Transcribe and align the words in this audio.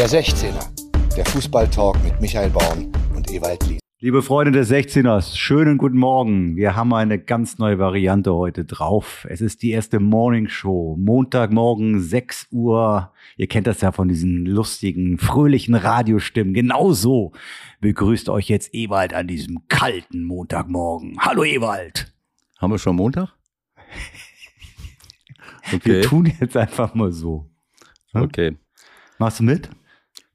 Der 0.00 0.08
16er, 0.08 1.14
der 1.14 1.26
Fußballtalk 1.26 2.02
mit 2.02 2.18
Michael 2.22 2.48
Baum 2.48 2.90
und 3.14 3.30
Ewald 3.30 3.66
Lies. 3.68 3.80
Liebe 3.98 4.22
Freunde 4.22 4.50
des 4.50 4.70
16ers, 4.70 5.36
schönen 5.36 5.76
guten 5.76 5.98
Morgen. 5.98 6.56
Wir 6.56 6.74
haben 6.74 6.94
eine 6.94 7.18
ganz 7.18 7.58
neue 7.58 7.78
Variante 7.78 8.32
heute 8.32 8.64
drauf. 8.64 9.26
Es 9.28 9.42
ist 9.42 9.60
die 9.60 9.72
erste 9.72 10.00
Morning 10.00 10.48
Show. 10.48 10.96
Montagmorgen 10.98 12.00
6 12.00 12.46
Uhr. 12.50 13.12
Ihr 13.36 13.46
kennt 13.46 13.66
das 13.66 13.82
ja 13.82 13.92
von 13.92 14.08
diesen 14.08 14.46
lustigen, 14.46 15.18
fröhlichen 15.18 15.74
Radiostimmen. 15.74 16.54
Genauso 16.54 17.32
begrüßt 17.82 18.30
euch 18.30 18.48
jetzt 18.48 18.72
Ewald 18.72 19.12
an 19.12 19.26
diesem 19.26 19.68
kalten 19.68 20.24
Montagmorgen. 20.24 21.18
Hallo 21.20 21.44
Ewald. 21.44 22.10
Haben 22.58 22.72
wir 22.72 22.78
schon 22.78 22.96
Montag? 22.96 23.34
Okay. 25.72 26.00
Wir 26.00 26.02
tun 26.02 26.32
jetzt 26.40 26.56
einfach 26.56 26.94
mal 26.94 27.12
so. 27.12 27.48
Hm? 28.12 28.22
Okay. 28.22 28.56
Machst 29.18 29.38
du 29.38 29.44
mit? 29.44 29.68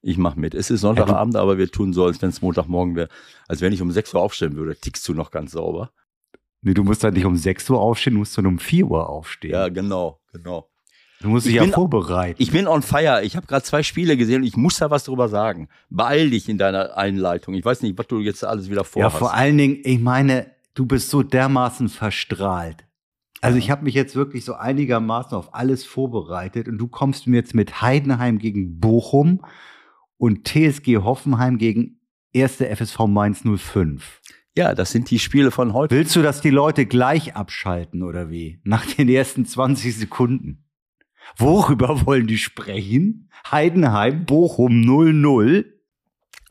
Ich 0.07 0.19
mach 0.19 0.35
mit. 0.35 0.53
Es 0.53 0.69
ist 0.69 0.81
Sonntagabend, 0.81 1.35
aber 1.35 1.57
wir 1.57 1.67
tun 1.67 1.91
so, 1.91 2.05
als 2.05 2.21
wenn 2.21 2.29
es 2.29 2.39
Montagmorgen 2.39 2.95
wäre. 2.95 3.09
Als 3.47 3.61
wenn 3.61 3.73
ich 3.73 3.81
um 3.81 3.89
6 3.89 4.13
Uhr 4.13 4.21
aufstehen 4.21 4.55
würde. 4.55 4.75
Tickst 4.75 5.07
du 5.07 5.15
noch 5.15 5.31
ganz 5.31 5.53
sauber? 5.53 5.89
Nee, 6.61 6.75
du 6.75 6.83
musst 6.83 7.03
halt 7.03 7.15
nicht 7.15 7.25
um 7.25 7.35
6 7.35 7.67
Uhr 7.71 7.81
aufstehen, 7.81 8.13
du 8.13 8.19
musst 8.19 8.37
dann 8.37 8.45
um 8.45 8.59
4 8.59 8.85
Uhr 8.85 9.09
aufstehen. 9.09 9.53
Ja, 9.53 9.67
genau, 9.69 10.19
genau. 10.31 10.69
Du 11.21 11.29
musst 11.29 11.47
dich 11.47 11.53
ich 11.53 11.57
ja 11.57 11.63
bin, 11.63 11.73
vorbereiten. 11.73 12.39
Ich 12.39 12.51
bin 12.51 12.67
on 12.67 12.83
fire. 12.83 13.23
Ich 13.23 13.35
habe 13.35 13.47
gerade 13.47 13.63
zwei 13.63 13.81
Spiele 13.81 14.15
gesehen 14.15 14.41
und 14.41 14.47
ich 14.47 14.55
muss 14.55 14.77
da 14.77 14.91
was 14.91 15.05
drüber 15.05 15.27
sagen. 15.27 15.69
Beeil 15.89 16.29
dich 16.29 16.49
in 16.49 16.59
deiner 16.59 16.95
Einleitung. 16.95 17.55
Ich 17.55 17.65
weiß 17.65 17.81
nicht, 17.81 17.97
was 17.97 18.05
du 18.05 18.19
jetzt 18.19 18.45
alles 18.45 18.69
wieder 18.69 18.83
vorhast. 18.83 19.15
Ja, 19.15 19.19
vor 19.19 19.33
allen 19.33 19.57
Dingen, 19.57 19.79
ich 19.83 19.99
meine, 19.99 20.51
du 20.75 20.85
bist 20.85 21.09
so 21.09 21.23
dermaßen 21.23 21.89
verstrahlt. 21.89 22.85
Also 23.41 23.57
ich 23.57 23.71
habe 23.71 23.83
mich 23.83 23.95
jetzt 23.95 24.15
wirklich 24.15 24.45
so 24.45 24.53
einigermaßen 24.53 25.35
auf 25.35 25.55
alles 25.55 25.83
vorbereitet 25.83 26.67
und 26.67 26.77
du 26.77 26.87
kommst 26.87 27.25
mir 27.25 27.37
jetzt 27.37 27.55
mit 27.55 27.81
Heidenheim 27.81 28.37
gegen 28.37 28.79
Bochum 28.79 29.41
und 30.17 30.47
TSG 30.47 30.97
Hoffenheim 30.97 31.57
gegen 31.57 31.99
erste 32.33 32.73
FSV 32.73 33.07
Mainz 33.07 33.43
05. 33.43 34.21
Ja, 34.57 34.73
das 34.73 34.91
sind 34.91 35.09
die 35.11 35.19
Spiele 35.19 35.51
von 35.51 35.73
heute. 35.73 35.95
Willst 35.95 36.15
du, 36.15 36.21
dass 36.21 36.41
die 36.41 36.49
Leute 36.49 36.85
gleich 36.85 37.35
abschalten 37.35 38.03
oder 38.03 38.29
wie? 38.29 38.59
Nach 38.63 38.85
den 38.85 39.09
ersten 39.09 39.45
20 39.45 39.95
Sekunden. 39.95 40.65
Worüber 41.37 42.05
wollen 42.05 42.27
die 42.27 42.37
sprechen? 42.37 43.29
Heidenheim, 43.51 44.25
Bochum 44.25 44.81
00. 44.81 45.74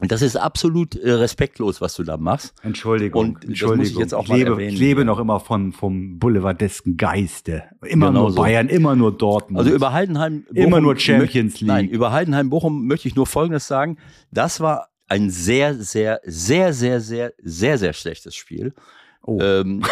Und 0.05 0.12
das 0.12 0.20
ist 0.20 0.36
absolut 0.36 0.97
äh, 0.97 1.12
respektlos, 1.12 1.80
was 1.80 1.94
du 1.94 2.02
da 2.02 2.19
machst. 2.19 2.52
Entschuldigung. 2.62 3.22
Und 3.22 3.44
Entschuldigung. 3.47 3.70
das 3.70 3.78
muss 3.78 3.91
ich 3.91 3.97
jetzt 3.97 4.12
auch 4.12 4.24
ich 4.24 4.33
lebe, 4.34 4.50
mal 4.50 4.56
erwähnen. 4.56 4.74
Ich 4.74 4.78
lebe 4.78 5.02
noch 5.02 5.19
immer 5.19 5.41
von, 5.41 5.72
vom 5.72 6.19
boulevardesken 6.19 6.98
Geiste. 6.98 7.62
Immer 7.86 8.08
genau 8.08 8.20
nur 8.20 8.30
so. 8.33 8.42
Bayern, 8.42 8.69
immer 8.69 8.96
nur 8.96 9.16
Dortmund. 9.16 9.58
Also 9.58 9.74
über 9.74 9.94
Heidenheim, 9.94 10.42
Bochum, 10.42 10.56
immer 10.62 10.83
nur 10.83 10.98
Champions 10.98 11.58
League. 11.62 11.69
Nein, 11.69 11.88
über 11.88 12.12
Heidenheim, 12.12 12.50
Bochum 12.50 12.86
möchte 12.86 13.08
ich 13.08 13.16
nur 13.16 13.27
Folgendes 13.27 13.66
sagen. 13.66 13.96
Das 14.30 14.61
war 14.61 14.91
ein 15.06 15.30
sehr, 15.30 15.74
sehr, 15.74 16.20
sehr, 16.22 16.74
sehr, 16.74 17.00
sehr, 17.00 17.33
sehr, 17.42 17.78
sehr 17.78 17.92
schlechtes 17.94 18.34
Spiel. 18.34 18.74
Oh. 19.22 19.39
Ähm, 19.41 19.84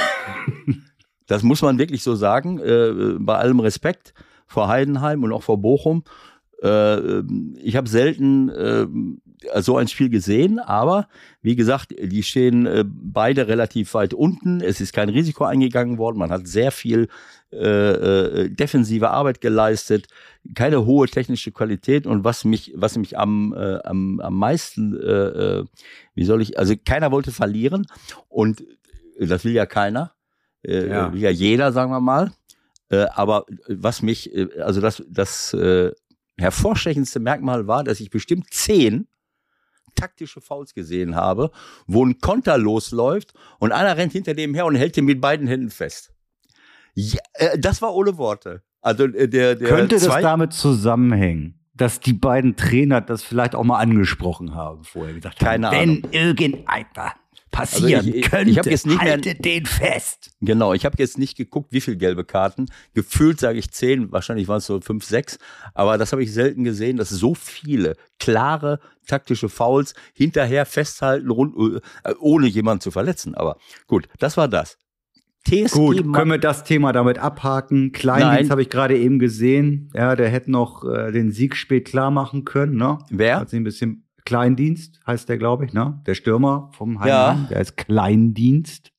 das 1.26 1.42
muss 1.42 1.62
man 1.62 1.78
wirklich 1.78 2.02
so 2.02 2.16
sagen, 2.16 2.58
äh, 2.58 3.16
bei 3.18 3.38
allem 3.38 3.60
Respekt 3.60 4.12
vor 4.46 4.68
Heidenheim 4.68 5.24
und 5.24 5.32
auch 5.32 5.42
vor 5.42 5.56
Bochum. 5.56 6.04
Äh, 6.62 7.22
ich 7.60 7.76
habe 7.76 7.88
selten 7.88 8.48
äh, 8.50 8.86
so 9.56 9.76
ein 9.76 9.88
Spiel 9.88 10.08
gesehen, 10.08 10.58
aber 10.58 11.08
wie 11.40 11.56
gesagt, 11.56 11.94
die 11.98 12.22
stehen 12.22 12.66
äh, 12.66 12.84
beide 12.86 13.48
relativ 13.48 13.94
weit 13.94 14.14
unten. 14.14 14.60
Es 14.60 14.80
ist 14.80 14.92
kein 14.92 15.08
Risiko 15.08 15.44
eingegangen 15.44 15.98
worden. 15.98 16.18
Man 16.18 16.30
hat 16.30 16.46
sehr 16.46 16.70
viel 16.70 17.08
äh, 17.52 17.56
äh, 17.56 18.48
defensive 18.48 19.10
Arbeit 19.10 19.40
geleistet, 19.40 20.06
keine 20.54 20.86
hohe 20.86 21.06
technische 21.06 21.52
Qualität. 21.52 22.06
Und 22.06 22.24
was 22.24 22.44
mich, 22.44 22.72
was 22.74 22.96
mich 22.96 23.18
am, 23.18 23.54
äh, 23.54 23.78
am, 23.84 24.20
am 24.20 24.34
meisten, 24.34 24.94
äh, 24.94 25.58
äh, 25.58 25.64
wie 26.14 26.24
soll 26.24 26.40
ich, 26.42 26.58
also 26.58 26.74
keiner 26.84 27.10
wollte 27.10 27.30
verlieren 27.30 27.86
und 28.28 28.64
das 29.18 29.44
will 29.44 29.52
ja 29.52 29.66
keiner, 29.66 30.12
äh, 30.62 30.88
ja. 30.88 31.12
will 31.12 31.20
ja 31.20 31.30
jeder, 31.30 31.72
sagen 31.72 31.90
wir 31.90 32.00
mal. 32.00 32.32
Äh, 32.88 33.06
aber 33.14 33.46
was 33.68 34.02
mich, 34.02 34.34
äh, 34.34 34.48
also 34.60 34.80
das, 34.80 35.02
das 35.08 35.54
äh, 35.54 35.92
hervorstechendste 36.38 37.20
Merkmal 37.20 37.66
war, 37.66 37.84
dass 37.84 38.00
ich 38.00 38.10
bestimmt 38.10 38.46
zehn 38.50 39.06
taktische 39.94 40.40
Fouls 40.40 40.74
gesehen 40.74 41.14
habe, 41.14 41.50
wo 41.86 42.04
ein 42.04 42.18
Konter 42.18 42.58
losläuft 42.58 43.34
und 43.58 43.72
einer 43.72 43.96
rennt 43.96 44.12
hinter 44.12 44.34
dem 44.34 44.54
her 44.54 44.66
und 44.66 44.74
hält 44.74 44.96
ihn 44.96 45.04
mit 45.04 45.20
beiden 45.20 45.46
Händen 45.46 45.70
fest. 45.70 46.12
Ja, 46.94 47.20
äh, 47.34 47.58
das 47.58 47.82
war 47.82 47.94
ohne 47.94 48.18
Worte. 48.18 48.62
Also 48.80 49.04
äh, 49.04 49.28
der, 49.28 49.54
der 49.54 49.68
könnte 49.68 49.94
das 49.96 50.04
damit 50.04 50.52
zusammenhängen, 50.52 51.58
dass 51.74 52.00
die 52.00 52.12
beiden 52.12 52.56
Trainer 52.56 53.00
das 53.00 53.22
vielleicht 53.22 53.54
auch 53.54 53.64
mal 53.64 53.78
angesprochen 53.78 54.54
haben 54.54 54.84
vorher 54.84 55.14
gesagt 55.14 55.38
Keine 55.38 55.68
haben, 55.68 55.76
Ahnung. 55.76 56.02
wenn 56.02 56.12
irgendeiner 56.12 57.14
passieren 57.52 58.06
also 58.06 58.12
ich, 58.12 58.22
könnte, 58.28 58.50
ich 58.50 58.58
hab 58.58 58.66
jetzt 58.66 58.86
nicht 58.86 58.98
halte 58.98 59.28
mehr, 59.28 59.34
den 59.34 59.66
fest. 59.66 60.32
Genau, 60.40 60.72
ich 60.72 60.84
habe 60.84 60.96
jetzt 60.98 61.18
nicht 61.18 61.36
geguckt, 61.36 61.70
wie 61.70 61.80
viele 61.80 61.96
gelbe 61.96 62.24
Karten. 62.24 62.66
Gefühlt 62.94 63.38
sage 63.38 63.58
ich 63.58 63.70
zehn, 63.70 64.10
wahrscheinlich 64.10 64.48
waren 64.48 64.58
es 64.58 64.66
so 64.66 64.80
fünf, 64.80 65.04
sechs. 65.04 65.38
Aber 65.74 65.98
das 65.98 66.10
habe 66.10 66.24
ich 66.24 66.32
selten 66.32 66.64
gesehen, 66.64 66.96
dass 66.96 67.10
so 67.10 67.34
viele 67.34 67.94
klare 68.18 68.80
taktische 69.06 69.48
Fouls 69.48 69.94
hinterher 70.14 70.66
festhalten, 70.66 71.30
rund, 71.30 71.54
äh, 72.04 72.14
ohne 72.18 72.48
jemanden 72.48 72.80
zu 72.80 72.90
verletzen. 72.90 73.34
Aber 73.34 73.58
gut, 73.86 74.08
das 74.18 74.36
war 74.36 74.48
das. 74.48 74.78
TSG 75.44 75.74
Gut, 75.74 76.12
können 76.12 76.30
wir 76.30 76.38
das 76.38 76.64
Thema 76.64 76.92
damit 76.92 77.18
abhaken? 77.18 77.92
Kleindienst 77.92 78.50
habe 78.50 78.62
ich 78.62 78.70
gerade 78.70 78.96
eben 78.96 79.18
gesehen. 79.18 79.90
Ja, 79.92 80.14
der 80.14 80.28
hätte 80.28 80.50
noch 80.50 80.84
äh, 80.84 81.10
den 81.10 81.32
Sieg 81.32 81.56
spät 81.56 81.86
klar 81.86 82.10
machen 82.10 82.44
können. 82.44 82.76
Ne? 82.76 82.98
Wer? 83.10 83.40
Hat 83.40 83.50
sich 83.50 83.58
ein 83.58 83.64
bisschen 83.64 84.06
Kleindienst 84.24 85.00
heißt 85.06 85.28
der, 85.28 85.38
glaube 85.38 85.64
ich, 85.64 85.72
ne? 85.72 86.00
Der 86.06 86.14
Stürmer 86.14 86.70
vom 86.72 87.00
Heimann, 87.00 87.42
ja. 87.42 87.46
der 87.50 87.60
ist 87.60 87.76
Kleindienst. 87.76 88.92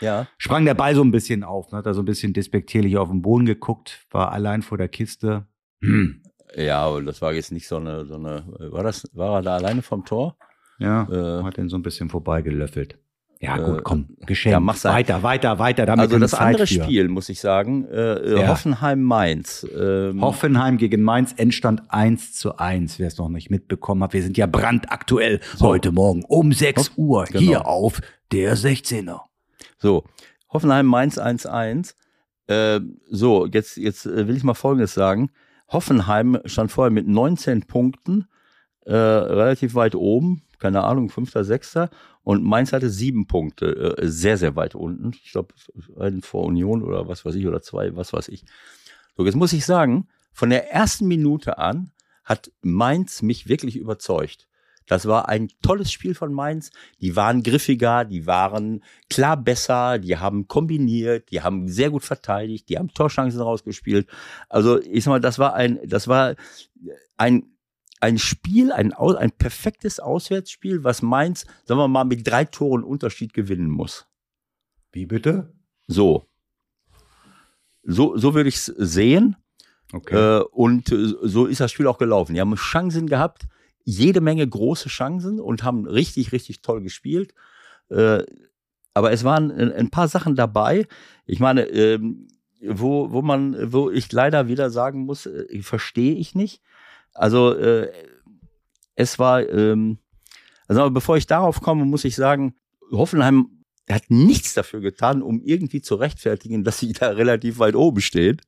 Ja. 0.00 0.26
Sprang 0.36 0.64
der 0.64 0.74
Ball 0.74 0.94
so 0.94 1.02
ein 1.02 1.12
bisschen 1.12 1.44
auf, 1.44 1.70
ne? 1.70 1.78
hat 1.78 1.86
er 1.86 1.94
so 1.94 2.02
ein 2.02 2.06
bisschen 2.06 2.32
despektierlich 2.32 2.96
auf 2.96 3.08
den 3.08 3.22
Boden 3.22 3.46
geguckt, 3.46 4.04
war 4.10 4.32
allein 4.32 4.62
vor 4.62 4.78
der 4.78 4.88
Kiste. 4.88 5.46
Hm. 5.80 6.22
Ja, 6.56 6.80
aber 6.80 7.02
das 7.02 7.22
war 7.22 7.32
jetzt 7.32 7.52
nicht 7.52 7.68
so 7.68 7.76
eine, 7.76 8.04
so 8.04 8.16
eine, 8.16 8.44
war 8.72 8.82
das, 8.82 9.08
war 9.14 9.36
er 9.36 9.42
da 9.42 9.56
alleine 9.56 9.82
vom 9.82 10.04
Tor? 10.04 10.36
Ja, 10.78 11.08
äh, 11.08 11.44
hat 11.44 11.56
den 11.56 11.68
so 11.68 11.76
ein 11.76 11.82
bisschen 11.82 12.10
vorbeigelöffelt. 12.10 12.98
Ja, 13.42 13.56
gut, 13.56 13.78
äh, 13.78 13.82
komm, 13.82 14.06
geschenkt. 14.24 14.52
Ja, 14.52 14.60
mach's 14.60 14.84
weiter, 14.84 15.24
weiter, 15.24 15.58
weiter. 15.58 15.84
Damit 15.84 16.04
also 16.04 16.18
das 16.20 16.32
andere 16.32 16.64
für. 16.64 16.84
Spiel, 16.84 17.08
muss 17.08 17.28
ich 17.28 17.40
sagen, 17.40 17.84
äh, 17.86 18.40
ja. 18.40 18.46
Hoffenheim-Mainz. 18.46 19.66
Ähm, 19.76 20.20
Hoffenheim 20.20 20.78
gegen 20.78 21.02
Mainz, 21.02 21.34
Endstand 21.36 21.82
1 21.88 22.34
zu 22.34 22.56
1, 22.58 23.00
wer 23.00 23.08
es 23.08 23.18
noch 23.18 23.28
nicht 23.28 23.50
mitbekommen 23.50 24.04
hat. 24.04 24.12
Wir 24.12 24.22
sind 24.22 24.36
ja 24.36 24.46
brandaktuell 24.46 25.40
so. 25.56 25.66
heute 25.66 25.90
Morgen 25.90 26.24
um 26.24 26.52
6 26.52 26.92
Uhr 26.96 27.24
genau. 27.24 27.40
hier 27.40 27.66
auf 27.66 28.00
der 28.30 28.56
16er. 28.56 29.22
So, 29.76 30.04
Hoffenheim-Mainz 30.52 31.18
1-1. 31.18 31.94
Äh, 32.46 32.78
so, 33.10 33.46
jetzt, 33.46 33.76
jetzt 33.76 34.06
äh, 34.06 34.28
will 34.28 34.36
ich 34.36 34.44
mal 34.44 34.54
Folgendes 34.54 34.94
sagen. 34.94 35.30
Hoffenheim 35.68 36.38
stand 36.44 36.70
vorher 36.70 36.92
mit 36.92 37.08
19 37.08 37.62
Punkten, 37.62 38.26
äh, 38.84 38.94
relativ 38.94 39.74
weit 39.74 39.96
oben, 39.96 40.42
keine 40.62 40.84
Ahnung, 40.84 41.08
fünfter, 41.08 41.42
sechster. 41.42 41.90
Und 42.22 42.44
Mainz 42.44 42.72
hatte 42.72 42.88
sieben 42.88 43.26
Punkte, 43.26 43.96
äh, 43.98 44.08
sehr, 44.08 44.38
sehr 44.38 44.54
weit 44.54 44.76
unten. 44.76 45.10
Ich 45.24 45.32
glaube, 45.32 45.54
einen 45.98 46.22
vor 46.22 46.44
Union 46.44 46.84
oder 46.84 47.08
was 47.08 47.24
weiß 47.24 47.34
ich, 47.34 47.48
oder 47.48 47.62
zwei, 47.62 47.96
was 47.96 48.12
weiß 48.12 48.28
ich. 48.28 48.44
So, 49.16 49.26
jetzt 49.26 49.34
muss 49.34 49.52
ich 49.52 49.66
sagen, 49.66 50.06
von 50.32 50.50
der 50.50 50.72
ersten 50.72 51.08
Minute 51.08 51.58
an 51.58 51.90
hat 52.24 52.52
Mainz 52.62 53.22
mich 53.22 53.48
wirklich 53.48 53.76
überzeugt. 53.76 54.46
Das 54.86 55.06
war 55.06 55.28
ein 55.28 55.48
tolles 55.62 55.90
Spiel 55.90 56.14
von 56.14 56.32
Mainz. 56.32 56.70
Die 57.00 57.16
waren 57.16 57.42
griffiger, 57.42 58.04
die 58.04 58.26
waren 58.26 58.84
klar 59.10 59.36
besser, 59.36 59.98
die 59.98 60.16
haben 60.16 60.46
kombiniert, 60.46 61.30
die 61.32 61.40
haben 61.40 61.68
sehr 61.68 61.90
gut 61.90 62.04
verteidigt, 62.04 62.68
die 62.68 62.78
haben 62.78 62.94
Torchancen 62.94 63.40
rausgespielt. 63.40 64.08
Also 64.48 64.80
ich 64.80 65.02
sag 65.02 65.10
mal, 65.10 65.20
das 65.20 65.40
war 65.40 65.54
ein, 65.54 65.80
das 65.84 66.06
war 66.06 66.36
ein 67.16 67.51
ein 68.02 68.18
Spiel, 68.18 68.72
ein, 68.72 68.92
ein 68.92 69.30
perfektes 69.30 70.00
Auswärtsspiel, 70.00 70.82
was 70.82 71.02
Mainz, 71.02 71.46
sagen 71.64 71.78
wir 71.78 71.86
mal, 71.86 72.04
mit 72.04 72.26
drei 72.26 72.44
Toren 72.44 72.82
Unterschied 72.82 73.32
gewinnen 73.32 73.70
muss. 73.70 74.08
Wie 74.90 75.06
bitte? 75.06 75.52
So. 75.86 76.26
So, 77.84 78.16
so 78.16 78.34
würde 78.34 78.48
ich 78.48 78.56
es 78.56 78.66
sehen. 78.66 79.36
Okay. 79.92 80.16
Äh, 80.16 80.42
und 80.50 80.90
äh, 80.90 81.14
so 81.22 81.46
ist 81.46 81.60
das 81.60 81.70
Spiel 81.70 81.86
auch 81.86 81.98
gelaufen. 81.98 82.34
Die 82.34 82.40
haben 82.40 82.54
Chancen 82.56 83.06
gehabt, 83.06 83.46
jede 83.84 84.20
Menge 84.20 84.48
große 84.48 84.88
Chancen 84.88 85.38
und 85.38 85.62
haben 85.62 85.86
richtig, 85.86 86.32
richtig 86.32 86.60
toll 86.60 86.82
gespielt. 86.82 87.34
Äh, 87.88 88.24
aber 88.94 89.12
es 89.12 89.22
waren 89.22 89.52
ein, 89.52 89.90
paar 89.90 90.08
Sachen 90.08 90.34
dabei. 90.34 90.88
Ich 91.24 91.38
meine, 91.38 91.62
ähm, 91.68 92.26
wo, 92.60 93.12
wo 93.12 93.22
man, 93.22 93.72
wo 93.72 93.90
ich 93.90 94.10
leider 94.10 94.48
wieder 94.48 94.70
sagen 94.70 95.04
muss, 95.04 95.26
äh, 95.26 95.62
verstehe 95.62 96.14
ich 96.14 96.34
nicht. 96.34 96.62
Also 97.14 97.54
äh, 97.54 97.90
es 98.94 99.18
war, 99.18 99.48
ähm, 99.48 99.98
also 100.68 100.90
bevor 100.90 101.16
ich 101.16 101.26
darauf 101.26 101.60
komme, 101.60 101.84
muss 101.84 102.04
ich 102.04 102.16
sagen, 102.16 102.54
Hoffenheim 102.90 103.62
hat 103.90 104.04
nichts 104.10 104.54
dafür 104.54 104.80
getan, 104.80 105.22
um 105.22 105.40
irgendwie 105.42 105.82
zu 105.82 105.96
rechtfertigen, 105.96 106.64
dass 106.64 106.78
sie 106.78 106.92
da 106.98 107.10
relativ 107.10 107.58
weit 107.58 107.74
oben 107.74 108.00
steht. 108.00 108.42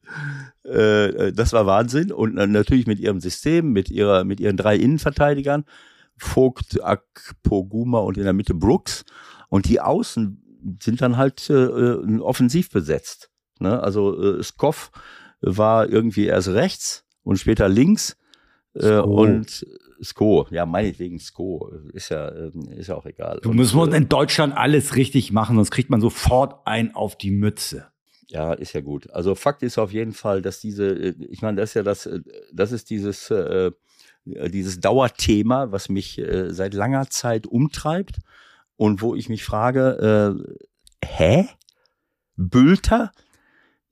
Äh, 0.65 1.33
das 1.33 1.53
war 1.53 1.67
Wahnsinn. 1.67 2.13
Und 2.13 2.35
natürlich 2.35 2.87
mit 2.87 3.01
ihrem 3.01 3.21
System, 3.21 3.73
mit 3.73 3.91
ihrer, 3.91 4.25
mit 4.25 4.41
ihren 4.41 4.57
drei 4.57 4.77
Innenverteidigern, 4.77 5.65
Vogt, 6.17 6.83
Akpoguma 6.83 7.99
und 7.99 8.17
in 8.17 8.25
der 8.25 8.33
Mitte 8.33 8.55
Brooks. 8.55 9.05
Und 9.49 9.69
die 9.69 9.81
Außen 9.81 10.79
sind 10.81 11.01
dann 11.03 11.17
halt 11.17 11.51
äh, 11.51 11.55
äh 11.55 12.19
offensiv 12.21 12.71
besetzt. 12.71 13.31
Ne? 13.59 13.83
Also 13.83 14.39
äh, 14.39 14.43
Skoff 14.43 14.91
war 15.41 15.89
irgendwie 15.89 16.27
erst 16.27 16.49
rechts 16.49 17.05
und 17.23 17.39
später 17.39 17.69
links. 17.69 18.17
Äh, 18.75 18.99
und 18.99 19.67
Sko, 20.03 20.47
ja, 20.51 20.67
meinetwegen 20.67 21.19
Sko, 21.19 21.73
ist 21.93 22.11
ja, 22.11 22.31
ähm, 22.33 22.69
ist 22.77 22.89
ja 22.89 22.97
auch 22.97 23.07
egal. 23.07 23.41
Du 23.43 23.53
musst 23.53 23.75
äh, 23.75 23.97
in 23.97 24.09
Deutschland 24.09 24.57
alles 24.57 24.97
richtig 24.97 25.33
machen, 25.33 25.57
sonst 25.57 25.71
kriegt 25.71 25.91
man 25.91 26.01
sofort 26.01 26.67
ein 26.67 26.95
auf 26.95 27.17
die 27.17 27.31
Mütze. 27.31 27.89
Ja, 28.29 28.53
ist 28.53 28.73
ja 28.73 28.81
gut. 28.81 29.11
Also 29.11 29.35
Fakt 29.35 29.63
ist 29.63 29.79
auf 29.79 29.93
jeden 29.93 30.13
Fall, 30.13 30.43
dass 30.43 30.61
diese, 30.61 30.87
äh, 30.87 31.15
ich 31.31 31.43
meine, 31.43 31.61
das 31.61 31.71
ist 31.71 31.75
ja 31.75 31.83
das, 31.83 32.09
das 32.53 32.73
ist 32.73 32.91
dieses, 32.91 33.31
äh, 33.31 33.71
dieses 34.25 34.81
Dauerthema, 34.81 35.71
was 35.71 35.89
mich 35.89 36.19
äh, 36.19 36.53
seit 36.53 36.75
langer 36.75 37.09
Zeit 37.11 37.47
umtreibt 37.47 38.17
und 38.77 39.03
wo 39.03 39.15
ich 39.15 39.29
mich 39.29 39.45
frage, 39.45 40.37
äh, 40.43 41.07
hä? 41.07 41.49
Bülter? 42.37 43.13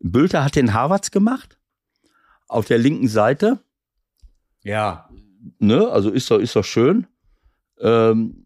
Bülter 0.00 0.44
hat 0.44 0.56
den 0.56 0.74
Harvards 0.74 1.10
gemacht? 1.10 1.58
Auf 2.48 2.66
der 2.66 2.78
linken 2.78 3.08
Seite? 3.08 3.60
Ja 4.62 5.08
ne, 5.58 5.88
also 5.88 6.10
ist 6.10 6.30
doch, 6.30 6.38
ist 6.38 6.56
doch 6.56 6.64
schön. 6.64 7.06
Ähm, 7.80 8.44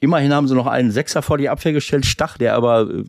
immerhin 0.00 0.32
haben 0.32 0.48
sie 0.48 0.54
noch 0.54 0.66
einen 0.66 0.90
Sechser 0.90 1.22
vor 1.22 1.38
die 1.38 1.48
Abwehr 1.48 1.72
gestellt, 1.72 2.06
Stach, 2.06 2.38
der 2.38 2.54
aber 2.54 2.88
äh, 2.88 3.04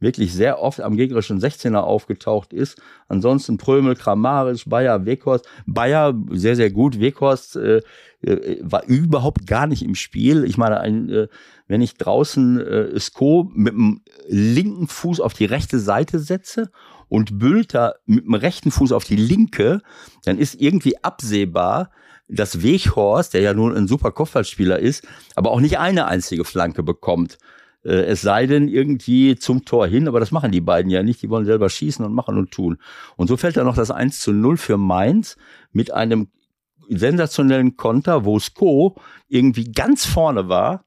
wirklich 0.00 0.32
sehr 0.32 0.60
oft 0.60 0.80
am 0.80 0.96
gegnerischen 0.96 1.40
16er 1.40 1.78
aufgetaucht 1.78 2.52
ist. 2.52 2.80
Ansonsten 3.08 3.58
Prömel, 3.58 3.96
Kramaric, 3.96 4.62
Bayer, 4.66 5.04
Weghorst. 5.04 5.48
Bayer 5.66 6.14
sehr, 6.30 6.54
sehr 6.54 6.70
gut. 6.70 7.00
Weghorst 7.00 7.56
äh, 7.56 7.80
äh, 8.22 8.58
war 8.62 8.84
überhaupt 8.84 9.46
gar 9.46 9.66
nicht 9.66 9.82
im 9.82 9.96
Spiel. 9.96 10.44
Ich 10.44 10.56
meine, 10.56 10.78
ein, 10.80 11.08
äh, 11.08 11.28
wenn 11.66 11.82
ich 11.82 11.94
draußen 11.94 12.60
äh, 12.60 13.00
Sko 13.00 13.50
mit 13.52 13.72
dem 13.72 14.02
linken 14.28 14.86
Fuß 14.86 15.20
auf 15.20 15.34
die 15.34 15.46
rechte 15.46 15.80
Seite 15.80 16.20
setze 16.20 16.70
und 17.08 17.38
Bülter 17.38 17.96
mit 18.06 18.24
dem 18.24 18.34
rechten 18.34 18.70
Fuß 18.70 18.92
auf 18.92 19.04
die 19.04 19.16
linke, 19.16 19.80
dann 20.24 20.38
ist 20.38 20.60
irgendwie 20.60 21.02
absehbar, 21.02 21.90
dass 22.28 22.62
Weghorst, 22.62 23.34
der 23.34 23.40
ja 23.40 23.54
nun 23.54 23.74
ein 23.74 23.88
super 23.88 24.12
Kopfballspieler 24.12 24.78
ist, 24.78 25.06
aber 25.34 25.50
auch 25.50 25.60
nicht 25.60 25.78
eine 25.78 26.06
einzige 26.06 26.44
Flanke 26.44 26.82
bekommt. 26.82 27.38
Äh, 27.84 28.04
es 28.04 28.20
sei 28.20 28.46
denn 28.46 28.68
irgendwie 28.68 29.36
zum 29.36 29.64
Tor 29.64 29.86
hin, 29.86 30.08
aber 30.08 30.20
das 30.20 30.30
machen 30.30 30.52
die 30.52 30.60
beiden 30.60 30.90
ja 30.90 31.02
nicht. 31.02 31.22
Die 31.22 31.30
wollen 31.30 31.46
selber 31.46 31.70
schießen 31.70 32.04
und 32.04 32.14
machen 32.14 32.36
und 32.36 32.50
tun. 32.50 32.78
Und 33.16 33.28
so 33.28 33.36
fällt 33.36 33.56
dann 33.56 33.66
noch 33.66 33.76
das 33.76 33.90
1 33.90 34.20
zu 34.20 34.32
0 34.32 34.56
für 34.56 34.76
Mainz 34.76 35.36
mit 35.72 35.92
einem 35.92 36.28
sensationellen 36.90 37.76
Konter, 37.76 38.24
wo 38.24 38.38
Sko 38.38 38.96
irgendwie 39.28 39.72
ganz 39.72 40.06
vorne 40.06 40.48
war 40.48 40.84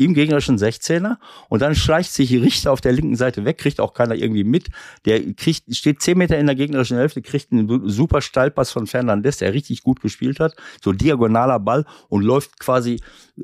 im 0.00 0.14
gegnerischen 0.14 0.56
16er 0.56 1.18
und 1.50 1.60
dann 1.60 1.74
schleicht 1.74 2.12
sich 2.14 2.32
Richter 2.32 2.72
auf 2.72 2.80
der 2.80 2.92
linken 2.92 3.16
Seite 3.16 3.44
weg, 3.44 3.58
kriegt 3.58 3.80
auch 3.80 3.92
keiner 3.92 4.14
irgendwie 4.14 4.44
mit. 4.44 4.68
Der 5.04 5.20
kriegt, 5.34 5.74
steht 5.76 6.00
zehn 6.00 6.16
Meter 6.16 6.38
in 6.38 6.46
der 6.46 6.54
gegnerischen 6.54 6.96
Hälfte, 6.96 7.20
kriegt 7.20 7.52
einen 7.52 7.86
super 7.88 8.22
Steilpass 8.22 8.70
von 8.70 8.86
Fernandes, 8.86 9.36
der 9.36 9.52
richtig 9.52 9.82
gut 9.82 10.00
gespielt 10.00 10.40
hat, 10.40 10.54
so 10.82 10.92
diagonaler 10.92 11.60
Ball 11.60 11.84
und 12.08 12.22
läuft 12.22 12.58
quasi 12.58 13.00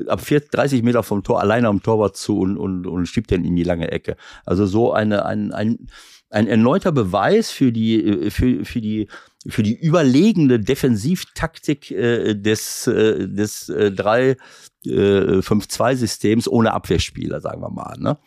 ab 0.07 0.23
40, 0.23 0.51
30 0.51 0.83
Meter 0.83 1.03
vom 1.03 1.23
Tor 1.23 1.41
alleine 1.41 1.69
am 1.69 1.83
Torwart 1.83 2.17
zu 2.17 2.39
und, 2.39 2.57
und, 2.57 2.87
und 2.87 3.07
schiebt 3.07 3.31
den 3.31 3.45
in 3.45 3.55
die 3.55 3.65
lange 3.65 3.91
Ecke. 3.91 4.17
Also 4.47 4.65
so 4.65 4.95
eine, 4.95 5.27
ein, 5.27 5.53
ein, 5.53 5.89
ein 6.31 6.47
erneuter 6.47 6.91
Beweis 6.91 7.51
für 7.51 7.71
die, 7.71 8.31
für, 8.31 8.65
für 8.65 8.81
die 8.81 9.09
für 9.49 9.63
die 9.63 9.79
überlegene 9.79 10.59
Defensivtaktik 10.59 11.91
äh, 11.91 12.35
des, 12.35 12.87
äh, 12.87 13.29
des 13.29 13.69
äh, 13.69 13.93
3-5-2-Systems 13.95 14.37
äh, 14.87 16.49
ohne 16.49 16.73
Abwehrspieler, 16.73 17.41
sagen 17.41 17.61
wir 17.61 17.71
mal. 17.71 17.97
Ne? 17.99 18.19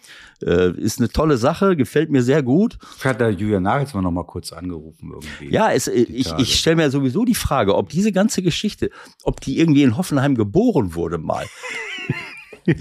Äh, 0.44 0.72
ist 0.80 1.00
eine 1.00 1.10
tolle 1.10 1.38
Sache, 1.38 1.76
gefällt 1.76 2.10
mir 2.10 2.24
sehr 2.24 2.44
gut. 2.44 2.78
Hat 3.04 3.20
der 3.20 3.32
Julian 3.32 3.64
Nagelsmann 3.64 4.04
noch 4.04 4.12
mal 4.12 4.26
kurz 4.26 4.52
angerufen 4.52 5.12
irgendwie. 5.14 5.54
Ja, 5.54 5.72
es, 5.72 5.88
äh, 5.88 5.94
ich, 5.94 6.32
ich 6.38 6.60
stelle 6.60 6.78
mir 6.78 6.92
sowieso 6.92 7.26
die 7.26 7.36
Frage, 7.36 7.76
ob 7.76 7.90
diese 7.90 8.12
ganze 8.12 8.42
Geschichte, 8.42 8.90
ob 9.24 9.42
die 9.42 9.60
irgendwie 9.60 9.84
in 9.84 9.98
Hoffenheim 9.98 10.36
geboren 10.36 10.96
wurde 10.96 11.18
mal. 11.18 11.46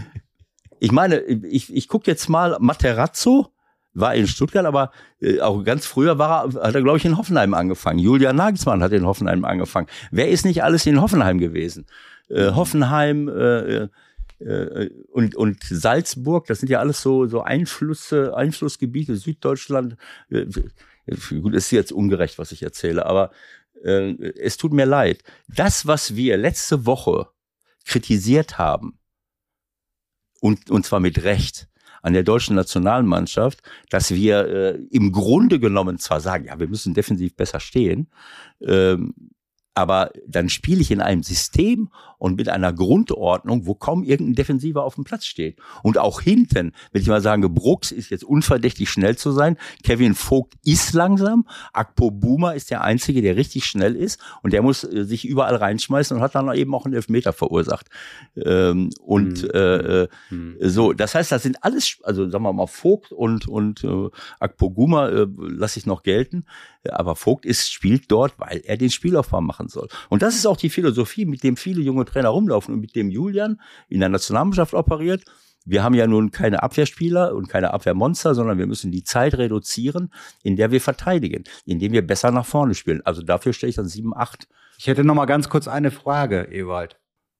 ich 0.81 0.93
meine, 0.93 1.21
ich, 1.21 1.75
ich 1.75 1.89
gucke 1.89 2.11
jetzt 2.11 2.29
mal 2.29 2.57
Materazzo, 2.61 3.53
war 3.95 4.15
in 4.15 4.27
Stuttgart, 4.27 4.67
aber 4.67 4.93
äh, 5.21 5.41
auch 5.41 5.63
ganz 5.65 5.87
früher 5.87 6.19
war 6.19 6.55
er, 6.55 6.67
hat 6.69 6.75
er, 6.75 6.83
glaube 6.83 6.99
ich, 6.99 7.05
in 7.05 7.19
Hoffenheim 7.19 7.55
angefangen. 7.55 7.99
Julian 7.99 8.37
Nagelsmann 8.37 8.83
hat 8.83 8.93
in 8.93 9.07
Hoffenheim 9.07 9.45
angefangen. 9.45 9.89
Wer 10.11 10.29
ist 10.29 10.45
nicht 10.45 10.63
alles 10.63 10.87
in 10.87 11.01
Hoffenheim 11.01 11.39
gewesen? 11.39 11.87
Äh. 12.29 12.53
Hoffenheim 12.53 13.29
äh, 13.29 13.89
äh, 14.41 14.91
und, 15.11 15.35
und 15.35 15.63
Salzburg, 15.63 16.47
das 16.47 16.61
sind 16.61 16.69
ja 16.69 16.81
alles 16.81 17.03
so, 17.03 17.27
so 17.27 17.43
Einflüsse, 17.43 18.37
Einflussgebiete, 18.37 19.17
Süddeutschland. 19.17 19.97
Äh, 20.31 20.47
gut, 21.41 21.55
ist 21.55 21.71
jetzt 21.71 21.93
ungerecht, 21.93 22.39
was 22.39 22.53
ich 22.53 22.63
erzähle, 22.63 23.07
aber 23.07 23.31
äh, 23.83 24.13
es 24.39 24.57
tut 24.57 24.73
mir 24.73 24.87
leid. 24.87 25.23
Das, 25.49 25.87
was 25.87 26.15
wir 26.17 26.37
letzte 26.37 26.87
Woche 26.87 27.29
kritisiert 27.85 28.59
haben, 28.59 28.99
und, 30.41 30.71
und 30.71 30.87
zwar 30.87 31.01
mit 31.01 31.25
Recht, 31.25 31.69
an 32.01 32.13
der 32.13 32.23
deutschen 32.23 32.55
Nationalmannschaft, 32.55 33.61
dass 33.91 34.13
wir 34.13 34.47
äh, 34.47 34.79
im 34.91 35.11
Grunde 35.11 35.59
genommen 35.59 35.99
zwar 35.99 36.21
sagen, 36.21 36.45
ja, 36.45 36.59
wir 36.61 36.69
müssen 36.69 36.95
defensiv 36.95 37.35
besser 37.35 37.59
stehen, 37.59 38.09
ähm, 38.61 39.15
aber 39.75 40.11
dann 40.27 40.49
spiele 40.49 40.81
ich 40.81 40.91
in 40.91 41.01
einem 41.01 41.23
System 41.23 41.91
und 42.19 42.37
mit 42.37 42.49
einer 42.49 42.73
Grundordnung, 42.73 43.67
wo 43.67 43.75
kaum 43.75 44.03
irgendein 44.03 44.35
Defensiver 44.35 44.85
auf 44.85 44.97
dem 44.97 45.05
Platz 45.05 45.25
steht. 45.25 45.59
Und 45.83 45.99
auch 45.99 46.21
hinten, 46.21 46.73
wenn 46.93 47.03
ich 47.03 47.09
mal 47.09 47.21
sagen, 47.21 47.43
Brooks 47.55 47.93
ist 47.93 48.11
jetzt 48.11 48.25
unverdächtig 48.25 48.91
schnell 48.91 49.17
zu 49.17 49.33
sein, 49.33 49.57
Kevin 49.85 50.15
Vogt 50.15 50.55
ist 50.65 50.93
langsam, 50.93 51.47
Akpo 51.73 52.11
Boomer 52.11 52.55
ist 52.55 52.71
der 52.71 52.83
Einzige, 52.83 53.23
der 53.23 53.37
richtig 53.37 53.65
schnell 53.65 53.97
ist 53.97 54.21
und 54.43 54.53
der 54.53 54.63
muss 54.63 54.85
äh, 54.85 55.05
sich 55.05 55.25
überall 55.25 55.57
reinschmeißen 55.57 56.17
und 56.17 56.23
hat 56.23 56.35
dann 56.35 56.53
eben 56.55 56.75
auch 56.75 56.85
einen 56.85 56.95
Elfmeter 56.95 57.33
verursacht. 57.33 57.87
Ähm, 58.37 58.91
und 59.01 59.43
mhm. 59.45 59.51
äh, 59.55 60.09
mhm. 60.31 60.57
so, 60.61 60.93
das 60.93 61.15
heißt, 61.15 61.33
das 61.33 61.43
sind 61.43 61.63
alles, 61.63 61.99
also 62.03 62.29
sagen 62.29 62.45
wir 62.45 62.53
mal, 62.53 62.67
Vogt 62.67 63.13
und, 63.13 63.49
und 63.49 63.85
äh, 63.85 64.09
Akpo 64.41 64.71
Boomer 64.71 65.13
äh, 65.13 65.27
lasse 65.39 65.79
ich 65.79 65.87
noch 65.87 66.03
gelten, 66.03 66.45
aber 66.91 67.17
Vogt 67.17 67.45
ist, 67.45 67.71
spielt 67.73 68.11
dort, 68.11 68.35
weil 68.39 68.63
er 68.65 68.77
den 68.77 68.91
Spielaufbau 68.91 69.41
machen 69.41 69.69
soll. 69.69 69.89
Und 70.09 70.23
das 70.23 70.35
ist 70.35 70.47
auch 70.47 70.57
die 70.57 70.71
Philosophie, 70.71 71.25
mit 71.25 71.43
dem 71.43 71.57
viele 71.57 71.83
junge 71.83 72.05
Trainer 72.09 72.31
rumlaufen 72.31 72.75
und 72.75 72.81
mit 72.81 72.97
dem 72.97 73.11
Julian 73.11 73.61
in 73.89 74.01
der 74.01 74.09
Nationalmannschaft 74.09 74.75
operiert. 74.75 75.25
Wir 75.65 75.83
haben 75.83 75.95
ja 75.95 76.07
nun 76.07 76.31
keine 76.31 76.63
Abwehrspieler 76.63 77.35
und 77.35 77.49
keine 77.49 77.75
Abwehrmonster, 77.75 78.35
sondern 78.35 78.59
wir 78.59 78.67
müssen 78.67 78.91
die 78.91 79.05
Zeit 79.05 79.35
reduzieren, 79.35 80.13
in 80.43 80.57
der 80.57 80.71
wir 80.71 80.81
verteidigen, 80.81 81.45
indem 81.67 81.93
wir 81.93 82.07
besser 82.07 82.31
nach 82.31 82.47
vorne 82.47 82.75
spielen. 82.75 83.03
Also 83.05 83.23
dafür 83.23 83.53
stelle 83.53 83.71
ich 83.71 83.77
dann 83.77 83.87
7, 83.89 84.17
8. 84.17 84.49
Ich 84.79 84.87
hätte 84.87 85.05
noch 85.05 85.15
mal 85.15 85.27
ganz 85.27 85.49
kurz 85.51 85.69
eine 85.69 85.91
Frage, 85.91 86.49
Ewald. 86.51 86.99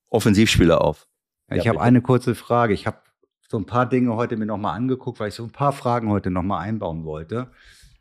Offensivspieler 0.09 0.81
auf. 0.81 1.07
Ja, 1.49 1.55
ich 1.55 1.63
ja, 1.63 1.69
habe 1.69 1.81
eine 1.81 2.01
kurze 2.01 2.35
Frage. 2.35 2.73
Ich 2.73 2.85
habe 2.85 2.99
so 3.47 3.57
ein 3.57 3.65
paar 3.65 3.87
Dinge 3.87 4.15
heute 4.15 4.37
mir 4.37 4.45
noch 4.45 4.57
mal 4.57 4.73
angeguckt, 4.73 5.19
weil 5.19 5.29
ich 5.29 5.35
so 5.35 5.43
ein 5.43 5.51
paar 5.51 5.71
Fragen 5.71 6.09
heute 6.09 6.29
noch 6.29 6.43
mal 6.43 6.59
einbauen 6.59 7.05
wollte. 7.05 7.47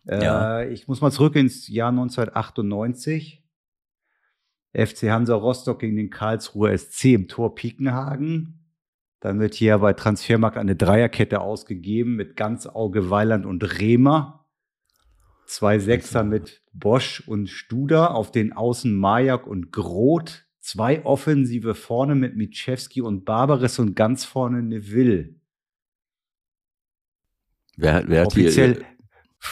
Ja. 0.05 0.61
Äh, 0.61 0.73
ich 0.73 0.89
muss 0.89 1.01
mal 1.01 1.11
zurück 1.11 1.37
ins 1.37 1.69
Jahr 1.69 1.91
1998. 1.91 3.38
FC 4.73 5.11
Hansa 5.11 5.35
Rostock 5.35 5.81
gegen 5.81 5.97
den 5.97 6.11
Karlsruher 6.11 6.77
SC 6.77 7.15
im 7.15 7.29
Tor 7.29 7.55
Piekenhagen. 7.55 8.59
Dann 9.21 9.41
wird 9.41 9.55
hier 9.55 9.79
bei 9.79 9.95
Transfermarkt 9.95 10.57
eine 10.57 10.77
Dreierkette 10.77 11.41
ausgegeben 11.41 12.15
mit 12.15 12.37
Ganzauge, 12.37 13.11
Weiland 13.11 13.47
und 13.47 13.81
Rehmer. 13.81 14.47
Zwei 15.47 15.79
Sechser 15.79 16.25
mit 16.25 16.63
Bosch 16.73 17.27
und 17.27 17.49
Studer, 17.49 18.15
auf 18.15 18.31
den 18.31 18.53
Außen 18.53 18.95
Majak 18.95 19.47
und 19.47 19.73
Groth. 19.73 20.47
Zwei 20.61 21.05
Offensive 21.05 21.75
vorne 21.75 22.15
mit 22.15 22.37
Mitschewski 22.37 23.01
und 23.01 23.25
Barbares 23.25 23.79
und 23.79 23.97
ganz 23.97 24.25
vorne 24.25 24.63
Neville. 24.63 25.35
Wer, 27.77 28.05
wer 28.07 28.21
hat 28.21 28.27
offiziell, 28.29 28.85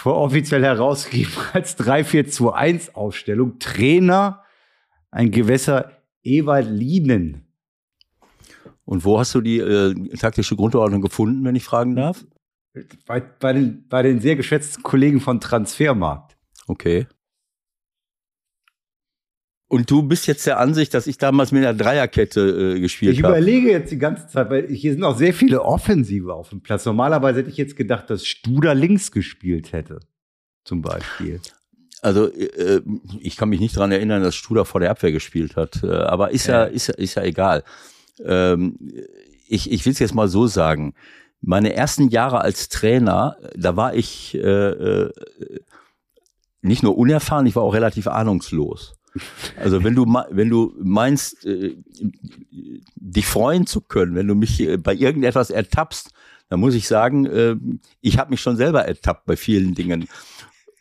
hier, 0.03 0.13
offiziell 0.13 0.63
herausgegeben 0.63 1.33
als 1.55 1.79
3-4-2-1 1.79 2.93
Aufstellung. 2.93 3.59
Trainer 3.59 4.45
ein 5.11 5.31
Gewässer 5.31 5.93
Ewald 6.23 6.69
Lienen. 6.69 7.47
Und 8.85 9.05
wo 9.05 9.19
hast 9.19 9.35
du 9.35 9.41
die 9.41 9.59
äh, 9.59 9.95
taktische 10.17 10.57
Grundordnung 10.57 11.03
gefunden, 11.03 11.45
wenn 11.45 11.57
ich 11.57 11.65
fragen 11.65 11.97
darf? 11.97 12.25
Bei, 13.07 13.21
bei, 13.21 13.53
den, 13.53 13.89
bei 13.89 14.03
den 14.03 14.21
sehr 14.21 14.37
geschätzten 14.37 14.83
Kollegen 14.83 15.21
von 15.21 15.41
Transfermarkt. 15.41 16.37
Okay. 16.67 17.07
Und 19.69 19.91
du 19.91 20.03
bist 20.03 20.29
jetzt 20.29 20.47
der 20.47 20.61
Ansicht, 20.61 20.95
dass 20.95 21.09
ich 21.09 21.19
damals 21.19 21.51
mit 21.51 21.65
einer 21.65 21.75
Dreierkette 21.77 22.77
äh, 22.77 22.81
gespielt 22.81 23.21
habe. 23.23 23.39
Ich 23.39 23.41
überlege 23.41 23.71
jetzt 23.71 23.91
die 23.91 23.99
ganze 23.99 24.29
Zeit, 24.29 24.49
weil 24.49 24.69
hier 24.69 24.93
sind 24.93 25.03
auch 25.03 25.19
sehr 25.19 25.35
viele 25.35 25.63
Offensive 25.63 26.33
auf 26.33 26.51
dem 26.51 26.61
Platz. 26.61 26.85
Normalerweise 26.85 27.41
hätte 27.41 27.51
ich 27.51 27.57
jetzt 27.57 27.77
gedacht, 27.77 28.09
dass 28.09 28.25
Studer 28.25 28.75
links 28.75 29.11
gespielt 29.11 29.73
hätte. 29.73 29.99
Zum 30.65 30.83
Beispiel. 30.83 31.41
Also 32.07 32.33
äh, 32.33 32.83
ich 33.19 33.37
kann 33.37 33.49
mich 33.49 33.59
nicht 33.59 33.77
daran 33.77 33.91
erinnern, 33.91 34.23
dass 34.23 34.37
Studer 34.37 34.65
vor 34.65 34.81
der 34.81 34.93
Abwehr 34.93 35.11
gespielt 35.11 35.57
hat. 35.57 35.83
Äh, 35.83 35.89
aber 35.89 36.31
ist 36.31 36.47
ja, 36.47 36.61
ja 36.61 36.65
ist, 36.67 36.89
ist 36.89 37.17
ja 37.17 37.25
egal. 37.25 37.65
Ähm, 38.25 38.79
ich 39.49 39.73
ich 39.73 39.85
will 39.85 39.93
es 39.93 39.99
jetzt 39.99 40.15
mal 40.15 40.29
so 40.29 40.47
sagen. 40.47 40.95
Meine 41.41 41.75
ersten 41.75 42.09
Jahre 42.09 42.43
als 42.43 42.69
Trainer, 42.69 43.37
da 43.57 43.75
war 43.75 43.93
ich 43.95 44.37
äh, 44.37 44.39
äh, 44.39 45.13
nicht 46.63 46.85
nur 46.85 46.97
unerfahren, 46.97 47.47
ich 47.47 47.57
war 47.57 47.65
auch 47.65 47.75
relativ 47.75 48.07
ahnungslos. 48.07 48.95
Also 49.59 49.83
wenn 49.83 49.97
du 49.97 50.05
wenn 50.31 50.49
du 50.49 50.75
meinst, 50.79 51.45
äh, 51.45 51.75
dich 52.95 53.27
freuen 53.27 53.67
zu 53.67 53.81
können, 53.81 54.15
wenn 54.15 54.29
du 54.29 54.37
mich 54.37 54.61
äh, 54.61 54.77
bei 54.77 54.95
irgendetwas 54.95 55.51
ertappst, 55.51 56.13
dann 56.49 56.61
muss 56.61 56.75
ich 56.75 56.87
sagen, 56.87 57.27
äh, 57.27 57.57
ich 58.01 58.19
habe 58.19 58.31
mich 58.31 58.41
schon 58.41 58.57
selber 58.57 58.85
ertappt 58.85 59.27
bei 59.27 59.37
vielen 59.37 59.75
Dingen. 59.75 60.09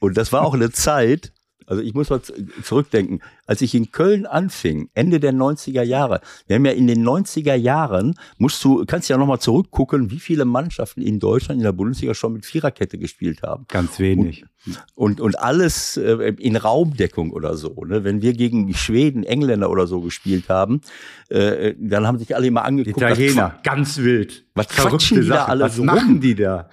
Und 0.05 0.17
das 0.17 0.31
war 0.31 0.43
auch 0.43 0.53
eine 0.53 0.71
Zeit, 0.71 1.31
also 1.67 1.81
ich 1.81 1.93
muss 1.93 2.09
mal 2.09 2.21
zurückdenken, 2.63 3.21
als 3.45 3.61
ich 3.61 3.73
in 3.75 3.91
Köln 3.91 4.25
anfing, 4.25 4.89
Ende 4.93 5.19
der 5.19 5.33
90er 5.33 5.81
Jahre, 5.81 6.21
wir 6.47 6.55
haben 6.55 6.65
ja 6.65 6.71
in 6.71 6.87
den 6.87 7.03
90er 7.03 7.55
Jahren, 7.55 8.15
musst 8.37 8.63
du, 8.63 8.85
kannst 8.85 9.09
ja 9.09 9.17
nochmal 9.17 9.39
zurückgucken, 9.39 10.11
wie 10.11 10.19
viele 10.19 10.45
Mannschaften 10.45 11.01
in 11.01 11.19
Deutschland 11.19 11.59
in 11.59 11.63
der 11.63 11.71
Bundesliga 11.71 12.13
schon 12.13 12.33
mit 12.33 12.45
Viererkette 12.45 12.97
gespielt 12.97 13.41
haben. 13.43 13.65
Ganz 13.67 13.99
wenig. 13.99 14.45
Und, 14.65 14.79
und, 14.95 15.21
und 15.21 15.39
alles 15.39 15.97
äh, 15.97 16.33
in 16.39 16.55
Raumdeckung 16.55 17.31
oder 17.31 17.55
so. 17.55 17.83
Ne? 17.85 18.03
Wenn 18.03 18.21
wir 18.21 18.33
gegen 18.33 18.73
Schweden, 18.73 19.23
Engländer 19.23 19.69
oder 19.69 19.85
so 19.85 20.01
gespielt 20.01 20.49
haben, 20.49 20.81
äh, 21.29 21.75
dann 21.77 22.07
haben 22.07 22.17
sich 22.17 22.35
alle 22.35 22.47
immer 22.47 22.65
angeguckt. 22.65 22.97
Italiener, 22.97 23.59
ganz 23.63 23.97
wild. 23.97 24.45
Was 24.55 24.69
quatschen 24.69 25.21
die 25.21 25.27
da 25.27 25.45
alle 25.45 25.65
was 25.65 25.75
so 25.75 25.83
machen 25.83 26.13
rum? 26.13 26.21
die 26.21 26.35
da? 26.35 26.69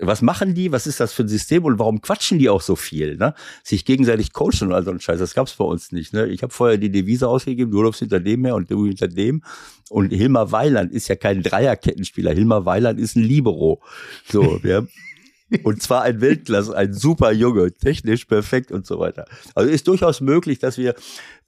Was 0.00 0.22
machen 0.22 0.54
die? 0.54 0.72
Was 0.72 0.86
ist 0.86 1.00
das 1.00 1.12
für 1.12 1.22
ein 1.22 1.28
System 1.28 1.64
und 1.64 1.78
warum 1.78 2.00
quatschen 2.00 2.38
die 2.38 2.48
auch 2.48 2.60
so 2.60 2.76
viel? 2.76 3.16
Ne? 3.16 3.34
Sich 3.62 3.84
gegenseitig 3.84 4.32
coachen 4.32 4.68
und 4.68 4.72
all 4.72 4.84
so 4.84 4.90
ein 4.90 5.00
Scheiß. 5.00 5.18
Das 5.18 5.34
gab's 5.34 5.54
bei 5.54 5.64
uns 5.64 5.92
nicht. 5.92 6.12
Ne? 6.12 6.26
Ich 6.26 6.42
habe 6.42 6.52
vorher 6.52 6.78
die 6.78 6.90
Devise 6.90 7.28
ausgegeben, 7.28 7.70
du 7.70 7.82
läufst 7.82 8.00
hinter 8.00 8.20
dem 8.20 8.44
her 8.44 8.54
und 8.54 8.70
du 8.70 8.86
hinter 8.86 9.08
dem. 9.08 9.42
Und 9.90 10.10
Hilmar 10.10 10.52
Weiland 10.52 10.92
ist 10.92 11.08
ja 11.08 11.16
kein 11.16 11.42
Dreierkettenspieler. 11.42 12.32
Hilmar 12.32 12.64
Weiland 12.64 12.98
ist 12.98 13.16
ein 13.16 13.22
Libero. 13.22 13.82
So, 14.28 14.60
ja. 14.62 14.84
Und 15.62 15.82
zwar 15.82 16.02
ein 16.02 16.20
Weltklasse, 16.20 16.76
ein 16.76 16.94
super 16.94 17.30
Junge, 17.30 17.72
technisch 17.72 18.24
perfekt 18.24 18.72
und 18.72 18.86
so 18.86 18.98
weiter. 18.98 19.26
Also 19.54 19.70
ist 19.70 19.86
durchaus 19.86 20.20
möglich, 20.20 20.58
dass 20.58 20.78
wir 20.78 20.94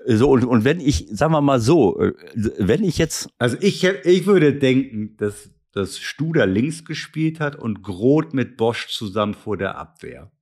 so, 0.07 0.31
und, 0.31 0.45
und 0.45 0.65
wenn 0.65 0.81
ich, 0.81 1.09
sagen 1.11 1.33
wir 1.33 1.41
mal 1.41 1.61
so, 1.61 1.99
äh, 2.01 2.13
wenn 2.35 2.85
ich 2.85 2.99
jetzt. 2.99 3.29
Also 3.39 3.57
ich, 3.61 3.83
ich 3.83 4.27
würde 4.27 4.55
denken, 4.55 5.17
dass, 5.17 5.51
dass 5.77 5.99
Studer 5.99 6.47
links 6.47 6.87
gespielt 6.87 7.39
hat 7.39 7.55
und 7.55 7.83
Groth 7.83 8.33
mit 8.33 8.57
Bosch 8.57 8.89
zusammen 8.89 9.35
vor 9.35 9.59
der 9.59 9.77
Abwehr. 9.77 10.33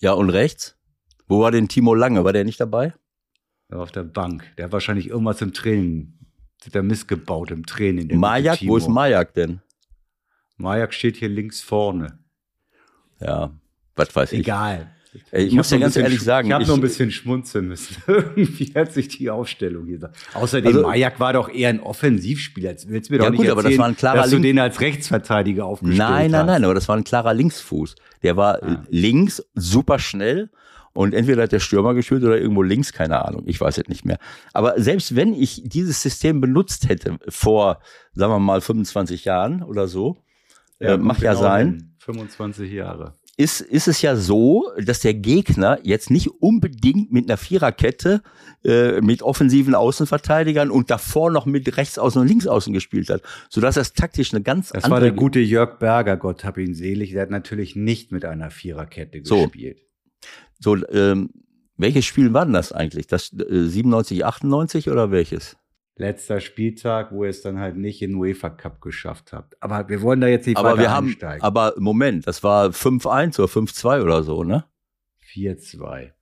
Ja, 0.00 0.12
und 0.12 0.30
rechts? 0.30 0.78
Wo 1.26 1.40
war 1.40 1.50
denn 1.50 1.66
Timo 1.66 1.92
Lange? 1.92 2.22
War 2.22 2.32
der 2.32 2.44
nicht 2.44 2.60
dabei? 2.60 2.94
Ja, 3.68 3.78
auf 3.78 3.90
der 3.90 4.04
Bank. 4.04 4.44
Der 4.56 4.66
hat 4.66 4.72
wahrscheinlich 4.72 5.08
irgendwas 5.08 5.42
im 5.42 5.52
Training. 5.52 6.16
Hat 6.64 6.72
er 6.72 6.84
missgebaut 6.84 7.50
im 7.50 7.66
Training. 7.66 8.16
Majak, 8.16 8.60
wo 8.64 8.76
ist 8.76 8.86
Majak 8.86 9.34
denn? 9.34 9.60
Majak 10.56 10.94
steht 10.94 11.16
hier 11.16 11.30
links 11.30 11.60
vorne. 11.60 12.20
Ja, 13.18 13.58
was 13.96 14.14
weiß 14.14 14.32
ich. 14.34 14.40
Egal. 14.40 14.94
Ich, 15.32 15.48
ich 15.48 15.52
muss 15.52 15.68
dir 15.68 15.78
ganz 15.78 15.96
ehrlich 15.96 16.20
sagen. 16.20 16.48
Ich 16.48 16.54
habe 16.54 16.64
nur 16.64 16.76
ein 16.76 16.80
bisschen 16.80 17.10
schmunzeln 17.10 17.68
müssen. 17.68 17.96
Irgendwie 18.06 18.72
hat 18.74 18.92
sich 18.92 19.08
die 19.08 19.30
Aufstellung 19.30 19.86
gesagt. 19.86 20.16
Außerdem, 20.34 20.68
also, 20.68 20.82
Majak 20.82 21.20
war 21.20 21.32
doch 21.32 21.48
eher 21.48 21.70
ein 21.70 21.80
Offensivspieler. 21.80 22.70
Jetzt 22.70 22.88
willst 22.88 23.08
du 23.08 23.14
mir 23.14 23.18
doch 23.18 23.24
ja, 23.26 23.30
nicht 23.30 23.38
gut, 23.38 23.46
erzählen, 23.46 23.58
aber 23.58 23.70
das 23.70 23.78
war 23.78 23.86
ein 23.86 23.96
klarer 23.96 24.22
dass 24.22 24.30
du 24.30 24.38
den 24.38 24.58
als 24.58 24.80
Rechtsverteidiger 24.80 25.64
aufgestellt 25.64 25.98
Nein, 25.98 26.30
nein, 26.30 26.40
hast. 26.40 26.46
nein, 26.46 26.64
aber 26.64 26.74
das 26.74 26.88
war 26.88 26.96
ein 26.96 27.04
klarer 27.04 27.34
Linksfuß. 27.34 27.94
Der 28.22 28.36
war 28.36 28.62
ah. 28.62 28.84
links 28.90 29.42
super 29.54 29.98
schnell 29.98 30.50
und 30.92 31.12
entweder 31.12 31.42
hat 31.42 31.52
der 31.52 31.60
Stürmer 31.60 31.94
gespielt 31.94 32.24
oder 32.24 32.38
irgendwo 32.38 32.62
links, 32.62 32.92
keine 32.92 33.24
Ahnung. 33.24 33.42
Ich 33.46 33.60
weiß 33.60 33.78
es 33.78 33.88
nicht 33.88 34.04
mehr. 34.04 34.18
Aber 34.52 34.80
selbst 34.80 35.14
wenn 35.14 35.34
ich 35.34 35.62
dieses 35.64 36.00
System 36.00 36.40
benutzt 36.40 36.88
hätte 36.88 37.18
vor, 37.28 37.80
sagen 38.14 38.32
wir 38.32 38.38
mal, 38.38 38.60
25 38.60 39.24
Jahren 39.26 39.62
oder 39.62 39.88
so, 39.88 40.16
ja, 40.80 40.94
äh, 40.94 40.98
macht 40.98 41.20
genau 41.20 41.32
ja 41.32 41.38
sein. 41.38 41.94
25 41.98 42.72
Jahre 42.72 43.14
ist, 43.36 43.60
ist 43.60 43.86
es 43.86 44.00
ja 44.00 44.16
so, 44.16 44.70
dass 44.82 45.00
der 45.00 45.12
Gegner 45.12 45.78
jetzt 45.82 46.10
nicht 46.10 46.28
unbedingt 46.40 47.12
mit 47.12 47.28
einer 47.28 47.36
Viererkette 47.36 48.22
äh, 48.64 49.00
mit 49.02 49.22
offensiven 49.22 49.74
Außenverteidigern 49.74 50.70
und 50.70 50.90
davor 50.90 51.30
noch 51.30 51.44
mit 51.44 51.76
Rechtsaußen 51.76 52.20
und 52.20 52.28
Linksaußen 52.28 52.72
gespielt 52.72 53.10
hat, 53.10 53.22
sodass 53.50 53.74
das 53.74 53.92
taktisch 53.92 54.32
eine 54.32 54.42
ganz 54.42 54.68
das 54.68 54.84
andere... 54.84 54.90
Das 54.90 54.90
war 54.90 55.00
der 55.00 55.12
gute 55.12 55.40
Jörg 55.40 55.78
Berger, 55.78 56.16
Gott 56.16 56.44
hab 56.44 56.56
ihn 56.56 56.74
selig, 56.74 57.12
der 57.12 57.22
hat 57.22 57.30
natürlich 57.30 57.76
nicht 57.76 58.10
mit 58.10 58.24
einer 58.24 58.50
Viererkette 58.50 59.20
gespielt. 59.20 59.82
So, 60.58 60.76
so 60.76 60.88
ähm, 60.88 61.30
welches 61.76 62.06
Spiel 62.06 62.32
war 62.32 62.46
denn 62.46 62.54
das 62.54 62.72
eigentlich? 62.72 63.06
Das 63.06 63.34
äh, 63.34 63.66
97, 63.66 64.24
98 64.24 64.90
oder 64.90 65.10
welches? 65.10 65.58
Letzter 65.96 66.40
Spieltag, 66.40 67.12
wo 67.12 67.24
ihr 67.24 67.30
es 67.30 67.42
dann 67.42 67.58
halt 67.58 67.76
nicht 67.76 68.02
in 68.02 68.14
UEFA 68.14 68.50
Cup 68.50 68.80
geschafft 68.80 69.32
habt. 69.32 69.60
Aber 69.62 69.88
wir 69.88 70.02
wollen 70.02 70.20
da 70.20 70.28
jetzt 70.28 70.46
nicht 70.46 70.56
aber 70.56 70.72
weiter 70.72 70.80
wir 70.80 70.90
haben. 70.90 71.16
Aber 71.40 71.74
Moment, 71.78 72.26
das 72.26 72.42
war 72.42 72.68
5-1 72.68 73.38
oder 73.40 73.48
5-2 73.48 74.02
oder 74.02 74.22
so, 74.22 74.44
ne? 74.44 74.64
4-2. 75.32 76.12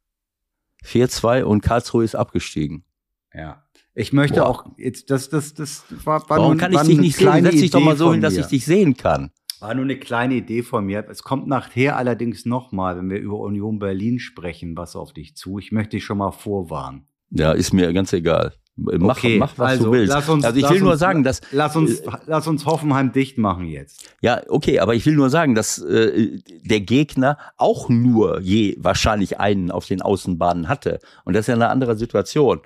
4-2 0.85 1.43
und 1.43 1.61
Karlsruhe 1.62 2.04
ist 2.04 2.14
abgestiegen. 2.14 2.85
Ja. 3.33 3.64
Ich 3.95 4.12
möchte 4.12 4.40
Boah. 4.40 4.49
auch 4.49 4.66
jetzt, 4.76 5.11
das, 5.11 5.28
das, 5.28 5.54
das 5.54 5.85
war, 6.04 6.21
war 6.28 6.38
Warum 6.38 6.52
nur, 6.52 6.57
kann 6.57 6.73
ich 6.73 6.81
dich 6.81 6.99
nicht 6.99 7.16
sehen? 7.16 7.45
Setz 7.45 7.61
dich 7.61 7.71
doch 7.71 7.81
mal 7.81 7.97
so 7.97 8.12
hin, 8.12 8.21
dass 8.21 8.37
ich 8.37 8.47
dich 8.47 8.64
sehen 8.64 8.97
kann. 8.97 9.31
War 9.61 9.75
nur 9.75 9.85
eine 9.85 9.99
kleine 9.99 10.35
Idee 10.35 10.62
von 10.62 10.85
mir. 10.85 11.07
Es 11.09 11.23
kommt 11.23 11.47
nachher 11.47 11.97
allerdings 11.97 12.45
nochmal, 12.45 12.97
wenn 12.97 13.09
wir 13.09 13.19
über 13.19 13.38
Union 13.38 13.78
Berlin 13.78 14.19
sprechen, 14.19 14.76
was 14.76 14.97
auf 14.97 15.12
dich 15.12 15.37
zu. 15.37 15.59
Ich 15.59 15.71
möchte 15.73 15.97
dich 15.97 16.04
schon 16.04 16.19
mal 16.19 16.33
vorwarnen. 16.33 17.07
Ja, 17.31 17.52
ist 17.52 17.73
mir 17.73 17.93
ganz 17.93 18.12
egal. 18.12 18.54
Mach, 18.76 19.19
okay, 19.19 19.38
mach 19.38 19.57
was 19.57 19.71
also, 19.71 19.85
du 19.85 19.93
willst. 19.93 20.12
Lass 20.12 20.28
uns, 20.28 20.45
also 20.45 20.59
ich 20.59 20.69
will 20.69 20.81
nur 20.81 20.97
sagen, 20.97 21.23
dass 21.23 21.40
lass 21.52 21.76
uns 21.76 22.00
äh, 22.00 22.11
lass 22.26 22.49
uns 22.49 22.66
Hoffenheim 22.66 23.12
dicht 23.12 23.38
machen 23.38 23.66
jetzt. 23.66 24.11
Ja, 24.21 24.43
okay, 24.49 24.81
aber 24.81 24.97
ich 24.97 25.07
will 25.07 25.14
nur 25.14 25.31
sagen, 25.31 25.54
dass 25.54 25.78
äh, 25.78 26.40
der 26.64 26.81
Gegner 26.81 27.38
auch 27.57 27.88
nur 27.88 28.40
je 28.40 28.76
wahrscheinlich 28.81 29.38
einen 29.38 29.71
auf 29.71 29.87
den 29.87 30.02
Außenbahnen 30.02 30.69
hatte 30.69 30.99
und 31.25 31.35
das 31.35 31.43
ist 31.43 31.49
ja 31.49 31.54
eine 31.54 31.69
andere 31.69 31.97
Situation. 31.97 32.61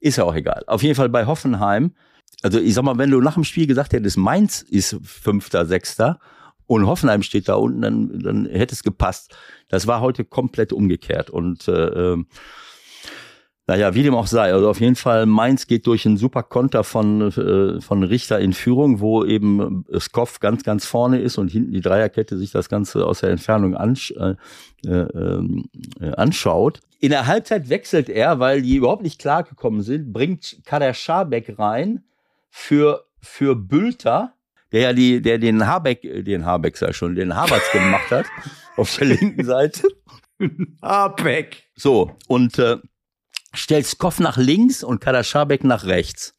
Ist 0.00 0.16
ja 0.16 0.24
auch 0.24 0.34
egal. 0.34 0.64
Auf 0.66 0.82
jeden 0.82 0.94
Fall 0.94 1.10
bei 1.10 1.26
Hoffenheim. 1.26 1.94
Also 2.42 2.58
ich 2.58 2.74
sag 2.74 2.82
mal, 2.82 2.96
wenn 2.96 3.10
du 3.10 3.20
nach 3.20 3.34
dem 3.34 3.44
Spiel 3.44 3.66
gesagt 3.66 3.92
hättest, 3.92 4.16
Mainz 4.16 4.62
ist 4.62 4.96
Fünfter, 5.04 5.66
Sechster 5.66 6.18
und 6.66 6.86
Hoffenheim 6.86 7.22
steht 7.22 7.48
da 7.48 7.54
unten, 7.54 7.82
dann, 7.82 8.18
dann 8.20 8.46
hätte 8.46 8.74
es 8.74 8.82
gepasst. 8.82 9.36
Das 9.68 9.86
war 9.86 10.00
heute 10.00 10.24
komplett 10.24 10.72
umgekehrt 10.72 11.28
und 11.30 11.68
äh, 11.68 11.72
ähm, 11.72 12.26
naja, 13.66 13.94
wie 13.94 14.02
dem 14.02 14.14
auch 14.14 14.26
sei. 14.26 14.52
Also 14.52 14.68
auf 14.68 14.80
jeden 14.80 14.96
Fall, 14.96 15.26
Mainz 15.26 15.66
geht 15.66 15.86
durch 15.86 16.04
einen 16.04 16.16
super 16.16 16.42
Konter 16.42 16.82
von, 16.82 17.30
äh, 17.30 17.80
von 17.80 18.02
Richter 18.02 18.40
in 18.40 18.52
Führung, 18.52 19.00
wo 19.00 19.24
eben 19.24 19.84
Skoff 19.98 20.40
ganz, 20.40 20.64
ganz 20.64 20.84
vorne 20.84 21.20
ist 21.20 21.38
und 21.38 21.48
hinten 21.48 21.72
die 21.72 21.80
Dreierkette 21.80 22.36
sich 22.36 22.50
das 22.50 22.68
Ganze 22.68 23.06
aus 23.06 23.20
der 23.20 23.30
Entfernung 23.30 23.76
ansch 23.76 24.12
äh, 24.18 24.34
äh, 24.84 25.06
äh, 26.00 26.12
anschaut. 26.16 26.80
In 26.98 27.10
der 27.10 27.26
Halbzeit 27.28 27.68
wechselt 27.68 28.08
er, 28.08 28.40
weil 28.40 28.62
die 28.62 28.76
überhaupt 28.76 29.02
nicht 29.02 29.20
klargekommen 29.20 29.82
sind, 29.82 30.12
bringt 30.12 30.60
Kader 30.64 30.92
Schabek 30.92 31.58
rein 31.58 32.02
für, 32.50 33.04
für 33.20 33.54
Bülter, 33.54 34.34
der 34.72 34.80
ja 34.80 34.92
die, 34.92 35.22
der 35.22 35.38
den 35.38 35.66
Habeck, 35.66 36.02
den 36.02 36.44
Habeck 36.44 36.76
sei 36.76 36.92
schon, 36.92 37.14
den 37.14 37.36
Haberts 37.36 37.70
gemacht 37.70 38.10
hat, 38.10 38.26
auf 38.76 38.96
der 38.96 39.06
linken 39.06 39.44
Seite. 39.44 39.86
Habeck. 40.82 41.64
So, 41.76 42.16
und 42.26 42.58
äh, 42.58 42.78
stellt 43.54 43.86
Skoff 43.86 44.20
nach 44.20 44.36
links 44.36 44.82
und 44.82 45.00
Kadaschabek 45.00 45.64
nach 45.64 45.84
rechts. 45.84 46.34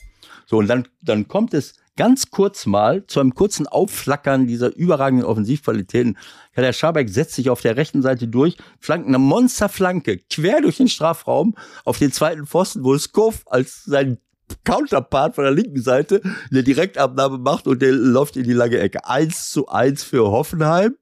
So, 0.46 0.58
und 0.58 0.68
dann, 0.68 0.88
dann 1.02 1.28
kommt 1.28 1.54
es 1.54 1.76
ganz 1.96 2.32
kurz 2.32 2.66
mal 2.66 3.06
zu 3.08 3.20
einem 3.20 3.36
kurzen 3.36 3.68
Aufflackern 3.68 4.48
dieser 4.48 4.76
überragenden 4.76 5.26
Offensivqualitäten. 5.26 6.18
Kader 6.54 6.74
Schabek 6.74 7.10
setzt 7.10 7.36
sich 7.36 7.50
auf 7.50 7.62
der 7.62 7.78
rechten 7.78 8.02
Seite 8.02 8.28
durch, 8.28 8.58
flankt 8.80 9.08
eine 9.08 9.20
Monsterflanke 9.20 10.20
quer 10.30 10.62
durch 10.62 10.78
den 10.78 10.88
Strafraum 10.88 11.56
auf 11.86 12.00
den 12.00 12.12
zweiten 12.12 12.46
Pfosten, 12.46 12.84
wo 12.84 12.98
Skoff 12.98 13.44
als 13.46 13.84
sein 13.84 14.18
Counterpart 14.66 15.36
von 15.36 15.46
der 15.46 15.54
linken 15.54 15.82
Seite 15.82 16.22
eine 16.52 16.64
Direktabnahme 16.64 17.38
macht 17.38 17.68
und 17.68 17.82
der 17.82 17.92
läuft 17.92 18.38
in 18.38 18.44
die 18.44 18.54
lange 18.54 18.78
Ecke. 18.80 19.06
Eins 19.06 19.50
zu 19.50 19.68
eins 19.68 20.04
für 20.04 20.32
Hoffenheim 20.32 20.96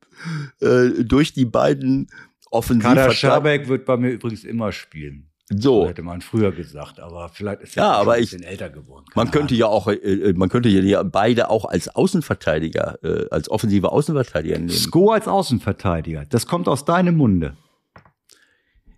äh, 0.59 1.03
durch 1.03 1.33
die 1.33 1.45
beiden 1.45 2.09
Offensivverteidiger. 2.49 3.05
Kader 3.05 3.15
Schabek 3.15 3.67
wird 3.67 3.85
bei 3.85 3.97
mir 3.97 4.11
übrigens 4.11 4.43
immer 4.43 4.71
spielen. 4.71 5.30
So. 5.55 5.87
hätte 5.87 6.01
man 6.01 6.21
früher 6.21 6.51
gesagt, 6.51 6.99
aber 6.99 7.29
vielleicht 7.29 7.61
ist 7.61 7.77
er 7.77 7.83
ja, 7.83 7.91
aber 7.91 8.13
ein 8.13 8.23
ich, 8.23 8.31
bisschen 8.31 8.43
älter 8.43 8.69
geworden. 8.69 9.05
man 9.15 9.27
Ahnung. 9.27 9.31
könnte 9.31 9.55
ja 9.55 9.67
auch, 9.67 9.87
äh, 9.87 9.93
äh, 9.95 10.33
man 10.33 10.49
könnte 10.49 10.69
ja 10.69 11.03
beide 11.03 11.49
auch 11.49 11.65
als 11.65 11.87
Außenverteidiger, 11.95 12.99
äh, 13.03 13.25
als 13.31 13.49
offensive 13.49 13.91
Außenverteidiger 13.91 14.57
nehmen. 14.57 14.69
Sko 14.69 15.11
als 15.11 15.27
Außenverteidiger, 15.27 16.25
das 16.25 16.47
kommt 16.47 16.67
aus 16.67 16.85
deinem 16.85 17.17
Munde. 17.17 17.55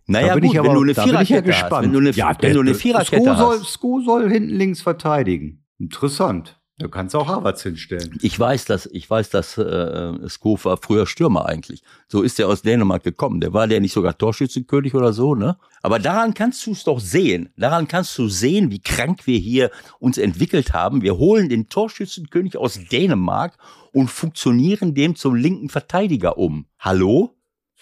Naja, 0.06 0.38
gut, 0.38 0.58
aber, 0.58 0.68
wenn 0.68 0.76
du 0.76 0.82
eine 0.82 0.96
Viererkette 0.96 1.50
ja 1.50 1.62
hast, 1.62 1.82
wenn 1.82 1.94
du 1.94 2.00
eine, 2.00 2.12
ja, 2.12 2.36
wenn 2.40 2.54
du 2.54 2.60
eine 2.60 2.76
Viererkette 2.76 3.24
Sko 3.24 3.36
soll. 3.36 3.60
Sko 3.64 4.02
soll 4.02 4.30
hinten 4.30 4.50
links 4.50 4.82
verteidigen. 4.82 5.66
Interessant. 5.80 6.60
Du 6.80 6.90
kannst 6.90 7.16
auch 7.16 7.28
Harvards 7.28 7.62
hinstellen. 7.62 8.18
Ich 8.22 8.40
weiß, 8.40 8.66
dass 8.66 8.88
ich 8.88 9.08
weiß, 9.08 9.30
dass 9.30 9.60
äh, 9.60 10.28
Sko 10.28 10.58
war 10.64 10.78
früher 10.78 11.06
Stürmer 11.06 11.46
eigentlich. 11.46 11.84
So 12.08 12.24
ist 12.24 12.40
er 12.40 12.48
aus 12.48 12.64
Dänemark 12.64 13.04
gekommen. 13.04 13.42
Der 13.42 13.54
war 13.54 13.68
der 13.68 13.80
nicht 13.80 13.94
sogar 13.94 14.18
Torschützenkönig 14.18 14.96
oder 14.96 15.14
so, 15.14 15.36
ne? 15.36 15.56
Aber 15.84 16.00
daran 16.00 16.34
kannst 16.34 16.66
du 16.66 16.72
es 16.72 16.84
doch 16.84 17.00
sehen. 17.00 17.50
Daran 17.58 17.88
kannst 17.88 18.18
du 18.18 18.28
sehen, 18.28 18.72
wie 18.72 18.82
krank 18.82 19.28
wir 19.28 19.38
hier 19.38 19.70
uns 20.00 20.18
entwickelt 20.18 20.74
haben. 20.74 21.04
Wir 21.04 21.18
holen 21.18 21.48
den 21.48 21.70
Torschützenkönig 21.70 22.58
aus 22.58 22.80
Dänemark 22.92 23.56
und 23.92 24.10
funktionieren 24.10 24.96
dem 24.96 25.16
zum 25.16 25.36
linken 25.36 25.70
Verteidiger 25.70 26.40
um. 26.40 26.66
Hallo? 26.80 27.36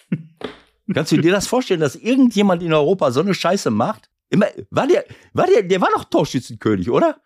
Kannst 0.93 1.13
du 1.13 1.17
dir 1.17 1.31
das 1.31 1.47
vorstellen, 1.47 1.79
dass 1.79 1.95
irgendjemand 1.95 2.61
in 2.61 2.73
Europa 2.73 3.11
so 3.11 3.21
eine 3.21 3.33
Scheiße 3.33 3.71
macht? 3.71 4.09
Immer, 4.31 4.47
war 4.69 4.87
der, 4.87 5.03
war 5.33 5.45
der, 5.45 5.61
der 5.63 5.79
war 5.81 5.89
doch 5.93 6.05
Torschützenkönig, 6.05 6.89
oder? 6.89 7.17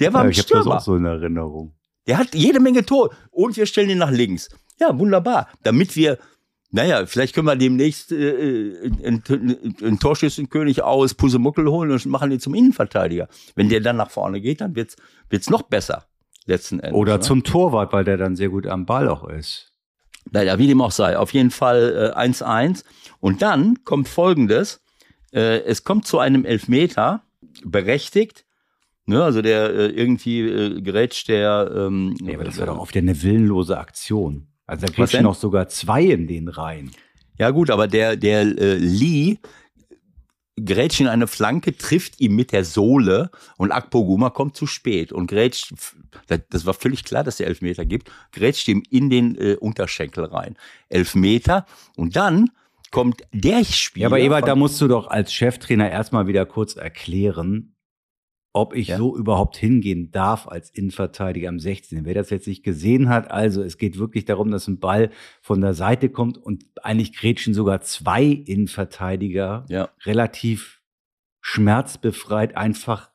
Der 0.00 0.12
war 0.14 0.22
Ja, 0.22 0.26
ein 0.26 0.30
ich 0.30 0.38
habe 0.38 0.48
das 0.48 0.60
Stürmer. 0.60 0.76
auch 0.76 0.80
so 0.80 0.94
in 0.96 1.04
Erinnerung. 1.04 1.74
Der 2.06 2.18
hat 2.18 2.34
jede 2.34 2.60
Menge 2.60 2.84
Tor. 2.86 3.12
Und 3.30 3.56
wir 3.56 3.66
stellen 3.66 3.90
ihn 3.90 3.98
nach 3.98 4.10
links. 4.12 4.48
Ja, 4.80 4.96
wunderbar. 4.98 5.48
Damit 5.64 5.94
wir, 5.96 6.18
naja, 6.70 7.04
vielleicht 7.06 7.34
können 7.34 7.46
wir 7.48 7.56
demnächst 7.56 8.12
äh, 8.12 8.90
einen, 9.04 9.22
einen 9.82 9.98
Torschützenkönig 9.98 10.82
aus 10.82 11.14
Pusemuckel 11.14 11.68
holen 11.68 11.90
und 11.90 12.06
machen 12.06 12.30
ihn 12.30 12.40
zum 12.40 12.54
Innenverteidiger. 12.54 13.28
Wenn 13.56 13.68
der 13.68 13.80
dann 13.80 13.96
nach 13.96 14.10
vorne 14.10 14.40
geht, 14.40 14.60
dann 14.60 14.74
wird's 14.76 14.96
wird's 15.30 15.50
noch 15.50 15.62
besser. 15.62 16.06
Letzten 16.46 16.78
Endes. 16.80 16.94
Oder 16.94 17.14
ne? 17.14 17.20
zum 17.20 17.44
Torwart, 17.44 17.92
weil 17.92 18.04
der 18.04 18.16
dann 18.16 18.36
sehr 18.36 18.48
gut 18.48 18.66
am 18.66 18.86
Ball 18.86 19.08
auch 19.08 19.28
ist. 19.28 19.72
Naja, 20.30 20.58
wie 20.58 20.68
dem 20.68 20.80
auch 20.80 20.92
sei. 20.92 21.18
Auf 21.18 21.32
jeden 21.34 21.50
Fall 21.50 22.12
äh, 22.16 22.18
1-1. 22.18 22.84
Und 23.18 23.42
dann 23.42 23.82
kommt 23.84 24.08
Folgendes. 24.08 24.80
Äh, 25.32 25.60
es 25.64 25.84
kommt 25.84 26.06
zu 26.06 26.18
einem 26.18 26.44
Elfmeter, 26.44 27.22
berechtigt. 27.64 28.44
Ne, 29.06 29.22
also 29.22 29.42
der 29.42 29.70
äh, 29.74 29.86
irgendwie 29.88 30.40
äh, 30.40 30.80
gerätscht 30.80 31.28
der. 31.28 31.72
Ähm, 31.74 32.14
Nee, 32.20 32.34
aber 32.34 32.44
das 32.44 32.58
war 32.58 32.66
doch 32.66 32.78
oft 32.78 32.96
eine 32.96 33.20
willenlose 33.22 33.76
Aktion. 33.78 34.46
Also 34.66 34.86
da 34.86 34.92
kriegst 34.92 35.12
du 35.14 35.22
noch 35.22 35.34
sogar 35.34 35.68
zwei 35.68 36.04
in 36.04 36.28
den 36.28 36.46
Reihen. 36.48 36.92
Ja 37.36 37.50
gut, 37.50 37.70
aber 37.70 37.88
der, 37.88 38.16
der 38.16 38.42
äh, 38.42 38.76
Lee 38.76 39.38
grätscht 40.62 41.00
in 41.00 41.08
eine 41.08 41.26
Flanke, 41.26 41.76
trifft 41.76 42.20
ihn 42.20 42.36
mit 42.36 42.52
der 42.52 42.64
Sohle 42.64 43.30
und 43.56 43.72
Akpoguma 43.72 44.30
kommt 44.30 44.54
zu 44.54 44.66
spät 44.66 45.10
und 45.10 45.26
grätscht, 45.26 45.72
das- 46.28 46.40
das 46.50 46.66
war 46.66 46.74
völlig 46.74 47.04
klar, 47.04 47.24
dass 47.24 47.38
der 47.38 47.46
Elfmeter 47.46 47.84
gibt, 47.86 48.10
grätscht 48.32 48.68
ihm 48.68 48.82
in 48.90 49.08
den 49.10 49.34
äh, 49.36 49.56
Unterschenkel 49.58 50.24
rein. 50.26 50.56
Elfmeter 50.90 51.66
und 51.96 52.14
dann 52.16 52.50
kommt 52.92 53.22
der 53.32 53.64
Spieler. 53.64 54.02
Ja, 54.02 54.06
aber 54.08 54.20
Ebert, 54.20 54.46
da 54.46 54.54
musst 54.54 54.80
du 54.80 54.86
doch 54.86 55.08
als 55.08 55.32
Cheftrainer 55.32 55.90
erstmal 55.90 56.28
wieder 56.28 56.46
kurz 56.46 56.76
erklären, 56.76 57.74
ob 58.52 58.74
ich 58.76 58.88
Ja. 58.88 58.98
so 58.98 59.16
überhaupt 59.16 59.56
hingehen 59.56 60.10
darf 60.12 60.46
als 60.46 60.70
Innenverteidiger 60.70 61.48
am 61.48 61.58
16. 61.58 62.04
Wer 62.04 62.14
das 62.14 62.30
jetzt 62.30 62.46
nicht 62.46 62.62
gesehen 62.62 63.08
hat, 63.08 63.30
also 63.30 63.62
es 63.62 63.78
geht 63.78 63.98
wirklich 63.98 64.26
darum, 64.26 64.50
dass 64.50 64.68
ein 64.68 64.78
Ball 64.78 65.10
von 65.40 65.60
der 65.60 65.74
Seite 65.74 66.10
kommt 66.10 66.36
und 66.38 66.64
eigentlich 66.82 67.14
grätschen 67.14 67.54
sogar 67.54 67.80
zwei 67.80 68.24
Innenverteidiger 68.24 69.64
ja. 69.68 69.88
relativ 70.04 70.82
schmerzbefreit 71.40 72.56
einfach 72.56 73.10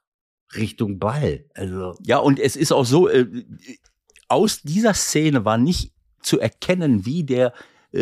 Richtung 0.56 0.98
Ball. 0.98 1.46
Also 1.54 1.96
Ja, 2.04 2.18
und 2.18 2.40
es 2.40 2.56
ist 2.56 2.72
auch 2.72 2.86
so, 2.86 3.08
äh, 3.08 3.28
aus 4.28 4.62
dieser 4.64 4.94
Szene 4.96 5.46
war 5.46 5.58
nicht 5.58 5.94
zu 6.22 6.40
erkennen, 6.40 7.06
wie 7.06 7.24
der, 7.24 7.54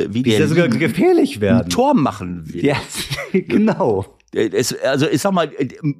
wie 0.09 0.13
wie 0.13 0.23
der 0.23 0.39
der 0.39 0.47
sogar 0.47 0.67
gefährlich 0.67 1.37
ein 1.37 1.41
werden. 1.41 1.69
Tor 1.69 1.93
machen 1.93 2.53
will. 2.53 2.65
Ja, 2.65 2.77
genau. 3.33 4.05
Es, 4.33 4.77
also 4.79 5.07
ich 5.07 5.21
sag 5.21 5.31
mal, 5.31 5.49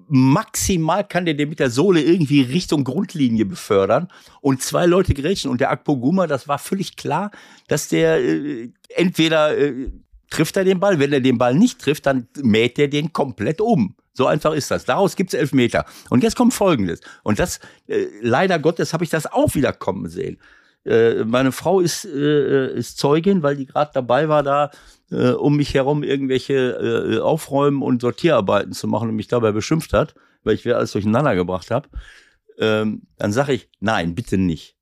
maximal 0.09 1.05
kann 1.07 1.23
der 1.25 1.35
den 1.35 1.47
mit 1.47 1.59
der 1.59 1.69
Sohle 1.69 2.01
irgendwie 2.01 2.41
Richtung 2.41 2.83
Grundlinie 2.83 3.45
befördern 3.45 4.09
und 4.41 4.61
zwei 4.61 4.85
Leute 4.85 5.13
grätschen 5.13 5.49
und 5.49 5.61
der 5.61 5.71
Akpoguma, 5.71 6.27
das 6.27 6.47
war 6.47 6.59
völlig 6.59 6.97
klar, 6.97 7.31
dass 7.69 7.87
der 7.87 8.17
äh, 8.21 8.69
entweder 8.89 9.57
äh, 9.57 9.89
trifft 10.29 10.57
er 10.57 10.65
den 10.65 10.81
Ball, 10.81 10.99
wenn 10.99 11.13
er 11.13 11.21
den 11.21 11.37
Ball 11.37 11.55
nicht 11.55 11.79
trifft, 11.79 12.05
dann 12.07 12.27
mäht 12.41 12.77
er 12.77 12.89
den 12.89 13.13
komplett 13.13 13.61
um. 13.61 13.95
So 14.13 14.27
einfach 14.27 14.53
ist 14.53 14.71
das. 14.71 14.85
Daraus 14.85 15.15
gibt's 15.15 15.33
Elfmeter. 15.33 15.85
Und 16.09 16.23
jetzt 16.23 16.35
kommt 16.35 16.53
Folgendes. 16.53 17.01
Und 17.23 17.37
das, 17.37 17.59
äh, 17.87 18.05
leider 18.21 18.59
Gottes, 18.59 18.93
habe 18.93 19.03
ich 19.03 19.09
das 19.09 19.27
auch 19.27 19.55
wieder 19.55 19.73
kommen 19.73 20.09
sehen. 20.09 20.37
Äh, 20.85 21.23
meine 21.25 21.51
Frau 21.51 21.79
ist, 21.79 22.05
äh, 22.05 22.73
ist 22.75 22.97
Zeugin, 22.97 23.43
weil 23.43 23.57
die 23.57 23.65
gerade 23.65 23.91
dabei 23.93 24.29
war, 24.29 24.43
da 24.43 24.71
äh, 25.11 25.31
um 25.31 25.57
mich 25.57 25.73
herum 25.73 26.03
irgendwelche 26.03 26.53
äh, 26.53 27.19
Aufräumen 27.19 27.81
und 27.81 28.01
Sortierarbeiten 28.01 28.73
zu 28.73 28.87
machen 28.87 29.09
und 29.09 29.15
mich 29.15 29.27
dabei 29.27 29.51
beschimpft 29.51 29.93
hat, 29.93 30.15
weil 30.43 30.55
ich 30.55 30.65
wieder 30.65 30.77
alles 30.77 30.91
durcheinander 30.91 31.35
gebracht 31.35 31.71
habe. 31.71 31.89
Ähm, 32.59 33.03
dann 33.17 33.31
sage 33.31 33.53
ich, 33.53 33.69
nein, 33.79 34.15
bitte 34.15 34.37
nicht. 34.37 34.75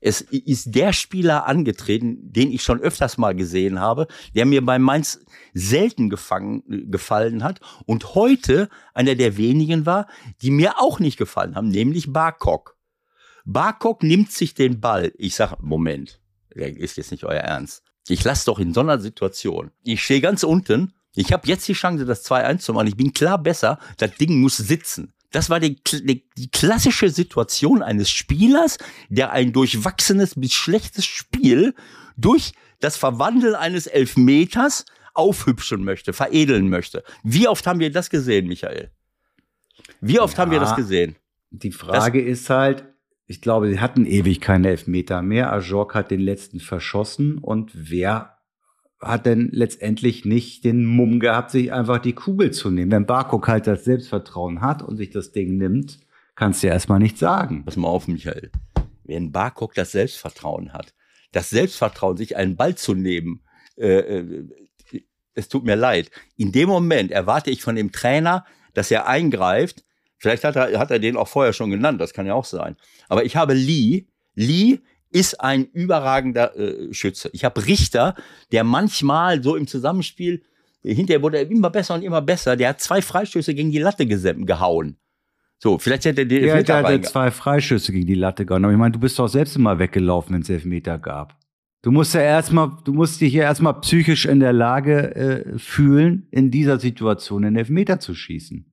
Es 0.00 0.20
ist 0.20 0.74
der 0.74 0.92
Spieler 0.92 1.46
angetreten, 1.46 2.18
den 2.20 2.52
ich 2.52 2.62
schon 2.62 2.80
öfters 2.80 3.18
mal 3.18 3.34
gesehen 3.34 3.80
habe, 3.80 4.06
der 4.34 4.46
mir 4.46 4.64
bei 4.64 4.78
Mainz 4.78 5.24
selten 5.52 6.10
gefangen, 6.10 6.62
gefallen 6.90 7.42
hat 7.42 7.60
und 7.86 8.14
heute 8.14 8.68
einer 8.94 9.14
der 9.14 9.36
wenigen 9.36 9.86
war, 9.86 10.06
die 10.42 10.50
mir 10.50 10.78
auch 10.78 11.00
nicht 11.00 11.16
gefallen 11.16 11.56
haben, 11.56 11.68
nämlich 11.68 12.12
Barkok. 12.12 12.75
Barkok 13.46 14.02
nimmt 14.02 14.32
sich 14.32 14.54
den 14.54 14.80
Ball. 14.80 15.12
Ich 15.16 15.34
sag, 15.36 15.62
Moment, 15.62 16.20
ist 16.50 16.96
jetzt 16.96 17.12
nicht 17.12 17.24
euer 17.24 17.40
Ernst. 17.40 17.82
Ich 18.08 18.22
lasse 18.24 18.46
doch 18.46 18.58
in 18.58 18.74
so 18.74 18.80
einer 18.80 18.98
Situation. 18.98 19.70
Ich 19.82 20.02
stehe 20.02 20.20
ganz 20.20 20.42
unten. 20.42 20.92
Ich 21.14 21.32
habe 21.32 21.48
jetzt 21.48 21.66
die 21.66 21.72
Chance, 21.72 22.04
das 22.04 22.24
2-1 22.30 22.58
zu 22.58 22.74
machen. 22.74 22.88
Ich 22.88 22.96
bin 22.96 23.12
klar 23.12 23.38
besser. 23.42 23.78
Das 23.96 24.14
Ding 24.16 24.40
muss 24.40 24.56
sitzen. 24.56 25.12
Das 25.30 25.48
war 25.50 25.60
die, 25.60 25.76
die, 25.92 26.28
die 26.36 26.50
klassische 26.50 27.08
Situation 27.08 27.82
eines 27.82 28.10
Spielers, 28.10 28.78
der 29.08 29.32
ein 29.32 29.52
durchwachsenes 29.52 30.34
bis 30.36 30.52
schlechtes 30.52 31.04
Spiel 31.04 31.74
durch 32.16 32.52
das 32.80 32.96
Verwandeln 32.96 33.54
eines 33.54 33.86
Elfmeters 33.86 34.84
aufhübschen 35.14 35.82
möchte, 35.84 36.12
veredeln 36.12 36.68
möchte. 36.68 37.02
Wie 37.22 37.48
oft 37.48 37.66
haben 37.66 37.80
wir 37.80 37.90
das 37.90 38.10
gesehen, 38.10 38.46
Michael? 38.48 38.90
Wie 40.00 40.20
oft 40.20 40.34
Ja. 40.34 40.42
haben 40.42 40.50
wir 40.50 40.60
das 40.60 40.76
gesehen? 40.76 41.16
Die 41.50 41.72
Frage 41.72 42.20
ist 42.20 42.50
halt, 42.50 42.84
ich 43.26 43.40
glaube, 43.40 43.68
sie 43.68 43.80
hatten 43.80 44.06
ewig 44.06 44.40
keine 44.40 44.68
Elfmeter 44.68 45.22
mehr. 45.22 45.52
Ajork 45.52 45.94
hat 45.94 46.10
den 46.10 46.20
letzten 46.20 46.60
verschossen 46.60 47.38
und 47.38 47.72
wer 47.74 48.36
hat 49.00 49.26
denn 49.26 49.50
letztendlich 49.52 50.24
nicht 50.24 50.64
den 50.64 50.84
Mumm 50.84 51.20
gehabt, 51.20 51.50
sich 51.50 51.72
einfach 51.72 51.98
die 51.98 52.14
Kugel 52.14 52.52
zu 52.52 52.70
nehmen? 52.70 52.92
Wenn 52.92 53.06
Barkok 53.06 53.48
halt 53.48 53.66
das 53.66 53.84
Selbstvertrauen 53.84 54.60
hat 54.60 54.82
und 54.82 54.96
sich 54.96 55.10
das 55.10 55.32
Ding 55.32 55.58
nimmt, 55.58 56.00
kannst 56.34 56.62
du 56.62 56.68
ja 56.68 56.72
erstmal 56.72 56.98
nichts 56.98 57.20
sagen. 57.20 57.64
Pass 57.64 57.76
mal 57.76 57.88
auf, 57.88 58.08
Michael. 58.08 58.50
Wenn 59.04 59.32
Barkok 59.32 59.74
das 59.74 59.92
Selbstvertrauen 59.92 60.72
hat, 60.72 60.94
das 61.32 61.50
Selbstvertrauen, 61.50 62.16
sich 62.16 62.36
einen 62.36 62.56
Ball 62.56 62.76
zu 62.76 62.94
nehmen, 62.94 63.42
äh, 63.76 63.98
äh, 63.98 64.48
es 65.34 65.48
tut 65.48 65.64
mir 65.64 65.76
leid. 65.76 66.10
In 66.36 66.52
dem 66.52 66.68
Moment 66.68 67.10
erwarte 67.10 67.50
ich 67.50 67.62
von 67.62 67.76
dem 67.76 67.92
Trainer, 67.92 68.46
dass 68.72 68.90
er 68.90 69.06
eingreift. 69.06 69.84
Vielleicht 70.18 70.44
hat 70.44 70.56
er, 70.56 70.78
hat 70.78 70.90
er 70.90 70.98
den 70.98 71.16
auch 71.16 71.28
vorher 71.28 71.52
schon 71.52 71.70
genannt, 71.70 72.00
das 72.00 72.12
kann 72.12 72.26
ja 72.26 72.34
auch 72.34 72.44
sein. 72.44 72.76
Aber 73.08 73.24
ich 73.24 73.36
habe 73.36 73.54
Lee. 73.54 74.06
Lee 74.34 74.78
ist 75.10 75.40
ein 75.40 75.64
überragender 75.66 76.56
äh, 76.56 76.92
Schütze. 76.92 77.30
Ich 77.32 77.44
habe 77.44 77.66
Richter, 77.66 78.14
der 78.52 78.64
manchmal 78.64 79.42
so 79.42 79.56
im 79.56 79.66
Zusammenspiel, 79.66 80.42
hinterher 80.82 81.22
wurde 81.22 81.38
er 81.38 81.50
immer 81.50 81.70
besser 81.70 81.94
und 81.94 82.02
immer 82.02 82.22
besser. 82.22 82.56
Der 82.56 82.70
hat 82.70 82.80
zwei 82.80 83.02
Freistöße 83.02 83.54
gegen 83.54 83.70
die 83.70 83.78
Latte 83.78 84.06
gehauen. 84.06 84.96
So, 85.58 85.78
vielleicht 85.78 86.04
hätte 86.04 86.22
er 86.22 86.26
den 86.26 86.44
Ja, 86.44 86.54
Elfmeter 86.54 86.82
der 86.82 86.98
reinge- 87.00 87.02
zwei 87.04 87.30
Freischüsse 87.30 87.92
gegen 87.92 88.06
die 88.06 88.14
Latte 88.14 88.44
gehauen. 88.44 88.64
Aber 88.64 88.72
ich 88.72 88.78
meine, 88.78 88.92
du 88.92 88.98
bist 88.98 89.18
doch 89.18 89.28
selbst 89.28 89.56
immer 89.56 89.78
weggelaufen, 89.78 90.34
wenn 90.34 90.42
es 90.42 90.50
Elfmeter 90.50 90.98
gab. 90.98 91.34
Du 91.82 91.90
musst 91.92 92.14
ja 92.14 92.20
erstmal, 92.20 92.72
du 92.84 92.92
musst 92.92 93.20
dich 93.20 93.32
ja 93.32 93.44
erstmal 93.44 93.80
psychisch 93.80 94.26
in 94.26 94.40
der 94.40 94.52
Lage 94.52 95.14
äh, 95.14 95.58
fühlen, 95.58 96.26
in 96.30 96.50
dieser 96.50 96.78
Situation 96.78 97.42
den 97.42 97.56
Elfmeter 97.56 98.00
zu 98.00 98.14
schießen. 98.14 98.66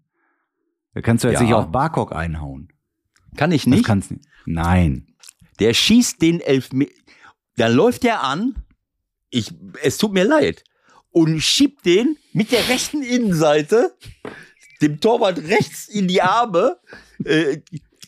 Da 0.94 1.02
kannst 1.02 1.24
du 1.24 1.28
jetzt 1.30 1.40
Ja. 1.40 1.46
nicht 1.46 1.54
auf 1.54 1.72
Barkok 1.72 2.14
einhauen. 2.14 2.70
Kann 3.36 3.52
ich 3.52 3.64
Das 3.64 3.70
nicht. 3.72 3.86
kannst 3.86 4.12
nicht. 4.12 4.26
Nein. 4.46 5.08
Der 5.60 5.74
schießt 5.74 6.22
den 6.22 6.40
Elfmeter. 6.40 6.92
Dann 7.58 7.74
läuft 7.74 8.04
er 8.06 8.24
an. 8.24 8.56
Ich, 9.30 9.52
es 9.82 9.98
tut 9.98 10.14
mir 10.14 10.24
leid. 10.24 10.64
Und 11.12 11.42
schiebt 11.42 11.86
den 11.86 12.18
mit 12.34 12.52
der 12.52 12.68
rechten 12.70 13.04
Innenseite 13.04 13.94
dem 14.82 15.00
Torwart 15.00 15.38
rechts 15.40 15.88
in 15.88 16.08
die 16.08 16.22
Arme. 16.22 16.78
Äh, 17.24 17.58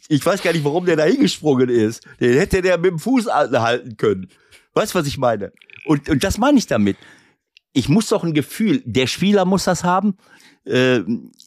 ich 0.08 0.26
weiß 0.26 0.42
gar 0.44 0.52
nicht, 0.54 0.64
warum 0.66 0.86
der 0.86 0.96
da 0.96 1.04
hingesprungen 1.06 1.70
ist. 1.70 2.04
Den 2.20 2.38
hätte 2.38 2.62
der 2.62 2.78
mit 2.78 2.92
dem 2.92 3.00
Fuß 3.00 3.28
halten 3.28 3.98
können. 3.98 4.30
Weißt 4.74 4.94
du, 4.94 5.00
was 5.00 5.08
ich 5.08 5.18
meine? 5.18 5.52
Und, 5.86 6.10
und 6.10 6.24
das 6.24 6.38
meine 6.38 6.58
ich 6.58 6.68
damit. 6.68 6.98
Ich 7.74 7.90
muss 7.90 8.10
doch 8.10 8.24
ein 8.24 8.34
Gefühl, 8.34 8.82
der 8.86 9.08
Spieler 9.08 9.46
muss 9.46 9.64
das 9.66 9.84
haben. 9.84 10.18
Äh, 10.66 11.02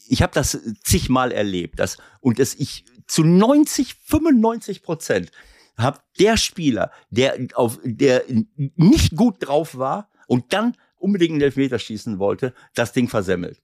ich 0.09 0.23
habe 0.23 0.33
das 0.35 0.59
zigmal 0.83 1.33
erlebt. 1.33 1.79
Das, 1.79 1.99
und 2.21 2.39
das 2.39 2.55
ich 2.55 2.85
zu 3.07 3.25
90, 3.25 3.95
95 4.05 4.83
Prozent 4.83 5.31
habe 5.77 6.01
der 6.19 6.37
Spieler, 6.37 6.91
der 7.11 7.39
auf, 7.55 7.79
der 7.85 8.25
nicht 8.57 9.17
gut 9.17 9.37
drauf 9.41 9.79
war 9.79 10.09
und 10.27 10.53
dann 10.53 10.75
unbedingt 10.97 11.33
einen 11.33 11.43
Elfmeter 11.43 11.79
schießen 11.79 12.19
wollte, 12.19 12.53
das 12.75 12.93
Ding 12.93 13.09
versemmelt. 13.09 13.61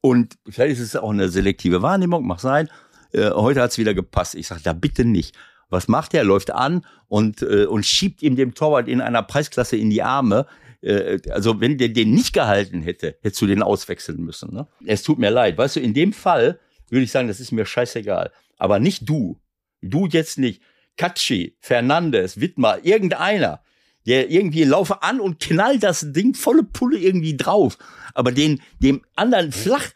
Und 0.00 0.36
vielleicht 0.48 0.72
ist 0.72 0.80
es 0.80 0.96
auch 0.96 1.10
eine 1.10 1.28
selektive 1.28 1.82
Wahrnehmung, 1.82 2.26
mag 2.26 2.40
sein. 2.40 2.68
Äh, 3.12 3.30
heute 3.30 3.60
hat's 3.60 3.78
wieder 3.78 3.94
gepasst. 3.94 4.34
Ich 4.34 4.48
sage, 4.48 4.62
da 4.64 4.72
bitte 4.72 5.04
nicht. 5.04 5.36
Was 5.68 5.88
macht 5.88 6.12
er? 6.14 6.24
Läuft 6.24 6.50
an 6.50 6.84
und, 7.08 7.42
äh, 7.42 7.66
und 7.66 7.86
schiebt 7.86 8.22
ihm 8.22 8.34
dem 8.34 8.54
Torwart 8.54 8.88
in 8.88 9.00
einer 9.00 9.22
Preisklasse 9.22 9.76
in 9.76 9.90
die 9.90 10.02
Arme. 10.02 10.46
Äh, 10.82 11.18
also 11.30 11.60
wenn 11.60 11.78
der 11.78 11.88
den 11.88 12.12
nicht 12.12 12.32
gehalten 12.32 12.82
hätte, 12.82 13.16
hättest 13.22 13.40
du 13.40 13.46
den 13.46 13.62
auswechseln 13.62 14.22
müssen. 14.22 14.52
Ne? 14.52 14.66
Es 14.84 15.02
tut 15.02 15.18
mir 15.18 15.30
leid. 15.30 15.56
Weißt 15.56 15.76
du, 15.76 15.80
in 15.80 15.94
dem 15.94 16.12
Fall 16.12 16.58
würde 16.90 17.04
ich 17.04 17.10
sagen, 17.10 17.28
das 17.28 17.40
ist 17.40 17.52
mir 17.52 17.64
scheißegal. 17.64 18.30
Aber 18.58 18.78
nicht 18.78 19.08
du. 19.08 19.40
Du 19.80 20.06
jetzt 20.06 20.38
nicht. 20.38 20.62
Katschi, 20.96 21.56
Fernandes, 21.60 22.40
Wittmer, 22.40 22.84
irgendeiner, 22.84 23.62
der 24.06 24.30
irgendwie 24.30 24.64
laufe 24.64 25.02
an 25.02 25.20
und 25.20 25.40
knallt 25.40 25.82
das 25.82 26.12
Ding 26.12 26.34
volle 26.34 26.64
Pulle 26.64 26.98
irgendwie 26.98 27.36
drauf. 27.36 27.78
Aber 28.14 28.30
den, 28.30 28.60
dem 28.80 29.02
anderen 29.16 29.52
flach 29.52 29.90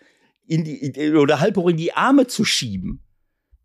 in 0.47 0.65
die, 0.65 1.13
oder 1.13 1.41
halb 1.41 1.57
hoch 1.57 1.69
in 1.69 1.77
die 1.77 1.93
Arme 1.93 2.27
zu 2.27 2.45
schieben. 2.45 3.01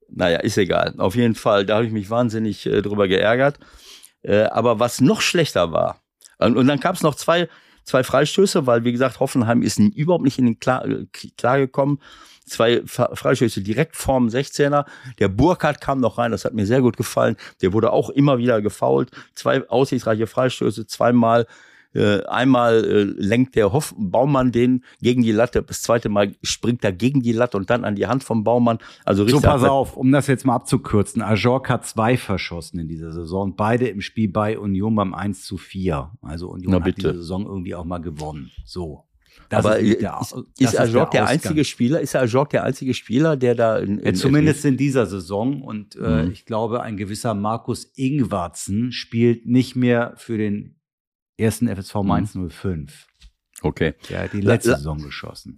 Naja, 0.09 0.39
ist 0.39 0.57
egal. 0.57 0.95
Auf 0.97 1.15
jeden 1.15 1.35
Fall, 1.35 1.65
da 1.65 1.75
habe 1.75 1.85
ich 1.85 1.93
mich 1.93 2.09
wahnsinnig 2.09 2.65
äh, 2.65 2.81
drüber 2.81 3.07
geärgert. 3.07 3.59
Äh, 4.23 4.43
aber 4.43 4.79
was 4.79 4.99
noch 4.99 5.21
schlechter 5.21 5.71
war, 5.71 6.01
und, 6.41 6.57
und 6.57 6.67
dann 6.67 6.79
gab 6.79 6.95
es 6.95 7.03
noch 7.03 7.15
zwei, 7.15 7.47
zwei 7.83 8.03
Freistöße, 8.03 8.67
weil, 8.67 8.83
wie 8.83 8.91
gesagt, 8.91 9.19
Hoffenheim 9.19 9.61
ist 9.61 9.79
überhaupt 9.79 10.23
nicht 10.23 10.39
in 10.39 10.45
den 10.45 10.59
Klar, 10.59 10.85
äh, 10.85 11.05
klar 11.37 11.57
gekommen 11.57 11.99
zwei 12.51 12.81
Freistöße 12.85 13.61
direkt 13.61 13.95
vorm 13.95 14.27
16er. 14.27 14.85
Der 15.19 15.27
Burkhardt 15.29 15.81
kam 15.81 15.99
noch 15.99 16.17
rein, 16.17 16.31
das 16.31 16.45
hat 16.45 16.53
mir 16.53 16.65
sehr 16.65 16.81
gut 16.81 16.97
gefallen. 16.97 17.37
Der 17.61 17.73
wurde 17.73 17.91
auch 17.91 18.09
immer 18.09 18.37
wieder 18.37 18.61
gefault. 18.61 19.09
Zwei 19.35 19.67
aussichtsreiche 19.69 20.27
Freistöße, 20.27 20.85
zweimal 20.85 21.47
äh, 21.93 22.23
einmal 22.25 22.85
äh, 22.85 23.03
lenkt 23.03 23.55
der 23.55 23.73
Hoff 23.73 23.93
Baumann 23.97 24.51
den 24.51 24.83
gegen 25.01 25.23
die 25.23 25.31
Latte, 25.31 25.61
das 25.61 25.81
zweite 25.81 26.09
Mal 26.09 26.35
springt 26.41 26.83
er 26.83 26.91
gegen 26.91 27.21
die 27.21 27.33
Latte 27.33 27.57
und 27.57 27.69
dann 27.69 27.83
an 27.83 27.95
die 27.95 28.07
Hand 28.07 28.23
vom 28.23 28.43
Baumann. 28.43 28.79
Also 29.05 29.27
so, 29.27 29.41
pass 29.41 29.63
auf, 29.63 29.97
um 29.97 30.11
das 30.11 30.27
jetzt 30.27 30.45
mal 30.45 30.55
abzukürzen. 30.55 31.21
Ajork 31.21 31.69
hat 31.69 31.85
zwei 31.85 32.17
verschossen 32.17 32.79
in 32.79 32.87
dieser 32.87 33.11
Saison, 33.11 33.55
beide 33.55 33.87
im 33.87 34.01
Spiel 34.01 34.29
bei 34.29 34.57
Union 34.57 34.95
beim 34.95 35.13
1 35.13 35.43
zu 35.43 35.57
4. 35.57 36.11
Also 36.21 36.49
Union 36.49 36.83
hat 36.83 36.97
diese 36.97 37.15
Saison 37.15 37.45
irgendwie 37.45 37.75
auch 37.75 37.85
mal 37.85 37.99
gewonnen. 37.99 38.51
So. 38.65 39.05
Das 39.49 39.65
aber 39.65 39.79
ist, 39.79 40.01
der, 40.01 40.19
ist, 40.21 40.35
ist 40.59 40.79
Ajok 40.79 41.11
der, 41.11 41.21
der 41.21 41.29
einzige 41.29 41.65
Spieler? 41.65 41.99
Ist 41.99 42.15
Ajok 42.15 42.49
der 42.51 42.63
einzige 42.63 42.93
Spieler, 42.93 43.35
der 43.35 43.55
da 43.55 43.79
in, 43.79 43.99
in 43.99 44.15
zumindest 44.15 44.63
in 44.63 44.77
dieser 44.77 45.05
Saison 45.05 45.61
und 45.61 45.95
äh, 45.97 46.23
mhm. 46.23 46.31
ich 46.31 46.45
glaube, 46.45 46.81
ein 46.81 46.95
gewisser 46.95 47.33
Markus 47.33 47.91
Ingwarzen 47.95 48.93
spielt 48.93 49.45
nicht 49.45 49.75
mehr 49.75 50.13
für 50.15 50.37
den 50.37 50.75
ersten 51.37 51.67
FSV 51.67 51.95
mhm. 51.95 52.07
Mainz 52.07 52.35
mhm. 52.35 52.49
05. 52.49 53.07
Okay. 53.61 53.93
Der 54.09 54.23
hat 54.23 54.33
die 54.33 54.41
letzte 54.41 54.69
la, 54.69 54.75
la, 54.75 54.77
Saison 54.77 54.97
geschossen. 55.01 55.57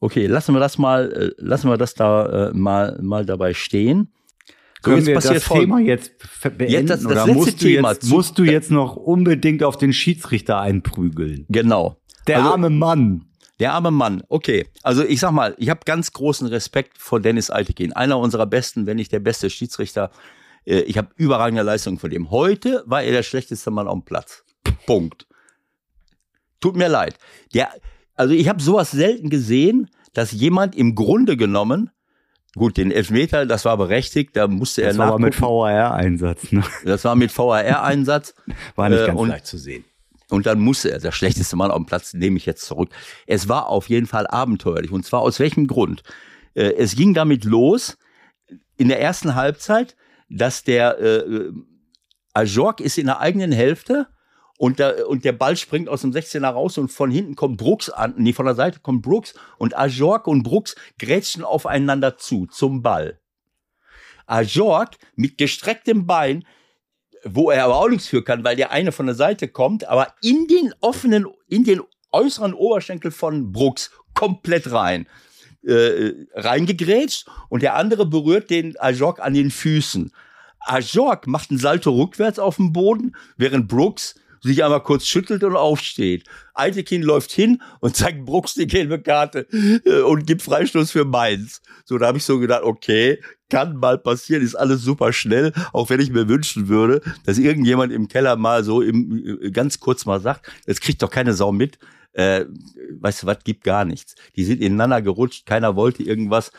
Okay, 0.00 0.26
lassen 0.26 0.54
wir 0.54 0.60
das 0.60 0.78
mal, 0.78 1.12
äh, 1.12 1.42
lassen 1.42 1.68
wir 1.68 1.76
das 1.76 1.94
da 1.94 2.48
äh, 2.48 2.52
mal 2.52 2.98
mal 3.02 3.26
dabei 3.26 3.54
stehen. 3.54 4.12
So, 4.82 4.92
Können 4.92 5.06
wir 5.06 5.14
das 5.16 5.44
Thema 5.44 5.80
jetzt 5.80 6.12
beenden 6.42 6.70
jetzt 6.70 6.90
das, 6.90 7.02
das 7.02 7.10
oder 7.10 7.26
musst, 7.26 7.58
Thema 7.58 7.88
du 7.88 7.94
jetzt, 7.94 8.10
musst 8.10 8.38
du 8.38 8.44
jetzt 8.44 8.70
noch 8.70 8.94
unbedingt 8.94 9.64
auf 9.64 9.76
den 9.76 9.92
Schiedsrichter 9.92 10.60
einprügeln? 10.60 11.46
Genau. 11.48 11.96
Der 12.28 12.38
also, 12.38 12.50
arme 12.50 12.70
Mann. 12.70 13.24
Der 13.58 13.72
arme 13.72 13.90
Mann, 13.90 14.22
okay. 14.28 14.66
Also 14.84 15.04
ich 15.04 15.18
sag 15.18 15.32
mal, 15.32 15.56
ich 15.58 15.68
habe 15.68 15.80
ganz 15.84 16.12
großen 16.12 16.46
Respekt 16.46 16.96
vor 16.98 17.18
Dennis 17.18 17.50
Altekin, 17.50 17.92
einer 17.92 18.18
unserer 18.18 18.46
besten, 18.46 18.86
wenn 18.86 18.96
nicht 18.96 19.10
der 19.10 19.18
beste 19.18 19.50
Schiedsrichter. 19.50 20.12
Äh, 20.64 20.82
ich 20.82 20.96
habe 20.96 21.08
überragende 21.16 21.62
Leistungen 21.62 21.98
von 21.98 22.10
dem. 22.10 22.30
Heute 22.30 22.84
war 22.86 23.02
er 23.02 23.10
der 23.10 23.24
schlechteste 23.24 23.72
Mann 23.72 23.88
am 23.88 24.04
Platz. 24.04 24.44
Punkt. 24.86 25.26
Tut 26.60 26.76
mir 26.76 26.88
leid. 26.88 27.18
Der, 27.54 27.68
also 28.14 28.34
ich 28.34 28.48
habe 28.48 28.60
sowas 28.62 28.90
selten 28.90 29.30
gesehen, 29.30 29.90
dass 30.12 30.32
jemand 30.32 30.74
im 30.76 30.94
Grunde 30.94 31.36
genommen 31.36 31.90
Gut, 32.56 32.78
den 32.78 32.90
Elfmeter, 32.90 33.44
das 33.44 33.64
war 33.66 33.76
berechtigt, 33.76 34.30
da 34.34 34.48
musste 34.48 34.82
er 34.82 34.88
Das 34.88 34.98
war 34.98 35.18
mit 35.18 35.40
VAR-Einsatz. 35.40 36.50
Ne? 36.50 36.64
Das 36.84 37.04
war 37.04 37.14
mit 37.14 37.36
VAR-Einsatz. 37.36 38.34
War 38.74 38.88
nicht 38.88 39.00
äh, 39.00 39.06
ganz 39.06 39.28
leicht 39.28 39.46
zu 39.46 39.58
sehen. 39.58 39.84
Und 40.30 40.46
dann 40.46 40.58
musste 40.58 40.90
er, 40.90 40.98
der 40.98 41.12
schlechteste 41.12 41.56
Mann 41.56 41.70
auf 41.70 41.76
dem 41.76 41.86
Platz, 41.86 42.14
nehme 42.14 42.36
ich 42.36 42.46
jetzt 42.46 42.64
zurück. 42.64 42.90
Es 43.26 43.48
war 43.48 43.68
auf 43.68 43.88
jeden 43.88 44.06
Fall 44.06 44.26
abenteuerlich. 44.26 44.90
Und 44.90 45.04
zwar 45.04 45.20
aus 45.20 45.38
welchem 45.38 45.66
Grund? 45.66 46.02
Äh, 46.54 46.72
es 46.76 46.96
ging 46.96 47.14
damit 47.14 47.44
los, 47.44 47.98
in 48.76 48.88
der 48.88 49.00
ersten 49.00 49.34
Halbzeit, 49.34 49.94
dass 50.28 50.64
der 50.64 50.98
äh, 50.98 51.52
Ajork 52.32 52.80
ist 52.80 52.98
in 52.98 53.06
der 53.06 53.20
eigenen 53.20 53.52
Hälfte 53.52 54.08
und 54.58 54.78
der, 54.78 55.08
und 55.08 55.24
der 55.24 55.32
Ball 55.32 55.56
springt 55.56 55.88
aus 55.88 56.02
dem 56.02 56.12
16er 56.12 56.50
raus 56.50 56.76
und 56.76 56.92
von 56.92 57.10
hinten 57.10 57.34
kommt 57.34 57.56
Brooks 57.56 57.88
an, 57.88 58.14
nee, 58.18 58.34
von 58.34 58.44
der 58.44 58.54
Seite 58.54 58.80
kommt 58.80 59.02
Brooks 59.02 59.34
und 59.56 59.76
Ajork 59.78 60.26
und 60.26 60.42
Brooks 60.42 60.76
grätschen 60.98 61.44
aufeinander 61.44 62.18
zu, 62.18 62.46
zum 62.46 62.82
Ball. 62.82 63.18
Ajork 64.26 64.98
mit 65.16 65.38
gestrecktem 65.38 66.06
Bein 66.06 66.44
wo 67.24 67.50
er 67.50 67.64
aber 67.64 67.76
auch 67.76 67.88
nichts 67.88 68.08
für 68.08 68.22
kann, 68.22 68.44
weil 68.44 68.56
der 68.56 68.70
eine 68.70 68.92
von 68.92 69.06
der 69.06 69.14
Seite 69.14 69.48
kommt, 69.48 69.86
aber 69.86 70.14
in 70.22 70.46
den 70.46 70.72
offenen, 70.80 71.26
in 71.48 71.64
den 71.64 71.80
äußeren 72.12 72.54
Oberschenkel 72.54 73.10
von 73.10 73.52
Brooks 73.52 73.90
komplett 74.14 74.70
rein. 74.72 75.06
Äh, 75.62 76.12
reingegrätscht 76.34 77.26
und 77.48 77.62
der 77.62 77.74
andere 77.74 78.06
berührt 78.06 78.48
den 78.48 78.78
Ajok 78.78 79.20
an 79.20 79.34
den 79.34 79.50
Füßen. 79.50 80.12
Ajok 80.60 81.26
macht 81.26 81.50
einen 81.50 81.58
Salto 81.58 81.90
rückwärts 81.90 82.38
auf 82.38 82.56
dem 82.56 82.72
Boden, 82.72 83.16
während 83.36 83.68
Brooks 83.68 84.14
sich 84.42 84.64
einmal 84.64 84.82
kurz 84.82 85.06
schüttelt 85.06 85.44
und 85.44 85.56
aufsteht. 85.56 86.24
Eitekin 86.54 87.02
läuft 87.02 87.32
hin 87.32 87.62
und 87.80 87.96
zeigt 87.96 88.24
Brooks 88.24 88.54
die 88.54 88.66
gelbe 88.66 89.00
Karte 89.00 89.46
äh, 89.84 90.00
und 90.02 90.26
gibt 90.26 90.42
Freistoß 90.42 90.90
für 90.90 91.04
Mainz. 91.04 91.60
So, 91.84 91.98
da 91.98 92.08
habe 92.08 92.18
ich 92.18 92.24
so 92.24 92.38
gedacht, 92.38 92.62
okay, 92.62 93.20
kann 93.48 93.76
mal 93.76 93.98
passieren, 93.98 94.42
ist 94.42 94.54
alles 94.54 94.82
super 94.82 95.12
schnell, 95.12 95.52
auch 95.72 95.88
wenn 95.90 96.00
ich 96.00 96.10
mir 96.10 96.28
wünschen 96.28 96.68
würde, 96.68 97.00
dass 97.24 97.38
irgendjemand 97.38 97.92
im 97.92 98.08
Keller 98.08 98.36
mal 98.36 98.64
so 98.64 98.82
im, 98.82 99.40
äh, 99.42 99.50
ganz 99.50 99.80
kurz 99.80 100.04
mal 100.04 100.20
sagt, 100.20 100.50
es 100.66 100.80
kriegt 100.80 101.02
doch 101.02 101.10
keine 101.10 101.32
Sau 101.32 101.52
mit, 101.52 101.78
äh, 102.12 102.44
weißt 103.00 103.22
du 103.22 103.26
was, 103.26 103.38
gibt 103.44 103.64
gar 103.64 103.84
nichts. 103.84 104.14
Die 104.36 104.44
sind 104.44 104.60
ineinander 104.60 105.02
gerutscht, 105.02 105.46
keiner 105.46 105.76
wollte 105.76 106.02
irgendwas. 106.02 106.52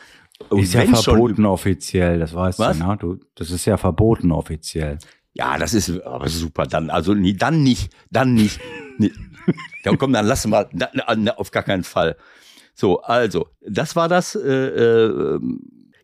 Und 0.48 0.62
ist 0.62 0.72
ja 0.72 0.86
verboten 0.86 1.36
schon, 1.36 1.46
offiziell, 1.46 2.18
das 2.18 2.34
weißt 2.34 2.58
was? 2.58 2.78
du, 2.78 2.86
ne? 2.86 2.96
Du, 2.98 3.20
das 3.34 3.50
ist 3.50 3.66
ja 3.66 3.76
verboten 3.76 4.32
offiziell. 4.32 4.98
Ja, 5.32 5.58
das 5.58 5.74
ist 5.74 5.90
aber 6.02 6.28
super. 6.28 6.66
Dann, 6.66 6.90
also 6.90 7.14
nie, 7.14 7.36
dann 7.36 7.62
nicht, 7.62 7.92
dann 8.10 8.34
nicht. 8.34 8.60
nee. 8.98 9.12
Dann 9.82 9.96
komm, 9.96 10.12
dann 10.12 10.26
lass 10.26 10.46
mal, 10.46 10.68
na, 10.72 11.30
auf 11.38 11.50
gar 11.50 11.62
keinen 11.62 11.84
Fall. 11.84 12.14
So, 12.74 13.00
also, 13.00 13.48
das 13.62 13.96
war 13.96 14.08
das. 14.08 14.34
Äh, 14.34 14.40
äh, 14.48 15.40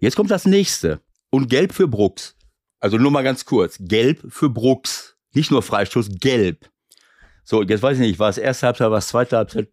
jetzt 0.01 0.17
kommt 0.17 0.31
das 0.31 0.47
nächste. 0.47 1.01
Und 1.29 1.51
gelb 1.51 1.75
für 1.75 1.87
Brooks. 1.87 2.37
Also 2.81 2.97
nur 2.97 3.11
mal 3.11 3.23
ganz 3.23 3.45
kurz. 3.45 3.77
Gelb 3.79 4.25
für 4.31 4.49
Brooks. 4.49 5.17
Nicht 5.35 5.51
nur 5.51 5.63
Freistoß, 5.63 6.09
gelb. 6.19 6.71
So, 7.45 7.63
jetzt 7.63 7.83
weiß 7.83 7.99
ich 7.99 8.01
nicht, 8.01 8.19
war 8.19 8.31
es 8.31 8.39
erste 8.39 8.67
Halbzeit, 8.67 8.91
war 8.91 8.99
es 8.99 9.09
zweite 9.09 9.37
Halbzeit. 9.37 9.69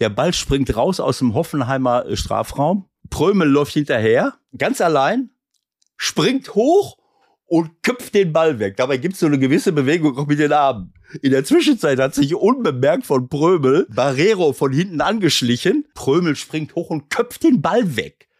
Der 0.00 0.08
Ball 0.08 0.32
springt 0.32 0.74
raus 0.74 0.98
aus 0.98 1.18
dem 1.18 1.34
Hoffenheimer 1.34 2.04
Strafraum. 2.16 2.88
Prömel 3.10 3.48
läuft 3.48 3.74
hinterher, 3.74 4.34
ganz 4.56 4.80
allein, 4.80 5.30
springt 5.96 6.54
hoch 6.54 6.96
und 7.52 7.82
köpft 7.82 8.14
den 8.14 8.32
Ball 8.32 8.58
weg. 8.60 8.78
Dabei 8.78 8.96
gibt 8.96 9.12
es 9.12 9.20
so 9.20 9.26
eine 9.26 9.38
gewisse 9.38 9.72
Bewegung 9.72 10.16
auch 10.16 10.26
mit 10.26 10.38
den 10.38 10.54
Armen. 10.54 10.94
In 11.20 11.32
der 11.32 11.44
Zwischenzeit 11.44 11.98
hat 11.98 12.14
sich 12.14 12.34
unbemerkt 12.34 13.04
von 13.04 13.28
Prömel 13.28 13.86
Barrero 13.90 14.54
von 14.54 14.72
hinten 14.72 15.02
angeschlichen. 15.02 15.84
Prömel 15.92 16.34
springt 16.34 16.74
hoch 16.74 16.88
und 16.88 17.10
köpft 17.10 17.42
den 17.42 17.60
Ball 17.60 17.94
weg. 17.94 18.30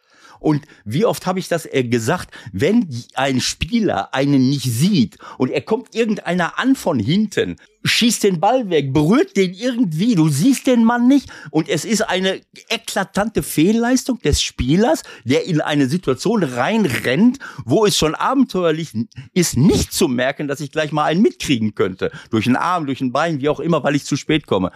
Und 0.43 0.65
wie 0.83 1.05
oft 1.05 1.25
habe 1.25 1.39
ich 1.39 1.47
das 1.47 1.65
äh, 1.65 1.85
gesagt, 1.85 2.35
wenn 2.51 2.89
ein 3.13 3.39
Spieler 3.39 4.13
einen 4.13 4.49
nicht 4.49 4.65
sieht 4.65 5.17
und 5.37 5.49
er 5.49 5.61
kommt 5.61 5.95
irgendeiner 5.95 6.59
an 6.59 6.75
von 6.75 6.99
hinten, 6.99 7.55
schießt 7.85 8.23
den 8.23 8.41
Ball 8.41 8.69
weg, 8.69 8.91
berührt 8.91 9.37
den 9.37 9.53
irgendwie, 9.53 10.15
du 10.15 10.27
siehst 10.27 10.67
den 10.67 10.83
Mann 10.83 11.07
nicht 11.07 11.29
und 11.49 11.69
es 11.69 11.85
ist 11.85 12.01
eine 12.01 12.41
eklatante 12.67 13.41
Fehlleistung 13.41 14.19
des 14.19 14.41
Spielers, 14.41 15.03
der 15.23 15.45
in 15.45 15.61
eine 15.61 15.87
Situation 15.87 16.43
reinrennt, 16.43 17.39
wo 17.63 17.85
es 17.85 17.97
schon 17.97 18.13
abenteuerlich 18.13 18.91
ist, 19.33 19.55
nicht 19.55 19.93
zu 19.93 20.09
merken, 20.09 20.49
dass 20.49 20.59
ich 20.59 20.73
gleich 20.73 20.91
mal 20.91 21.05
einen 21.05 21.21
mitkriegen 21.21 21.73
könnte. 21.73 22.11
Durch 22.31 22.43
den 22.43 22.57
Arm, 22.57 22.85
durch 22.85 22.99
ein 22.99 23.13
Bein, 23.13 23.39
wie 23.39 23.47
auch 23.47 23.61
immer, 23.61 23.81
weil 23.85 23.95
ich 23.95 24.03
zu 24.03 24.17
spät 24.17 24.45
komme. 24.45 24.73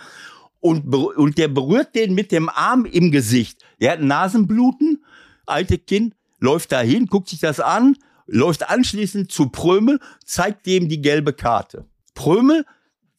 Und, 0.61 0.95
und 0.95 1.37
der 1.37 1.49
berührt 1.49 1.93
den 1.93 2.15
mit 2.15 2.31
dem 2.31 2.47
Arm 2.47 2.85
im 2.85 3.11
Gesicht. 3.11 3.59
Er 3.79 3.91
hat 3.91 4.01
Nasenbluten 4.01 5.03
alte 5.47 5.77
Kind 5.77 6.15
läuft 6.39 6.71
dahin, 6.71 7.07
guckt 7.07 7.29
sich 7.29 7.39
das 7.39 7.59
an, 7.59 7.97
läuft 8.27 8.69
anschließend 8.69 9.31
zu 9.31 9.49
Prömel, 9.49 9.99
zeigt 10.25 10.65
dem 10.65 10.89
die 10.89 11.01
gelbe 11.01 11.33
Karte. 11.33 11.85
Prömel 12.13 12.65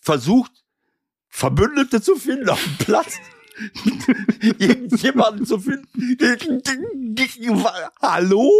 versucht, 0.00 0.52
Verbündete 1.28 2.00
zu 2.00 2.16
finden 2.16 2.48
auf 2.48 2.62
dem 2.62 2.76
Platz. 2.78 3.18
Irgendjemanden 4.58 5.44
zu 5.46 5.58
finden. 5.58 6.16
Hallo? 8.00 8.52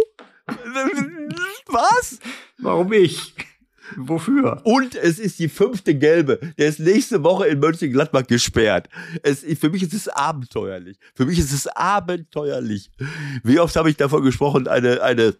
Was? 1.67 2.19
Warum 2.57 2.93
ich? 2.93 3.33
Wofür? 3.97 4.61
Und 4.63 4.95
es 4.95 5.19
ist 5.19 5.39
die 5.39 5.49
fünfte 5.49 5.95
gelbe. 5.95 6.39
Der 6.57 6.67
ist 6.67 6.79
nächste 6.79 7.23
Woche 7.23 7.47
in 7.47 7.59
Mönchengladbach 7.59 8.27
gesperrt. 8.27 8.89
Es, 9.23 9.45
für 9.59 9.69
mich 9.69 9.83
ist 9.83 9.93
es 9.93 10.07
abenteuerlich. 10.07 10.97
Für 11.15 11.25
mich 11.25 11.39
ist 11.39 11.51
es 11.51 11.67
abenteuerlich. 11.67 12.91
Wie 13.43 13.59
oft 13.59 13.75
habe 13.75 13.89
ich 13.89 13.97
davon 13.97 14.23
gesprochen, 14.23 14.67
eine, 14.67 15.01
eine, 15.01 15.35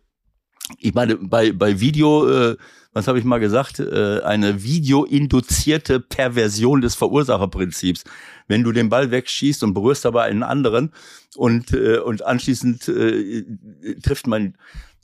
ich 0.78 0.94
meine, 0.94 1.16
bei, 1.16 1.52
bei 1.52 1.80
Video, 1.80 2.30
äh, 2.30 2.58
was 2.94 3.08
habe 3.08 3.20
ich 3.20 3.26
mal 3.26 3.40
gesagt, 3.40 3.80
äh, 3.80 4.22
eine 4.22 4.64
videoinduzierte 4.64 6.00
Perversion 6.00 6.82
des 6.82 6.96
Verursacherprinzips. 6.96 8.04
Wenn 8.48 8.64
du 8.64 8.72
den 8.72 8.90
Ball 8.90 9.12
wegschießt 9.12 9.64
und 9.64 9.74
berührst 9.74 10.06
dabei 10.06 10.24
einen 10.24 10.44
anderen 10.44 10.92
und, 11.36 11.72
äh, 11.72 12.00
und 12.00 12.26
anschließend 12.26 12.88
äh, 12.88 13.46
trifft 14.02 14.28
man 14.28 14.56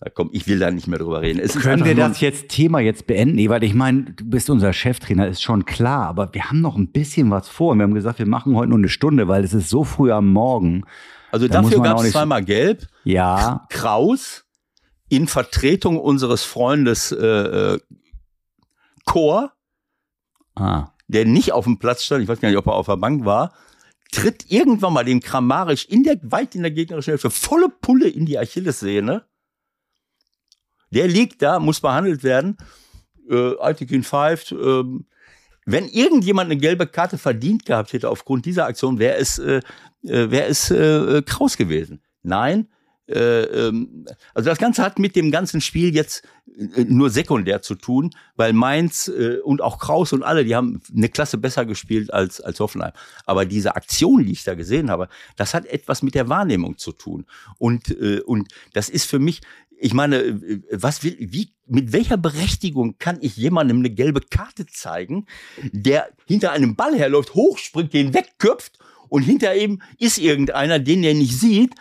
na 0.01 0.09
komm, 0.13 0.29
ich 0.33 0.47
will 0.47 0.59
da 0.59 0.71
nicht 0.71 0.87
mehr 0.87 0.99
drüber 0.99 1.21
reden. 1.21 1.39
Es 1.39 1.53
Können 1.53 1.85
wir 1.85 1.95
das 1.95 2.19
jetzt 2.19 2.49
Thema 2.49 2.79
jetzt 2.79 3.07
beenden? 3.07 3.49
Weil 3.49 3.63
ich 3.63 3.73
meine, 3.73 4.03
du 4.11 4.25
bist 4.25 4.49
unser 4.49 4.73
Cheftrainer, 4.73 5.27
ist 5.27 5.41
schon 5.41 5.65
klar, 5.65 6.07
aber 6.07 6.33
wir 6.33 6.49
haben 6.49 6.61
noch 6.61 6.75
ein 6.75 6.91
bisschen 6.91 7.31
was 7.31 7.47
vor. 7.47 7.75
Wir 7.75 7.83
haben 7.83 7.93
gesagt, 7.93 8.19
wir 8.19 8.27
machen 8.27 8.55
heute 8.55 8.69
nur 8.69 8.77
eine 8.77 8.89
Stunde, 8.89 9.27
weil 9.27 9.43
es 9.43 9.53
ist 9.53 9.69
so 9.69 9.83
früh 9.83 10.11
am 10.11 10.31
Morgen. 10.31 10.83
Also 11.31 11.47
da 11.47 11.61
dafür 11.61 11.81
gab 11.81 11.99
es 11.99 12.11
zweimal 12.11 12.43
Gelb. 12.43 12.87
Ja. 13.03 13.65
Kraus 13.69 14.45
in 15.07 15.27
Vertretung 15.27 15.99
unseres 15.99 16.43
Freundes 16.43 17.11
äh, 17.11 17.25
äh, 17.25 17.79
Chor, 19.05 19.53
ah. 20.55 20.89
der 21.07 21.25
nicht 21.25 21.53
auf 21.53 21.65
dem 21.65 21.77
Platz 21.77 22.03
stand, 22.03 22.23
ich 22.23 22.27
weiß 22.27 22.41
gar 22.41 22.49
nicht, 22.49 22.57
ob 22.57 22.67
er 22.67 22.73
auf 22.73 22.87
der 22.87 22.97
Bank 22.97 23.23
war, 23.23 23.53
tritt 24.11 24.51
irgendwann 24.51 24.93
mal 24.93 25.05
dem 25.05 25.19
Kramarisch 25.19 25.85
in 25.85 26.03
der, 26.03 26.17
weit 26.23 26.55
in 26.55 26.63
der 26.63 26.71
gegnerischen 26.71 27.11
Hälfte 27.11 27.29
volle 27.29 27.69
Pulle 27.69 28.07
in 28.07 28.25
die 28.25 28.39
Achillessehne 28.39 29.23
der 30.91 31.07
liegt 31.07 31.41
da, 31.41 31.59
muss 31.59 31.81
behandelt 31.81 32.23
werden. 32.23 32.57
Äh, 33.29 33.57
Altekin 33.57 34.03
pfeift. 34.03 34.51
Äh, 34.51 34.83
wenn 35.65 35.87
irgendjemand 35.87 36.51
eine 36.51 36.59
gelbe 36.59 36.85
Karte 36.85 37.17
verdient 37.17 37.65
gehabt 37.65 37.93
hätte 37.93 38.09
aufgrund 38.09 38.45
dieser 38.45 38.65
Aktion, 38.65 38.99
wäre 38.99 39.17
es, 39.17 39.39
äh, 39.39 39.61
äh 40.03 40.29
wäre 40.29 40.47
es 40.47 40.69
äh, 40.69 41.21
Kraus 41.25 41.57
gewesen. 41.57 42.01
Nein, 42.21 42.67
äh, 43.07 43.43
ähm, 43.43 44.05
also 44.33 44.49
das 44.49 44.57
Ganze 44.57 44.81
hat 44.81 44.97
mit 44.97 45.15
dem 45.15 45.29
ganzen 45.29 45.61
Spiel 45.61 45.93
jetzt 45.93 46.23
äh, 46.57 46.85
nur 46.85 47.11
sekundär 47.11 47.61
zu 47.61 47.75
tun, 47.75 48.09
weil 48.35 48.51
Mainz 48.53 49.07
äh, 49.07 49.37
und 49.43 49.61
auch 49.61 49.77
Kraus 49.77 50.11
und 50.11 50.23
alle, 50.23 50.43
die 50.43 50.55
haben 50.55 50.81
eine 50.95 51.09
Klasse 51.09 51.37
besser 51.37 51.65
gespielt 51.65 52.11
als, 52.11 52.41
als 52.41 52.59
Hoffenheim. 52.59 52.93
Aber 53.25 53.45
diese 53.45 53.75
Aktion, 53.75 54.25
die 54.25 54.31
ich 54.31 54.43
da 54.43 54.55
gesehen 54.55 54.89
habe, 54.89 55.07
das 55.35 55.53
hat 55.53 55.67
etwas 55.67 56.01
mit 56.01 56.15
der 56.15 56.29
Wahrnehmung 56.29 56.79
zu 56.79 56.93
tun. 56.93 57.25
Und, 57.59 57.89
äh, 57.89 58.21
und 58.21 58.51
das 58.73 58.89
ist 58.89 59.07
für 59.07 59.19
mich, 59.19 59.41
ich 59.77 59.93
meine, 59.93 60.17
äh, 60.17 60.61
was 60.71 61.03
will, 61.03 61.15
wie, 61.19 61.53
mit 61.65 61.93
welcher 61.93 62.17
Berechtigung 62.17 62.97
kann 62.97 63.17
ich 63.21 63.37
jemandem 63.37 63.79
eine 63.79 63.89
gelbe 63.89 64.21
Karte 64.21 64.65
zeigen, 64.65 65.25
der 65.71 66.09
hinter 66.25 66.51
einem 66.51 66.75
Ball 66.75 66.95
herläuft, 66.95 67.33
hochspringt, 67.33 67.93
den 67.93 68.13
wegköpft 68.13 68.79
und 69.09 69.23
hinter 69.23 69.55
ihm 69.55 69.81
ist 69.99 70.17
irgendeiner, 70.17 70.79
den 70.79 71.03
er 71.03 71.13
nicht 71.13 71.37
sieht. 71.37 71.75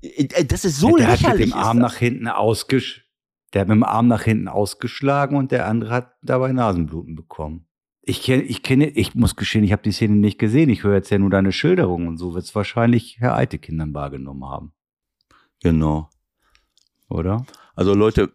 Äh, 0.00 0.44
das 0.44 0.64
ist 0.64 0.78
so 0.78 0.96
der 0.96 1.10
lächerlich. 1.10 1.26
Hat 1.26 1.38
mit 1.38 1.48
dem 1.48 1.52
Arm 1.54 1.78
nach 1.78 1.96
hinten 1.96 2.28
ausgesch 2.28 3.08
der 3.52 3.62
hat 3.62 3.68
mit 3.68 3.76
dem 3.76 3.84
Arm 3.84 4.08
nach 4.08 4.22
hinten 4.22 4.48
ausgeschlagen 4.48 5.36
und 5.36 5.52
der 5.52 5.68
andere 5.68 5.92
hat 5.92 6.14
dabei 6.22 6.52
Nasenbluten 6.52 7.14
bekommen. 7.14 7.66
Ich 8.00 8.22
kenne, 8.22 8.44
ich 8.44 8.62
kenne, 8.62 8.88
ich 8.88 9.14
muss 9.14 9.36
geschehen, 9.36 9.62
ich 9.62 9.72
habe 9.72 9.82
die 9.82 9.92
Szene 9.92 10.16
nicht 10.16 10.38
gesehen. 10.38 10.70
Ich 10.70 10.84
höre 10.84 10.94
jetzt 10.94 11.10
ja 11.10 11.18
nur 11.18 11.28
deine 11.28 11.52
Schilderung 11.52 12.08
und 12.08 12.16
so 12.16 12.32
wird 12.32 12.44
es 12.44 12.54
wahrscheinlich 12.54 13.18
Herr 13.20 13.36
Eitekin 13.36 13.76
dann 13.76 13.92
wahrgenommen 13.92 14.46
haben. 14.46 14.72
Genau 15.62 16.08
oder? 17.12 17.46
Also 17.74 17.94
Leute, 17.94 18.32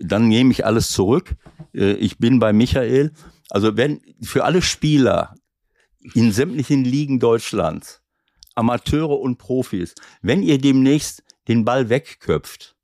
dann 0.00 0.28
nehme 0.28 0.52
ich 0.52 0.64
alles 0.64 0.90
zurück. 0.90 1.36
Äh, 1.74 1.92
ich 1.92 2.18
bin 2.18 2.38
bei 2.38 2.52
Michael. 2.52 3.12
Also 3.50 3.76
wenn 3.76 4.00
für 4.22 4.44
alle 4.44 4.62
Spieler 4.62 5.34
in 6.14 6.32
sämtlichen 6.32 6.84
Ligen 6.84 7.20
Deutschlands, 7.20 8.02
Amateure 8.54 9.18
und 9.20 9.38
Profis, 9.38 9.94
wenn 10.22 10.42
ihr 10.42 10.58
demnächst 10.58 11.22
den 11.48 11.64
Ball 11.64 11.88
wegköpft, 11.88 12.76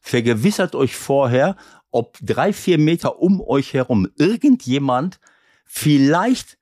vergewissert 0.00 0.74
euch 0.74 0.96
vorher, 0.96 1.56
ob 1.90 2.18
drei, 2.20 2.52
vier 2.52 2.78
Meter 2.78 3.20
um 3.20 3.40
euch 3.40 3.74
herum 3.74 4.08
irgendjemand 4.16 5.18
vielleicht 5.64 6.58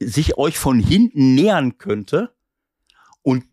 sich 0.00 0.38
euch 0.38 0.58
von 0.58 0.78
hinten 0.78 1.34
nähern 1.34 1.78
könnte 1.78 2.34
und 3.22 3.44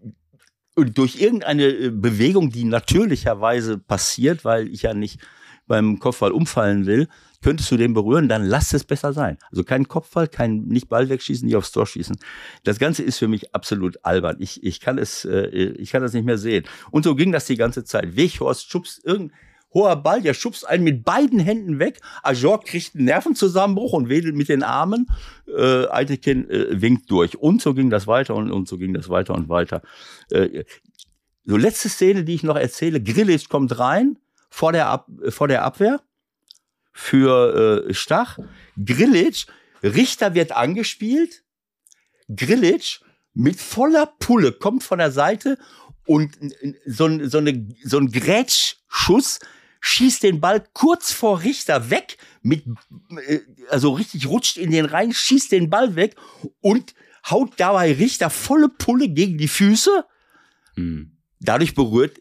und 0.75 0.97
durch 0.97 1.21
irgendeine 1.21 1.67
äh, 1.67 1.89
Bewegung, 1.89 2.49
die 2.51 2.65
natürlicherweise 2.65 3.77
passiert, 3.77 4.45
weil 4.45 4.67
ich 4.67 4.83
ja 4.83 4.93
nicht 4.93 5.19
beim 5.67 5.99
Kopfball 5.99 6.31
umfallen 6.31 6.85
will, 6.85 7.07
könntest 7.41 7.71
du 7.71 7.77
den 7.77 7.93
berühren, 7.93 8.27
dann 8.27 8.43
lass 8.43 8.73
es 8.73 8.83
besser 8.83 9.13
sein. 9.13 9.37
Also 9.49 9.63
kein 9.63 9.87
Kopfball, 9.87 10.27
kein 10.27 10.63
nicht 10.63 10.89
Ball 10.89 11.09
wegschießen, 11.09 11.45
nicht 11.45 11.55
aufs 11.55 11.71
Tor 11.71 11.85
schießen. 11.87 12.17
Das 12.63 12.79
Ganze 12.79 13.03
ist 13.03 13.17
für 13.17 13.27
mich 13.27 13.53
absolut 13.53 14.03
albern. 14.03 14.37
Ich, 14.39 14.63
ich 14.63 14.79
kann 14.79 14.97
es, 14.97 15.25
äh, 15.25 15.47
ich 15.47 15.91
kann 15.91 16.01
das 16.01 16.13
nicht 16.13 16.25
mehr 16.25 16.37
sehen. 16.37 16.65
Und 16.91 17.03
so 17.03 17.15
ging 17.15 17.31
das 17.31 17.45
die 17.45 17.55
ganze 17.55 17.83
Zeit. 17.83 18.15
Weghorst 18.15 18.69
schubst 18.69 19.03
irgend 19.05 19.31
hoher 19.75 19.97
Ball, 19.97 20.21
der 20.21 20.33
schubst 20.33 20.67
einen 20.67 20.83
mit 20.83 21.03
beiden 21.03 21.39
Händen 21.39 21.77
weg. 21.77 21.99
Ajor 22.23 22.63
kriegt 22.63 22.95
einen 22.95 23.05
Nervenzusammenbruch 23.05 23.93
und 23.93 24.09
wedelt 24.09 24.35
mit 24.35 24.49
den 24.49 24.63
Armen. 24.63 25.07
Äh, 25.47 25.87
Eitekin 25.89 26.49
äh, 26.49 26.81
winkt 26.81 27.11
durch. 27.11 27.37
Und 27.37 27.61
so 27.61 27.75
ging 27.75 27.91
das 27.91 28.07
weiter 28.07 28.33
und, 28.33 28.51
und 28.51 28.67
so 28.67 28.77
ging 28.77 28.93
das 28.93 29.09
weiter 29.09 29.35
und 29.35 29.49
weiter. 29.49 29.83
Äh, 30.31 30.63
so 31.43 31.57
letzte 31.57 31.89
Szene, 31.89 32.23
die 32.23 32.33
ich 32.33 32.43
noch 32.43 32.55
erzähle. 32.55 33.03
Grillic 33.03 33.49
kommt 33.49 33.77
rein 33.77 34.17
vor 34.49 34.71
der, 34.71 34.87
Ab 34.87 35.07
vor 35.29 35.47
der 35.47 35.63
Abwehr 35.63 36.01
für 36.91 37.85
äh, 37.87 37.93
Stach. 37.93 38.39
Grillic, 38.83 39.45
Richter 39.83 40.33
wird 40.33 40.53
angespielt. 40.53 41.43
Grillic 42.33 43.01
mit 43.33 43.59
voller 43.59 44.07
Pulle 44.19 44.53
kommt 44.53 44.83
von 44.83 44.97
der 44.97 45.11
Seite 45.11 45.57
und 46.07 46.37
so, 46.85 47.09
so, 47.27 47.37
eine, 47.37 47.67
so 47.83 47.97
ein 47.97 48.11
Grätschschuss 48.11 49.39
schießt 49.85 50.23
den 50.23 50.41
Ball 50.41 50.65
kurz 50.73 51.11
vor 51.11 51.43
Richter 51.43 51.91
weg, 51.91 52.17
mit, 52.41 52.65
äh, 53.27 53.39
also 53.69 53.93
richtig 53.93 54.27
rutscht 54.27 54.57
in 54.57 54.71
den 54.71 54.85
Rhein, 54.85 55.13
schießt 55.13 55.51
den 55.51 55.69
Ball 55.69 55.95
weg 55.95 56.15
und 56.59 56.95
haut 57.29 57.53
dabei 57.57 57.93
Richter 57.93 58.31
volle 58.31 58.67
Pulle 58.67 59.09
gegen 59.09 59.37
die 59.37 59.47
Füße. 59.47 60.05
Hm. 60.75 61.11
Dadurch 61.39 61.75
berührt 61.75 62.19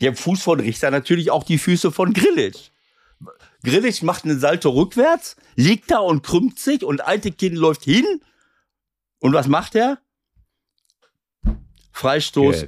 der 0.00 0.14
Fuß 0.14 0.40
von 0.40 0.60
Richter 0.60 0.92
natürlich 0.92 1.32
auch 1.32 1.42
die 1.42 1.58
Füße 1.58 1.90
von 1.90 2.12
Grillic. 2.12 2.70
Grillic 3.64 4.02
macht 4.02 4.24
einen 4.24 4.38
Salto 4.38 4.70
rückwärts, 4.70 5.36
liegt 5.56 5.90
da 5.90 5.98
und 5.98 6.22
krümmt 6.22 6.60
sich 6.60 6.84
und 6.84 7.00
alte 7.00 7.32
Kind 7.32 7.56
läuft 7.56 7.84
hin. 7.84 8.06
Und 9.18 9.32
was 9.32 9.48
macht 9.48 9.74
er? 9.74 9.98
Freistoß. 11.92 12.66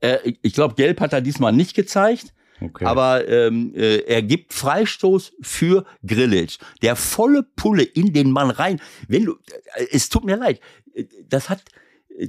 Äh, 0.00 0.32
ich 0.40 0.54
glaube, 0.54 0.74
Gelb 0.74 1.00
hat 1.00 1.12
er 1.12 1.20
diesmal 1.20 1.52
nicht 1.52 1.74
gezeigt. 1.74 2.32
Okay. 2.64 2.84
Aber 2.84 3.28
ähm, 3.28 3.72
äh, 3.74 3.98
er 3.98 4.22
gibt 4.22 4.52
Freistoß 4.52 5.32
für 5.42 5.84
Grillic. 6.06 6.58
Der 6.82 6.96
volle 6.96 7.42
Pulle 7.42 7.82
in 7.82 8.12
den 8.12 8.30
Mann 8.30 8.50
rein. 8.50 8.80
Wenn 9.08 9.24
du, 9.24 9.32
äh, 9.74 9.86
es 9.90 10.08
tut 10.08 10.24
mir 10.24 10.36
leid, 10.36 10.60
das 11.28 11.48
hat, 11.48 11.62
äh, 12.16 12.28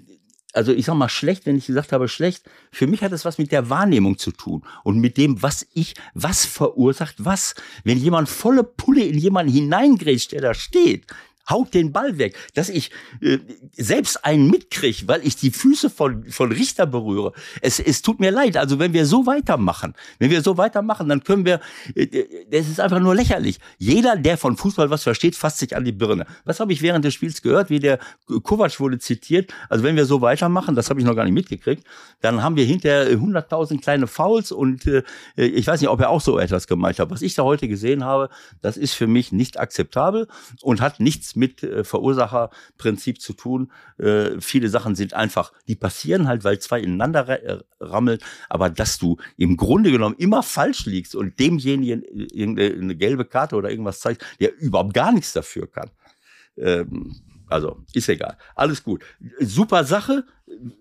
also 0.54 0.72
ich 0.72 0.86
sag 0.86 0.96
mal 0.96 1.10
schlecht, 1.10 1.46
wenn 1.46 1.58
ich 1.58 1.66
gesagt 1.66 1.92
habe 1.92 2.08
schlecht. 2.08 2.44
Für 2.72 2.88
mich 2.88 3.02
hat 3.02 3.12
das 3.12 3.26
was 3.26 3.38
mit 3.38 3.52
der 3.52 3.70
Wahrnehmung 3.70 4.18
zu 4.18 4.32
tun 4.32 4.64
und 4.84 5.00
mit 5.00 5.18
dem, 5.18 5.42
was 5.42 5.68
ich, 5.74 5.96
was 6.14 6.46
verursacht 6.46 7.16
was. 7.18 7.56
Wenn 7.84 7.98
jemand 7.98 8.30
volle 8.30 8.64
Pulle 8.64 9.04
in 9.04 9.18
jemanden 9.18 9.52
hineingrätscht, 9.52 10.32
der 10.32 10.42
da 10.42 10.54
steht, 10.54 11.08
haut 11.50 11.74
den 11.74 11.92
Ball 11.92 12.18
weg, 12.18 12.36
dass 12.54 12.70
ich 12.70 12.92
äh, 13.22 13.40
selbst 13.74 14.24
einen 14.26 14.50
mitkriege, 14.50 15.08
weil 15.08 15.26
ich 15.26 15.36
die 15.36 15.52
Füße 15.52 15.90
von, 15.90 16.26
von 16.30 16.52
Richter 16.52 16.86
berühre. 16.86 17.34
Es, 17.62 17.80
es 17.80 18.02
tut 18.02 18.20
mir 18.20 18.32
leid. 18.32 18.58
Also 18.58 18.80
wenn 18.80 18.94
wir 18.94 19.06
so 19.06 19.26
weitermachen, 19.26 19.94
wenn 20.20 20.32
wir 20.32 20.42
so 20.42 20.58
weitermachen, 20.58 21.10
dann 21.10 21.24
können 21.24 21.46
wir, 21.46 21.60
äh, 21.96 22.08
das 22.50 22.70
ist 22.70 22.80
einfach 22.80 23.00
nur 23.00 23.16
lächerlich. 23.16 23.60
Jeder, 23.78 24.16
der 24.16 24.38
von 24.38 24.58
Fußball 24.58 24.90
was 24.90 25.04
versteht, 25.04 25.36
fasst 25.36 25.60
sich 25.60 25.76
an 25.76 25.86
die 25.86 25.92
Birne. 25.92 26.26
Was 26.46 26.60
habe 26.60 26.72
ich 26.74 26.82
während 26.82 27.06
des 27.06 27.14
Spiels 27.14 27.42
gehört, 27.42 27.70
wie 27.70 27.80
der 27.80 28.00
Kovac 28.44 28.80
wurde 28.80 29.00
zitiert. 29.00 29.54
Also 29.70 29.84
wenn 29.84 29.96
wir 29.96 30.06
so 30.06 30.22
weitermachen, 30.22 30.76
das 30.76 30.90
habe 30.90 31.00
ich 31.00 31.06
noch 31.06 31.16
gar 31.16 31.26
nicht 31.26 31.34
mitgekriegt, 31.34 31.84
dann 32.22 32.42
haben 32.42 32.56
wir 32.56 32.66
hinterher 32.66 33.12
100.000 33.12 33.82
kleine 33.82 34.08
Fouls 34.08 34.52
und 34.52 34.86
äh, 34.88 35.04
ich 35.36 35.68
weiß 35.68 35.82
nicht, 35.82 35.90
ob 35.90 36.00
er 36.00 36.10
auch 36.10 36.22
so 36.22 36.40
etwas 36.40 36.68
gemeint 36.68 37.00
hat. 37.00 37.10
Was 37.10 37.22
ich 37.22 37.36
da 37.36 37.44
heute 37.44 37.68
gesehen 37.68 38.04
habe, 38.04 38.30
das 38.62 38.78
ist 38.78 38.94
für 38.94 39.08
mich 39.08 39.32
nicht 39.32 39.60
akzeptabel 39.60 40.28
und 40.62 40.82
hat 40.82 41.00
nichts 41.00 41.33
mit 41.36 41.64
äh, 41.64 41.84
Verursacherprinzip 41.84 43.22
zu 43.22 43.34
tun. 43.34 43.72
Äh, 43.98 44.40
viele 44.40 44.70
Sachen 44.70 44.96
sind 44.96 45.14
einfach, 45.14 45.54
die 45.68 45.76
passieren 45.76 46.28
halt, 46.28 46.44
weil 46.44 46.60
zwei 46.60 46.80
ineinander 46.82 47.28
äh, 47.30 47.60
rammeln. 47.80 48.20
Aber 48.50 48.70
dass 48.70 48.98
du 48.98 49.18
im 49.38 49.58
Grunde 49.58 49.92
genommen 49.92 50.16
immer 50.18 50.44
falsch 50.44 50.86
liegst 50.86 51.16
und 51.16 51.40
demjenigen 51.40 52.04
irgendeine 52.04 52.96
gelbe 52.96 53.26
Karte 53.26 53.56
oder 53.56 53.70
irgendwas 53.70 54.00
zeigst, 54.00 54.26
der 54.40 54.58
überhaupt 54.58 54.94
gar 54.94 55.12
nichts 55.12 55.34
dafür 55.34 55.68
kann. 55.72 55.90
Ähm, 56.58 57.16
also 57.48 57.78
ist 57.94 58.10
egal. 58.10 58.38
Alles 58.56 58.84
gut. 58.84 59.04
Super 59.40 59.84
Sache. 59.84 60.26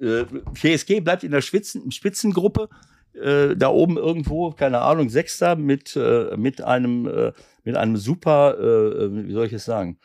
Äh, 0.01 0.25
PSG 0.55 1.01
bleibt 1.01 1.25
in 1.25 1.33
der 1.33 1.43
Spitzen, 1.43 1.91
Spitzengruppe. 1.91 2.69
äh, 3.15 3.57
da 3.57 3.69
oben 3.69 3.97
irgendwo, 3.99 4.53
keine 4.53 4.81
Ahnung, 4.81 5.11
Sechster 5.11 5.57
mit, 5.57 5.97
äh, 5.97 6.37
mit 6.37 6.63
einem, 6.63 7.07
äh, 7.07 7.33
mit 7.65 7.77
einem 7.77 7.97
super, 7.97 8.59
äh, 8.59 9.27
wie 9.29 9.33
soll 9.33 9.47
ich 9.47 9.53
es 9.53 9.65
sagen? 9.67 9.99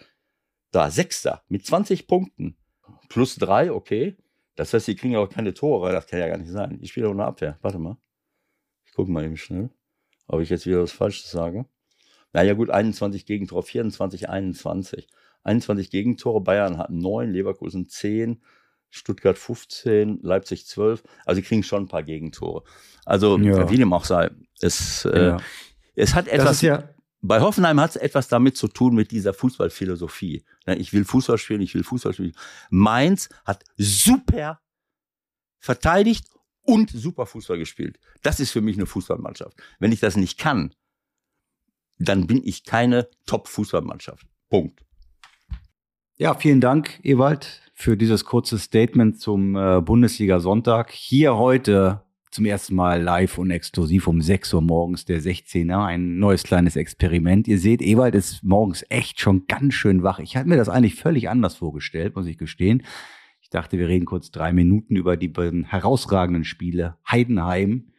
Da, 0.72 0.90
Sechster 0.90 1.44
mit 1.48 1.66
20 1.66 2.08
Punkten. 2.08 2.56
Plus 3.10 3.36
drei, 3.36 3.72
okay. 3.72 4.18
Das 4.56 4.74
heißt, 4.74 4.88
die 4.88 4.96
kriegen 4.96 5.16
auch 5.16 5.30
keine 5.30 5.54
Tore. 5.54 5.92
Das 5.92 6.08
kann 6.08 6.20
ja 6.20 6.28
gar 6.28 6.38
nicht 6.38 6.52
sein. 6.52 6.80
Ich 6.82 6.92
spiele 6.92 7.10
eine 7.10 7.26
Abwehr. 7.26 7.58
Warte 7.62 7.80
mal. 7.80 7.98
Ich 8.86 8.94
gucke 8.94 9.12
mal 9.12 9.24
eben 9.24 9.38
schnell, 9.38 9.70
ob 10.28 10.42
ich 10.42 10.50
jetzt 10.50 10.66
wieder 10.66 10.82
was 10.82 10.92
Falsches 10.92 11.30
sage. 11.30 11.66
Naja, 12.34 12.54
gut, 12.54 12.70
21 12.70 13.26
Gegentore, 13.26 13.64
24, 13.64 14.30
21. 14.30 15.08
21 15.44 15.90
Gegentore, 15.90 16.42
Bayern 16.42 16.78
hat 16.78 16.90
9, 16.90 17.32
Leverkusen 17.32 17.88
10, 17.88 18.42
Stuttgart 18.90 19.38
15, 19.38 20.20
Leipzig 20.22 20.66
12. 20.68 21.04
Also, 21.26 21.42
sie 21.42 21.48
kriegen 21.48 21.64
schon 21.64 21.84
ein 21.84 21.88
paar 21.88 22.04
Gegentore. 22.04 22.64
Also, 23.06 23.38
ja. 23.38 23.70
wie 23.70 23.78
dem 23.78 23.94
auch 23.94 24.06
sei, 24.06 24.32
es, 24.60 25.06
äh, 25.06 25.28
ja. 25.28 25.38
äh, 25.38 25.42
es 25.96 26.16
hat 26.16 26.28
etwas. 26.28 26.62
Ja 26.62 26.90
bei 27.22 27.42
Hoffenheim 27.42 27.80
hat 27.80 27.92
es 27.92 27.96
etwas 27.96 28.28
damit 28.28 28.58
zu 28.58 28.68
tun 28.68 28.96
mit 28.96 29.12
dieser 29.12 29.34
Fußballphilosophie. 29.34 30.46
Ich 30.68 30.94
will 30.94 31.06
Fußball 31.06 31.38
spielen, 31.38 31.62
ich 31.62 31.74
will 31.74 31.84
Fußball 31.84 32.14
spielen. 32.14 32.36
Mainz 32.70 33.30
hat 33.46 33.64
super 33.78 34.62
verteidigt 35.60 36.28
und 36.62 36.90
super 36.90 37.26
Fußball 37.26 37.58
gespielt. 37.58 38.00
Das 38.22 38.40
ist 38.40 38.52
für 38.52 38.62
mich 38.62 38.76
eine 38.78 38.86
Fußballmannschaft. 38.86 39.58
Wenn 39.80 39.92
ich 39.92 40.00
das 40.00 40.18
nicht 40.18 40.38
kann, 40.38 40.74
dann 41.98 42.28
bin 42.28 42.42
ich 42.44 42.64
keine 42.64 43.10
Top-Fußballmannschaft. 43.26 44.28
Punkt. 44.50 44.84
Ja, 46.18 46.34
vielen 46.34 46.62
Dank, 46.62 47.00
Ewald, 47.04 47.62
für 47.74 47.96
dieses 47.96 48.26
kurze 48.26 48.58
Statement 48.58 49.20
zum 49.20 49.56
äh, 49.56 49.82
Bundesliga-Sonntag. 49.82 50.92
Hier 50.92 51.36
heute 51.36 52.04
zum 52.32 52.46
ersten 52.46 52.76
Mal 52.76 53.02
live 53.02 53.38
und 53.38 53.52
exklusiv 53.52 54.08
um 54.08 54.22
6 54.22 54.54
Uhr 54.54 54.62
morgens 54.62 55.06
der 55.06 55.22
16er. 55.22 55.86
Ein 55.86 56.20
neues 56.20 56.44
kleines 56.44 56.76
Experiment. 56.76 57.48
Ihr 57.48 57.60
seht, 57.60 57.82
Ewald 57.82 58.16
ist 58.16 58.44
morgens 58.44 58.86
echt 58.90 59.20
schon 59.20 59.48
ganz 59.48 59.74
schön 59.74 60.04
wach. 60.04 60.20
Ich 60.20 60.36
hatte 60.36 60.50
mir 60.50 60.58
das 60.58 60.70
eigentlich 60.70 60.96
völlig 60.96 61.30
anders 61.30 61.56
vorgestellt, 61.56 62.16
muss 62.16 62.28
ich 62.28 62.38
gestehen. 62.38 62.84
Ich 63.42 63.50
dachte, 63.50 63.78
wir 63.78 63.88
reden 63.88 64.06
kurz 64.06 64.30
drei 64.30 64.52
Minuten 64.52 64.96
über 64.96 65.16
die 65.16 65.30
beiden 65.30 65.64
herausragenden 65.64 66.44
Spiele. 66.44 66.98
Heidenheim 67.10 67.92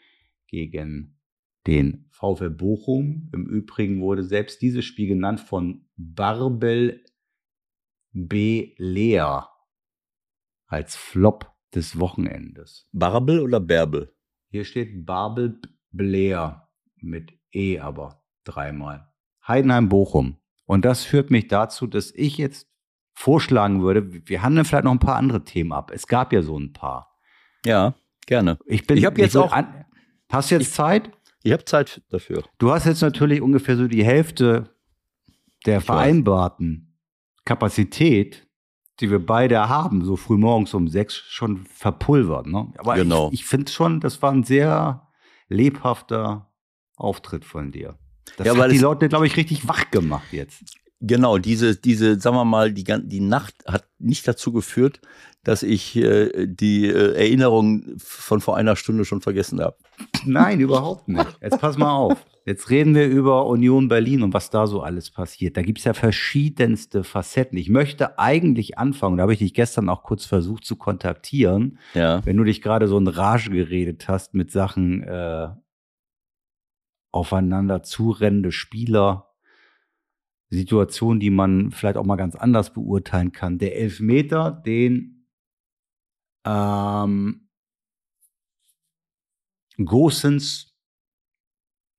gegen 0.46 1.18
den 1.66 2.06
VfL 2.10 2.50
Bochum. 2.50 3.30
Im 3.32 3.46
Übrigen 3.46 4.00
wurde 4.00 4.24
selbst 4.24 4.60
dieses 4.60 4.84
Spiel 4.84 5.08
genannt 5.08 5.40
von 5.40 5.86
Barbel 5.96 7.04
B. 8.12 8.74
Leer 8.76 9.48
als 10.66 10.96
Flop 10.96 11.52
des 11.74 11.98
Wochenendes. 11.98 12.88
Barbel 12.92 13.40
oder 13.40 13.60
Bärbel? 13.60 14.14
Hier 14.50 14.64
steht 14.64 15.06
Babel 15.06 15.60
Blair 15.90 16.68
mit 16.96 17.32
E 17.52 17.78
aber 17.78 18.22
dreimal. 18.44 19.08
Heidenheim 19.46 19.88
Bochum. 19.88 20.36
Und 20.64 20.84
das 20.84 21.04
führt 21.04 21.30
mich 21.30 21.48
dazu, 21.48 21.86
dass 21.86 22.12
ich 22.14 22.38
jetzt 22.38 22.68
vorschlagen 23.14 23.82
würde, 23.82 24.28
wir 24.28 24.42
handeln 24.42 24.64
vielleicht 24.64 24.84
noch 24.84 24.92
ein 24.92 24.98
paar 24.98 25.16
andere 25.16 25.44
Themen 25.44 25.72
ab. 25.72 25.90
Es 25.92 26.06
gab 26.06 26.32
ja 26.32 26.42
so 26.42 26.58
ein 26.58 26.72
paar. 26.72 27.18
Ja, 27.64 27.94
gerne. 28.26 28.58
Ich 28.66 28.86
bin. 28.86 28.96
Ich 28.96 29.04
habe 29.04 29.20
jetzt 29.20 29.36
auch. 29.36 29.52
An, 29.52 29.84
hast 30.30 30.50
du 30.50 30.56
jetzt 30.56 30.68
ich, 30.68 30.72
Zeit? 30.72 31.10
Ich 31.42 31.52
habe 31.52 31.64
Zeit 31.64 32.02
dafür. 32.10 32.44
Du 32.58 32.70
hast 32.70 32.86
jetzt 32.86 33.00
natürlich 33.00 33.40
ungefähr 33.40 33.76
so 33.76 33.88
die 33.88 34.04
Hälfte 34.04 34.74
der 35.66 35.78
ich 35.78 35.84
vereinbarten 35.84 36.76
weiß. 36.76 37.44
Kapazität 37.44 38.47
die 39.00 39.10
wir 39.10 39.24
beide 39.24 39.68
haben, 39.68 40.04
so 40.04 40.16
früh 40.16 40.36
morgens 40.36 40.74
um 40.74 40.88
sechs, 40.88 41.14
schon 41.14 41.66
verpulvert. 41.66 42.46
Ne? 42.46 42.72
Aber 42.78 42.94
genau. 42.94 43.28
ich, 43.28 43.40
ich 43.40 43.46
finde 43.46 43.70
schon, 43.70 44.00
das 44.00 44.20
war 44.22 44.32
ein 44.32 44.44
sehr 44.44 45.08
lebhafter 45.48 46.50
Auftritt 46.96 47.44
von 47.44 47.70
dir. 47.70 47.96
Das 48.36 48.46
ja, 48.46 48.56
hat 48.56 48.70
die 48.70 48.78
Leute, 48.78 49.08
glaube 49.08 49.26
ich, 49.26 49.36
richtig 49.36 49.66
wach 49.68 49.90
gemacht 49.90 50.32
jetzt. 50.32 50.62
Genau, 51.00 51.38
diese, 51.38 51.76
diese, 51.76 52.18
sagen 52.18 52.36
wir 52.36 52.44
mal, 52.44 52.72
die, 52.72 52.84
die 52.84 53.20
Nacht 53.20 53.54
hat 53.66 53.86
nicht 53.98 54.26
dazu 54.26 54.52
geführt, 54.52 55.00
dass 55.44 55.62
ich 55.62 55.94
äh, 55.96 56.46
die 56.46 56.86
äh, 56.86 57.14
Erinnerung 57.14 57.84
von 57.98 58.40
vor 58.40 58.56
einer 58.56 58.74
Stunde 58.74 59.04
schon 59.04 59.20
vergessen 59.20 59.60
habe. 59.60 59.76
Nein, 60.24 60.60
überhaupt 60.60 61.08
nicht. 61.08 61.38
Jetzt 61.40 61.60
pass 61.60 61.78
mal 61.78 61.92
auf. 61.92 62.24
Jetzt 62.44 62.70
reden 62.70 62.94
wir 62.94 63.06
über 63.06 63.46
Union 63.46 63.88
Berlin 63.88 64.22
und 64.22 64.32
was 64.32 64.48
da 64.48 64.66
so 64.66 64.80
alles 64.80 65.10
passiert. 65.10 65.56
Da 65.56 65.62
gibt 65.62 65.78
es 65.78 65.84
ja 65.84 65.92
verschiedenste 65.92 67.04
Facetten. 67.04 67.58
Ich 67.58 67.68
möchte 67.68 68.18
eigentlich 68.18 68.78
anfangen, 68.78 69.18
da 69.18 69.22
habe 69.22 69.34
ich 69.34 69.40
dich 69.40 69.52
gestern 69.52 69.88
auch 69.90 70.02
kurz 70.02 70.24
versucht 70.24 70.64
zu 70.64 70.76
kontaktieren, 70.76 71.78
ja. 71.92 72.24
wenn 72.24 72.38
du 72.38 72.44
dich 72.44 72.62
gerade 72.62 72.88
so 72.88 72.96
in 72.96 73.06
Rage 73.06 73.50
geredet 73.50 74.08
hast 74.08 74.32
mit 74.32 74.50
Sachen 74.50 75.02
äh, 75.02 75.48
aufeinander 77.12 77.82
zurennende 77.82 78.52
Spieler, 78.52 79.28
Situationen, 80.50 81.20
die 81.20 81.30
man 81.30 81.70
vielleicht 81.70 81.98
auch 81.98 82.06
mal 82.06 82.16
ganz 82.16 82.34
anders 82.34 82.72
beurteilen 82.72 83.32
kann. 83.32 83.58
Der 83.58 83.76
Elfmeter, 83.76 84.50
den 84.50 85.26
ähm, 86.46 87.47
Gosens 89.84 90.74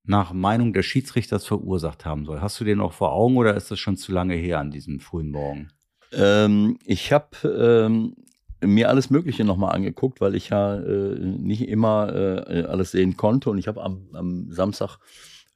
nach 0.04 0.34
Meinung 0.34 0.74
des 0.74 0.86
Schiedsrichters 0.86 1.46
verursacht 1.46 2.06
haben 2.06 2.26
soll. 2.26 2.42
Hast 2.42 2.60
du 2.60 2.64
den 2.64 2.80
noch 2.80 2.94
vor 2.94 3.12
Augen 3.14 3.38
oder 3.38 3.56
ist 3.56 3.70
das 3.72 3.80
schon 3.80 3.96
zu 3.96 4.12
lange 4.12 4.36
her 4.36 4.60
an 4.60 4.72
diesem 4.72 5.00
frühen 5.00 5.30
Morgen? 5.30 5.72
Ähm, 6.12 6.80
ich 6.84 7.14
habe 7.14 7.48
ähm, 7.48 8.16
mir 8.62 8.90
alles 8.90 9.10
Mögliche 9.10 9.44
nochmal 9.44 9.76
angeguckt, 9.76 10.20
weil 10.20 10.36
ich 10.36 10.50
ja 10.50 10.76
äh, 10.76 11.20
nicht 11.20 11.68
immer 11.68 12.14
äh, 12.14 12.64
alles 12.64 12.92
sehen 12.92 13.18
konnte. 13.18 13.52
Und 13.52 13.60
ich 13.60 13.68
habe 13.68 13.84
am, 13.84 14.10
am, 14.14 14.52
Samstag 14.52 14.98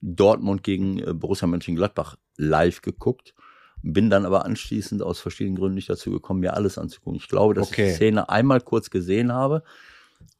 Dortmund 0.01 0.63
gegen 0.63 0.99
äh, 0.99 1.13
Borussia 1.13 1.47
Mönchengladbach 1.47 2.17
live 2.37 2.81
geguckt. 2.81 3.33
Bin 3.81 4.09
dann 4.09 4.25
aber 4.25 4.45
anschließend 4.45 5.01
aus 5.01 5.19
verschiedenen 5.19 5.57
Gründen 5.57 5.75
nicht 5.75 5.89
dazu 5.89 6.11
gekommen, 6.11 6.39
mir 6.41 6.53
alles 6.53 6.77
anzugucken. 6.77 7.19
Ich 7.19 7.27
glaube, 7.27 7.53
dass 7.53 7.69
okay. 7.69 7.85
ich 7.85 7.89
die 7.89 7.95
Szene 7.95 8.29
einmal 8.29 8.61
kurz 8.61 8.89
gesehen 8.91 9.33
habe 9.33 9.63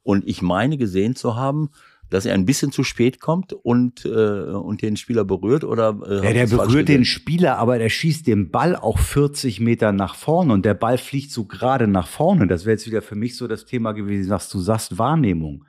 und 0.02 0.26
ich 0.26 0.42
meine 0.42 0.76
gesehen 0.76 1.16
zu 1.16 1.36
haben, 1.36 1.70
dass 2.10 2.26
er 2.26 2.34
ein 2.34 2.46
bisschen 2.46 2.70
zu 2.70 2.84
spät 2.84 3.20
kommt 3.20 3.52
und, 3.52 4.04
äh, 4.04 4.08
und 4.08 4.82
den 4.82 4.96
Spieler 4.96 5.24
berührt? 5.24 5.64
Oder, 5.64 5.98
äh, 6.06 6.24
ja, 6.24 6.32
der 6.32 6.46
berührt 6.46 6.88
den 6.88 7.04
Spieler, 7.04 7.58
aber 7.58 7.78
der 7.78 7.88
schießt 7.88 8.26
den 8.26 8.50
Ball 8.50 8.76
auch 8.76 8.98
40 8.98 9.60
Meter 9.60 9.92
nach 9.92 10.14
vorne 10.14 10.52
und 10.52 10.64
der 10.64 10.74
Ball 10.74 10.98
fliegt 10.98 11.32
so 11.32 11.44
gerade 11.44 11.88
nach 11.88 12.06
vorne. 12.06 12.46
Das 12.46 12.64
wäre 12.64 12.72
jetzt 12.72 12.86
wieder 12.86 13.02
für 13.02 13.16
mich 13.16 13.36
so 13.36 13.48
das 13.48 13.64
Thema 13.64 13.92
gewesen, 13.92 14.30
was 14.30 14.48
du 14.48 14.60
sagst, 14.60 14.98
Wahrnehmung. 14.98 15.64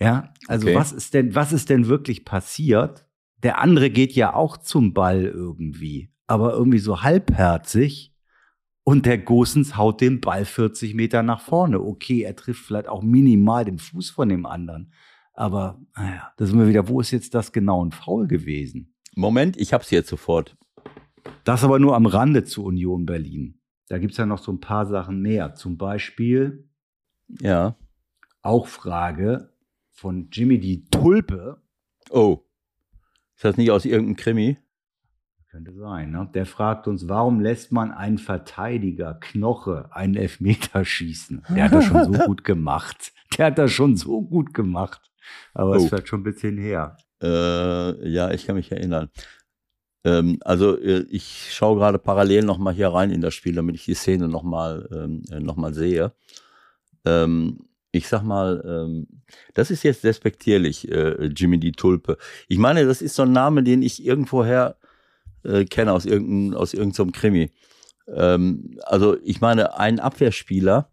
Ja, 0.00 0.32
also 0.46 0.68
okay. 0.68 0.76
was 0.76 0.92
ist 0.92 1.14
denn, 1.14 1.34
was 1.34 1.52
ist 1.52 1.70
denn 1.70 1.86
wirklich 1.86 2.24
passiert? 2.24 3.06
Der 3.42 3.60
andere 3.60 3.90
geht 3.90 4.12
ja 4.12 4.34
auch 4.34 4.56
zum 4.56 4.94
Ball 4.94 5.24
irgendwie, 5.24 6.10
aber 6.26 6.52
irgendwie 6.52 6.78
so 6.78 7.02
halbherzig. 7.02 8.12
Und 8.88 9.04
der 9.04 9.18
Gosens 9.18 9.76
haut 9.76 10.00
den 10.00 10.20
Ball 10.20 10.44
40 10.44 10.94
Meter 10.94 11.24
nach 11.24 11.40
vorne. 11.40 11.80
Okay, 11.80 12.22
er 12.22 12.36
trifft 12.36 12.64
vielleicht 12.64 12.86
auch 12.86 13.02
minimal 13.02 13.64
den 13.64 13.80
Fuß 13.80 14.10
von 14.10 14.28
dem 14.28 14.46
anderen. 14.46 14.92
Aber 15.32 15.80
naja, 15.96 16.32
da 16.36 16.46
sind 16.46 16.56
wir 16.56 16.68
wieder, 16.68 16.86
wo 16.86 17.00
ist 17.00 17.10
jetzt 17.10 17.34
das 17.34 17.50
genau 17.50 17.84
ein 17.84 17.90
Foul 17.90 18.28
gewesen? 18.28 18.94
Moment, 19.16 19.56
ich 19.56 19.72
hab's 19.72 19.90
jetzt 19.90 20.08
sofort. 20.08 20.56
Das 21.42 21.64
aber 21.64 21.80
nur 21.80 21.96
am 21.96 22.06
Rande 22.06 22.44
zu 22.44 22.64
Union 22.64 23.06
Berlin. 23.06 23.58
Da 23.88 23.98
gibt's 23.98 24.18
ja 24.18 24.26
noch 24.26 24.38
so 24.38 24.52
ein 24.52 24.60
paar 24.60 24.86
Sachen 24.86 25.20
mehr. 25.20 25.54
Zum 25.54 25.76
Beispiel, 25.76 26.68
ja, 27.40 27.74
auch 28.42 28.68
Frage 28.68 29.52
von 29.90 30.28
Jimmy 30.30 30.60
die 30.60 30.84
Tulpe. 30.84 31.60
Oh, 32.10 32.44
ist 33.34 33.44
das 33.44 33.56
nicht 33.56 33.72
aus 33.72 33.84
irgendeinem 33.84 34.14
Krimi? 34.14 34.58
Könnte 35.56 35.72
sein. 35.72 36.10
Ne? 36.10 36.28
Der 36.34 36.44
fragt 36.44 36.86
uns, 36.86 37.08
warum 37.08 37.40
lässt 37.40 37.72
man 37.72 37.90
einen 37.90 38.18
Verteidiger 38.18 39.14
Knoche 39.14 39.88
einen 39.90 40.14
Elfmeter 40.14 40.84
schießen? 40.84 41.44
Der 41.48 41.64
hat 41.64 41.72
das 41.72 41.86
schon 41.86 42.12
so 42.12 42.24
gut 42.26 42.44
gemacht. 42.44 43.14
Der 43.38 43.46
hat 43.46 43.56
das 43.56 43.72
schon 43.72 43.96
so 43.96 44.20
gut 44.20 44.52
gemacht. 44.52 45.10
Aber 45.54 45.76
es 45.76 45.90
oh. 45.90 45.96
ist 45.96 46.08
schon 46.08 46.20
ein 46.20 46.24
bisschen 46.24 46.58
her. 46.58 46.98
Äh, 47.22 48.06
ja, 48.06 48.30
ich 48.32 48.46
kann 48.46 48.56
mich 48.56 48.70
erinnern. 48.70 49.08
Ähm, 50.04 50.40
also 50.44 50.78
äh, 50.78 51.06
ich 51.08 51.48
schaue 51.54 51.78
gerade 51.78 51.98
parallel 51.98 52.44
nochmal 52.44 52.74
hier 52.74 52.88
rein 52.88 53.10
in 53.10 53.22
das 53.22 53.32
Spiel, 53.32 53.54
damit 53.54 53.76
ich 53.76 53.86
die 53.86 53.94
Szene 53.94 54.28
nochmal 54.28 54.86
ähm, 54.92 55.22
äh, 55.30 55.40
noch 55.40 55.56
sehe. 55.72 56.12
Ähm, 57.06 57.60
ich 57.92 58.08
sag 58.08 58.24
mal, 58.24 58.62
ähm, 58.66 59.06
das 59.54 59.70
ist 59.70 59.84
jetzt 59.84 60.04
respektierlich, 60.04 60.92
äh, 60.92 61.28
Jimmy 61.28 61.58
die 61.58 61.72
Tulpe. 61.72 62.18
Ich 62.46 62.58
meine, 62.58 62.84
das 62.84 63.00
ist 63.00 63.14
so 63.14 63.22
ein 63.22 63.32
Name, 63.32 63.62
den 63.62 63.80
ich 63.80 64.04
irgendwoher 64.04 64.76
äh, 65.46 65.64
kenne, 65.64 65.92
aus 65.92 66.04
irgendeinem 66.04 66.54
aus 66.54 66.74
irgendeinem 66.74 67.12
Krimi. 67.12 67.50
Ähm, 68.08 68.78
also 68.84 69.16
ich 69.22 69.40
meine, 69.40 69.78
ein 69.78 70.00
Abwehrspieler, 70.00 70.90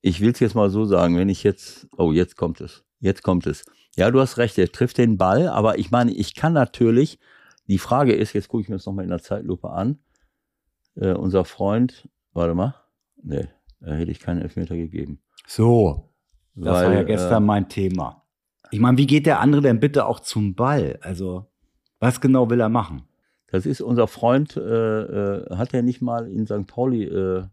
ich 0.00 0.20
will 0.20 0.30
es 0.30 0.40
jetzt 0.40 0.54
mal 0.54 0.70
so 0.70 0.84
sagen, 0.84 1.16
wenn 1.16 1.28
ich 1.28 1.42
jetzt, 1.42 1.88
oh, 1.96 2.12
jetzt 2.12 2.36
kommt 2.36 2.60
es. 2.60 2.84
Jetzt 3.00 3.22
kommt 3.22 3.46
es. 3.46 3.64
Ja, 3.96 4.10
du 4.10 4.20
hast 4.20 4.38
recht, 4.38 4.58
er 4.58 4.70
trifft 4.70 4.98
den 4.98 5.16
Ball, 5.16 5.48
aber 5.48 5.78
ich 5.78 5.90
meine, 5.90 6.12
ich 6.12 6.34
kann 6.34 6.52
natürlich, 6.52 7.18
die 7.66 7.78
Frage 7.78 8.14
ist, 8.14 8.32
jetzt 8.32 8.48
gucke 8.48 8.62
ich 8.62 8.68
mir 8.68 8.76
das 8.76 8.86
nochmal 8.86 9.04
in 9.04 9.10
der 9.10 9.22
Zeitlupe 9.22 9.70
an, 9.70 9.98
äh, 10.94 11.12
unser 11.12 11.44
Freund, 11.44 12.08
warte 12.32 12.54
mal, 12.54 12.74
nee, 13.22 13.48
da 13.80 13.92
hätte 13.94 14.10
ich 14.10 14.20
keinen 14.20 14.42
Elfmeter 14.42 14.76
gegeben. 14.76 15.20
So, 15.46 16.10
das 16.54 16.74
Weil, 16.74 16.86
war 16.86 16.94
ja 16.94 17.02
gestern 17.02 17.42
äh, 17.42 17.46
mein 17.46 17.68
Thema. 17.68 18.22
Ich 18.70 18.80
meine, 18.80 18.98
wie 18.98 19.06
geht 19.06 19.26
der 19.26 19.40
andere 19.40 19.62
denn 19.62 19.80
bitte 19.80 20.06
auch 20.06 20.20
zum 20.20 20.54
Ball? 20.54 20.98
Also, 21.02 21.46
was 21.98 22.20
genau 22.20 22.50
will 22.50 22.60
er 22.60 22.68
machen? 22.68 23.06
Das 23.48 23.66
ist 23.66 23.80
unser 23.80 24.08
Freund, 24.08 24.56
äh, 24.56 24.60
äh, 24.60 25.56
hat 25.56 25.72
er 25.72 25.82
nicht 25.82 26.02
mal 26.02 26.28
in 26.28 26.46
St. 26.46 26.66
Pauli 26.66 27.04
äh, 27.04 27.44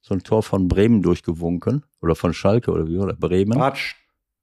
so 0.00 0.14
ein 0.14 0.22
Tor 0.22 0.42
von 0.42 0.68
Bremen 0.68 1.02
durchgewunken? 1.02 1.84
Oder 2.00 2.16
von 2.16 2.34
Schalke 2.34 2.72
oder 2.72 2.88
wie? 2.88 2.98
Oder 2.98 3.14
Bremen? 3.14 3.58
Bart 3.58 3.78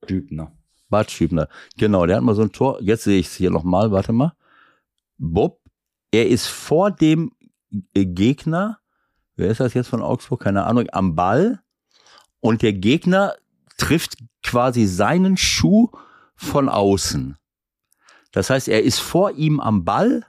Stübner. 0.04 0.52
Bart 0.90 1.12
Stübner. 1.12 1.50
Genau, 1.78 2.06
der 2.06 2.18
hat 2.18 2.24
mal 2.24 2.36
so 2.36 2.42
ein 2.42 2.52
Tor. 2.52 2.82
Jetzt 2.82 3.04
sehe 3.04 3.20
ich 3.20 3.28
es 3.28 3.36
hier 3.36 3.52
nochmal, 3.52 3.92
warte 3.92 4.14
mal. 4.14 4.34
Bob, 5.18 5.60
er 6.12 6.28
ist 6.28 6.48
vor 6.48 6.92
dem 6.92 7.32
Gegner, 7.94 8.80
wer 9.36 9.50
ist 9.52 9.60
das 9.60 9.74
jetzt 9.74 9.90
von 9.90 10.02
Augsburg? 10.02 10.42
Keine 10.42 10.66
Ahnung, 10.66 10.88
am 10.92 11.16
Ball. 11.16 11.60
Und 12.40 12.62
der 12.62 12.74
Gegner 12.74 13.36
trifft 13.78 14.18
quasi 14.44 14.86
seinen 14.86 15.36
Schuh 15.36 15.90
von 16.36 16.70
außen. 16.70 17.38
Das 18.32 18.50
heißt, 18.50 18.70
er 18.70 18.84
ist 18.84 19.00
vor 19.00 19.32
ihm 19.32 19.60
am 19.60 19.84
Ball. 19.84 20.26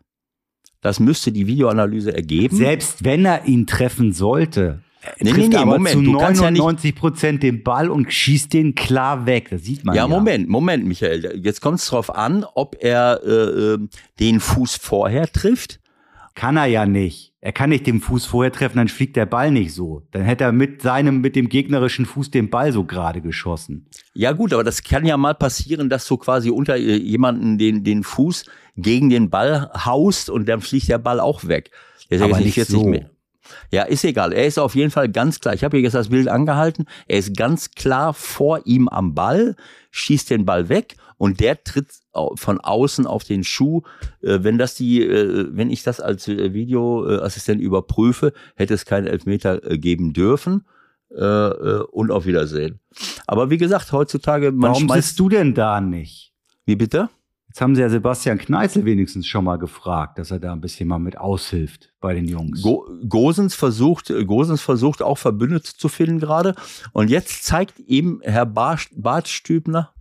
Das 0.81 0.99
müsste 1.01 1.31
die 1.33 1.47
Videoanalyse 1.47 2.15
ergeben. 2.15 2.57
Selbst 2.57 3.05
wenn 3.05 3.25
er 3.25 3.45
ihn 3.47 3.67
treffen 3.67 4.13
sollte, 4.13 4.81
Nee, 5.19 5.31
trifft 5.31 5.49
nee, 5.49 5.49
nee, 5.49 5.57
aber 5.57 5.73
Moment, 5.79 5.95
zu 5.95 6.03
du 6.03 6.19
kannst 6.19 6.43
ja 6.43 6.51
nicht- 6.51 6.61
99 6.61 6.95
Prozent 6.95 7.43
den 7.43 7.63
Ball 7.63 7.89
und 7.91 8.13
schießt 8.13 8.53
den 8.53 8.75
klar 8.75 9.25
weg. 9.25 9.49
Das 9.51 9.63
sieht 9.65 9.83
man 9.83 9.95
ja. 9.95 10.03
Ja, 10.03 10.09
Moment, 10.09 10.49
Moment, 10.49 10.85
Michael. 10.87 11.41
Jetzt 11.43 11.63
kommt 11.63 11.79
es 11.79 11.87
drauf 11.87 12.15
an, 12.15 12.45
ob 12.55 12.77
er 12.81 13.21
äh, 13.25 13.31
äh, 13.31 13.79
den 14.19 14.41
Fuß 14.41 14.77
vorher 14.77 15.27
trifft. 15.33 15.81
Kann 16.35 16.57
er 16.57 16.67
ja 16.67 16.87
nicht. 16.87 17.35
Er 17.43 17.53
kann 17.53 17.71
nicht 17.71 17.87
den 17.87 18.01
Fuß 18.01 18.27
vorher 18.27 18.53
treffen, 18.53 18.77
dann 18.77 18.89
fliegt 18.89 19.17
der 19.17 19.27
Ball 19.27 19.51
nicht 19.51 19.73
so. 19.73 20.07
Dann 20.11 20.23
hätte 20.23 20.45
er 20.45 20.53
mit 20.53 20.83
seinem, 20.83 21.21
mit 21.23 21.37
dem 21.37 21.49
gegnerischen 21.49 22.05
Fuß 22.05 22.31
den 22.31 22.51
Ball 22.51 22.73
so 22.73 22.85
gerade 22.85 23.23
geschossen. 23.23 23.87
Ja 24.13 24.33
gut, 24.33 24.53
aber 24.53 24.63
das 24.63 24.83
kann 24.83 25.07
ja 25.07 25.17
mal 25.17 25.35
passieren, 25.35 25.89
dass 25.89 26.07
du 26.07 26.19
quasi 26.19 26.51
unter 26.51 26.77
äh, 26.77 26.97
jemanden 26.97 27.57
den, 27.57 27.83
den 27.83 28.03
Fuß 28.03 28.45
gegen 28.77 29.09
den 29.09 29.31
Ball 29.31 29.71
haust 29.85 30.29
und 30.29 30.49
dann 30.49 30.61
fliegt 30.61 30.89
der 30.89 30.99
Ball 30.99 31.19
auch 31.19 31.47
weg. 31.47 31.71
Der 32.11 32.21
Aber 32.21 32.37
jetzt 32.37 32.45
nicht 32.45 32.55
40 32.55 32.75
so. 32.75 32.85
Meter. 32.85 33.11
Ja, 33.71 33.83
ist 33.85 34.05
egal. 34.05 34.33
Er 34.33 34.47
ist 34.47 34.59
auf 34.59 34.75
jeden 34.75 34.91
Fall 34.91 35.09
ganz 35.09 35.41
klar. 35.41 35.55
Ich 35.55 35.65
habe 35.65 35.77
hier 35.77 35.85
jetzt 35.85 35.95
das 35.95 36.11
Bild 36.11 36.29
angehalten. 36.29 36.87
Er 37.09 37.19
ist 37.19 37.37
ganz 37.37 37.73
klar 37.73 38.15
vor 38.15 38.61
ihm 38.65 38.89
am 38.89 39.15
Ball, 39.15 39.57
schießt 39.91 40.31
den 40.31 40.45
Ball 40.45 40.69
weg 40.69 40.97
und 41.21 41.41
der 41.41 41.63
tritt 41.63 41.93
von 42.37 42.61
außen 42.61 43.07
auf 43.07 43.25
den 43.25 43.45
Schuh. 43.45 43.83
Äh, 44.23 44.39
Wenn 44.41 44.57
das 44.57 44.75
die, 44.75 45.03
äh, 45.03 45.49
wenn 45.51 45.69
ich 45.69 45.83
das 45.83 46.01
als 46.01 46.27
äh, 46.29 46.55
Videoassistent 46.55 47.61
überprüfe, 47.61 48.33
hätte 48.57 48.73
es 48.73 48.87
keinen 48.87 49.07
Elfmeter 49.07 49.61
geben 49.77 50.13
dürfen. 50.13 50.65
Und 51.13 52.13
auf 52.13 52.25
Wiedersehen. 52.25 52.79
Aber 53.27 53.51
wie 53.51 53.59
gesagt, 53.59 53.91
heutzutage 53.91 54.53
man 54.53 54.71
Warum 54.71 54.89
sitzt 54.91 55.19
du 55.19 55.29
denn 55.29 55.55
da 55.55 55.81
nicht? 55.81 56.33
Wie 56.67 56.77
bitte? 56.77 57.09
Jetzt 57.49 57.61
haben 57.61 57.75
sie 57.75 57.81
ja 57.81 57.89
Sebastian 57.89 58.39
Kneißl 58.39 58.85
wenigstens 58.85 59.27
schon 59.27 59.45
mal 59.45 59.57
gefragt, 59.57 60.19
dass 60.21 60.31
er 60.31 60.39
da 60.39 60.53
ein 60.53 60.61
bisschen 60.61 60.87
mal 60.87 61.01
mit 61.01 61.19
aushilft 61.19 61.93
bei 62.01 62.15
den 62.15 62.27
Jungs. 62.27 62.63
Go 62.63 62.87
Gosens 63.09 63.57
versucht, 63.57 64.13
Gosens 64.25 64.63
versucht 64.63 65.03
auch 65.03 65.19
Verbündete 65.19 65.77
zu 65.77 65.89
finden 65.89 66.21
gerade. 66.21 66.55
Und 66.93 67.11
jetzt 67.11 67.43
zeigt 67.43 67.81
ihm 67.81 68.21
Herr 68.23 68.47
Bar 68.47 68.79
Bartstübner 68.95 69.93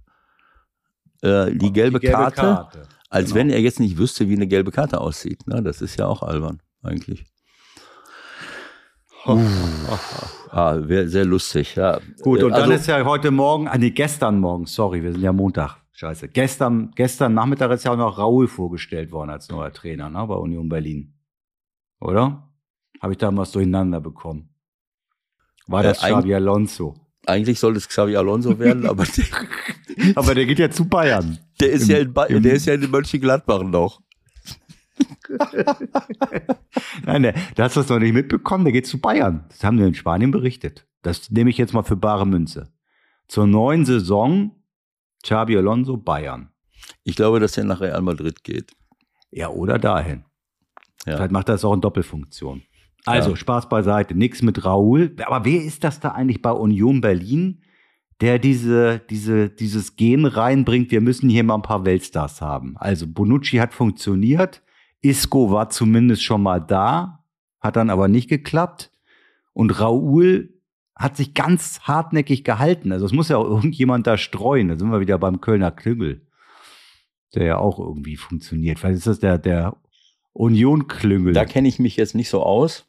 äh, 1.22 1.52
die, 1.52 1.72
gelbe, 1.74 2.00
Karte, 2.00 2.68
als 3.10 3.26
genau. 3.28 3.36
wenn 3.36 3.50
er 3.50 3.60
jetzt 3.62 3.80
nicht 3.80 3.98
wüsste, 3.98 4.28
wie 4.30 4.36
eine 4.36 4.48
gelbe 4.48 4.72
Karte 4.72 5.00
aussieht. 5.02 5.48
Ne? 5.48 5.62
Das 5.64 5.82
ist 5.82 5.98
ja 5.98 6.08
auch 6.08 6.24
albern, 6.24 6.62
eigentlich. 6.84 7.26
Ah, 10.52 10.78
wär 10.80 11.08
sehr 11.10 11.26
lustig, 11.26 11.76
ja. 11.76 12.00
Gut, 12.22 12.42
und 12.44 12.52
Äh, 12.52 12.54
dann 12.54 12.62
also- 12.64 12.74
ist 12.74 12.88
ja 12.88 13.04
heute 13.06 13.32
Morgen, 13.32 13.68
ah 13.68 13.78
nee, 13.78 13.92
gestern 13.92 14.40
Morgen, 14.40 14.66
sorry, 14.66 15.04
wir 15.04 15.12
sind 15.12 15.22
ja 15.22 15.34
Montag. 15.34 15.78
Scheiße. 15.92 16.30
Gestern, 16.30 16.92
gestern 16.96 17.34
Nachmittag 17.34 17.72
ist 17.72 17.84
ja 17.84 17.92
auch 17.92 17.98
noch 17.98 18.18
Raoul 18.18 18.48
vorgestellt 18.48 19.12
worden 19.12 19.30
als 19.32 19.50
neuer 19.50 19.74
Trainer, 19.74 20.10
ne, 20.10 20.26
bei 20.26 20.36
Union 20.36 20.70
Berlin. 20.70 21.14
Oder? 22.00 22.50
Habe 23.02 23.14
ich 23.14 23.18
da 23.18 23.36
was 23.36 23.52
durcheinander 23.52 24.00
bekommen? 24.00 24.50
War 25.68 25.82
Äh, 25.82 25.88
das 25.90 26.02
eig- 26.02 26.12
Xabi 26.14 26.34
Alonso? 26.36 26.96
Eigentlich 27.26 27.60
sollte 27.60 27.78
es 27.78 27.88
Xavi 27.88 28.16
Alonso 28.16 28.58
werden, 28.60 28.86
aber 28.88 29.06
der, 29.06 29.26
Aber 30.16 30.34
der 30.36 30.46
geht 30.46 30.60
ja 30.60 30.70
zu 30.72 30.86
Bayern. 30.88 31.38
der 31.60 31.72
ist 31.72 31.84
Im- 31.84 31.96
ja 31.96 31.98
in, 32.02 32.14
Ba- 32.14 32.28
der 32.28 32.54
ist 32.54 32.66
ja 32.66 32.74
in 32.74 32.90
Mönchengladbach 32.90 33.64
noch. 33.64 34.02
Nein, 37.06 37.24
der, 37.24 37.34
da 37.56 37.64
hast 37.64 37.76
du 37.76 37.82
das 37.82 37.90
noch 37.90 38.00
nicht 38.00 38.14
mitbekommen, 38.14 38.64
der 38.66 38.74
geht 38.74 38.88
zu 38.88 39.00
Bayern. 39.00 39.46
Das 39.50 39.64
haben 39.64 39.78
wir 39.80 39.88
in 39.88 39.94
Spanien 39.96 40.32
berichtet. 40.32 40.88
Das 41.02 41.30
nehme 41.32 41.50
ich 41.50 41.58
jetzt 41.58 41.74
mal 41.74 41.84
für 41.84 41.96
bare 41.96 42.26
Münze. 42.28 42.72
Zur 43.28 43.48
neuen 43.48 43.86
Saison 43.86 44.52
Xabi 45.24 45.58
Alonso 45.58 45.98
Bayern. 45.98 46.50
Ich 47.04 47.16
glaube, 47.16 47.40
dass 47.40 47.58
er 47.58 47.64
nach 47.66 47.82
Real 47.82 48.02
Madrid 48.02 48.44
geht. 48.44 48.74
Ja, 49.32 49.50
oder 49.50 49.78
dahin. 49.78 50.26
Ja. 51.06 51.16
Vielleicht 51.18 51.32
macht 51.32 51.50
er 51.50 51.54
das 51.54 51.64
auch 51.66 51.74
in 51.74 51.82
Doppelfunktion. 51.82 52.64
Also, 53.06 53.32
Ja. 53.32 53.36
Spaß 53.36 53.70
beiseite, 53.70 54.16
nichts 54.16 54.42
mit 54.42 54.66
Raoul. 54.66 55.16
Aber 55.26 55.46
wer 55.46 55.64
ist 55.64 55.84
das 55.84 56.00
da 56.00 56.10
eigentlich 56.10 56.42
bei 56.42 56.52
Union 56.52 57.02
Berlin, 57.02 57.62
der 58.22 58.38
diese, 58.40 59.00
diese, 59.10 59.50
dieses 59.50 59.96
Gen 59.96 60.26
reinbringt, 60.26 60.92
wir 60.92 61.02
müssen 61.02 61.30
hier 61.30 61.44
mal 61.44 61.56
ein 61.56 61.62
paar 61.62 61.86
Weltstars 61.86 62.42
haben? 62.42 62.76
Also, 62.78 63.08
Bonucci 63.08 63.58
hat 63.58 63.74
funktioniert, 63.74 64.62
Isco 65.02 65.52
war 65.52 65.70
zumindest 65.70 66.24
schon 66.24 66.44
mal 66.44 66.60
da, 66.60 67.24
hat 67.60 67.76
dann 67.78 67.90
aber 67.90 68.08
nicht 68.08 68.30
geklappt. 68.30 68.92
Und 69.54 69.80
Raoul 69.80 70.54
hat 70.96 71.16
sich 71.18 71.34
ganz 71.34 71.80
hartnäckig 71.84 72.44
gehalten. 72.44 72.92
Also, 72.92 73.06
es 73.06 73.14
muss 73.14 73.30
ja 73.30 73.38
auch 73.38 73.46
irgendjemand 73.46 74.06
da 74.08 74.18
streuen. 74.18 74.68
Da 74.68 74.78
sind 74.78 74.92
wir 74.92 75.00
wieder 75.00 75.18
beim 75.18 75.40
Kölner 75.40 75.72
Klüngel, 75.72 76.28
der 77.34 77.46
ja 77.46 77.58
auch 77.58 77.80
irgendwie 77.80 78.18
funktioniert. 78.18 78.80
Vielleicht 78.80 78.98
ist 78.98 79.08
das 79.08 79.20
der, 79.20 79.38
der 79.38 79.78
Union-Klüngel. 80.34 81.34
Da 81.34 81.46
kenne 81.46 81.68
ich 81.68 81.80
mich 81.80 81.96
jetzt 81.98 82.16
nicht 82.16 82.30
so 82.30 82.44
aus, 82.44 82.86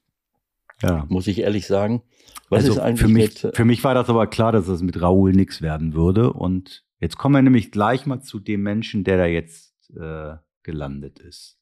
Ja. 0.83 1.07
muss 1.09 1.27
ich 1.27 1.41
ehrlich 1.41 1.67
sagen. 1.67 2.03
Was 2.49 2.65
also 2.65 2.73
ist 2.73 2.79
eigentlich 2.79 3.01
für 3.01 3.09
mich, 3.09 3.43
mit, 3.43 3.45
äh, 3.45 3.53
für 3.55 3.65
mich 3.65 3.85
war 3.85 3.95
das 3.95 4.09
aber 4.09 4.27
klar, 4.27 4.53
dass 4.53 4.67
das 4.67 4.83
mit 4.83 5.01
Raoul 5.01 5.33
nichts 5.33 5.63
werden 5.63 5.95
würde. 5.95 6.33
Und 6.33 6.85
jetzt 6.99 7.17
kommen 7.17 7.35
wir 7.35 7.43
nämlich 7.43 7.71
gleich 7.71 8.07
mal 8.07 8.21
zu 8.21 8.41
dem 8.41 8.63
Menschen, 8.63 9.05
der 9.05 9.19
da 9.19 9.27
jetzt 9.27 9.91
äh, 9.97 10.37
gelandet 10.63 11.19
ist. 11.21 11.59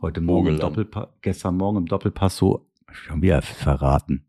Heute 0.00 0.20
Morgen 0.20 0.48
im 0.48 0.56
gelandet? 0.56 0.78
Doppelpass, 0.78 1.08
gestern 1.22 1.56
Morgen 1.56 1.78
im 1.78 1.86
Doppelpass 1.86 2.36
so, 2.36 2.68
schon 2.90 3.22
wieder 3.22 3.40
verraten. 3.40 4.26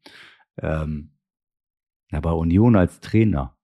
Ähm, 0.57 1.11
na, 2.11 2.19
bei 2.19 2.31
Union 2.31 2.75
als 2.75 2.99
Trainer. 2.99 3.57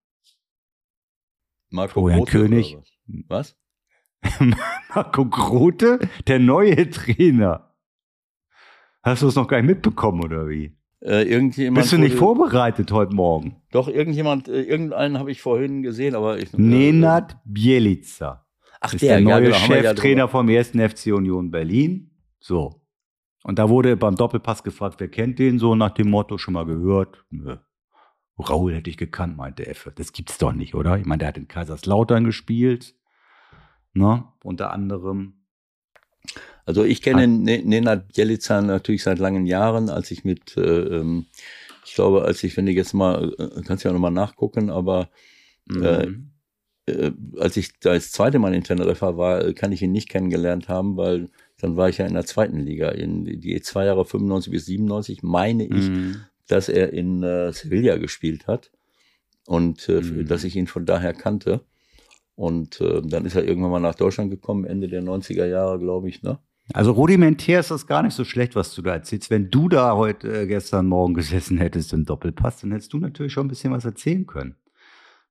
Marco 1.70 1.94
Florian 1.94 2.20
Grote 2.20 2.32
König. 2.32 2.78
Was? 3.28 3.56
Marco 4.94 5.26
Grote, 5.26 6.00
der 6.28 6.40
neue 6.40 6.90
Trainer. 6.90 7.69
Hast 9.04 9.22
du 9.22 9.28
es 9.28 9.36
noch 9.36 9.48
gar 9.48 9.58
nicht 9.62 9.68
mitbekommen, 9.68 10.24
oder 10.24 10.48
wie? 10.50 10.76
Äh, 11.02 11.24
irgendjemand 11.24 11.82
Bist 11.84 11.94
du 11.94 11.98
nicht 11.98 12.12
wurde- 12.20 12.38
vorbereitet 12.38 12.92
heute 12.92 13.16
Morgen? 13.16 13.56
Doch, 13.72 13.88
irgendjemand, 13.88 14.48
äh, 14.50 14.62
irgendeinen 14.64 15.18
habe 15.18 15.32
ich 15.32 15.42
vorhin 15.42 15.82
gesehen, 15.82 16.16
aber 16.16 16.38
ich. 16.40 16.52
Nenad 16.54 17.38
Bielica. 17.46 18.46
Ach, 18.82 18.94
ist 18.94 19.02
der, 19.02 19.18
der, 19.18 19.22
neue 19.22 19.34
ja, 19.34 19.40
genau, 19.40 19.74
ja 19.76 19.82
Cheftrainer 19.84 20.16
drüber. 20.24 20.28
vom 20.30 20.50
1. 20.50 20.72
FC 20.76 21.08
Union 21.14 21.52
Berlin. 21.52 22.12
So. 22.40 22.82
Und 23.44 23.58
da 23.60 23.70
wurde 23.70 23.96
beim 23.96 24.16
Doppelpass 24.16 24.64
gefragt, 24.64 24.96
wer 25.00 25.08
kennt 25.08 25.40
den 25.40 25.60
so 25.60 25.76
nach 25.76 25.92
dem 25.92 26.10
Motto, 26.10 26.38
schon 26.38 26.54
mal 26.54 26.66
gehört? 26.66 27.24
Nö. 27.30 27.58
Raul 28.38 28.74
hätte 28.74 28.90
ich 28.90 28.98
gekannt, 28.98 29.36
meinte 29.38 29.68
Effe. 29.68 29.92
Das 29.94 30.14
gibt's 30.14 30.38
doch 30.38 30.54
nicht, 30.54 30.76
oder? 30.76 30.98
Ich 30.98 31.06
meine, 31.06 31.20
der 31.20 31.28
hat 31.30 31.38
in 31.38 31.48
Kaiserslautern 31.50 32.24
gespielt. 32.26 32.96
Ne? 33.94 34.24
Unter 34.44 34.72
anderem. 34.72 35.46
Also 36.70 36.84
ich 36.84 37.02
kenne 37.02 37.28
Ne- 37.28 37.64
Nenad 37.66 38.10
Bjelica 38.14 38.62
natürlich 38.62 39.02
seit 39.02 39.18
langen 39.18 39.48
Jahren, 39.48 39.90
als 39.90 40.12
ich 40.12 40.24
mit, 40.24 40.56
äh, 40.56 40.62
ähm, 40.98 41.26
ich 41.84 41.96
glaube, 41.96 42.26
als 42.26 42.44
ich, 42.44 42.56
wenn 42.58 42.68
du 42.68 42.72
jetzt 42.72 42.94
mal, 42.94 43.34
äh, 43.40 43.62
kannst 43.66 43.84
du 43.84 43.90
ja 43.90 43.94
nochmal 43.94 44.12
nachgucken, 44.12 44.70
aber 44.70 45.10
Äh, 45.82 46.08
Mhm. 46.08 46.32
äh, 46.88 47.12
als 47.38 47.58
ich 47.58 47.80
da 47.80 47.94
das 47.94 48.12
zweite 48.12 48.40
Mal 48.40 48.54
in 48.56 48.64
Teneriffa 48.64 49.18
war, 49.18 49.44
äh, 49.46 49.54
kann 49.54 49.72
ich 49.72 49.82
ihn 49.84 49.92
nicht 49.92 50.10
kennengelernt 50.10 50.68
haben, 50.68 50.96
weil 50.98 51.30
dann 51.62 51.76
war 51.78 51.90
ich 51.90 51.98
ja 52.00 52.06
in 52.08 52.14
der 52.16 52.26
zweiten 52.26 52.60
Liga. 52.60 52.90
In 52.90 53.26
die 53.26 53.62
zwei 53.62 53.86
Jahre 53.86 54.06
95 54.06 54.52
bis 54.52 54.66
97 54.66 55.22
meine 55.24 55.64
ich, 55.66 55.90
Mhm. 55.90 56.22
dass 56.48 56.70
er 56.70 56.94
in 56.94 57.22
äh, 57.24 57.52
Sevilla 57.54 57.98
gespielt 57.98 58.48
hat 58.48 58.72
und 59.48 59.88
äh, 59.90 60.02
Mhm. 60.02 60.28
dass 60.28 60.44
ich 60.44 60.56
ihn 60.56 60.68
von 60.68 60.86
daher 60.86 61.14
kannte. 61.14 61.62
Und 62.36 62.80
äh, 62.82 63.02
dann 63.04 63.26
ist 63.26 63.36
er 63.36 63.44
irgendwann 63.44 63.72
mal 63.72 63.80
nach 63.90 63.96
Deutschland 63.96 64.32
gekommen, 64.32 64.66
Ende 64.66 64.88
der 64.88 65.02
90er 65.04 65.46
Jahre, 65.48 65.78
glaube 65.78 66.10
ich, 66.10 66.24
ne? 66.24 66.40
Also 66.74 66.92
rudimentär 66.92 67.60
ist 67.60 67.72
das 67.72 67.88
gar 67.88 68.04
nicht 68.04 68.14
so 68.14 68.24
schlecht, 68.24 68.56
was 68.56 68.76
du 68.76 68.82
da 68.82 68.94
erzählst. 68.94 69.32
Wenn 69.32 69.50
du 69.50 69.70
da 69.70 69.96
heute 69.96 70.42
äh, 70.42 70.48
gestern 70.48 70.86
Morgen 70.86 71.16
gesessen 71.16 71.58
hättest 71.58 71.94
im 71.94 72.06
Doppelpass, 72.06 72.62
dann 72.62 72.72
hättest 72.72 72.94
du 72.94 73.00
natürlich 73.00 73.34
schon 73.34 73.48
ein 73.48 73.50
bisschen 73.50 73.74
was 73.74 73.86
erzählen 73.86 74.28
können. 74.28 74.56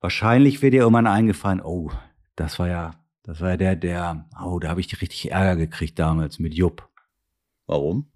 Wahrscheinlich 0.01 0.63
wäre 0.63 0.73
dir 0.73 0.81
irgendwann 0.81 1.07
eingefallen, 1.07 1.61
oh, 1.61 1.93
das 2.35 2.59
war 2.59 2.69
ja, 2.69 2.91
das 3.23 3.41
war 3.41 3.51
ja 3.51 3.57
der, 3.57 3.77
der, 3.77 4.29
oh, 4.45 4.59
da 4.59 4.71
habe 4.71 4.81
ich 4.81 5.01
richtig 5.01 5.31
Ärger 5.31 5.57
gekriegt 5.57 5.99
damals 5.99 6.39
mit 6.39 6.55
Jupp. 6.55 6.89
Warum? 7.67 8.11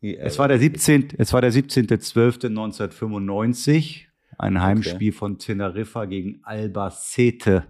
Es 0.00 0.38
war 0.38 0.48
der 0.48 0.58
17. 0.58 1.10
Es 1.18 1.32
war 1.32 1.40
der 1.40 1.52
17.12.1995. 1.52 4.06
Ein 4.38 4.60
Heimspiel 4.60 5.10
okay. 5.10 5.12
von 5.12 5.38
Teneriffa 5.38 6.04
gegen 6.04 6.44
Albacete. 6.44 7.64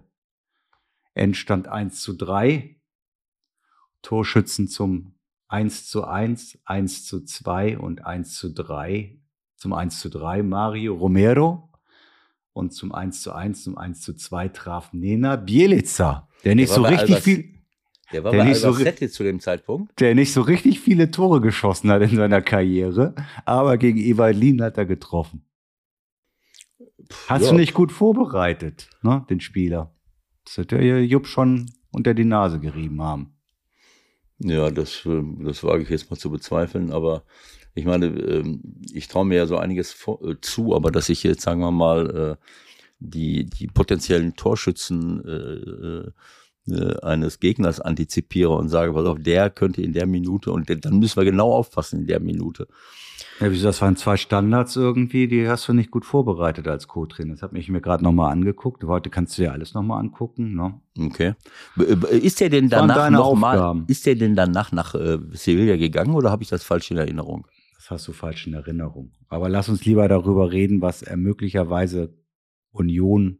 Endstand 1.14 1.68
1 1.68 2.00
zu 2.00 2.14
3. 2.14 2.76
Torschützen 4.06 4.68
zum 4.68 5.14
1 5.48 5.88
zu 5.88 6.04
1, 6.04 6.60
1 6.64 7.06
zu 7.06 7.24
2 7.24 7.76
und 7.76 8.06
1 8.06 8.38
zu 8.38 8.54
3. 8.54 9.18
Zum 9.56 9.72
1 9.72 9.98
zu 9.98 10.10
3 10.10 10.44
Mario 10.44 10.94
Romero 10.94 11.68
und 12.52 12.72
zum 12.72 12.92
1 12.92 13.22
zu 13.22 13.32
1, 13.32 13.64
zum 13.64 13.76
1 13.76 14.00
zu 14.00 14.14
2 14.14 14.48
traf 14.48 14.92
Nena 14.92 15.34
Bielica, 15.34 16.28
der 16.44 16.54
nicht 16.54 16.68
der 16.68 16.76
so 16.76 16.82
richtig 16.82 17.00
Albers, 17.00 17.24
viel. 17.24 17.54
Der 18.12 18.22
war 18.22 18.30
der 18.30 18.38
bei 18.38 18.44
nicht 18.44 18.60
so, 18.60 18.72
zu 18.72 19.24
dem 19.24 19.40
Zeitpunkt. 19.40 19.98
Der 19.98 20.14
nicht 20.14 20.32
so 20.32 20.42
richtig 20.42 20.78
viele 20.78 21.10
Tore 21.10 21.40
geschossen 21.40 21.90
hat 21.90 22.02
in 22.02 22.14
seiner 22.14 22.42
Karriere, 22.42 23.16
aber 23.44 23.76
gegen 23.76 23.98
Evalin 23.98 24.62
hat 24.62 24.78
er 24.78 24.86
getroffen. 24.86 25.44
Hast 27.26 27.46
ja. 27.46 27.50
du 27.50 27.56
nicht 27.56 27.74
gut 27.74 27.90
vorbereitet, 27.90 28.88
ne, 29.02 29.26
den 29.28 29.40
Spieler? 29.40 29.92
Das 30.44 30.58
hätte 30.58 30.78
der 30.78 31.04
Jupp 31.04 31.26
schon 31.26 31.72
unter 31.90 32.14
die 32.14 32.24
Nase 32.24 32.60
gerieben 32.60 33.02
haben. 33.02 33.35
Ja, 34.38 34.70
das, 34.70 35.04
äh, 35.06 35.22
das 35.40 35.64
wage 35.64 35.82
ich 35.82 35.88
jetzt 35.88 36.10
mal 36.10 36.16
zu 36.16 36.30
bezweifeln, 36.30 36.92
aber 36.92 37.24
ich 37.74 37.84
meine, 37.84 38.06
ähm, 38.06 38.62
ich 38.92 39.08
traue 39.08 39.24
mir 39.26 39.36
ja 39.36 39.46
so 39.46 39.56
einiges 39.56 39.96
äh, 40.22 40.34
zu, 40.40 40.74
aber 40.74 40.90
dass 40.90 41.08
ich 41.08 41.22
jetzt, 41.22 41.42
sagen 41.42 41.60
wir 41.60 41.70
mal, 41.70 42.36
äh, 42.38 42.44
die, 42.98 43.44
die 43.46 43.66
potenziellen 43.66 44.36
Torschützen 44.36 46.12
eines 47.02 47.38
Gegners 47.38 47.80
antizipiere 47.80 48.50
und 48.56 48.70
sage, 48.70 48.92
pass 48.92 49.06
auf, 49.06 49.18
der 49.20 49.50
könnte 49.50 49.82
in 49.82 49.92
der 49.92 50.06
Minute 50.06 50.50
und 50.50 50.68
dann 50.68 50.98
müssen 50.98 51.16
wir 51.16 51.24
genau 51.24 51.52
aufpassen 51.52 52.00
in 52.00 52.06
der 52.06 52.20
Minute. 52.20 52.66
Ja, 53.40 53.50
wieso, 53.50 53.66
das 53.66 53.82
waren 53.82 53.96
zwei 53.96 54.16
Standards 54.16 54.76
irgendwie, 54.76 55.28
die 55.28 55.48
hast 55.48 55.68
du 55.68 55.74
nicht 55.74 55.90
gut 55.90 56.04
vorbereitet 56.04 56.66
als 56.68 56.88
Co-Trainer. 56.88 57.32
Das 57.32 57.42
habe 57.42 57.58
ich 57.58 57.68
mir 57.68 57.80
gerade 57.80 58.02
nochmal 58.02 58.32
angeguckt. 58.32 58.82
Heute 58.84 59.10
kannst 59.10 59.36
du 59.36 59.42
dir 59.42 59.52
alles 59.52 59.74
nochmal 59.74 60.00
angucken. 60.00 60.54
Ne? 60.54 60.80
Okay. 60.98 61.34
Ist 62.10 62.40
der 62.40 62.48
denn 62.48 62.68
danach 62.68 63.10
noch 63.10 63.34
mal, 63.34 63.84
ist 63.88 64.06
der 64.06 64.14
denn 64.14 64.34
danach 64.34 64.72
nach 64.72 64.94
äh, 64.94 65.18
Sevilla 65.32 65.76
gegangen 65.76 66.14
oder 66.14 66.30
habe 66.30 66.42
ich 66.42 66.48
das 66.48 66.62
falsch 66.62 66.90
in 66.90 66.96
Erinnerung? 66.96 67.46
Das 67.76 67.90
hast 67.90 68.08
du 68.08 68.12
falsch 68.12 68.46
in 68.46 68.54
Erinnerung. 68.54 69.12
Aber 69.28 69.48
lass 69.48 69.68
uns 69.68 69.84
lieber 69.84 70.08
darüber 70.08 70.50
reden, 70.50 70.80
was 70.80 71.02
er 71.02 71.16
möglicherweise 71.16 72.14
Union 72.70 73.38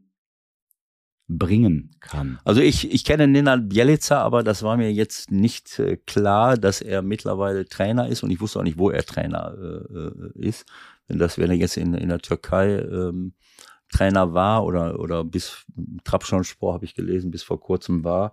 bringen 1.29 1.97
kann. 2.01 2.39
Also 2.45 2.61
ich, 2.61 2.93
ich 2.93 3.05
kenne 3.05 3.27
Nenad 3.27 3.69
Bjelica, 3.69 4.23
aber 4.23 4.43
das 4.43 4.63
war 4.63 4.77
mir 4.77 4.93
jetzt 4.93 5.31
nicht 5.31 5.79
äh, 5.79 5.97
klar, 5.97 6.57
dass 6.57 6.81
er 6.81 7.03
mittlerweile 7.03 7.67
Trainer 7.67 8.09
ist 8.09 8.23
und 8.23 8.31
ich 8.31 8.41
wusste 8.41 8.61
auch 8.61 8.65
nicht, 8.65 8.79
wo 8.79 8.91
er 8.91 9.05
Trainer 9.05 9.55
äh, 9.59 9.99
äh 9.99 10.49
ist. 10.49 10.67
Wenn 11.09 11.19
das, 11.19 11.39
wenn 11.39 11.51
er 11.51 11.57
jetzt 11.57 11.77
in, 11.77 11.95
in 11.95 12.09
der 12.09 12.21
Türkei 12.21 12.79
ähm, 12.79 13.33
Trainer 13.93 14.35
war 14.35 14.65
oder, 14.65 14.99
oder 14.99 15.25
bis 15.25 15.65
Trabzonspor 16.05 16.75
habe 16.75 16.85
ich 16.85 16.95
gelesen, 16.95 17.31
bis 17.31 17.43
vor 17.43 17.61
kurzem 17.61 18.05
war. 18.05 18.33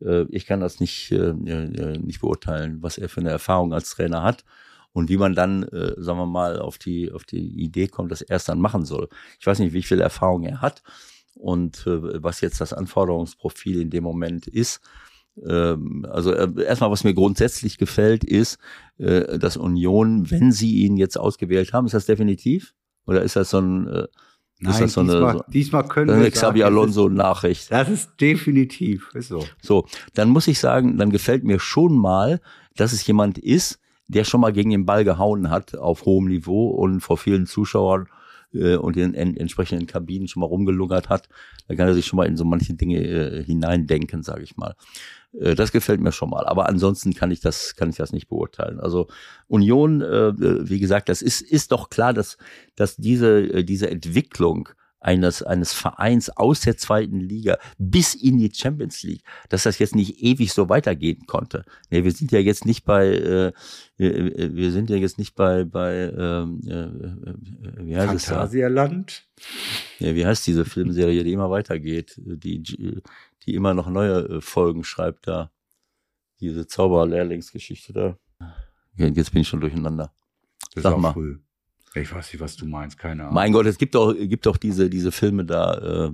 Äh, 0.00 0.24
ich 0.30 0.46
kann 0.46 0.60
das 0.60 0.80
nicht, 0.80 1.12
äh, 1.12 1.32
nicht 1.34 2.20
beurteilen, 2.20 2.82
was 2.82 2.98
er 2.98 3.08
für 3.08 3.20
eine 3.20 3.30
Erfahrung 3.30 3.72
als 3.72 3.90
Trainer 3.90 4.22
hat 4.22 4.44
und 4.92 5.08
wie 5.08 5.16
man 5.16 5.34
dann, 5.34 5.64
äh, 5.64 5.94
sagen 5.98 6.18
wir 6.18 6.26
mal, 6.26 6.58
auf 6.58 6.78
die, 6.78 7.12
auf 7.12 7.24
die 7.24 7.62
Idee 7.62 7.88
kommt, 7.88 8.12
dass 8.12 8.22
er 8.22 8.36
es 8.36 8.44
dann 8.44 8.60
machen 8.60 8.84
soll. 8.84 9.08
Ich 9.38 9.46
weiß 9.46 9.58
nicht, 9.58 9.72
wie 9.72 9.82
viel 9.82 10.00
Erfahrung 10.00 10.44
er 10.44 10.60
hat 10.60 10.82
und 11.36 11.86
äh, 11.86 12.22
was 12.22 12.40
jetzt 12.40 12.60
das 12.60 12.72
Anforderungsprofil 12.72 13.80
in 13.80 13.90
dem 13.90 14.04
Moment 14.04 14.46
ist. 14.46 14.80
Ähm, 15.44 16.06
also 16.10 16.32
äh, 16.32 16.48
erstmal, 16.64 16.90
was 16.90 17.04
mir 17.04 17.14
grundsätzlich 17.14 17.78
gefällt, 17.78 18.24
ist, 18.24 18.58
äh, 18.98 19.38
dass 19.38 19.56
Union, 19.56 20.30
wenn 20.30 20.52
sie 20.52 20.84
ihn 20.84 20.96
jetzt 20.96 21.16
ausgewählt 21.16 21.72
haben, 21.72 21.86
ist 21.86 21.94
das 21.94 22.06
definitiv? 22.06 22.74
Oder 23.06 23.22
ist 23.22 23.36
das 23.36 23.50
so 23.50 23.58
ein 23.58 23.86
äh, 23.88 24.06
Nein, 24.60 24.72
ist 24.72 24.80
das 24.80 24.92
so 24.92 25.02
diesmal, 25.02 25.30
eine, 25.30 25.44
diesmal 25.48 25.88
können 25.88 26.20
wir 26.20 26.30
Xavi 26.30 26.62
Alonso 26.62 27.08
Nachricht. 27.08 27.72
Das 27.72 27.88
ist 27.88 28.12
definitiv, 28.20 29.10
ist 29.12 29.28
so. 29.28 29.44
So, 29.60 29.86
dann 30.14 30.30
muss 30.30 30.46
ich 30.46 30.60
sagen, 30.60 30.96
dann 30.96 31.10
gefällt 31.10 31.44
mir 31.44 31.58
schon 31.58 31.98
mal, 31.98 32.40
dass 32.76 32.92
es 32.92 33.06
jemand 33.06 33.36
ist, 33.38 33.80
der 34.06 34.24
schon 34.24 34.40
mal 34.40 34.52
gegen 34.52 34.70
den 34.70 34.86
Ball 34.86 35.04
gehauen 35.04 35.50
hat 35.50 35.76
auf 35.76 36.04
hohem 36.04 36.26
Niveau 36.26 36.68
und 36.68 37.00
vor 37.00 37.18
vielen 37.18 37.46
Zuschauern 37.46 38.06
äh, 38.54 38.76
und 38.76 38.96
in, 38.96 39.14
in 39.14 39.36
entsprechenden 39.36 39.86
Kabinen 39.86 40.28
schon 40.28 40.40
mal 40.40 40.46
rumgelungert 40.46 41.08
hat, 41.08 41.28
da 41.68 41.74
kann 41.74 41.88
er 41.88 41.94
sich 41.94 42.06
schon 42.06 42.16
mal 42.16 42.26
in 42.26 42.36
so 42.36 42.44
manche 42.44 42.74
Dinge 42.74 43.02
äh, 43.02 43.44
hineindenken, 43.44 44.22
sage 44.22 44.42
ich 44.42 44.56
mal. 44.56 44.74
Äh, 45.38 45.54
das 45.54 45.72
gefällt 45.72 46.00
mir 46.00 46.12
schon 46.12 46.30
mal. 46.30 46.46
Aber 46.46 46.68
ansonsten 46.68 47.14
kann 47.14 47.30
ich 47.30 47.40
das, 47.40 47.76
kann 47.76 47.90
ich 47.90 47.96
das 47.96 48.12
nicht 48.12 48.28
beurteilen. 48.28 48.80
Also 48.80 49.08
Union, 49.48 50.02
äh, 50.02 50.32
wie 50.68 50.80
gesagt, 50.80 51.08
das 51.08 51.22
ist, 51.22 51.40
ist 51.40 51.72
doch 51.72 51.90
klar, 51.90 52.12
dass, 52.12 52.38
dass 52.76 52.96
diese, 52.96 53.40
äh, 53.40 53.64
diese 53.64 53.90
Entwicklung 53.90 54.68
eines, 55.04 55.42
eines 55.42 55.72
Vereins 55.72 56.30
aus 56.30 56.62
der 56.62 56.76
zweiten 56.76 57.20
Liga 57.20 57.58
bis 57.78 58.14
in 58.14 58.38
die 58.38 58.50
Champions 58.52 59.02
League, 59.02 59.22
dass 59.50 59.64
das 59.64 59.78
jetzt 59.78 59.94
nicht 59.94 60.22
ewig 60.22 60.52
so 60.52 60.68
weitergehen 60.68 61.26
konnte. 61.26 61.64
Nee, 61.90 62.04
wir 62.04 62.12
sind 62.12 62.32
ja 62.32 62.38
jetzt 62.38 62.64
nicht 62.64 62.84
bei, 62.84 63.08
äh, 63.08 63.52
wir, 63.96 64.54
wir 64.54 64.70
sind 64.72 64.88
ja 64.90 64.96
jetzt 64.96 65.18
nicht 65.18 65.34
bei, 65.34 65.64
bei 65.64 66.10
ähm, 66.16 66.60
äh, 66.66 66.72
äh 66.72 67.34
wie 67.86 67.96
heißt 67.96 68.26
Phantasialand. 68.26 69.26
es 69.36 70.00
Ja, 70.00 70.14
wie 70.14 70.24
heißt 70.24 70.46
diese 70.46 70.64
Filmserie, 70.64 71.22
die 71.22 71.32
immer 71.32 71.50
weitergeht, 71.50 72.14
die, 72.16 72.62
die 72.62 73.54
immer 73.54 73.74
noch 73.74 73.88
neue 73.88 74.20
äh, 74.20 74.40
Folgen 74.40 74.84
schreibt 74.84 75.26
da. 75.26 75.50
Diese 76.40 76.66
Zauberlehrlingsgeschichte 76.66 77.92
da. 77.92 78.18
Jetzt 78.96 79.32
bin 79.32 79.42
ich 79.42 79.48
schon 79.48 79.60
durcheinander. 79.60 80.12
Das 80.74 80.82
Sag 80.82 80.98
mal. 80.98 81.12
Früh. 81.12 81.38
Ich 81.94 82.12
weiß 82.12 82.32
nicht, 82.32 82.40
was 82.40 82.56
du 82.56 82.66
meinst, 82.66 82.98
keine 82.98 83.22
Ahnung. 83.22 83.34
Mein 83.34 83.52
Gott, 83.52 83.66
es 83.66 83.78
gibt 83.78 83.94
doch, 83.94 84.14
gibt 84.14 84.46
doch 84.46 84.56
diese, 84.56 84.90
diese 84.90 85.12
Filme 85.12 85.44
da, 85.44 86.08
äh, 86.08 86.10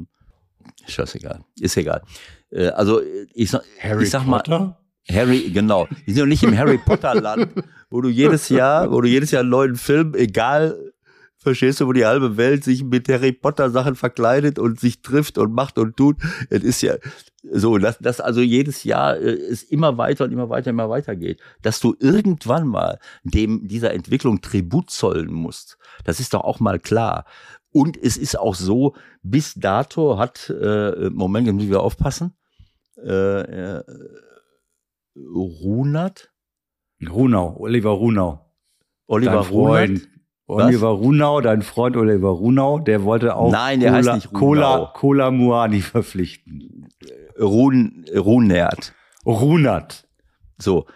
scheißegal, 0.87 1.41
ist 1.59 1.77
egal. 1.77 2.03
Äh, 2.51 2.69
also 2.69 3.01
ich, 3.33 3.53
Harry 3.81 4.05
ich 4.05 4.11
sag 4.11 4.27
Potter? 4.27 4.59
mal, 4.61 4.77
Harry, 5.09 5.51
genau. 5.51 5.89
Wir 6.05 6.15
sind 6.15 6.23
doch 6.23 6.29
nicht 6.29 6.43
im 6.43 6.57
Harry 6.57 6.79
Potter 6.79 7.15
Land, 7.15 7.53
wo 7.91 8.01
du 8.01 8.09
jedes 8.09 8.49
Jahr, 8.49 8.91
wo 8.91 9.01
du 9.01 9.09
jedes 9.09 9.31
Jahr 9.31 9.41
einen 9.41 9.51
neuen 9.51 9.77
Film, 9.77 10.15
egal, 10.15 10.93
verstehst 11.41 11.81
du, 11.81 11.87
wo 11.87 11.93
die 11.93 12.05
halbe 12.05 12.37
Welt 12.37 12.65
sich 12.65 12.85
mit 12.85 13.09
Harry 13.09 13.33
Potter 13.33 13.71
Sachen 13.71 13.97
verkleidet 13.97 14.59
und 14.59 14.79
sich 14.79 15.03
trifft 15.03 15.39
und 15.39 15.53
macht 15.53 15.79
und 15.79 15.97
tut. 15.97 16.17
Es 16.51 16.63
ist 16.63 16.83
ja 16.83 16.95
so, 17.43 17.79
dass 17.79 17.99
das 17.99 18.21
also 18.21 18.41
jedes 18.41 18.85
Jahr 18.85 19.17
äh, 19.17 19.33
es 19.33 19.63
immer 19.63 19.97
weiter 19.97 20.25
und 20.25 20.33
immer 20.33 20.51
weiter, 20.51 20.71
immer 20.71 20.91
weiter 20.91 21.17
geht. 21.17 21.41
Dass 21.63 21.81
du 21.81 21.97
irgendwann 21.99 22.69
mal 22.69 22.99
dem 23.25 23.67
dieser 23.67 23.95
Entwicklung 23.95 24.43
Tribut 24.43 24.91
zollen 24.91 25.33
musst, 25.33 25.79
das 26.05 26.21
ist 26.21 26.35
doch 26.35 26.45
auch 26.45 26.61
mal 26.61 26.79
klar. 26.79 27.25
Und 27.73 27.97
es 27.97 28.17
ist 28.17 28.39
auch 28.39 28.55
so, 28.55 28.95
bis 29.23 29.55
dato 29.55 30.19
hat, 30.19 30.51
äh, 30.51 31.09
Moment, 31.11 31.47
jetzt 31.47 31.55
müssen 31.55 31.71
wir 31.71 31.81
aufpassen, 31.81 32.35
äh, 32.97 33.79
äh, 33.79 33.85
Runert? 35.17 36.33
Runau, 37.09 37.57
Oliver 37.59 37.91
Runau. 37.91 38.45
Oliver 39.07 39.47
Runert. 39.49 40.03
Oliver 40.51 40.89
Runau, 40.89 41.41
dein 41.41 41.63
Freund 41.63 41.97
Oliver 41.97 42.31
Runau, 42.31 42.79
der 42.79 43.05
wollte 43.05 43.37
auch 43.37 43.51
Nein, 43.51 43.81
der 43.81 43.91
Cola, 43.91 43.99
heißt 43.99 44.15
nicht 44.15 44.33
Runau. 44.33 44.39
Cola, 44.39 44.93
Cola 44.95 45.31
Muani 45.31 45.81
verpflichten. 45.81 46.89
Run, 47.39 48.05
Runert. 48.15 48.95
Runert. 49.25 50.07
So, 50.59 50.87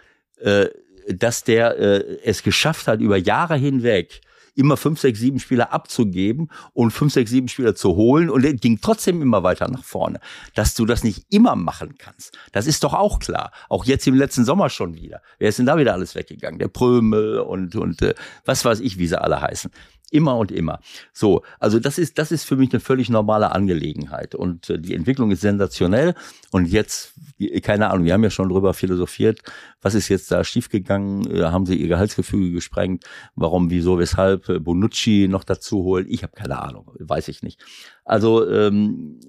äh, 0.41 0.67
dass 1.09 1.45
der 1.45 1.79
äh, 1.79 2.19
es 2.25 2.43
geschafft 2.43 2.89
hat, 2.89 3.01
über 3.01 3.17
Jahre 3.17 3.57
hinweg 3.57 4.21
immer 4.55 4.77
fünf, 4.77 5.01
sechs, 5.01 5.21
sieben 5.21 5.39
Spieler 5.39 5.73
abzugeben 5.73 6.51
und 6.73 6.91
fünf, 6.91 7.13
sechs, 7.13 7.31
sieben 7.31 7.49
Spieler 7.49 7.75
zu 7.75 7.97
holen 7.97 8.31
und 8.31 8.45
er 8.45 8.55
ging 8.55 8.79
trotzdem 8.81 9.23
immer 9.23 9.43
weiter 9.43 9.69
nach 9.69 9.85
vorne. 9.85 10.21
Dass 10.55 10.75
du 10.75 10.87
das 10.87 11.05
nicht 11.05 11.27
immer 11.31 11.57
machen 11.57 11.97
kannst, 11.99 12.37
das 12.53 12.67
ist 12.67 12.85
doch 12.85 12.95
auch 12.95 13.19
klar. 13.19 13.53
Auch 13.69 13.85
jetzt 13.85 14.07
im 14.07 14.15
letzten 14.15 14.45
Sommer 14.45 14.71
schon 14.71 14.95
wieder. 14.95 15.23
Wer 15.39 15.49
ist 15.49 15.59
denn 15.59 15.67
da 15.67 15.77
wieder 15.77 15.93
alles 15.93 16.15
weggegangen? 16.15 16.59
Der 16.59 16.69
Prömel 16.69 17.39
und, 17.41 17.77
und 17.77 18.03
äh, 18.03 18.15
was 18.45 18.65
weiß 18.65 18.81
ich, 18.81 18.99
wie 18.99 19.07
sie 19.07 19.21
alle 19.21 19.41
heißen. 19.41 19.71
Immer 20.11 20.37
und 20.37 20.53
immer. 20.53 20.81
So, 21.13 21.43
also 21.59 21.81
das 21.81 21.99
ist, 21.99 22.19
das 22.19 22.31
ist 22.31 22.45
für 22.45 22.57
mich 22.57 22.73
eine 22.73 22.81
völlig 22.81 23.09
normale 23.09 23.53
Angelegenheit. 23.53 24.35
Und 24.35 24.71
äh, 24.71 24.79
die 24.79 24.95
Entwicklung 24.95 25.31
ist 25.31 25.41
sensationell. 25.41 26.15
Und 26.53 26.67
jetzt, 26.67 27.15
keine 27.63 27.91
Ahnung, 27.91 28.05
wir 28.05 28.13
haben 28.13 28.23
ja 28.23 28.31
schon 28.31 28.49
drüber 28.49 28.75
philosophiert, 28.75 29.41
was 29.83 29.95
ist 29.95 30.09
jetzt 30.09 30.31
da 30.31 30.45
schiefgegangen? 30.45 31.29
Äh, 31.31 31.45
haben 31.45 31.67
sie 31.67 31.77
ihr 31.77 31.89
Gehaltsgefüge 31.89 32.53
gesprengt? 32.53 33.05
Warum, 33.35 33.71
wieso, 33.71 33.99
weshalb? 33.99 34.49
Äh, 34.49 34.61
Bonucci 34.61 35.27
noch 35.29 35.45
dazu 35.45 35.83
holen? 35.83 36.07
Ich 36.09 36.23
habe 36.23 36.35
keine 36.35 36.63
Ahnung, 36.63 36.93
weiß 36.99 37.29
ich 37.29 37.43
nicht. 37.43 37.65
Also 38.05 38.49
ähm, 38.49 39.21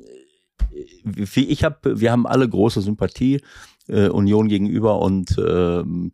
ich 1.36 1.64
habe, 1.64 2.00
wir 2.00 2.12
haben 2.12 2.28
alle 2.28 2.48
große 2.48 2.82
Sympathie 2.82 3.42
äh, 3.88 4.10
Union 4.10 4.48
gegenüber 4.48 5.00
und 5.00 5.36
ähm, 5.38 6.12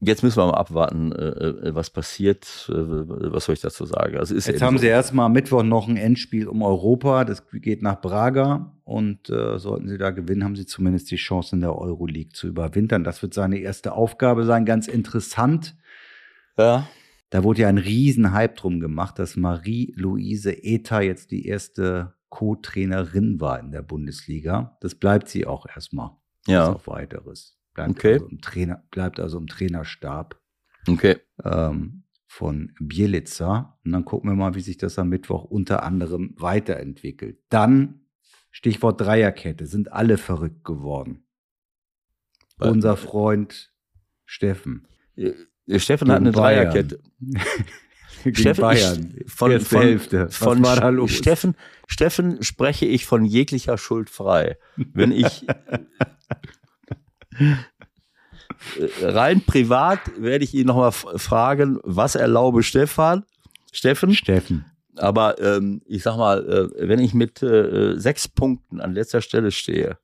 Jetzt 0.00 0.22
müssen 0.22 0.36
wir 0.36 0.46
mal 0.46 0.54
abwarten, 0.54 1.10
äh, 1.10 1.26
äh, 1.26 1.74
was 1.74 1.90
passiert. 1.90 2.68
Äh, 2.68 2.74
was 2.74 3.46
soll 3.46 3.54
ich 3.54 3.60
dazu 3.60 3.84
sagen? 3.84 4.16
Also 4.16 4.34
ist 4.34 4.46
Jetzt 4.46 4.62
haben 4.62 4.76
so. 4.76 4.82
sie 4.82 4.86
erstmal 4.86 5.26
am 5.26 5.32
Mittwoch 5.32 5.64
noch 5.64 5.88
ein 5.88 5.96
Endspiel 5.96 6.46
um 6.46 6.62
Europa. 6.62 7.24
Das 7.24 7.42
geht 7.50 7.82
nach 7.82 8.00
Braga. 8.00 8.74
Und 8.84 9.28
äh, 9.28 9.58
sollten 9.58 9.88
sie 9.88 9.98
da 9.98 10.10
gewinnen, 10.10 10.44
haben 10.44 10.56
sie 10.56 10.66
zumindest 10.66 11.10
die 11.10 11.16
Chance, 11.16 11.56
in 11.56 11.60
der 11.60 11.76
Euroleague 11.76 12.32
zu 12.32 12.46
überwintern. 12.46 13.02
Das 13.02 13.22
wird 13.22 13.34
seine 13.34 13.58
erste 13.58 13.92
Aufgabe 13.92 14.44
sein. 14.44 14.64
Ganz 14.64 14.86
interessant. 14.86 15.76
Ja. 16.56 16.88
Da 17.30 17.44
wurde 17.44 17.62
ja 17.62 17.68
ein 17.68 17.78
Riesenhype 17.78 18.54
drum 18.54 18.80
gemacht, 18.80 19.18
dass 19.18 19.36
Marie-Louise 19.36 20.52
Eta 20.64 21.00
jetzt 21.00 21.32
die 21.32 21.46
erste 21.46 22.14
Co-Trainerin 22.30 23.40
war 23.40 23.58
in 23.58 23.72
der 23.72 23.82
Bundesliga. 23.82 24.78
Das 24.80 24.94
bleibt 24.94 25.28
sie 25.28 25.46
auch 25.46 25.66
erstmal. 25.66 26.12
Ja. 26.46 26.72
Auf 26.72 26.86
weiteres. 26.86 27.57
Bleibt, 27.86 27.90
Okay. 27.90 28.12
also 28.14 28.26
im 28.26 28.40
Trainer, 28.40 28.84
bleibt 28.90 29.20
also 29.20 29.38
im 29.38 29.46
Trainerstab 29.46 30.40
Okay. 30.88 31.16
ähm, 31.44 32.02
von 32.26 32.72
Bielica. 32.80 33.78
Und 33.84 33.92
dann 33.92 34.04
gucken 34.04 34.30
wir 34.30 34.34
mal, 34.36 34.54
wie 34.54 34.60
sich 34.60 34.76
das 34.78 34.98
am 34.98 35.08
Mittwoch 35.08 35.44
unter 35.44 35.82
anderem 35.84 36.34
weiterentwickelt. 36.38 37.38
Dann, 37.50 38.00
Stichwort 38.50 39.00
Dreierkette, 39.00 39.66
sind 39.66 39.92
alle 39.92 40.18
verrückt 40.18 40.64
geworden. 40.64 41.24
Bei- 42.56 42.68
Unser 42.70 42.96
Freund 42.96 43.72
Steffen. 44.24 44.88
Äh, 45.16 45.32
Steffen 45.78 46.10
hat 46.10 46.18
eine 46.18 46.32
Bayern. 46.32 46.70
Dreierkette. 46.72 47.00
Steffen, 48.32 48.60
Bayern. 48.62 49.14
von, 49.26 49.52
Erste 49.52 49.68
von, 49.76 49.82
Hälfte. 49.82 50.28
Von 50.30 50.64
war 50.64 50.76
da 50.76 50.88
los? 50.88 51.12
Steffen, 51.12 51.54
Steffen 51.86 52.42
spreche 52.42 52.84
ich 52.86 53.06
von 53.06 53.24
jeglicher 53.24 53.78
Schuld 53.78 54.10
frei. 54.10 54.58
Wenn 54.76 55.12
ich 55.12 55.48
äh, 55.48 55.54
rein 59.02 59.40
privat 59.44 60.00
werde 60.18 60.44
ich 60.44 60.54
ihn 60.54 60.66
nochmal 60.66 60.92
fragen, 60.92 61.78
was 61.84 62.14
erlaube 62.14 62.62
Stefan, 62.62 63.24
Steffen, 63.72 64.14
Steffen. 64.14 64.64
aber 64.96 65.40
ähm, 65.40 65.82
ich 65.86 66.02
sag 66.02 66.16
mal, 66.16 66.70
äh, 66.74 66.88
wenn 66.88 66.98
ich 66.98 67.14
mit 67.14 67.42
äh, 67.42 67.96
sechs 67.98 68.26
Punkten 68.28 68.80
an 68.80 68.94
letzter 68.94 69.20
Stelle 69.20 69.50
stehe 69.50 69.98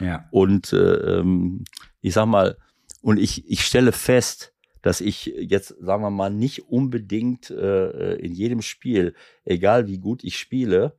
Ja. 0.00 0.26
und 0.30 0.72
äh, 0.72 1.18
ähm, 1.18 1.64
ich 2.00 2.14
sag 2.14 2.26
mal, 2.26 2.56
und 3.02 3.18
ich, 3.18 3.48
ich 3.50 3.62
stelle 3.64 3.92
fest, 3.92 4.52
dass 4.82 5.00
ich 5.00 5.26
jetzt, 5.26 5.74
sagen 5.80 6.02
wir 6.02 6.10
mal, 6.10 6.30
nicht 6.30 6.68
unbedingt 6.68 7.50
äh, 7.50 8.14
in 8.14 8.32
jedem 8.32 8.62
Spiel, 8.62 9.14
egal 9.44 9.86
wie 9.86 9.98
gut 9.98 10.22
ich 10.24 10.38
spiele, 10.38 10.96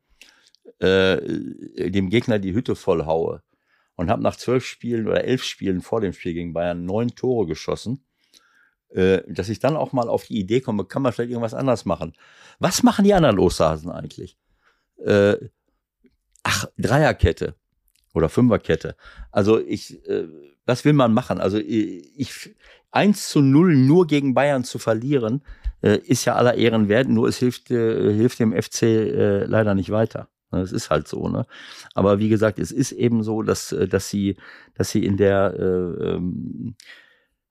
äh, 0.80 1.18
dem 1.90 2.10
Gegner 2.10 2.40
die 2.40 2.54
Hütte 2.54 2.76
voll 2.76 3.06
haue. 3.06 3.42
Und 4.00 4.10
habe 4.10 4.24
nach 4.24 4.38
zwölf 4.38 4.66
Spielen 4.66 5.10
oder 5.10 5.26
elf 5.26 5.44
Spielen 5.44 5.82
vor 5.82 6.00
dem 6.00 6.14
Spiel 6.14 6.34
gegen 6.34 6.54
Bayern 6.54 6.86
neun 6.86 7.10
Tore 7.10 7.46
geschossen, 7.48 8.02
äh, 8.92 9.24
dass 9.28 9.50
ich 9.50 9.60
dann 9.60 9.76
auch 9.76 9.92
mal 9.92 10.08
auf 10.08 10.24
die 10.24 10.40
Idee 10.40 10.62
komme, 10.62 10.86
kann 10.86 11.02
man 11.02 11.12
vielleicht 11.12 11.32
irgendwas 11.32 11.54
anders 11.54 11.84
machen. 11.84 12.14
Was 12.60 12.82
machen 12.82 13.04
die 13.04 13.14
anderen 13.14 13.40
Osterhasen 13.40 13.92
eigentlich? 13.92 14.38
Äh, 15.04 15.36
ach, 16.44 16.68
Dreierkette 16.78 17.56
oder 18.14 18.30
Fünferkette. 18.30 18.96
Also 19.34 19.60
ich, 19.60 20.02
äh, 20.08 20.30
was 20.66 20.86
will 20.86 20.94
man 20.94 21.14
machen? 21.14 21.42
Also 21.42 21.58
ich, 21.58 22.18
ich 22.18 22.56
1 22.92 23.28
zu 23.28 23.42
0 23.42 23.76
nur 23.76 24.08
gegen 24.08 24.34
Bayern 24.34 24.64
zu 24.64 24.80
verlieren, 24.80 25.44
äh, 25.84 25.98
ist 25.98 26.24
ja 26.24 26.36
aller 26.36 26.56
Ehren 26.56 26.88
wert, 26.88 27.10
nur 27.10 27.28
es 27.28 27.36
hilft, 27.36 27.70
äh, 27.70 28.14
hilft 28.14 28.40
dem 28.40 28.54
FC 28.54 28.84
äh, 28.84 29.44
leider 29.44 29.76
nicht 29.76 29.90
weiter. 29.90 30.30
Das 30.52 30.72
ist 30.72 30.90
halt 30.90 31.08
so, 31.08 31.28
ne? 31.28 31.46
Aber 31.94 32.20
wie 32.20 32.30
gesagt, 32.30 32.60
es 32.60 32.72
ist 32.72 32.92
eben 32.92 33.24
so, 33.24 33.42
dass, 33.44 33.72
äh, 33.72 33.88
dass 33.88 34.10
sie, 34.10 34.38
dass 34.76 34.90
sie 34.90 35.06
in 35.06 35.18
der 35.18 35.54
äh, 35.58 36.14
ähm, 36.16 36.76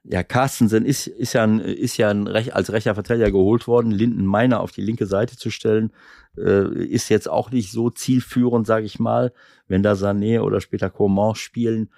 ja, 0.04 0.22
Carstensen 0.22 0.84
ist, 0.84 1.06
ist 1.06 1.34
ja, 1.34 1.44
ein, 1.44 1.60
ist 1.60 1.96
ja 1.96 2.10
ein 2.10 2.28
als 2.28 2.72
rechter 2.72 2.94
Verteidiger 2.94 3.30
geholt 3.30 3.66
worden. 3.66 3.90
Linden 3.90 4.24
Meiner 4.24 4.60
auf 4.60 4.72
die 4.72 4.80
linke 4.80 5.06
Seite 5.06 5.36
zu 5.36 5.50
stellen, 5.50 5.92
äh, 6.36 6.84
ist 6.84 7.08
jetzt 7.08 7.28
auch 7.28 7.50
nicht 7.50 7.70
so 7.70 7.90
zielführend, 7.90 8.66
sage 8.66 8.86
ich 8.86 8.98
mal, 8.98 9.32
wenn 9.66 9.82
da 9.82 9.92
Sané 9.92 10.40
oder 10.40 10.60
später 10.60 10.90
Coman 10.90 11.34
spielen. 11.34 11.90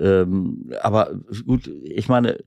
Ähm, 0.00 0.72
aber 0.80 1.14
gut, 1.46 1.68
ich 1.84 2.08
meine, 2.08 2.38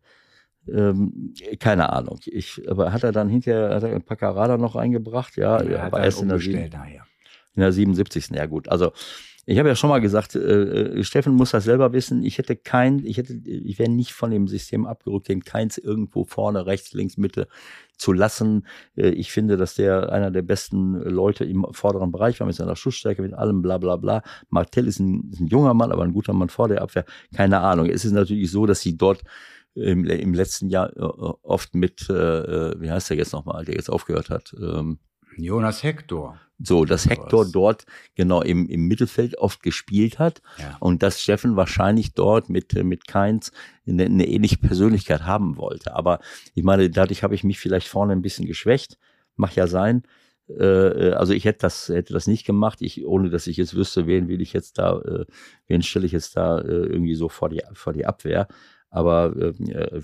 ähm, 0.67 1.33
keine 1.59 1.93
Ahnung. 1.93 2.19
Ich, 2.25 2.69
aber 2.69 2.91
hat 2.91 3.03
er 3.03 3.11
dann 3.11 3.29
hinterher 3.29 3.75
hat 3.75 3.83
er 3.83 3.99
Paccarada 3.99 4.57
noch 4.57 4.75
eingebracht? 4.75 5.37
Ja, 5.37 5.59
Er 5.59 5.79
hat 5.79 5.87
aber 5.87 5.97
dann 5.97 6.05
erst 6.05 6.21
in 6.21 6.29
der, 6.29 6.69
nachher. 6.69 7.05
In 7.55 7.61
der 7.61 7.71
77. 7.71 8.29
Ja 8.31 8.45
gut, 8.45 8.69
also 8.69 8.91
ich 9.47 9.59
habe 9.59 9.69
ja 9.69 9.75
schon 9.75 9.91
mal 9.91 10.01
gesagt, 10.01 10.35
äh, 10.35 10.39
äh, 10.39 11.03
Steffen 11.03 11.35
muss 11.35 11.51
das 11.51 11.65
selber 11.65 11.93
wissen. 11.93 12.23
Ich 12.23 12.39
hätte 12.39 12.55
kein, 12.55 13.05
ich 13.05 13.17
hätte, 13.17 13.33
ich 13.33 13.77
wäre 13.77 13.91
nicht 13.91 14.13
von 14.13 14.31
dem 14.31 14.47
System 14.47 14.87
abgerückt, 14.87 15.27
den 15.27 15.43
keins 15.43 15.77
irgendwo 15.77 16.25
vorne, 16.25 16.65
rechts, 16.65 16.93
links, 16.93 17.17
Mitte 17.17 17.47
zu 17.95 18.11
lassen. 18.11 18.65
Äh, 18.95 19.09
ich 19.09 19.31
finde, 19.31 19.55
dass 19.55 19.75
der 19.75 20.11
einer 20.11 20.31
der 20.31 20.41
besten 20.41 20.95
Leute 20.95 21.45
im 21.45 21.65
vorderen 21.71 22.11
Bereich 22.11 22.39
war 22.39 22.47
mit 22.47 22.55
seiner 22.55 22.75
Schussstärke, 22.75 23.21
mit 23.21 23.35
allem, 23.35 23.61
bla 23.61 23.77
bla 23.77 23.97
bla. 23.97 24.23
Martell 24.49 24.87
ist 24.87 24.99
ein, 24.99 25.29
ist 25.31 25.41
ein 25.41 25.47
junger 25.47 25.75
Mann, 25.75 25.91
aber 25.91 26.03
ein 26.03 26.13
guter 26.13 26.33
Mann 26.33 26.49
vor 26.49 26.67
der 26.67 26.81
Abwehr. 26.81 27.05
Keine 27.35 27.59
Ahnung. 27.59 27.87
Es 27.87 28.03
ist 28.03 28.13
natürlich 28.13 28.49
so, 28.49 28.65
dass 28.65 28.81
sie 28.81 28.97
dort 28.97 29.21
im, 29.75 30.05
im 30.05 30.33
letzten 30.33 30.69
Jahr 30.69 30.95
äh, 30.97 31.01
oft 31.01 31.75
mit, 31.75 32.09
äh, 32.09 32.13
äh, 32.13 32.81
wie 32.81 32.89
heißt 32.89 33.11
der 33.11 33.17
jetzt 33.17 33.33
nochmal, 33.33 33.63
der 33.65 33.75
jetzt 33.75 33.89
aufgehört 33.89 34.31
hat? 34.31 34.55
Ähm, 34.59 34.97
Jonas 35.37 35.83
Hector. 35.83 36.39
so, 36.59 36.85
dass 36.85 37.09
Hector 37.09 37.45
dort 37.51 37.85
genau 38.15 38.41
im, 38.41 38.69
im 38.69 38.87
Mittelfeld 38.87 39.37
oft 39.37 39.61
gespielt 39.61 40.19
hat 40.19 40.41
Ja. 40.57 40.77
und 40.79 41.03
dass 41.03 41.21
Steffen 41.21 41.55
wahrscheinlich 41.57 42.13
dort 42.13 42.49
mit, 42.49 42.73
äh, 42.75 42.83
mit 42.83 43.07
Keins 43.07 43.51
eine, 43.85 44.05
eine 44.05 44.25
ähnliche 44.27 44.57
Persönlichkeit 44.57 45.23
haben 45.25 45.57
wollte. 45.57 45.93
Aber 45.95 46.19
ich 46.53 46.63
meine, 46.63 46.89
dadurch 46.89 47.23
habe 47.23 47.35
ich 47.35 47.43
mich 47.43 47.59
vielleicht 47.59 47.87
vorne 47.89 48.13
ein 48.13 48.21
bisschen 48.21 48.45
geschwächt. 48.45 48.97
Mag 49.35 49.53
ja 49.55 49.67
sein. 49.67 50.03
Äh, 50.47 51.11
also 51.11 51.33
ich 51.33 51.43
hätte 51.43 51.59
das, 51.63 51.89
hätte 51.89 52.13
das 52.13 52.27
nicht 52.27 52.45
gemacht, 52.45 52.81
ich, 52.81 53.05
ohne 53.05 53.29
dass 53.29 53.47
ich 53.47 53.57
jetzt 53.57 53.75
wüsste, 53.75 54.07
wen 54.07 54.27
will 54.29 54.39
ich 54.41 54.53
jetzt 54.53 54.77
da, 54.77 54.99
äh, 55.01 55.25
wen 55.67 55.81
stelle 55.83 56.05
ich 56.05 56.11
jetzt 56.13 56.37
da 56.37 56.59
äh, 56.59 56.63
irgendwie 56.85 57.15
so 57.15 57.27
vor 57.27 57.49
die, 57.49 57.63
vor 57.73 57.91
die 57.93 58.05
Abwehr. 58.05 58.47
Aber 58.89 59.35
äh, 59.35 59.53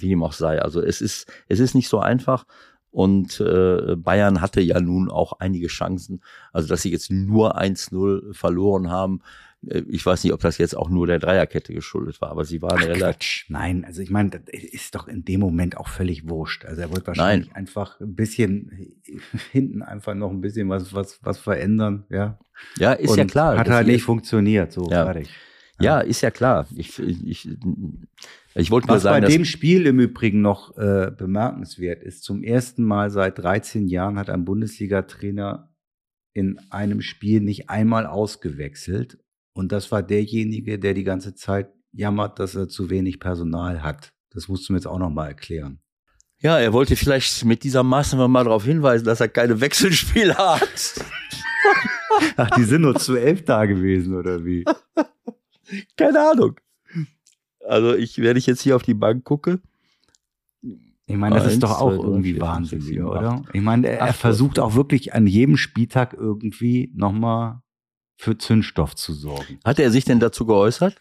wie 0.02 0.10
dem 0.10 0.22
auch 0.24 0.34
sei. 0.34 0.62
Also 0.62 0.82
es 0.82 1.00
ist, 1.00 1.32
es 1.48 1.62
ist 1.62 1.76
nicht 1.76 1.88
so 1.88 2.00
einfach. 2.00 2.46
Und 2.92 3.40
äh, 3.40 3.96
Bayern 3.96 4.42
hatte 4.42 4.62
ja 4.62 4.80
nun 4.82 5.10
auch 5.10 5.40
einige 5.40 5.68
Chancen. 5.68 6.22
Also, 6.52 6.68
dass 6.68 6.82
sie 6.82 6.92
jetzt 6.92 7.10
nur 7.10 7.58
1-0 7.58 8.34
verloren 8.34 8.90
haben, 8.90 9.22
äh, 9.68 9.84
ich 9.88 10.06
weiß 10.06 10.24
nicht, 10.24 10.34
ob 10.34 10.42
das 10.42 10.58
jetzt 10.58 10.76
auch 10.76 10.90
nur 10.90 11.08
der 11.08 11.20
Dreierkette 11.20 11.74
geschuldet 11.74 12.22
war, 12.22 12.32
aber 12.32 12.46
sie 12.46 12.62
waren 12.62 12.80
Ach, 12.80 12.84
relativ. 12.86 13.04
Quatsch. 13.04 13.46
Nein, 13.50 13.86
also 13.86 14.02
ich 14.02 14.10
meine, 14.10 14.30
das 14.32 14.42
ist 14.50 14.96
doch 14.96 15.08
in 15.08 15.24
dem 15.24 15.40
Moment 15.40 15.78
auch 15.78 15.88
völlig 15.88 16.30
wurscht. 16.30 16.66
Also 16.66 16.82
er 16.82 16.90
wollte 16.92 17.08
wahrscheinlich 17.08 17.56
einfach 17.56 18.00
ein 18.00 18.16
bisschen 18.16 18.96
hinten 19.52 19.82
einfach 19.82 20.14
noch 20.14 20.32
ein 20.32 20.42
bisschen 20.42 20.70
was, 20.70 20.94
was, 20.94 21.20
was 21.24 21.38
verändern, 21.38 22.06
ja. 22.10 22.40
Ja, 22.78 22.94
ist 22.94 23.16
ja 23.16 23.24
Und 23.24 23.32
klar. 23.32 23.58
Hat 23.58 23.70
halt 23.70 23.88
nicht 23.88 24.04
funktioniert, 24.04 24.72
so 24.72 24.90
Ja. 24.90 25.06
fertig. 25.06 25.30
Ja, 25.84 26.00
ist 26.00 26.22
ja 26.22 26.32
klar. 26.32 26.68
Ich, 26.76 27.00
ich, 27.00 27.50
ich 28.56 28.72
wollte 28.72 28.88
nur 28.88 28.98
Was 28.98 29.04
bei 29.04 29.10
sagen, 29.10 29.24
dass, 29.24 29.34
dem 29.34 29.46
Spiel 29.46 29.86
im 29.86 30.00
Übrigen 30.00 30.42
noch 30.42 30.78
äh, 30.78 31.12
bemerkenswert 31.16 32.04
ist, 32.04 32.24
zum 32.24 32.44
ersten 32.44 32.84
Mal 32.84 33.10
seit 33.10 33.38
13 33.40 33.88
Jahren 33.88 34.18
hat 34.18 34.30
ein 34.30 34.46
Bundesliga-Trainer 34.46 35.72
in 36.34 36.60
einem 36.70 37.02
Spiel 37.02 37.42
nicht 37.42 37.70
einmal 37.70 38.06
ausgewechselt. 38.06 39.20
Und 39.54 39.72
das 39.72 39.92
war 39.92 40.02
derjenige, 40.02 40.80
der 40.80 40.94
die 40.94 41.04
ganze 41.04 41.36
Zeit 41.36 41.72
jammert, 41.92 42.40
dass 42.40 42.56
er 42.56 42.70
zu 42.70 42.90
wenig 42.90 43.20
Personal 43.20 43.84
hat. 43.84 44.14
Das 44.34 44.48
musst 44.48 44.68
du 44.68 44.74
mir 44.74 44.80
jetzt 44.80 44.88
auch 44.88 45.00
noch 45.00 45.10
mal 45.10 45.28
erklären. 45.28 45.80
ja, 46.40 46.58
er 46.58 46.74
wollte 46.74 46.96
vielleicht 46.96 47.44
mit 47.46 47.64
dieser 47.64 47.84
Maßnahme 47.84 48.28
mal 48.28 48.46
darauf 48.46 48.64
hinweisen, 48.64 49.06
dass 49.06 49.20
er 49.20 49.28
keine 49.28 49.60
Wechselspiele 49.60 50.38
hat. 50.38 50.96
Ach, 52.38 52.50
die 52.52 52.64
sind 52.64 52.82
nur 52.82 52.96
zu 52.96 53.16
elf 53.16 53.44
da 53.46 53.66
gewesen, 53.66 54.16
oder 54.16 54.44
wie? 54.46 54.66
Keine 55.98 56.20
Ahnung. 56.20 56.60
Also 57.68 57.96
ich, 57.96 58.20
wenn 58.20 58.38
ich 58.38 58.48
jetzt 58.48 58.62
hier 58.62 58.76
auf 58.76 58.84
die 58.84 58.94
Bank 58.94 59.24
gucke, 59.24 59.60
Ich 61.06 61.18
meine, 61.18 61.36
das 61.36 61.46
Eins, 61.46 61.54
ist 61.54 61.64
doch 61.64 61.78
zwei, 61.78 61.86
auch 61.86 61.98
drei, 61.98 62.04
irgendwie 62.04 62.34
vier, 62.34 62.42
fünf, 62.42 62.52
Wahnsinn, 62.52 62.82
sechs, 62.82 62.90
sieben, 62.90 63.06
oder? 63.06 63.44
Ich 63.54 63.62
meine, 63.62 63.88
er, 63.88 64.00
er 64.00 64.14
versucht 64.14 64.60
auch 64.60 64.76
wirklich 64.76 65.14
an 65.14 65.28
jedem 65.28 65.58
Spieltag 65.58 66.14
irgendwie 66.14 66.92
nochmal 66.96 67.62
für 68.18 68.38
Zündstoff 68.38 68.96
zu 68.96 69.14
sorgen. 69.14 69.60
hat 69.66 69.80
er 69.80 69.92
sich 69.92 70.06
denn 70.06 70.20
dazu 70.20 70.46
geäußert? 70.46 70.96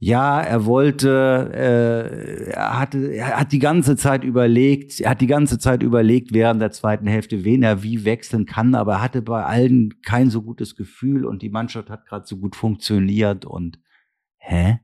Ja, 0.00 0.40
er 0.40 0.66
wollte, 0.66 1.50
äh, 1.54 2.50
er 2.50 2.78
hatte, 2.78 3.12
er 3.14 3.38
hat 3.38 3.52
die 3.52 3.60
ganze 3.60 3.96
Zeit 3.96 4.24
überlegt, 4.24 5.00
er 5.00 5.10
hat 5.10 5.20
die 5.20 5.28
ganze 5.28 5.58
Zeit 5.58 5.82
überlegt 5.82 6.34
während 6.34 6.60
der 6.60 6.72
zweiten 6.72 7.06
Hälfte, 7.06 7.44
wen 7.44 7.62
er 7.62 7.82
wie 7.82 8.04
wechseln 8.04 8.44
kann, 8.44 8.74
aber 8.74 8.94
er 8.94 9.02
hatte 9.02 9.22
bei 9.22 9.44
allen 9.44 10.02
kein 10.02 10.30
so 10.30 10.42
gutes 10.42 10.74
Gefühl 10.76 11.24
und 11.24 11.42
die 11.42 11.48
Mannschaft 11.48 11.90
hat 11.90 12.06
gerade 12.06 12.26
so 12.26 12.36
gut 12.36 12.56
funktioniert 12.56 13.46
und 13.46 13.78
hä? 14.44 14.80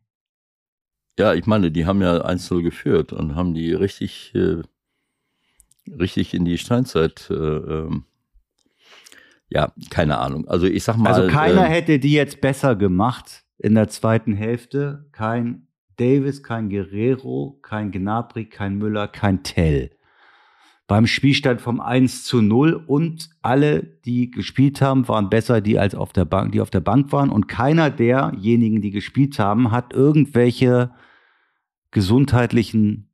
Ja, 1.19 1.35
ich 1.35 1.47
meine, 1.47 1.71
die 1.71 1.87
haben 1.87 2.01
ja 2.01 2.25
1-0 2.25 2.63
geführt 2.63 3.13
und 3.13 3.35
haben 3.35 3.55
die 3.55 3.73
richtig, 3.73 4.33
äh, 4.35 4.63
richtig 5.91 6.35
in 6.35 6.45
die 6.45 6.59
Steinzeit, 6.59 7.29
äh, 7.31 7.35
ähm, 7.35 8.05
ja, 9.51 9.73
keine 9.91 10.19
Ahnung. 10.19 10.49
Also 10.49 10.67
ich 10.67 10.85
sag 10.85 10.97
mal. 10.97 11.13
Also 11.13 11.29
keiner 11.29 11.67
ähm, 11.67 11.73
hätte 11.73 11.99
die 11.99 12.13
jetzt 12.13 12.41
besser 12.41 12.77
gemacht 12.77 13.45
in 13.59 13.75
der 13.75 13.89
zweiten 13.89 14.33
Hälfte. 14.33 15.09
Kein 15.13 15.67
Davis, 15.97 16.43
kein 16.43 16.71
Guerrero, 16.71 17.59
kein 17.61 17.91
Gnabry, 17.91 18.47
kein 18.47 18.77
Müller, 18.77 19.09
kein 19.09 19.43
Tell. 19.43 19.91
Beim 20.91 21.07
Spielstand 21.07 21.61
vom 21.61 21.79
1 21.79 22.25
zu 22.25 22.43
0 22.43 22.75
und 22.75 23.31
alle, 23.43 23.85
die 24.05 24.29
gespielt 24.29 24.83
haben, 24.83 25.07
waren 25.07 25.31
besser, 25.31 25.61
die 25.61 25.79
als 25.79 25.95
auf 25.95 26.13
der 26.13 26.25
Bank, 26.25 26.51
die 26.51 26.61
auf 26.61 26.71
der 26.71 26.81
Bank 26.81 27.13
waren. 27.13 27.31
Und 27.31 27.47
keiner 27.47 27.91
derjenigen, 27.91 28.81
die 28.81 28.91
gespielt 28.91 29.39
haben, 29.39 29.71
hat 29.71 29.93
irgendwelche 29.93 30.91
gesundheitlichen 31.93 33.09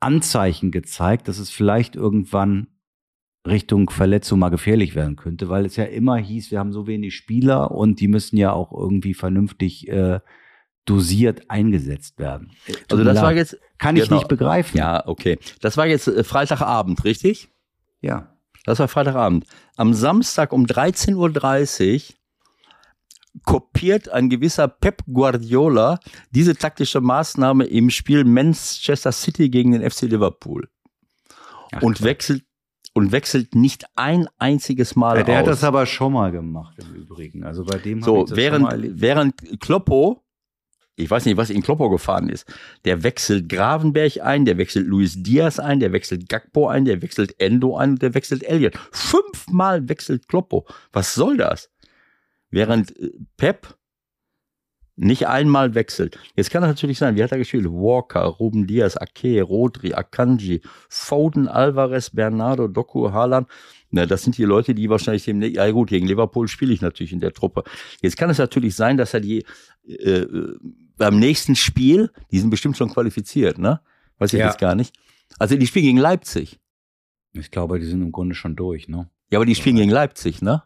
Anzeichen 0.00 0.70
gezeigt, 0.70 1.28
dass 1.28 1.38
es 1.38 1.50
vielleicht 1.50 1.94
irgendwann 1.94 2.68
Richtung 3.46 3.90
Verletzung 3.90 4.38
mal 4.38 4.48
gefährlich 4.48 4.94
werden 4.94 5.16
könnte, 5.16 5.50
weil 5.50 5.66
es 5.66 5.76
ja 5.76 5.84
immer 5.84 6.16
hieß, 6.16 6.50
wir 6.52 6.58
haben 6.58 6.72
so 6.72 6.86
wenig 6.86 7.14
Spieler 7.14 7.72
und 7.72 8.00
die 8.00 8.08
müssen 8.08 8.38
ja 8.38 8.54
auch 8.54 8.72
irgendwie 8.72 9.12
vernünftig 9.12 9.88
äh, 9.88 10.20
dosiert 10.84 11.50
eingesetzt 11.50 12.18
werden. 12.18 12.52
Also 12.90 13.04
das 13.04 13.20
war 13.22 13.32
jetzt 13.32 13.58
kann 13.78 13.96
ich 13.96 14.04
genau. 14.04 14.16
nicht 14.16 14.28
begreifen. 14.28 14.76
Ja, 14.76 15.06
okay. 15.06 15.38
Das 15.60 15.76
war 15.76 15.86
jetzt 15.86 16.08
äh, 16.08 16.24
Freitagabend, 16.24 17.04
richtig? 17.04 17.48
Ja. 18.00 18.34
Das 18.64 18.78
war 18.78 18.88
Freitagabend. 18.88 19.44
Am 19.76 19.92
Samstag 19.94 20.52
um 20.52 20.64
13.30 20.64 21.94
Uhr 21.94 22.14
kopiert 23.44 24.08
ein 24.08 24.30
gewisser 24.30 24.68
Pep 24.68 25.02
Guardiola 25.12 25.98
diese 26.30 26.56
taktische 26.56 27.00
Maßnahme 27.00 27.64
im 27.64 27.90
Spiel 27.90 28.24
Manchester 28.24 29.12
City 29.12 29.50
gegen 29.50 29.72
den 29.72 29.88
FC 29.88 30.02
Liverpool. 30.02 30.68
Ach, 31.72 31.82
und 31.82 32.02
wechselt 32.02 32.44
und 32.94 33.10
wechselt 33.10 33.54
nicht 33.56 33.84
ein 33.96 34.28
einziges 34.38 34.94
Mal 34.94 35.18
ja, 35.18 35.22
der 35.24 35.34
aus. 35.34 35.40
hat 35.40 35.46
das 35.48 35.64
aber 35.64 35.84
schon 35.84 36.12
mal 36.12 36.30
gemacht 36.30 36.78
im 36.78 36.94
Übrigen. 36.94 37.44
Also 37.44 37.64
bei 37.64 37.78
dem 37.78 38.02
so 38.02 38.24
während 38.30 39.00
während 39.00 39.60
Kloppo 39.60 40.23
ich 40.96 41.10
weiß 41.10 41.24
nicht, 41.24 41.36
was 41.36 41.50
in 41.50 41.62
Kloppo 41.62 41.90
gefahren 41.90 42.28
ist. 42.28 42.46
Der 42.84 43.02
wechselt 43.02 43.48
Gravenberg 43.48 44.20
ein, 44.22 44.44
der 44.44 44.58
wechselt 44.58 44.86
Luis 44.86 45.22
Diaz 45.22 45.58
ein, 45.58 45.80
der 45.80 45.92
wechselt 45.92 46.28
Gagpo 46.28 46.68
ein, 46.68 46.84
der 46.84 47.02
wechselt 47.02 47.40
Endo 47.40 47.76
ein 47.76 47.90
und 47.90 48.02
der 48.02 48.14
wechselt 48.14 48.44
Elliott. 48.44 48.78
Fünfmal 48.92 49.88
wechselt 49.88 50.28
Kloppo. 50.28 50.66
Was 50.92 51.14
soll 51.14 51.36
das? 51.36 51.70
Während 52.50 52.96
äh, 52.98 53.10
Pep 53.36 53.76
nicht 54.96 55.26
einmal 55.26 55.74
wechselt. 55.74 56.18
Jetzt 56.36 56.50
kann 56.50 56.62
das 56.62 56.70
natürlich 56.70 56.98
sein, 56.98 57.16
wie 57.16 57.24
hat 57.24 57.32
er 57.32 57.38
gespielt? 57.38 57.66
Walker, 57.66 58.22
Ruben 58.22 58.66
Diaz, 58.68 58.96
Ake, 58.96 59.42
Rodri, 59.42 59.92
Akanji, 59.92 60.60
Foden, 60.88 61.48
Alvarez, 61.48 62.10
Bernardo, 62.10 62.68
Doku, 62.68 63.10
Haaland. 63.10 63.48
Na, 63.90 64.06
das 64.06 64.22
sind 64.22 64.38
die 64.38 64.44
Leute, 64.44 64.74
die 64.74 64.88
wahrscheinlich 64.88 65.24
dem, 65.24 65.42
ja 65.42 65.68
gut, 65.72 65.88
gegen 65.88 66.06
Liverpool 66.06 66.46
spiele 66.46 66.72
ich 66.72 66.80
natürlich 66.80 67.12
in 67.12 67.20
der 67.20 67.32
Truppe. 67.32 67.64
Jetzt 68.02 68.16
kann 68.16 68.30
es 68.30 68.38
natürlich 68.38 68.76
sein, 68.76 68.96
dass 68.96 69.14
er 69.14 69.20
die 69.20 69.44
äh, 69.86 70.26
beim 70.96 71.18
nächsten 71.18 71.56
Spiel, 71.56 72.10
die 72.30 72.38
sind 72.38 72.50
bestimmt 72.50 72.76
schon 72.76 72.90
qualifiziert, 72.90 73.58
ne? 73.58 73.80
Weiß 74.18 74.32
ich 74.32 74.40
ja. 74.40 74.46
jetzt 74.46 74.58
gar 74.58 74.74
nicht. 74.74 74.94
Also 75.38 75.56
die 75.56 75.66
spielen 75.66 75.86
gegen 75.86 75.98
Leipzig. 75.98 76.60
Ich 77.32 77.50
glaube, 77.50 77.80
die 77.80 77.86
sind 77.86 78.02
im 78.02 78.12
Grunde 78.12 78.34
schon 78.34 78.56
durch, 78.56 78.88
ne? 78.88 79.10
Ja, 79.30 79.38
aber 79.38 79.46
die 79.46 79.54
spielen 79.54 79.76
gegen 79.76 79.90
Leipzig, 79.90 80.42
ne? 80.42 80.62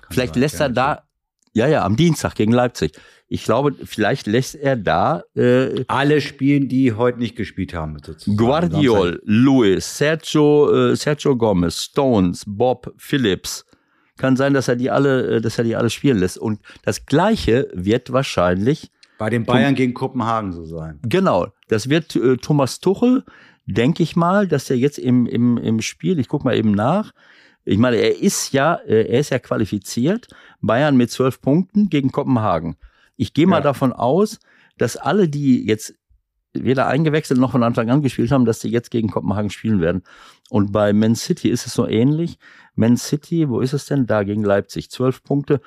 Kann 0.00 0.12
Vielleicht 0.12 0.36
lässt 0.36 0.60
er 0.60 0.68
da, 0.68 1.04
ja, 1.52 1.68
ja, 1.68 1.84
am 1.84 1.96
Dienstag 1.96 2.34
gegen 2.34 2.52
Leipzig. 2.52 2.92
Ich 3.28 3.44
glaube, 3.44 3.74
vielleicht 3.84 4.26
lässt 4.26 4.56
er 4.56 4.76
da 4.76 5.22
äh, 5.34 5.84
alle 5.86 6.20
spielen, 6.20 6.68
die 6.68 6.92
heute 6.92 7.18
nicht 7.18 7.36
gespielt 7.36 7.72
haben. 7.72 7.96
Sozusagen. 8.04 8.36
Guardiol, 8.36 9.22
Lewis, 9.24 9.96
Sergio, 9.96 10.90
äh, 10.90 10.96
Sergio 10.96 11.36
Gomez, 11.36 11.82
Stones, 11.82 12.44
Bob, 12.46 12.92
Phillips. 12.98 13.64
Kann 14.18 14.36
sein, 14.36 14.52
dass 14.52 14.68
er 14.68 14.76
die 14.76 14.90
alle, 14.90 15.36
äh, 15.36 15.40
dass 15.40 15.56
er 15.56 15.64
die 15.64 15.76
alle 15.76 15.88
spielen 15.88 16.18
lässt. 16.18 16.36
Und 16.36 16.60
das 16.82 17.06
Gleiche 17.06 17.70
wird 17.72 18.12
wahrscheinlich 18.12 18.90
bei 19.22 19.30
den 19.30 19.44
Bayern 19.44 19.68
Tom 19.68 19.74
gegen 19.76 19.94
Kopenhagen 19.94 20.52
so 20.52 20.64
sein. 20.64 20.98
Genau, 21.04 21.46
das 21.68 21.88
wird 21.88 22.16
äh, 22.16 22.38
Thomas 22.38 22.80
Tuchel, 22.80 23.22
denke 23.66 24.02
ich 24.02 24.16
mal, 24.16 24.48
dass 24.48 24.68
er 24.68 24.76
jetzt 24.76 24.98
im, 24.98 25.26
im, 25.26 25.58
im 25.58 25.80
Spiel, 25.80 26.18
ich 26.18 26.26
gucke 26.26 26.44
mal 26.44 26.56
eben 26.56 26.72
nach, 26.72 27.12
ich 27.64 27.78
meine, 27.78 27.98
er 27.98 28.20
ist 28.20 28.52
ja, 28.52 28.74
äh, 28.74 29.06
er 29.12 29.20
ist 29.20 29.30
ja 29.30 29.38
qualifiziert. 29.38 30.26
Bayern 30.60 30.96
mit 30.96 31.12
zwölf 31.12 31.40
Punkten 31.40 31.88
gegen 31.88 32.10
Kopenhagen. 32.10 32.74
Ich 33.16 33.32
gehe 33.32 33.46
mal 33.46 33.58
ja. 33.58 33.62
davon 33.62 33.92
aus, 33.92 34.40
dass 34.76 34.96
alle, 34.96 35.28
die 35.28 35.64
jetzt 35.68 35.94
weder 36.52 36.88
eingewechselt 36.88 37.38
noch 37.38 37.52
von 37.52 37.62
Anfang 37.62 37.90
an 37.90 38.02
gespielt 38.02 38.32
haben, 38.32 38.44
dass 38.44 38.60
sie 38.60 38.70
jetzt 38.70 38.90
gegen 38.90 39.08
Kopenhagen 39.08 39.50
spielen 39.50 39.80
werden. 39.80 40.02
Und 40.50 40.72
bei 40.72 40.92
Man 40.92 41.14
City 41.14 41.48
ist 41.48 41.64
es 41.64 41.74
so 41.74 41.86
ähnlich. 41.86 42.40
Man 42.74 42.96
City, 42.96 43.48
wo 43.48 43.60
ist 43.60 43.72
es 43.72 43.86
denn? 43.86 44.08
Da 44.08 44.24
gegen 44.24 44.42
Leipzig. 44.42 44.90
Zwölf 44.90 45.22
Punkte. 45.22 45.60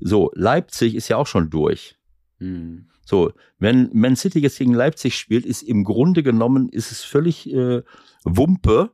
So, 0.00 0.30
Leipzig 0.34 0.94
ist 0.94 1.08
ja 1.08 1.18
auch 1.18 1.26
schon 1.26 1.50
durch. 1.50 1.98
Hm. 2.38 2.86
So, 3.04 3.32
wenn 3.58 3.90
Man 3.92 4.16
City 4.16 4.40
jetzt 4.40 4.58
gegen 4.58 4.74
Leipzig 4.74 5.16
spielt, 5.16 5.44
ist 5.46 5.62
im 5.62 5.84
Grunde 5.84 6.22
genommen, 6.22 6.68
ist 6.68 6.90
es 6.90 7.02
völlig 7.02 7.52
äh, 7.52 7.82
Wumpe. 8.24 8.90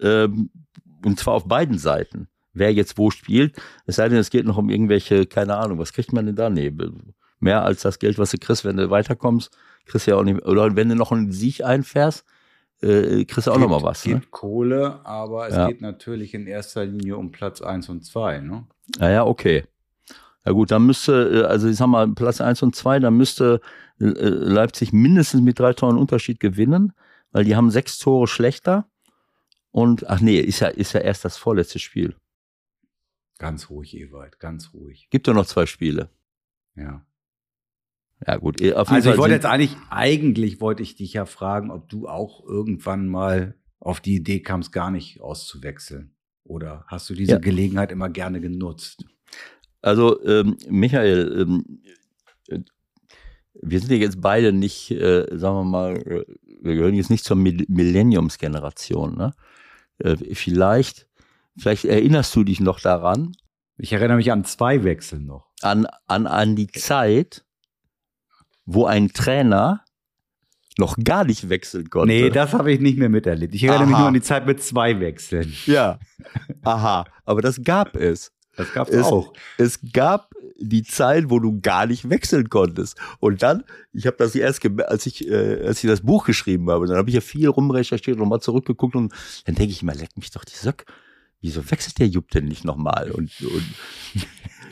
Ähm, 0.00 0.50
und 1.04 1.18
zwar 1.18 1.34
auf 1.34 1.46
beiden 1.46 1.78
Seiten. 1.78 2.28
Wer 2.52 2.72
jetzt 2.72 2.98
wo 2.98 3.10
spielt, 3.10 3.56
es 3.86 3.96
sei 3.96 4.08
denn, 4.08 4.18
es 4.18 4.30
geht 4.30 4.44
noch 4.44 4.58
um 4.58 4.68
irgendwelche, 4.68 5.26
keine 5.26 5.56
Ahnung, 5.56 5.78
was 5.78 5.92
kriegt 5.92 6.12
man 6.12 6.26
denn 6.26 6.36
da? 6.36 6.50
Nee, 6.50 6.72
mehr 7.40 7.64
als 7.64 7.82
das 7.82 7.98
Geld, 7.98 8.18
was 8.18 8.30
du 8.30 8.38
kriegst, 8.38 8.64
wenn 8.64 8.76
du 8.76 8.90
weiterkommst, 8.90 9.56
kriegst 9.86 10.06
du 10.06 10.12
ja 10.12 10.16
auch 10.18 10.22
nicht, 10.22 10.44
oder 10.44 10.76
wenn 10.76 10.90
du 10.90 10.94
noch 10.94 11.12
einen 11.12 11.32
Sieg 11.32 11.64
einfährst, 11.64 12.26
äh, 12.82 13.24
kriegst 13.24 13.46
du 13.46 13.52
auch 13.52 13.56
geht, 13.56 13.62
noch 13.62 13.80
mal 13.80 13.82
was. 13.82 14.00
Es 14.00 14.06
ne? 14.06 14.22
Kohle, 14.30 15.04
aber 15.04 15.48
es 15.48 15.54
ja. 15.54 15.68
geht 15.68 15.80
natürlich 15.80 16.34
in 16.34 16.46
erster 16.46 16.84
Linie 16.84 17.16
um 17.16 17.32
Platz 17.32 17.62
1 17.62 17.88
und 17.88 18.04
2, 18.04 18.40
ne? 18.40 18.66
Naja, 18.98 19.24
okay. 19.24 19.64
Ja 20.44 20.52
gut, 20.52 20.70
dann 20.70 20.86
müsste, 20.86 21.42
äh, 21.42 21.44
also 21.44 21.68
ich 21.68 21.76
sag 21.76 21.86
mal, 21.86 22.08
Platz 22.12 22.40
1 22.40 22.62
und 22.62 22.74
2, 22.74 23.00
dann 23.00 23.16
müsste 23.16 23.60
äh, 24.00 24.04
Leipzig 24.04 24.92
mindestens 24.92 25.40
mit 25.40 25.58
drei 25.58 25.72
Toren 25.72 25.98
Unterschied 25.98 26.40
gewinnen, 26.40 26.92
weil 27.30 27.44
die 27.44 27.56
haben 27.56 27.70
sechs 27.70 27.98
Tore 27.98 28.26
schlechter. 28.26 28.88
Und, 29.70 30.08
ach 30.08 30.20
nee, 30.20 30.38
ist 30.38 30.60
ja, 30.60 30.68
ist 30.68 30.92
ja 30.92 31.00
erst 31.00 31.24
das 31.24 31.36
vorletzte 31.36 31.78
Spiel. 31.78 32.16
Ganz 33.38 33.70
ruhig, 33.70 33.96
Ewald, 33.96 34.38
ganz 34.38 34.72
ruhig. 34.74 35.08
Gibt 35.10 35.26
doch 35.26 35.34
noch 35.34 35.46
zwei 35.46 35.66
Spiele. 35.66 36.10
Ja. 36.74 37.04
Ja, 38.26 38.36
gut. 38.36 38.62
also 38.62 38.84
Fall 38.84 39.00
ich 39.00 39.18
wollte 39.18 39.34
jetzt 39.34 39.46
eigentlich, 39.46 39.76
eigentlich 39.90 40.60
wollte 40.60 40.82
ich 40.82 40.94
dich 40.94 41.12
ja 41.12 41.24
fragen, 41.24 41.70
ob 41.70 41.88
du 41.88 42.06
auch 42.06 42.44
irgendwann 42.46 43.08
mal 43.08 43.56
auf 43.80 44.00
die 44.00 44.14
Idee 44.14 44.40
kamst, 44.40 44.72
gar 44.72 44.90
nicht 44.90 45.20
auszuwechseln. 45.20 46.14
Oder 46.44 46.84
hast 46.86 47.10
du 47.10 47.14
diese 47.14 47.32
ja. 47.32 47.38
Gelegenheit 47.38 47.90
immer 47.90 48.08
gerne 48.08 48.40
genutzt? 48.40 49.04
Also, 49.82 50.24
ähm, 50.24 50.56
Michael, 50.68 51.40
ähm, 51.40 51.82
wir 53.54 53.80
sind 53.80 53.90
ja 53.90 53.96
jetzt 53.96 54.20
beide 54.20 54.52
nicht, 54.52 54.90
äh, 54.90 55.26
sagen 55.32 55.56
wir 55.56 55.64
mal, 55.64 55.96
äh, 55.96 56.24
wir 56.62 56.74
gehören 56.76 56.94
jetzt 56.94 57.10
nicht 57.10 57.24
zur 57.24 57.36
Millenniumsgeneration. 57.36 59.16
Ne? 59.16 59.32
Äh, 59.98 60.16
vielleicht, 60.34 61.08
vielleicht 61.56 61.84
erinnerst 61.84 62.34
du 62.36 62.44
dich 62.44 62.60
noch 62.60 62.80
daran. 62.80 63.32
Ich 63.76 63.92
erinnere 63.92 64.16
mich 64.16 64.30
an 64.30 64.44
zwei 64.44 64.84
Wechsel 64.84 65.18
noch. 65.18 65.50
An, 65.60 65.86
an, 66.06 66.26
an 66.26 66.56
die 66.56 66.68
Zeit, 66.68 67.44
wo 68.64 68.86
ein 68.86 69.12
Trainer 69.12 69.84
noch 70.78 70.96
gar 71.02 71.24
nicht 71.24 71.48
wechseln 71.48 71.90
konnte. 71.90 72.08
Nee, 72.08 72.30
das 72.30 72.52
habe 72.54 72.72
ich 72.72 72.80
nicht 72.80 72.98
mehr 72.98 73.08
miterlebt. 73.08 73.54
Ich 73.54 73.64
erinnere 73.64 73.82
Aha. 73.82 73.90
mich 73.90 73.98
nur 73.98 74.08
an 74.08 74.14
die 74.14 74.22
Zeit 74.22 74.46
mit 74.46 74.62
zwei 74.62 75.00
Wechseln. 75.00 75.52
Ja. 75.66 75.98
Aha. 76.62 77.04
Aber 77.24 77.42
das 77.42 77.62
gab 77.62 77.96
es. 77.96 78.32
Das 78.56 78.72
gab 78.72 78.88
es 78.90 79.06
auch. 79.06 79.32
Es 79.56 79.80
gab 79.92 80.32
die 80.58 80.82
Zeit, 80.82 81.30
wo 81.30 81.38
du 81.38 81.60
gar 81.60 81.86
nicht 81.86 82.08
wechseln 82.10 82.48
konntest. 82.48 82.96
Und 83.18 83.42
dann, 83.42 83.64
ich 83.92 84.06
habe 84.06 84.16
das 84.18 84.34
erst, 84.34 84.64
als 84.82 85.06
ich, 85.06 85.28
äh, 85.28 85.64
als 85.64 85.82
ich 85.82 85.88
das 85.88 86.02
Buch 86.02 86.24
geschrieben 86.24 86.70
habe, 86.70 86.86
dann 86.86 86.96
habe 86.96 87.08
ich 87.08 87.14
ja 87.14 87.20
viel 87.20 87.48
rumrecherchiert 87.48 88.20
und 88.20 88.28
mal 88.28 88.40
zurückgeguckt 88.40 88.94
und 88.94 89.12
dann 89.46 89.54
denke 89.54 89.72
ich 89.72 89.82
immer, 89.82 89.94
leck 89.94 90.16
mich 90.16 90.30
doch 90.30 90.44
die 90.44 90.54
Söck. 90.54 90.84
Wieso 91.40 91.68
wechselt 91.70 91.98
der 91.98 92.06
Jupp 92.06 92.30
denn 92.30 92.44
nicht 92.44 92.64
nochmal? 92.64 93.10
Und, 93.10 93.32
und 93.40 93.64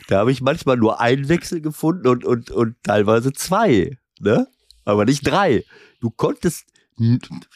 da 0.09 0.19
habe 0.19 0.31
ich 0.31 0.41
manchmal 0.41 0.77
nur 0.77 1.01
einen 1.01 1.29
Wechsel 1.29 1.61
gefunden 1.61 2.07
und, 2.07 2.25
und, 2.25 2.51
und 2.51 2.77
teilweise 2.83 3.33
zwei, 3.33 3.99
ne? 4.21 4.47
Aber 4.85 5.05
nicht 5.05 5.27
drei. 5.27 5.65
Du 6.01 6.11
konntest 6.11 6.67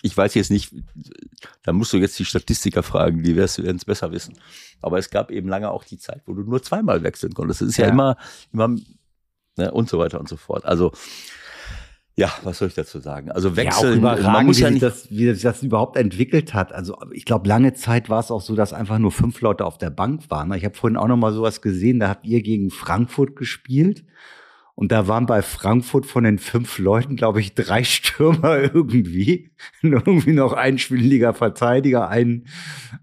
ich 0.03 0.17
weiß 0.17 0.35
jetzt 0.35 0.51
nicht, 0.51 0.75
da 1.63 1.73
musst 1.73 1.93
du 1.93 1.99
jetzt 1.99 2.19
die 2.19 2.25
Statistiker 2.25 2.83
fragen, 2.83 3.23
die 3.23 3.37
werden 3.37 3.77
es 3.77 3.85
besser 3.85 4.11
wissen. 4.11 4.39
Aber 4.81 4.99
es 4.99 5.11
gab 5.11 5.31
eben 5.31 5.49
lange 5.49 5.71
auch 5.71 5.85
die 5.85 5.99
Zeit, 5.99 6.23
wo 6.27 6.33
du 6.33 6.43
nur 6.43 6.63
zweimal 6.63 7.03
wechseln 7.03 7.35
konntest. 7.35 7.61
Das 7.61 7.69
ist 7.69 7.77
ja, 7.77 7.87
ja 7.87 7.93
immer, 7.93 8.17
immer 8.53 8.69
ne, 9.57 9.71
und 9.71 9.89
so 9.89 9.99
weiter 9.99 10.19
und 10.19 10.29
so 10.29 10.37
fort. 10.37 10.65
Also 10.65 10.93
ja, 12.17 12.33
was 12.45 12.59
soll 12.59 12.69
ich 12.69 12.75
dazu 12.75 13.01
sagen? 13.01 13.33
Also 13.33 13.57
wechseln, 13.57 14.03
ja, 14.03 14.17
man 14.31 14.47
muss 14.47 14.59
wie 14.59 14.63
ja 14.63 14.71
nicht, 14.71 14.83
das, 14.83 15.11
wie 15.11 15.33
sich 15.33 15.43
das 15.43 15.63
überhaupt 15.63 15.97
entwickelt 15.97 16.55
hat. 16.55 16.73
Also 16.73 16.97
ich 17.13 17.25
glaube, 17.25 17.49
lange 17.49 17.75
Zeit 17.75 18.09
war 18.09 18.21
es 18.21 18.31
auch 18.31 18.41
so, 18.41 18.55
dass 18.55 18.73
einfach 18.73 18.99
nur 18.99 19.11
fünf 19.11 19.41
Leute 19.41 19.65
auf 19.67 19.79
der 19.79 19.91
Bank 19.91 20.31
waren. 20.31 20.53
Ich 20.53 20.65
habe 20.65 20.77
vorhin 20.77 20.97
auch 20.97 21.09
noch 21.09 21.17
mal 21.17 21.33
sowas 21.33 21.61
gesehen. 21.61 21.99
Da 21.99 22.09
habt 22.09 22.25
ihr 22.25 22.41
gegen 22.43 22.71
Frankfurt 22.71 23.35
gespielt 23.35 24.05
und 24.77 24.91
da 24.91 25.07
waren 25.07 25.27
bei 25.27 25.41
Frankfurt 25.43 26.05
von 26.05 26.25
den 26.25 26.39
fünf 26.39 26.79
Leuten, 26.79 27.15
glaube 27.15 27.41
ich, 27.41 27.55
drei 27.55 27.85
Stürmer 27.85 28.59
irgendwie. 28.75 29.53
Und 29.83 29.93
irgendwie 29.93 30.33
noch 30.33 30.53
ein 30.53 30.79
schwindeliger 30.79 31.33
Verteidiger, 31.33 32.09
ein, 32.09 32.47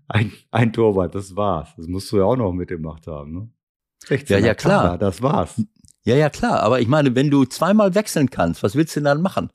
ein, 0.08 0.34
ein 0.52 0.74
Torwart. 0.74 1.16
Das 1.16 1.36
war's. 1.36 1.70
Das 1.78 1.88
musst 1.88 2.12
du 2.12 2.18
ja 2.18 2.24
auch 2.26 2.36
noch 2.36 2.52
mitgemacht 2.52 3.08
haben, 3.08 3.34
ne? 3.34 3.50
16 4.06 4.40
ja, 4.40 4.48
ja, 4.48 4.54
klar. 4.56 4.84
Kader, 4.84 4.98
das 4.98 5.22
war's. 5.22 5.62
Ja, 6.04 6.16
ja, 6.16 6.30
klar. 6.30 6.62
Aber 6.62 6.82
ich 6.82 6.88
meine, 6.88 7.16
wenn 7.16 7.30
du 7.30 7.46
zweimal 7.46 7.94
wechseln 7.94 8.30
kannst, 8.30 8.64
was 8.64 8.76
willst 8.76 8.96
du 8.96 9.00
denn 9.00 9.06
dann 9.06 9.22
machen? 9.22 9.52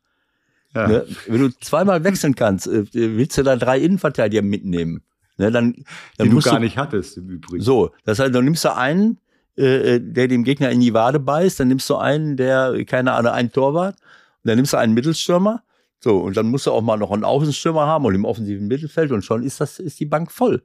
Ja. 0.73 0.87
Ne? 0.87 1.07
Wenn 1.27 1.41
du 1.41 1.51
zweimal 1.59 2.05
wechseln 2.05 2.35
kannst, 2.35 2.67
äh, 2.69 2.85
willst 2.93 3.37
du 3.37 3.43
da 3.43 3.57
drei 3.57 3.81
Innenverteidiger 3.81 4.43
mitnehmen? 4.43 5.03
Ne, 5.39 5.51
dann, 5.51 5.85
dann 6.17 6.29
Die 6.29 6.35
du 6.35 6.41
gar 6.41 6.55
du, 6.55 6.61
nicht 6.61 6.79
hattest 6.79 7.19
im 7.19 7.29
Übrigen. 7.29 7.63
So, 7.63 7.91
das 8.05 8.19
heißt, 8.19 8.35
dann 8.35 8.45
nimmst 8.45 8.65
du 8.65 8.75
einen, 8.75 9.19
äh, 9.59 9.95
äh, 9.95 10.01
der 10.01 10.29
dem 10.29 10.45
Gegner 10.45 10.71
in 10.71 10.81
die 10.81 10.95
Wade 10.95 11.19
beißt, 11.19 11.61
dann 11.61 11.69
nimmst 11.69 11.89
du 11.89 11.97
einen, 11.97 12.37
der, 12.37 12.85
keine 12.85 13.13
Ahnung, 13.13 13.33
einen 13.33 13.53
Torwart, 13.53 13.97
und 13.97 14.49
dann 14.49 14.57
nimmst 14.57 14.73
du 14.73 14.77
einen 14.77 14.95
Mittelstürmer, 14.95 15.63
so, 15.99 16.19
und 16.19 16.37
dann 16.37 16.47
musst 16.47 16.67
du 16.67 16.73
auch 16.73 16.83
mal 16.83 16.97
noch 16.97 17.11
einen 17.11 17.25
Außenstürmer 17.25 17.87
haben 17.87 18.05
und 18.05 18.15
im 18.15 18.25
offensiven 18.25 18.69
Mittelfeld 18.69 19.13
und 19.13 19.25
schon 19.25 19.43
ist 19.43 19.61
das, 19.61 19.79
ist 19.79 19.99
die 19.99 20.05
Bank 20.07 20.31
voll. 20.31 20.63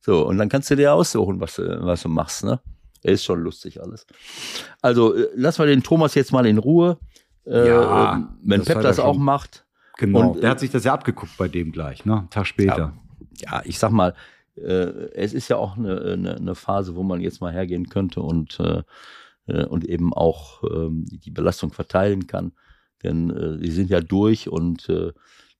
So, 0.00 0.26
und 0.26 0.38
dann 0.38 0.48
kannst 0.48 0.70
du 0.70 0.76
dir 0.76 0.94
aussuchen, 0.94 1.40
was, 1.40 1.58
was 1.58 2.02
du 2.02 2.08
machst, 2.08 2.44
ne? 2.44 2.60
Ist 3.02 3.24
schon 3.24 3.40
lustig 3.40 3.82
alles. 3.82 4.06
Also, 4.82 5.14
äh, 5.14 5.28
lass 5.34 5.58
mal 5.58 5.66
den 5.66 5.82
Thomas 5.82 6.14
jetzt 6.14 6.32
mal 6.32 6.46
in 6.46 6.58
Ruhe. 6.58 6.98
Äh, 7.44 7.68
ja, 7.68 8.28
wenn 8.42 8.64
Pep 8.64 8.82
das 8.82 8.98
auch 8.98 9.16
macht. 9.16 9.64
Genau, 9.98 10.32
und, 10.32 10.42
der 10.42 10.50
hat 10.50 10.60
sich 10.60 10.70
das 10.70 10.84
ja 10.84 10.92
abgeguckt 10.92 11.36
bei 11.36 11.48
dem 11.48 11.70
gleich, 11.70 12.04
ne? 12.04 12.18
Einen 12.18 12.30
Tag 12.30 12.46
später. 12.46 12.94
Ja, 13.36 13.52
ja 13.52 13.62
ich 13.64 13.78
sag 13.78 13.90
mal, 13.90 14.10
äh, 14.10 14.14
es 14.56 15.34
ist 15.34 15.48
ja 15.48 15.56
auch 15.56 15.76
eine, 15.76 16.00
eine, 16.00 16.36
eine, 16.36 16.54
Phase, 16.54 16.96
wo 16.96 17.02
man 17.02 17.20
jetzt 17.20 17.40
mal 17.40 17.52
hergehen 17.52 17.88
könnte 17.88 18.20
und, 18.22 18.58
äh, 18.60 18.82
äh 19.46 19.66
und 19.66 19.84
eben 19.84 20.14
auch 20.14 20.62
ähm, 20.64 21.04
die 21.06 21.30
Belastung 21.30 21.72
verteilen 21.72 22.26
kann. 22.26 22.52
Denn 23.02 23.30
äh, 23.30 23.58
die 23.58 23.70
sind 23.70 23.90
ja 23.90 24.00
durch 24.00 24.48
und 24.48 24.88
äh, 24.88 25.12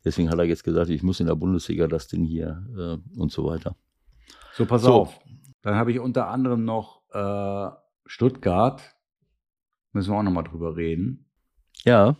deswegen 0.05 0.31
hat 0.31 0.39
er 0.39 0.45
jetzt 0.45 0.65
gesagt, 0.65 0.91
ich 0.91 1.03
muss 1.03 1.21
in 1.21 1.27
der 1.27 1.35
Bundesliga 1.35 1.87
das 1.87 2.09
Ding 2.09 2.25
hier 2.25 2.67
äh, 2.77 3.19
und 3.19 3.33
so 3.33 3.45
weiter. 3.45 3.77
So, 4.55 4.65
pass 4.65 4.83
so. 4.83 4.93
auf. 4.93 5.21
Dann 5.63 5.75
habe 5.75 5.93
ich 5.93 5.99
unter 5.99 6.29
anderem 6.29 6.65
noch 6.65 7.03
äh, 7.13 7.71
Stuttgart. 8.07 8.83
Müssen 9.93 10.13
wir 10.13 10.19
auch 10.19 10.23
nochmal 10.23 10.45
drüber 10.45 10.77
reden. 10.77 11.27
Ja. 11.85 12.17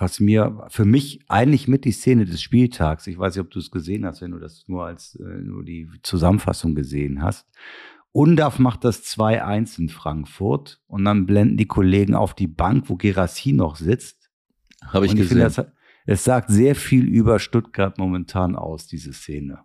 Was 0.00 0.20
mir 0.20 0.64
für 0.68 0.84
mich 0.84 1.24
eigentlich 1.28 1.66
mit 1.66 1.84
die 1.84 1.92
Szene 1.92 2.24
des 2.24 2.40
Spieltags, 2.40 3.06
ich 3.08 3.18
weiß 3.18 3.34
nicht, 3.34 3.44
ob 3.44 3.50
du 3.50 3.58
es 3.58 3.72
gesehen 3.72 4.06
hast, 4.06 4.22
wenn 4.22 4.30
du 4.30 4.38
das 4.38 4.64
nur 4.68 4.84
als 4.86 5.16
äh, 5.16 5.42
nur 5.42 5.64
die 5.64 5.88
Zusammenfassung 6.02 6.76
gesehen 6.76 7.20
hast. 7.20 7.48
Undaf 8.12 8.58
macht 8.58 8.84
das 8.84 9.04
2-1 9.04 9.80
in 9.80 9.88
Frankfurt 9.88 10.80
und 10.86 11.04
dann 11.04 11.26
blenden 11.26 11.56
die 11.56 11.66
Kollegen 11.66 12.14
auf 12.14 12.34
die 12.34 12.46
Bank, 12.46 12.88
wo 12.88 12.96
Gerassi 12.96 13.52
noch 13.52 13.76
sitzt. 13.76 14.30
Habe 14.86 15.06
ich 15.06 15.12
und 15.12 15.18
gesehen. 15.18 15.46
Ich 15.46 15.54
finde, 15.54 15.72
es 16.06 16.24
sagt 16.24 16.48
sehr 16.48 16.74
viel 16.74 17.06
über 17.06 17.38
Stuttgart 17.38 17.98
momentan 17.98 18.56
aus, 18.56 18.86
diese 18.86 19.12
Szene. 19.12 19.58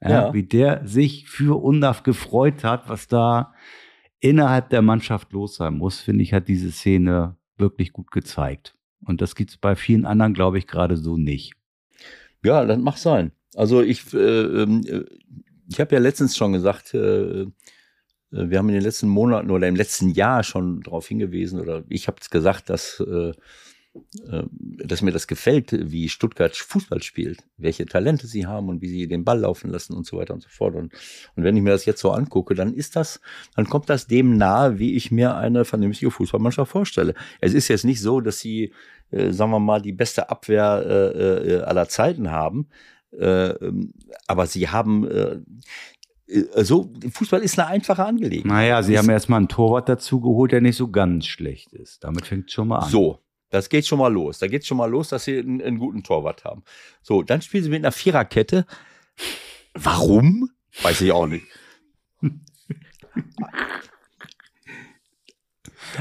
Ja, 0.00 0.10
ja. 0.10 0.34
Wie 0.34 0.44
der 0.44 0.86
sich 0.86 1.28
für 1.28 1.60
Undaf 1.60 2.02
gefreut 2.04 2.62
hat, 2.62 2.88
was 2.88 3.08
da 3.08 3.52
innerhalb 4.20 4.70
der 4.70 4.82
Mannschaft 4.82 5.32
los 5.32 5.56
sein 5.56 5.74
muss, 5.74 6.00
finde 6.00 6.22
ich, 6.22 6.32
hat 6.32 6.46
diese 6.46 6.70
Szene 6.70 7.36
wirklich 7.56 7.92
gut 7.92 8.10
gezeigt. 8.10 8.77
Und 9.04 9.20
das 9.20 9.34
gibt 9.34 9.50
es 9.50 9.56
bei 9.56 9.76
vielen 9.76 10.06
anderen, 10.06 10.34
glaube 10.34 10.58
ich, 10.58 10.66
gerade 10.66 10.96
so 10.96 11.16
nicht. 11.16 11.54
Ja, 12.44 12.64
das 12.64 12.78
mag 12.78 12.98
sein. 12.98 13.32
Also 13.54 13.82
ich, 13.82 14.12
äh, 14.12 14.18
ähm, 14.18 14.82
äh, 14.86 15.04
ich 15.68 15.80
habe 15.80 15.94
ja 15.94 16.00
letztens 16.00 16.36
schon 16.36 16.52
gesagt, 16.52 16.94
äh, 16.94 17.42
äh, 17.42 17.46
wir 18.30 18.58
haben 18.58 18.68
in 18.68 18.74
den 18.74 18.82
letzten 18.82 19.08
Monaten 19.08 19.50
oder 19.50 19.68
im 19.68 19.76
letzten 19.76 20.10
Jahr 20.10 20.42
schon 20.42 20.80
darauf 20.82 21.08
hingewiesen, 21.08 21.60
oder 21.60 21.84
ich 21.88 22.06
habe 22.06 22.18
es 22.20 22.30
gesagt, 22.30 22.70
dass 22.70 23.00
äh, 23.00 23.32
dass 24.12 25.02
mir 25.02 25.10
das 25.12 25.26
gefällt, 25.26 25.72
wie 25.72 26.08
Stuttgart 26.08 26.56
Fußball 26.56 27.02
spielt, 27.02 27.42
welche 27.56 27.86
Talente 27.86 28.26
sie 28.26 28.46
haben 28.46 28.68
und 28.68 28.80
wie 28.80 28.88
sie 28.88 29.08
den 29.08 29.24
Ball 29.24 29.40
laufen 29.40 29.70
lassen 29.70 29.94
und 29.94 30.06
so 30.06 30.18
weiter 30.18 30.34
und 30.34 30.42
so 30.42 30.48
fort. 30.48 30.74
Und, 30.74 30.92
und 31.36 31.44
wenn 31.44 31.56
ich 31.56 31.62
mir 31.62 31.70
das 31.70 31.84
jetzt 31.84 32.00
so 32.00 32.10
angucke, 32.12 32.54
dann 32.54 32.74
ist 32.74 32.96
das, 32.96 33.20
dann 33.56 33.68
kommt 33.68 33.88
das 33.88 34.06
dem 34.06 34.36
nahe, 34.36 34.78
wie 34.78 34.94
ich 34.94 35.10
mir 35.10 35.36
eine 35.36 35.64
vernünftige 35.64 36.10
Fußballmannschaft 36.10 36.70
vorstelle. 36.70 37.14
Es 37.40 37.54
ist 37.54 37.68
jetzt 37.68 37.84
nicht 37.84 38.00
so, 38.00 38.20
dass 38.20 38.38
sie, 38.38 38.72
äh, 39.10 39.32
sagen 39.32 39.50
wir 39.50 39.58
mal, 39.58 39.82
die 39.82 39.92
beste 39.92 40.30
Abwehr 40.30 40.84
äh, 40.86 41.54
äh, 41.54 41.60
aller 41.62 41.88
Zeiten 41.88 42.30
haben, 42.30 42.68
äh, 43.12 43.54
aber 44.26 44.46
sie 44.46 44.68
haben 44.68 45.08
äh, 45.08 45.40
so, 46.62 46.92
Fußball 47.10 47.40
ist 47.40 47.58
eine 47.58 47.68
einfache 47.68 48.04
Angelegenheit. 48.04 48.52
Naja, 48.52 48.82
sie 48.82 48.98
haben 48.98 49.08
erstmal 49.08 49.38
einen 49.38 49.48
Torwart 49.48 49.88
dazu 49.88 50.20
geholt, 50.20 50.52
der 50.52 50.60
nicht 50.60 50.76
so 50.76 50.90
ganz 50.90 51.26
schlecht 51.26 51.72
ist. 51.72 52.04
Damit 52.04 52.26
fängt 52.26 52.48
es 52.48 52.52
schon 52.52 52.68
mal 52.68 52.80
an. 52.80 52.90
So, 52.90 53.20
das 53.50 53.68
geht 53.68 53.86
schon 53.86 53.98
mal 53.98 54.12
los. 54.12 54.38
Da 54.38 54.46
geht 54.46 54.66
schon 54.66 54.76
mal 54.76 54.90
los, 54.90 55.08
dass 55.08 55.24
sie 55.24 55.38
einen, 55.38 55.62
einen 55.62 55.78
guten 55.78 56.02
Torwart 56.02 56.44
haben. 56.44 56.62
So, 57.02 57.22
dann 57.22 57.42
spielen 57.42 57.64
sie 57.64 57.70
mit 57.70 57.80
einer 57.80 57.92
Viererkette. 57.92 58.66
Warum? 59.74 60.50
Weiß 60.82 61.00
ich 61.00 61.12
auch 61.12 61.26
nicht. 61.26 61.46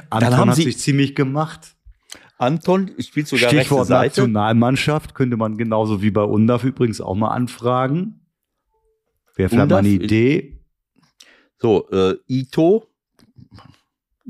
Anton 0.10 0.20
dann 0.20 0.38
haben 0.38 0.50
hat 0.50 0.58
sie 0.58 0.64
sich 0.64 0.78
ziemlich 0.78 1.16
gemacht. 1.16 1.76
Anton 2.38 2.92
spielt 3.00 3.28
sogar 3.28 3.50
Stichwort 3.50 3.82
rechte 3.82 3.88
Seite. 3.88 4.22
Nationalmannschaft 4.22 5.16
könnte 5.16 5.38
man 5.38 5.58
genauso 5.58 6.02
wie 6.02 6.12
bei 6.12 6.22
UNDAF 6.22 6.64
übrigens 6.64 7.02
auch 7.02 7.16
mal 7.16 7.30
anfragen. 7.30 8.28
Wäre 9.36 9.50
vielleicht 9.50 9.70
mal 9.70 9.78
eine 9.78 9.88
Idee. 9.88 10.60
So, 11.58 11.90
äh, 11.90 12.18
Ito 12.28 12.88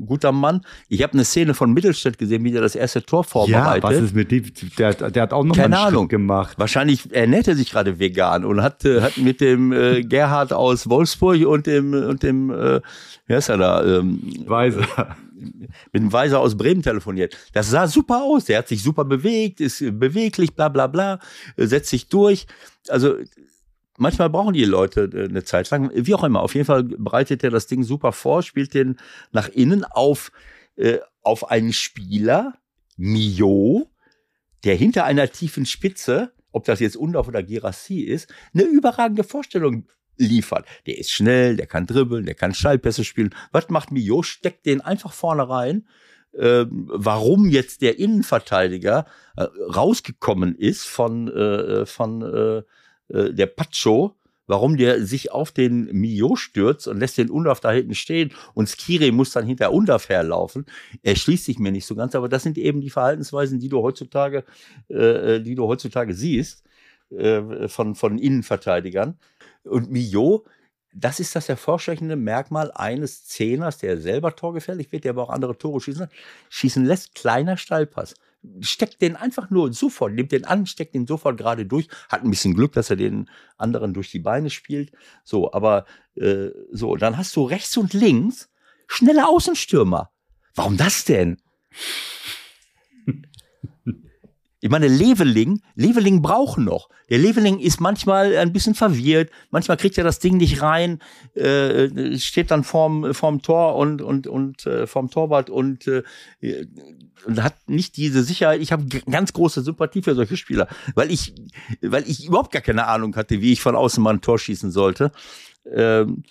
guter 0.04 0.32
Mann. 0.32 0.62
Ich 0.88 1.02
habe 1.02 1.14
eine 1.14 1.24
Szene 1.24 1.54
von 1.54 1.72
Mittelstädt 1.72 2.18
gesehen, 2.18 2.44
wie 2.44 2.52
der 2.52 2.62
das 2.62 2.74
erste 2.74 3.02
Tor 3.02 3.24
vorbereitet. 3.24 3.84
Ja, 3.84 3.90
was 3.90 3.96
ist 3.96 4.14
mit 4.14 4.30
dem? 4.30 4.44
Der, 4.78 4.94
der 4.94 5.22
hat 5.22 5.32
auch 5.32 5.44
noch 5.44 5.56
Keine 5.56 5.76
einen 5.76 5.86
Ahnung. 5.88 6.08
gemacht. 6.08 6.58
Wahrscheinlich 6.58 7.12
ernährt 7.12 7.48
er 7.48 7.56
sich 7.56 7.70
gerade 7.70 7.98
vegan 7.98 8.44
und 8.44 8.62
hat, 8.62 8.84
äh, 8.84 9.00
hat 9.00 9.16
mit 9.18 9.40
dem 9.40 9.72
äh, 9.72 10.02
Gerhard 10.02 10.52
aus 10.52 10.88
Wolfsburg 10.88 11.46
und 11.46 11.66
dem 11.66 11.92
und 11.92 12.22
dem 12.22 12.50
äh, 12.50 12.80
wer 13.26 13.38
ist 13.38 13.48
er 13.48 13.58
da? 13.58 13.84
Ähm, 13.84 14.20
Weiser. 14.46 15.16
Mit 15.92 16.02
dem 16.02 16.12
Weiser 16.12 16.40
aus 16.40 16.56
Bremen 16.56 16.82
telefoniert. 16.82 17.36
Das 17.52 17.70
sah 17.70 17.86
super 17.86 18.22
aus. 18.24 18.46
Der 18.46 18.58
hat 18.58 18.66
sich 18.68 18.82
super 18.82 19.04
bewegt, 19.04 19.60
ist 19.60 19.78
beweglich, 20.00 20.54
bla 20.54 20.68
bla 20.68 20.88
bla, 20.88 21.20
setzt 21.56 21.90
sich 21.90 22.08
durch. 22.08 22.46
Also 22.88 23.14
manchmal 23.98 24.30
brauchen 24.30 24.54
die 24.54 24.64
Leute 24.64 25.10
äh, 25.12 25.28
eine 25.28 25.44
Zeit 25.44 25.70
lang, 25.70 25.90
wie 25.94 26.14
auch 26.14 26.24
immer. 26.24 26.42
Auf 26.42 26.54
jeden 26.54 26.66
Fall 26.66 26.84
bereitet 26.84 27.44
er 27.44 27.50
das 27.50 27.66
Ding 27.66 27.82
super 27.82 28.12
vor, 28.12 28.42
spielt 28.42 28.74
den 28.74 28.96
nach 29.32 29.48
innen 29.48 29.84
auf, 29.84 30.32
äh, 30.76 30.98
auf 31.22 31.50
einen 31.50 31.72
Spieler, 31.72 32.54
Mio, 32.96 33.88
der 34.64 34.74
hinter 34.74 35.04
einer 35.04 35.30
tiefen 35.30 35.66
Spitze, 35.66 36.32
ob 36.50 36.64
das 36.64 36.80
jetzt 36.80 36.96
Undorf 36.96 37.28
oder 37.28 37.42
Gerassi 37.42 38.00
ist, 38.00 38.32
eine 38.54 38.64
überragende 38.64 39.24
Vorstellung 39.24 39.86
liefert. 40.16 40.66
Der 40.86 40.98
ist 40.98 41.12
schnell, 41.12 41.56
der 41.56 41.66
kann 41.66 41.86
dribbeln, 41.86 42.26
der 42.26 42.34
kann 42.34 42.54
Schallpässe 42.54 43.04
spielen. 43.04 43.34
Was 43.52 43.68
macht 43.68 43.92
Mio? 43.92 44.22
Steckt 44.22 44.66
den 44.66 44.80
einfach 44.80 45.12
vorne 45.12 45.48
rein. 45.48 45.86
Äh, 46.32 46.66
warum 46.68 47.48
jetzt 47.48 47.80
der 47.82 47.98
Innenverteidiger 47.98 49.06
äh, 49.36 49.44
rausgekommen 49.74 50.54
ist 50.54 50.84
von, 50.84 51.28
äh, 51.28 51.86
von 51.86 52.64
äh, 53.08 53.32
der 53.32 53.46
Pacho, 53.46 54.16
warum 54.48 54.76
der 54.76 55.04
sich 55.04 55.30
auf 55.30 55.52
den 55.52 55.84
Mio 55.92 56.34
stürzt 56.34 56.88
und 56.88 56.98
lässt 56.98 57.18
den 57.18 57.30
Undorf 57.30 57.60
da 57.60 57.70
hinten 57.70 57.94
stehen 57.94 58.32
und 58.54 58.68
Skiri 58.68 59.12
muss 59.12 59.30
dann 59.30 59.46
hinter 59.46 59.72
Undorf 59.72 60.08
herlaufen. 60.08 60.66
Er 61.02 61.14
schließt 61.14 61.44
sich 61.44 61.58
mir 61.58 61.70
nicht 61.70 61.86
so 61.86 61.94
ganz, 61.94 62.14
aber 62.14 62.28
das 62.28 62.42
sind 62.42 62.58
eben 62.58 62.80
die 62.80 62.90
Verhaltensweisen, 62.90 63.60
die 63.60 63.68
du 63.68 63.82
heutzutage, 63.82 64.44
äh, 64.88 65.36
äh, 65.36 65.40
die 65.40 65.54
du 65.54 65.66
heutzutage 65.66 66.14
siehst 66.14 66.64
äh, 67.10 67.68
von, 67.68 67.94
von 67.94 68.18
Innenverteidigern. 68.18 69.18
Und 69.64 69.90
Mio, 69.90 70.46
das 70.94 71.20
ist 71.20 71.36
das 71.36 71.48
hervorstechende 71.48 72.16
Merkmal 72.16 72.72
eines 72.72 73.26
Zehners, 73.26 73.78
der 73.78 74.00
selber 74.00 74.34
torgefährlich 74.34 74.90
wird, 74.90 75.04
der 75.04 75.10
aber 75.10 75.24
auch 75.24 75.30
andere 75.30 75.58
Tore 75.58 75.80
schießen, 75.80 76.08
schießen 76.48 76.84
lässt. 76.86 77.14
Kleiner 77.14 77.58
Steilpass 77.58 78.14
steckt 78.60 79.02
den 79.02 79.16
einfach 79.16 79.50
nur 79.50 79.72
sofort, 79.72 80.12
nimmt 80.12 80.32
den 80.32 80.44
an, 80.44 80.66
steckt 80.66 80.94
den 80.94 81.06
sofort 81.06 81.36
gerade 81.36 81.66
durch, 81.66 81.88
hat 82.08 82.22
ein 82.22 82.30
bisschen 82.30 82.54
Glück, 82.54 82.72
dass 82.72 82.90
er 82.90 82.96
den 82.96 83.28
anderen 83.56 83.94
durch 83.94 84.10
die 84.10 84.20
Beine 84.20 84.50
spielt. 84.50 84.92
So, 85.24 85.52
aber 85.52 85.86
äh, 86.14 86.50
so, 86.72 86.96
dann 86.96 87.16
hast 87.16 87.34
du 87.36 87.44
rechts 87.44 87.76
und 87.76 87.92
links 87.92 88.50
schnelle 88.86 89.28
Außenstürmer. 89.28 90.10
Warum 90.54 90.76
das 90.76 91.04
denn? 91.04 91.40
Ich 94.60 94.70
meine, 94.70 94.88
Leveling, 94.88 95.60
Leveling 95.76 96.20
braucht 96.20 96.58
noch. 96.58 96.88
Der 97.10 97.18
Leveling 97.18 97.60
ist 97.60 97.80
manchmal 97.80 98.36
ein 98.36 98.52
bisschen 98.52 98.74
verwirrt, 98.74 99.30
manchmal 99.50 99.76
kriegt 99.76 99.96
er 99.98 100.04
das 100.04 100.18
Ding 100.18 100.36
nicht 100.36 100.62
rein, 100.62 100.98
äh, 101.34 102.18
steht 102.18 102.50
dann 102.50 102.64
vorm, 102.64 103.14
vorm 103.14 103.40
Tor 103.40 103.76
und, 103.76 104.02
und, 104.02 104.26
und 104.26 104.66
äh, 104.66 104.86
vorm 104.86 105.10
Torwart 105.10 105.48
und, 105.48 105.86
äh, 105.86 106.02
und 107.24 107.42
hat 107.42 107.68
nicht 107.68 107.96
diese 107.96 108.24
Sicherheit. 108.24 108.60
Ich 108.60 108.72
habe 108.72 108.84
ganz 109.10 109.32
große 109.32 109.62
Sympathie 109.62 110.02
für 110.02 110.14
solche 110.14 110.36
Spieler, 110.36 110.66
weil 110.94 111.12
ich, 111.12 111.34
weil 111.80 112.08
ich 112.08 112.26
überhaupt 112.26 112.52
gar 112.52 112.62
keine 112.62 112.86
Ahnung 112.88 113.14
hatte, 113.14 113.40
wie 113.40 113.52
ich 113.52 113.60
von 113.60 113.76
außen 113.76 114.02
mal 114.02 114.14
ein 114.14 114.20
Tor 114.20 114.38
schießen 114.38 114.72
sollte. 114.72 115.12
Ähm, 115.72 116.24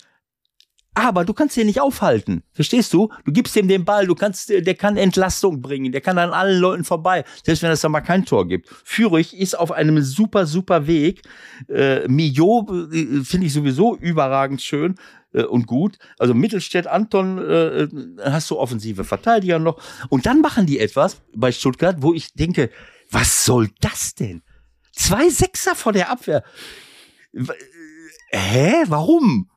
aber 0.98 1.24
du 1.24 1.32
kannst 1.32 1.56
ihn 1.56 1.66
nicht 1.66 1.80
aufhalten. 1.80 2.42
Verstehst 2.52 2.92
du? 2.92 3.08
Du 3.24 3.30
gibst 3.30 3.54
ihm 3.54 3.68
den 3.68 3.84
Ball, 3.84 4.08
du 4.08 4.16
kannst, 4.16 4.48
der 4.48 4.74
kann 4.74 4.96
Entlastung 4.96 5.62
bringen, 5.62 5.92
der 5.92 6.00
kann 6.00 6.18
an 6.18 6.30
allen 6.30 6.58
Leuten 6.58 6.82
vorbei, 6.82 7.24
selbst 7.44 7.62
wenn 7.62 7.70
es 7.70 7.82
da 7.82 7.88
mal 7.88 8.00
kein 8.00 8.24
Tor 8.24 8.48
gibt. 8.48 8.68
Führig 8.84 9.38
ist 9.38 9.56
auf 9.56 9.70
einem 9.70 10.02
super, 10.02 10.44
super 10.46 10.88
Weg. 10.88 11.22
Äh, 11.68 12.08
Mio 12.08 12.66
äh, 12.92 13.22
finde 13.22 13.46
ich 13.46 13.52
sowieso 13.52 13.96
überragend 13.96 14.60
schön 14.60 14.96
äh, 15.32 15.44
und 15.44 15.68
gut. 15.68 15.98
Also 16.18 16.34
Mittelstädt, 16.34 16.88
Anton, 16.88 17.38
äh, 17.38 17.82
äh, 17.82 17.88
hast 18.24 18.50
du 18.50 18.58
offensive 18.58 19.04
Verteidiger 19.04 19.60
noch. 19.60 19.80
Und 20.08 20.26
dann 20.26 20.40
machen 20.40 20.66
die 20.66 20.80
etwas 20.80 21.22
bei 21.32 21.52
Stuttgart, 21.52 21.98
wo 22.00 22.12
ich 22.12 22.32
denke, 22.34 22.70
was 23.08 23.44
soll 23.44 23.68
das 23.80 24.16
denn? 24.16 24.42
Zwei 24.92 25.28
Sechser 25.28 25.76
vor 25.76 25.92
der 25.92 26.10
Abwehr. 26.10 26.42
Hä? 28.30 28.82
Warum? 28.88 29.48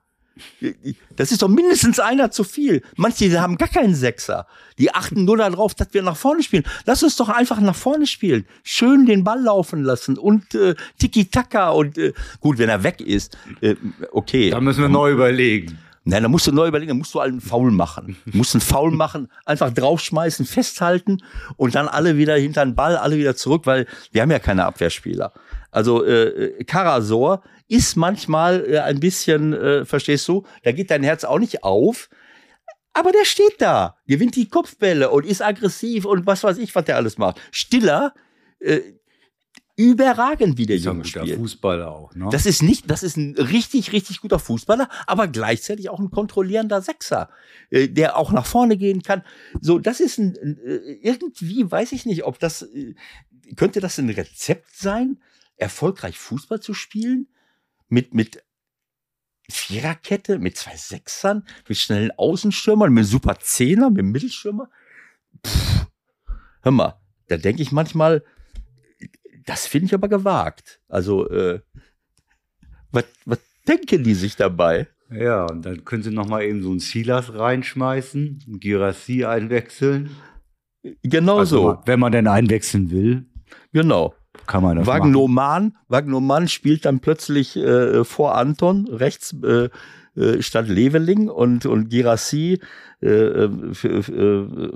Das 1.16 1.32
ist 1.32 1.42
doch 1.42 1.48
mindestens 1.48 2.00
einer 2.00 2.32
zu 2.32 2.44
viel. 2.44 2.82
Manche 2.96 3.40
haben 3.40 3.58
gar 3.58 3.68
keinen 3.68 3.96
Sechser. 3.96 4.48
Die 4.78 4.94
achten 4.94 5.26
nur 5.26 5.38
darauf, 5.38 5.76
dass 5.76 5.90
wir 5.92 6.02
nach 6.02 6.18
vorne 6.18 6.42
spielen. 6.42 6.64
Lass 6.86 7.04
uns 7.04 7.16
doch 7.16 7.30
einfach 7.30 7.60
nach 7.60 7.76
vorne 7.76 8.08
spielen. 8.08 8.46
Schön 8.64 9.06
den 9.06 9.24
Ball 9.24 9.42
laufen 9.42 9.84
lassen 9.84 10.18
und 10.18 10.56
äh, 10.56 10.76
Tiki-Taka 11.00 11.70
und 11.70 11.98
äh, 11.98 12.14
gut, 12.40 12.58
wenn 12.58 12.70
er 12.70 12.84
weg 12.84 13.02
ist, 13.02 13.38
äh, 13.62 13.76
okay. 14.12 14.50
Da 14.50 14.62
müssen 14.62 14.82
wir 14.82 14.90
neu 14.90 15.12
überlegen. 15.12 15.78
Nein, 16.04 16.24
da 16.24 16.30
musst 16.30 16.48
du 16.48 16.52
neu 16.52 16.68
überlegen, 16.68 16.90
da 16.90 16.96
musst 16.96 17.14
du 17.14 17.20
einen 17.20 17.42
Foul 17.42 17.70
machen. 17.70 18.18
Du 18.26 18.36
musst 18.36 18.56
einen 18.56 18.62
Foul 18.62 18.92
machen, 18.92 19.28
einfach 19.46 19.72
draufschmeißen, 19.72 20.48
festhalten 20.48 21.22
und 21.58 21.76
dann 21.76 21.88
alle 21.88 22.18
wieder 22.18 22.36
hinter 22.38 22.66
den 22.66 22.74
Ball, 22.74 22.98
alle 22.98 23.18
wieder 23.18 23.36
zurück, 23.36 23.66
weil 23.66 23.86
wir 24.12 24.24
haben 24.24 24.32
ja 24.32 24.40
keine 24.40 24.66
Abwehrspieler. 24.66 25.32
Also 25.70 26.04
äh, 26.04 26.64
Karasor 26.64 27.44
ist 27.72 27.96
manchmal 27.96 28.66
äh, 28.70 28.80
ein 28.80 29.00
bisschen, 29.00 29.54
äh, 29.54 29.86
verstehst 29.86 30.28
du, 30.28 30.46
da 30.64 30.74
geht 30.74 30.92
dein 30.92 31.04
Herz 31.04 31.24
auch 31.24 31.40
nicht 31.40 31.64
auf. 31.64 32.10
Aber 32.94 33.14
der 33.14 33.24
steht 33.24 33.56
da, 33.60 33.98
gewinnt 34.06 34.36
die 34.36 34.50
Kopfbälle 34.50 35.10
und 35.10 35.26
ist 35.26 35.42
aggressiv 35.42 36.04
und 36.04 36.26
was 36.26 36.44
weiß 36.44 36.58
ich, 36.58 36.76
was 36.76 36.84
der 36.84 36.98
alles 36.98 37.18
macht. 37.18 37.40
Stiller, 37.52 38.14
äh, 38.60 38.82
überragend, 39.78 40.58
wie 40.58 40.66
der 40.66 40.76
Junge 40.76 41.06
spielt. 41.06 41.38
Fußballer 41.38 41.90
auch. 41.90 42.14
Ne? 42.14 42.28
Das 42.30 42.46
ist 42.46 42.62
nicht, 42.62 42.92
das 42.92 43.04
ist 43.04 43.16
ein 43.16 43.36
richtig, 43.38 43.94
richtig 43.94 44.20
guter 44.20 44.38
Fußballer, 44.38 44.90
aber 45.08 45.30
gleichzeitig 45.30 45.90
auch 45.90 46.00
ein 46.00 46.12
kontrollierender 46.12 46.82
Sechser, 46.82 47.30
äh, 47.70 47.88
der 47.88 48.18
auch 48.18 48.34
nach 48.34 48.46
vorne 48.46 48.76
gehen 48.76 49.02
kann. 49.02 49.24
So, 49.62 49.80
das 49.80 50.02
ist 50.02 50.18
ein, 50.18 50.36
äh, 50.66 51.00
irgendwie, 51.02 51.72
weiß 51.72 51.94
ich 51.94 52.06
nicht, 52.06 52.26
ob 52.26 52.38
das, 52.38 52.64
äh, 52.64 52.96
könnte 53.56 53.80
das 53.80 53.98
ein 53.98 54.10
Rezept 54.10 54.76
sein, 54.76 55.22
erfolgreich 55.56 56.20
Fußball 56.20 56.60
zu 56.60 56.74
spielen? 56.74 57.28
Mit, 57.92 58.14
mit 58.14 58.42
Viererkette, 59.50 60.40
mit 60.40 60.56
zwei 60.56 60.78
Sechsern, 60.78 61.44
mit 61.68 61.78
schnellen 61.78 62.12
Außenstürmern, 62.18 62.94
mit 62.94 63.06
super 63.06 63.38
Zehner, 63.38 63.90
mit 63.90 64.06
Mittelstürmer? 64.06 64.70
Pff, 65.46 65.88
hör 66.62 66.72
mal, 66.72 67.02
da 67.28 67.36
denke 67.36 67.62
ich 67.62 67.74
manchmal, 67.74 68.24
das 69.46 69.68
finde 69.68 69.88
ich 69.88 69.94
aber 69.94 70.08
gewagt. 70.08 70.80
Also, 70.88 71.30
äh, 71.30 71.60
was, 72.92 73.04
was 73.26 73.40
denken 73.68 74.06
die 74.06 74.14
sich 74.14 74.38
dabei? 74.38 74.88
Ja, 75.10 75.46
und 75.48 75.66
dann 75.66 75.84
können 75.84 76.04
sie 76.04 76.12
noch 76.12 76.30
mal 76.30 76.44
eben 76.44 76.64
so 76.64 76.70
einen 76.70 76.80
Silas 76.80 77.34
reinschmeißen, 77.34 78.44
einen 78.48 78.60
Girassi 78.62 79.26
einwechseln. 79.26 80.12
Genau 81.04 81.40
also, 81.40 81.74
so. 81.74 81.82
Wenn 81.86 82.00
man 82.00 82.14
denn 82.14 82.28
einwechseln 82.28 82.90
will. 82.90 83.26
Genau. 83.74 84.16
Kann 84.48 84.64
man 84.64 84.78
das 84.78 84.88
Wagnoman, 84.88 85.78
Wagnoman 85.88 86.48
spielt 86.48 86.86
dann 86.86 87.00
plötzlich 87.00 87.58
äh, 87.58 88.04
vor 88.04 88.36
Anton 88.36 88.88
rechts 88.88 89.36
äh, 89.44 89.70
äh, 90.16 90.42
statt 90.42 90.68
Leveling 90.68 91.30
und, 91.30 91.66
und 91.66 91.90
Girassi 91.90 92.60
äh, 93.02 93.08
äh, 93.08 93.48
äh, 93.88 94.72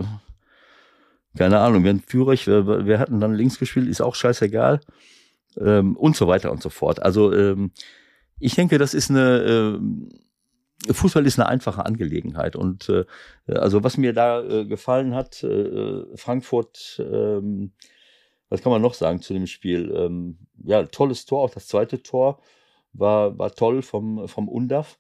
keine 1.38 1.60
Ahnung, 1.60 1.84
wenn 1.84 1.99
Führig, 1.99 2.47
wir, 2.47 2.86
wir 2.86 2.99
hatten 2.99 3.20
dann 3.20 3.34
links 3.34 3.60
gespielt, 3.60 3.89
ist 3.89 4.01
auch 4.01 4.16
scheißegal. 4.16 4.80
Ähm, 5.60 5.97
und 5.97 6.16
so 6.16 6.28
weiter 6.28 6.51
und 6.51 6.62
so 6.62 6.70
fort. 6.70 7.01
Also 7.01 7.34
ähm, 7.34 7.72
ich 8.39 8.56
denke, 8.56 8.78
das 8.78 8.93
ist 8.93 9.10
eine 9.10 9.80
Fußball 10.93 11.26
ist 11.26 11.39
eine 11.39 11.49
einfache 11.49 11.86
Angelegenheit. 11.86 12.56
Und 12.56 12.89
äh, 12.89 13.06
also 13.47 13.84
was 13.84 13.97
mir 13.97 14.14
da 14.14 14.41
äh, 14.41 14.66
gefallen 14.66 15.16
hat, 15.16 15.43
äh, 15.43 16.03
Frankfurt, 16.16 16.99
ähm, 16.99 17.72
was 18.49 18.61
kann 18.61 18.71
man 18.71 18.81
noch 18.81 18.93
sagen 18.93 19.21
zu 19.21 19.33
dem 19.33 19.47
Spiel? 19.47 19.91
Ähm, 19.95 20.37
ja, 20.63 20.83
tolles 20.83 21.25
Tor, 21.25 21.43
auch 21.43 21.49
das 21.49 21.67
zweite 21.67 22.01
Tor 22.03 22.41
war, 22.93 23.37
war 23.37 23.53
toll 23.53 23.81
vom, 23.81 24.27
vom 24.27 24.47
Undaf, 24.47 24.97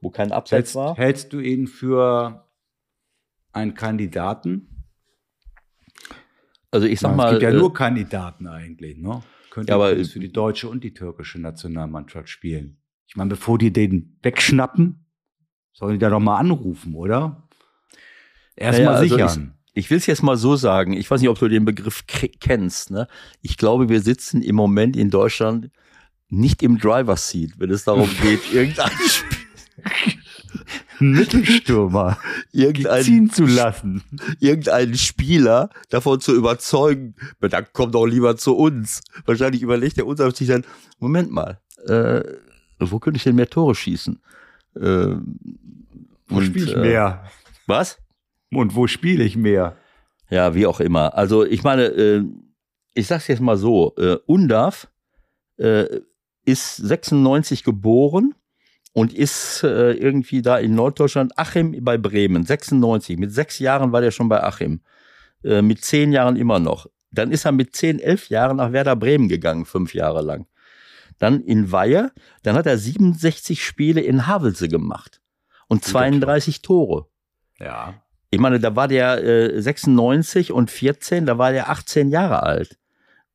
wo 0.00 0.10
kein 0.10 0.32
Abseits 0.32 0.56
hältst, 0.56 0.74
war. 0.74 0.96
Hältst 0.96 1.32
du 1.32 1.40
ihn 1.40 1.66
für 1.66 2.46
einen 3.52 3.74
Kandidaten? 3.74 4.68
Also 6.70 6.86
ich 6.86 7.00
sag 7.00 7.10
ja, 7.10 7.16
mal. 7.16 7.26
Es 7.26 7.30
gibt 7.32 7.42
ja 7.42 7.50
äh, 7.50 7.60
nur 7.60 7.72
Kandidaten 7.72 8.46
eigentlich, 8.46 8.98
ne? 8.98 9.22
Könnte 9.50 9.70
Ja, 9.70 9.76
aber- 9.76 9.96
ja, 9.96 10.04
für 10.04 10.18
die 10.18 10.32
deutsche 10.32 10.68
und 10.68 10.82
die 10.82 10.92
türkische 10.92 11.40
Nationalmannschaft 11.40 12.28
spielen. 12.28 12.78
Ich 13.06 13.16
meine, 13.16 13.30
bevor 13.30 13.58
die 13.58 13.72
den 13.72 14.18
wegschnappen, 14.22 15.06
sollen 15.72 15.92
die 15.92 15.98
da 15.98 16.10
doch 16.10 16.20
mal 16.20 16.38
anrufen, 16.38 16.94
oder? 16.94 17.48
Erstmal 18.56 18.86
Naja, 18.86 18.98
also 18.98 19.16
sichern. 19.16 19.58
Ich 19.74 19.90
will 19.90 19.98
es 19.98 20.06
jetzt 20.06 20.22
mal 20.22 20.36
so 20.36 20.54
sagen, 20.56 20.92
ich 20.92 21.10
weiß 21.10 21.20
nicht, 21.20 21.28
ob 21.30 21.38
du 21.38 21.48
den 21.48 21.64
Begriff 21.64 22.04
kennst. 22.06 22.90
Ne? 22.90 23.08
Ich 23.42 23.56
glaube, 23.56 23.88
wir 23.88 24.00
sitzen 24.00 24.40
im 24.42 24.54
Moment 24.56 24.96
in 24.96 25.10
Deutschland 25.10 25.70
nicht 26.28 26.62
im 26.62 26.78
Driver's 26.78 27.28
Seat, 27.28 27.52
wenn 27.58 27.70
es 27.70 27.84
darum 27.84 28.08
geht, 28.22 28.40
irgendein, 28.52 28.90
Sp- 29.02 29.26
Einen 31.00 31.12
Mittelstürmer 31.12 32.18
irgendein, 32.52 33.02
ziehen 33.02 33.30
zu 33.30 33.44
lassen. 33.46 34.02
irgendeinen 34.38 34.94
Spieler 34.96 35.70
davon 35.90 36.20
zu 36.20 36.34
überzeugen, 36.34 37.16
"Na, 37.40 37.48
dann 37.48 37.66
komm 37.72 37.90
doch 37.90 38.06
lieber 38.06 38.36
zu 38.36 38.56
uns. 38.56 39.00
Wahrscheinlich 39.26 39.62
überlegt 39.62 39.96
der 39.96 40.06
uns 40.06 40.20
sich 40.36 40.48
dann, 40.48 40.64
Moment 41.00 41.32
mal, 41.32 41.58
äh, 41.88 42.22
wo 42.78 43.00
könnte 43.00 43.16
ich 43.16 43.24
denn 43.24 43.34
mehr 43.34 43.50
Tore 43.50 43.74
schießen? 43.74 44.20
Äh, 44.76 44.80
Wo 44.80 45.16
und, 46.36 46.44
spiele 46.46 46.66
ich 46.66 46.76
äh, 46.76 46.80
mehr? 46.80 47.24
Was? 47.66 47.98
Und 48.56 48.74
wo 48.74 48.86
spiele 48.86 49.24
ich 49.24 49.36
mehr? 49.36 49.76
Ja, 50.30 50.54
wie 50.54 50.66
auch 50.66 50.80
immer. 50.80 51.14
Also 51.14 51.44
ich 51.44 51.62
meine, 51.62 51.84
äh, 51.84 52.24
ich 52.94 53.06
sag's 53.06 53.28
jetzt 53.28 53.40
mal 53.40 53.56
so, 53.56 53.94
äh, 53.96 54.16
Undav 54.26 54.88
äh, 55.58 56.00
ist 56.44 56.76
96 56.76 57.64
geboren 57.64 58.34
und 58.92 59.12
ist 59.12 59.62
äh, 59.64 59.92
irgendwie 59.92 60.42
da 60.42 60.58
in 60.58 60.74
Norddeutschland, 60.74 61.38
Achim 61.38 61.84
bei 61.84 61.98
Bremen, 61.98 62.44
96. 62.44 63.18
Mit 63.18 63.32
sechs 63.32 63.58
Jahren 63.58 63.92
war 63.92 64.00
der 64.00 64.10
schon 64.10 64.28
bei 64.28 64.42
Achim. 64.42 64.80
Äh, 65.42 65.62
mit 65.62 65.84
zehn 65.84 66.12
Jahren 66.12 66.36
immer 66.36 66.58
noch. 66.58 66.86
Dann 67.10 67.30
ist 67.30 67.44
er 67.44 67.52
mit 67.52 67.74
zehn, 67.76 68.00
elf 68.00 68.28
Jahren 68.28 68.56
nach 68.56 68.72
Werder 68.72 68.96
Bremen 68.96 69.28
gegangen, 69.28 69.66
fünf 69.66 69.94
Jahre 69.94 70.22
lang. 70.22 70.46
Dann 71.18 71.40
in 71.42 71.70
Weihe, 71.70 72.12
dann 72.42 72.56
hat 72.56 72.66
er 72.66 72.78
67 72.78 73.64
Spiele 73.64 74.00
in 74.00 74.26
Havelse 74.26 74.68
gemacht 74.68 75.20
und 75.68 75.84
32 75.84 76.62
Tore. 76.62 77.06
Ja. 77.58 78.03
Ich 78.34 78.40
meine, 78.40 78.58
da 78.58 78.74
war 78.74 78.88
der 78.88 79.22
äh, 79.22 79.60
96 79.60 80.52
und 80.52 80.70
14, 80.70 81.26
da 81.26 81.38
war 81.38 81.52
der 81.52 81.70
18 81.70 82.10
Jahre 82.10 82.42
alt. 82.42 82.78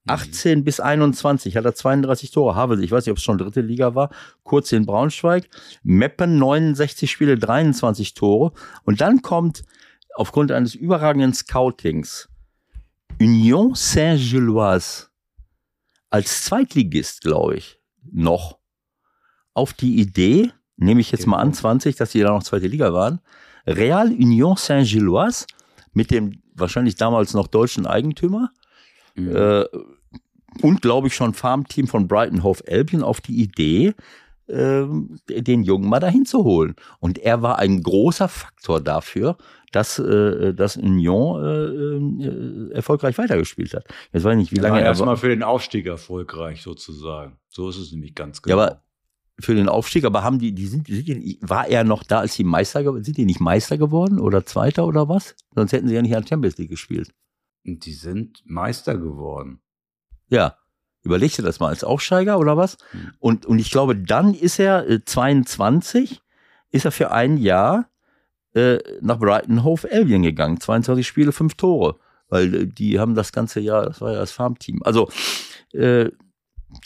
18 0.08 0.64
bis 0.64 0.80
21 0.80 1.56
hat 1.56 1.66
er 1.66 1.76
32 1.76 2.32
Tore. 2.32 2.56
Havelse, 2.56 2.84
ich 2.84 2.92
weiß 2.92 3.06
nicht, 3.06 3.12
ob 3.12 3.18
es 3.18 3.24
schon 3.24 3.38
dritte 3.38 3.62
Liga 3.62 3.96
war. 3.96 4.10
Kurz 4.44 4.72
in 4.72 4.86
Braunschweig. 4.86 5.48
Meppen 5.84 6.40
69 6.40 7.10
Spiele, 7.10 7.38
23 7.38 8.14
Tore. 8.14 8.52
Und 8.84 9.02
dann 9.02 9.22
kommt 9.22 9.64
aufgrund 10.16 10.52
eines 10.52 10.76
überragenden 10.76 11.34
Scoutings 11.34 12.28
Union 13.22 13.74
Saint-Gilloise 13.76 15.08
als 16.10 16.44
Zweitligist, 16.46 17.22
glaube 17.22 17.56
ich, 17.56 17.80
noch 18.12 18.58
auf 19.54 19.74
die 19.74 20.00
Idee, 20.00 20.52
nehme 20.78 21.02
ich 21.02 21.12
jetzt 21.12 21.28
mal 21.28 21.38
an, 21.38 21.54
20, 21.54 21.96
dass 21.98 22.12
die 22.12 22.22
da 22.22 22.30
noch 22.30 22.44
zweite 22.44 22.68
Liga 22.68 22.94
waren, 22.94 23.20
Real 23.68 24.08
Union 24.08 24.56
Saint-Gilloise 24.58 25.46
mit 25.94 26.12
dem 26.12 26.42
wahrscheinlich 26.54 26.96
damals 26.96 27.34
noch 27.34 27.48
deutschen 27.48 27.86
Eigentümer 27.86 28.52
Mhm. 29.16 29.36
äh, 29.36 29.66
und 30.62 30.82
glaube 30.82 31.08
ich 31.08 31.16
schon 31.16 31.34
Farmteam 31.34 31.88
von 31.88 32.08
Brighton 32.08 32.44
Hove 32.44 32.64
Albion 32.68 33.04
auf 33.04 33.22
die 33.22 33.42
Idee, 33.42 33.94
ähm, 34.48 35.18
den 35.30 35.64
Jungen 35.64 35.90
mal 35.90 36.00
dahin 36.00 36.26
zu 36.26 36.44
holen. 36.44 36.76
Und 37.00 37.18
er 37.20 37.42
war 37.42 37.60
ein 37.60 37.84
großer 37.84 38.28
Faktor 38.28 38.82
dafür, 38.82 39.38
dass 39.72 40.00
äh, 40.00 40.54
das 40.54 40.76
Union 40.78 41.44
äh, 41.44 42.26
äh, 42.26 42.74
erfolgreich 42.74 43.18
weitergespielt 43.18 43.74
hat. 43.74 43.86
Jetzt 44.12 44.24
weiß 44.24 44.34
ich 44.34 44.38
nicht, 44.40 44.52
wie 44.52 44.56
lange 44.56 44.70
lange 44.76 44.82
er 44.82 44.88
erstmal 44.88 45.18
für 45.18 45.30
den 45.30 45.44
Aufstieg 45.44 45.86
erfolgreich 45.86 46.62
sozusagen. 46.64 47.38
So 47.50 47.70
ist 47.70 47.78
es 47.78 47.92
nämlich 47.92 48.16
ganz 48.16 48.38
Ja, 48.46 48.56
genau. 48.56 48.62
aber 48.64 48.82
für 49.40 49.56
den 49.56 49.70
Aufstieg, 49.70 50.06
aber 50.06 50.24
haben 50.24 50.40
die, 50.40 50.54
die 50.54 50.68
sind, 50.68 50.88
sind 50.88 51.08
die, 51.08 51.40
war 51.42 51.68
er 51.68 51.84
noch 51.84 52.04
da, 52.04 52.20
als 52.20 52.36
die 52.36 52.44
Meister 52.44 52.84
geworden 52.84 53.04
sind? 53.04 53.18
Die 53.18 53.26
nicht 53.26 53.40
Meister 53.40 53.78
geworden 53.78 54.20
oder 54.20 54.46
Zweiter 54.46 54.86
oder 54.86 55.08
was? 55.08 55.36
Sonst 55.56 55.72
hätten 55.72 55.88
sie 55.88 55.96
ja 55.96 56.02
nicht 56.02 56.16
an 56.16 56.28
Champions 56.28 56.58
League 56.58 56.70
gespielt. 56.70 57.14
Und 57.66 57.86
die 57.86 57.94
sind 57.94 58.42
Meister 58.46 58.98
geworden. 58.98 59.62
Ja. 60.30 60.56
Überleg 61.02 61.34
dir 61.34 61.44
das 61.44 61.62
mal 61.62 61.70
als 61.70 61.86
Aufsteiger 61.86 62.40
oder 62.40 62.58
was? 62.58 62.78
Hm. 62.92 63.14
Und, 63.20 63.46
und 63.46 63.60
ich 63.60 63.72
glaube, 63.72 63.96
dann 63.96 64.34
ist 64.34 64.60
er 64.60 64.88
äh, 64.90 65.04
22, 65.04 66.22
ist 66.72 66.86
er 66.86 66.92
für 66.92 67.12
ein 67.12 67.38
Jahr 67.38 67.90
äh, 68.54 68.80
nach 69.02 69.20
Brighton 69.20 69.64
Hove 69.64 69.90
Albion 69.90 70.24
gegangen. 70.24 70.60
22 70.60 71.08
Spiele, 71.08 71.32
fünf 71.32 71.56
Tore. 71.56 71.98
Weil 72.28 72.54
äh, 72.54 72.68
die 72.68 73.00
haben 73.00 73.16
das 73.16 73.32
ganze 73.32 73.62
Jahr, 73.62 73.86
das 73.86 74.02
war 74.02 74.12
ja 74.12 74.20
das 74.20 74.32
Farmteam. 74.32 74.82
Also, 74.84 75.10
äh, 75.74 76.10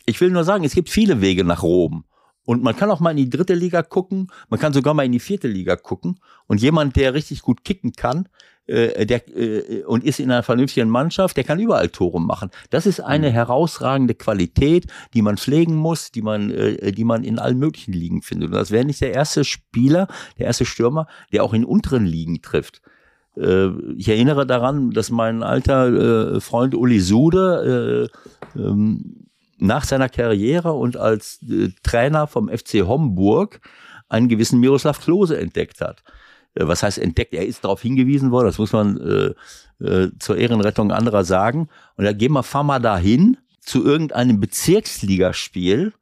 ich 0.05 0.21
will 0.21 0.29
nur 0.29 0.43
sagen, 0.43 0.63
es 0.63 0.75
gibt 0.75 0.89
viele 0.89 1.21
Wege 1.21 1.43
nach 1.43 1.63
Rom. 1.63 2.05
Und 2.45 2.63
man 2.63 2.75
kann 2.75 2.91
auch 2.91 2.99
mal 2.99 3.11
in 3.11 3.17
die 3.17 3.29
dritte 3.29 3.53
Liga 3.53 3.83
gucken, 3.83 4.27
man 4.49 4.59
kann 4.59 4.73
sogar 4.73 4.93
mal 4.93 5.05
in 5.05 5.11
die 5.11 5.19
vierte 5.19 5.47
Liga 5.47 5.75
gucken. 5.75 6.19
Und 6.47 6.61
jemand, 6.61 6.95
der 6.95 7.13
richtig 7.13 7.41
gut 7.41 7.63
kicken 7.63 7.93
kann, 7.93 8.27
äh, 8.65 9.05
der, 9.05 9.27
äh, 9.37 9.83
und 9.83 10.03
ist 10.03 10.19
in 10.19 10.31
einer 10.31 10.43
vernünftigen 10.43 10.89
Mannschaft, 10.89 11.35
der 11.35 11.43
kann 11.43 11.59
überall 11.59 11.89
Tore 11.89 12.21
machen. 12.21 12.49
Das 12.69 12.85
ist 12.85 13.01
eine 13.01 13.29
mhm. 13.29 13.33
herausragende 13.33 14.15
Qualität, 14.15 14.87
die 15.13 15.21
man 15.21 15.37
pflegen 15.37 15.75
muss, 15.75 16.11
die 16.11 16.21
man, 16.21 16.49
äh, 16.49 16.91
die 16.91 17.03
man 17.03 17.23
in 17.23 17.39
allen 17.39 17.59
möglichen 17.59 17.93
Ligen 17.93 18.21
findet. 18.21 18.49
Und 18.49 18.55
das 18.55 18.71
wäre 18.71 18.85
nicht 18.85 19.01
der 19.01 19.13
erste 19.13 19.43
Spieler, 19.43 20.07
der 20.37 20.47
erste 20.47 20.65
Stürmer, 20.65 21.07
der 21.31 21.43
auch 21.43 21.53
in 21.53 21.65
unteren 21.65 22.05
Ligen 22.05 22.41
trifft. 22.41 22.81
Äh, 23.35 23.67
ich 23.97 24.07
erinnere 24.07 24.45
daran, 24.45 24.91
dass 24.91 25.09
mein 25.09 25.43
alter 25.43 26.35
äh, 26.35 26.39
Freund 26.39 26.75
Uli 26.75 26.99
Sude 26.99 28.09
äh, 28.55 28.59
ähm, 28.59 29.22
nach 29.63 29.85
seiner 29.85 30.09
Karriere 30.09 30.73
und 30.73 30.97
als 30.97 31.39
äh, 31.49 31.69
Trainer 31.83 32.27
vom 32.27 32.49
FC 32.49 32.85
Homburg 32.85 33.61
einen 34.09 34.27
gewissen 34.27 34.59
Miroslav 34.59 34.99
Klose 34.99 35.39
entdeckt 35.39 35.81
hat. 35.81 36.03
Äh, 36.53 36.67
was 36.67 36.83
heißt 36.83 36.99
entdeckt? 36.99 37.33
Er 37.33 37.45
ist 37.45 37.63
darauf 37.63 37.81
hingewiesen 37.81 38.31
worden, 38.31 38.47
das 38.47 38.57
muss 38.57 38.73
man 38.73 38.97
äh, 38.99 39.85
äh, 39.85 40.11
zur 40.19 40.37
Ehrenrettung 40.37 40.91
anderer 40.91 41.23
sagen. 41.23 41.69
Und 41.95 42.05
da 42.05 42.13
gehen 42.13 42.33
wir, 42.33 42.43
fahr 42.43 42.63
mal 42.63 42.79
dahin 42.79 43.37
zu 43.61 43.85
irgendeinem 43.85 44.39
Bezirksligaspiel. 44.39 45.93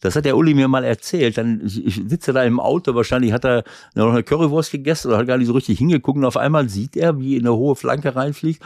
Das 0.00 0.14
hat 0.14 0.24
der 0.24 0.36
Uli 0.36 0.54
mir 0.54 0.68
mal 0.68 0.84
erzählt. 0.84 1.38
Dann 1.38 1.62
ich 1.64 2.00
sitze 2.06 2.32
da 2.32 2.44
im 2.44 2.60
Auto, 2.60 2.94
wahrscheinlich 2.94 3.32
hat 3.32 3.44
er 3.44 3.64
noch 3.94 4.10
eine 4.10 4.22
Currywurst 4.22 4.70
gegessen 4.70 5.08
oder 5.08 5.18
hat 5.18 5.26
gar 5.26 5.38
nicht 5.38 5.48
so 5.48 5.54
richtig 5.54 5.78
hingeguckt. 5.78 6.18
Und 6.18 6.24
auf 6.24 6.36
einmal 6.36 6.68
sieht 6.68 6.96
er, 6.96 7.18
wie 7.18 7.36
in 7.36 7.46
eine 7.46 7.56
hohe 7.56 7.74
Flanke 7.74 8.14
reinfliegt 8.14 8.62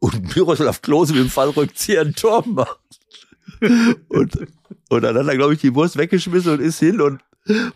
und 0.00 0.36
Miroslav 0.36 0.82
Klose 0.82 1.14
mit 1.14 1.22
dem 1.22 1.30
Fallrückzieher 1.30 2.02
ein 2.02 2.14
Tor 2.14 2.44
macht. 2.46 2.78
Und, 4.08 4.46
und 4.88 5.02
dann 5.02 5.16
hat 5.16 5.26
er, 5.26 5.36
glaube 5.36 5.54
ich, 5.54 5.60
die 5.60 5.74
Wurst 5.74 5.96
weggeschmissen 5.96 6.54
und 6.54 6.60
ist 6.60 6.78
hin 6.78 7.00
und, 7.00 7.20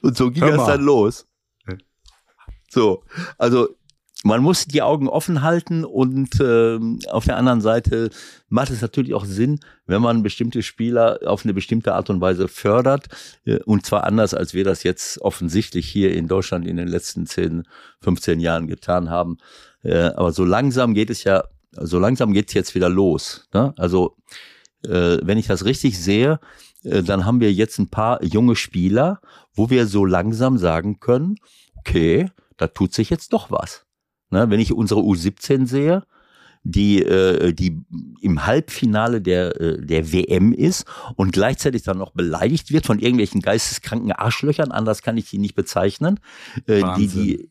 und 0.01 0.17
so 0.17 0.31
ging 0.31 0.45
es 0.45 0.65
dann 0.65 0.83
los. 0.83 1.27
So, 2.69 3.03
also 3.37 3.69
man 4.23 4.43
muss 4.43 4.67
die 4.67 4.83
Augen 4.83 5.09
offen 5.09 5.43
halten 5.43 5.85
und 5.85 6.41
äh, 6.41 6.79
auf 7.09 7.25
der 7.25 7.37
anderen 7.37 7.61
Seite 7.61 8.11
macht 8.49 8.71
es 8.71 8.83
natürlich 8.83 9.15
auch 9.15 9.25
Sinn, 9.25 9.61
wenn 9.87 10.03
man 10.03 10.23
bestimmte 10.23 10.63
Spieler 10.63 11.21
auf 11.25 11.45
eine 11.45 11.55
bestimmte 11.55 11.95
Art 11.95 12.11
und 12.11 12.21
Weise 12.21 12.49
fördert 12.49 13.09
äh, 13.45 13.59
und 13.65 13.87
zwar 13.87 14.05
anders, 14.05 14.35
als 14.35 14.53
wir 14.53 14.65
das 14.65 14.83
jetzt 14.83 15.21
offensichtlich 15.23 15.89
hier 15.89 16.15
in 16.15 16.29
Deutschland 16.29 16.67
in 16.67 16.77
den 16.77 16.89
letzten 16.89 17.27
10, 17.27 17.65
15 18.03 18.41
Jahren 18.41 18.67
getan 18.67 19.11
haben. 19.11 19.39
Äh, 19.83 20.11
aber 20.17 20.33
so 20.33 20.45
langsam 20.45 20.95
geht 20.95 21.11
es 21.11 21.25
ja, 21.25 21.45
so 21.73 21.99
langsam 21.99 22.33
geht 22.33 22.49
es 22.49 22.55
jetzt 22.55 22.75
wieder 22.75 22.91
los. 22.91 23.49
Ne? 23.55 23.73
Also 23.79 24.17
äh, 24.85 25.19
wenn 25.23 25.39
ich 25.39 25.47
das 25.47 25.65
richtig 25.65 25.99
sehe, 25.99 26.41
äh, 26.85 27.03
dann 27.03 27.25
haben 27.25 27.41
wir 27.41 27.53
jetzt 27.53 27.79
ein 27.79 27.89
paar 27.89 28.23
junge 28.23 28.57
Spieler, 28.57 29.21
wo 29.55 29.71
wir 29.71 29.87
so 29.87 30.05
langsam 30.05 30.59
sagen 30.59 31.01
können, 31.01 31.37
okay, 31.77 32.31
da 32.57 32.67
tut 32.67 32.95
sich 32.95 33.11
jetzt 33.11 33.33
doch 33.33 33.51
was. 33.51 33.87
Ne, 34.31 34.49
wenn 34.49 34.61
ich 34.61 34.73
unsere 34.73 35.01
U17 35.01 35.67
sehe, 35.67 36.05
die, 36.63 37.03
äh, 37.03 37.53
die 37.53 37.81
im 38.21 38.47
Halbfinale 38.47 39.21
der, 39.21 39.61
äh, 39.61 39.85
der 39.85 40.13
WM 40.13 40.53
ist 40.53 40.85
und 41.17 41.33
gleichzeitig 41.33 41.83
dann 41.83 41.99
noch 41.99 42.13
beleidigt 42.13 42.71
wird 42.71 42.87
von 42.87 42.99
irgendwelchen 42.99 43.41
geisteskranken 43.41 44.13
Arschlöchern, 44.13 44.71
anders 44.71 45.03
kann 45.03 45.17
ich 45.17 45.31
die 45.31 45.39
nicht 45.39 45.55
bezeichnen, 45.55 46.21
äh, 46.67 46.83
die, 46.97 47.09
die 47.09 47.51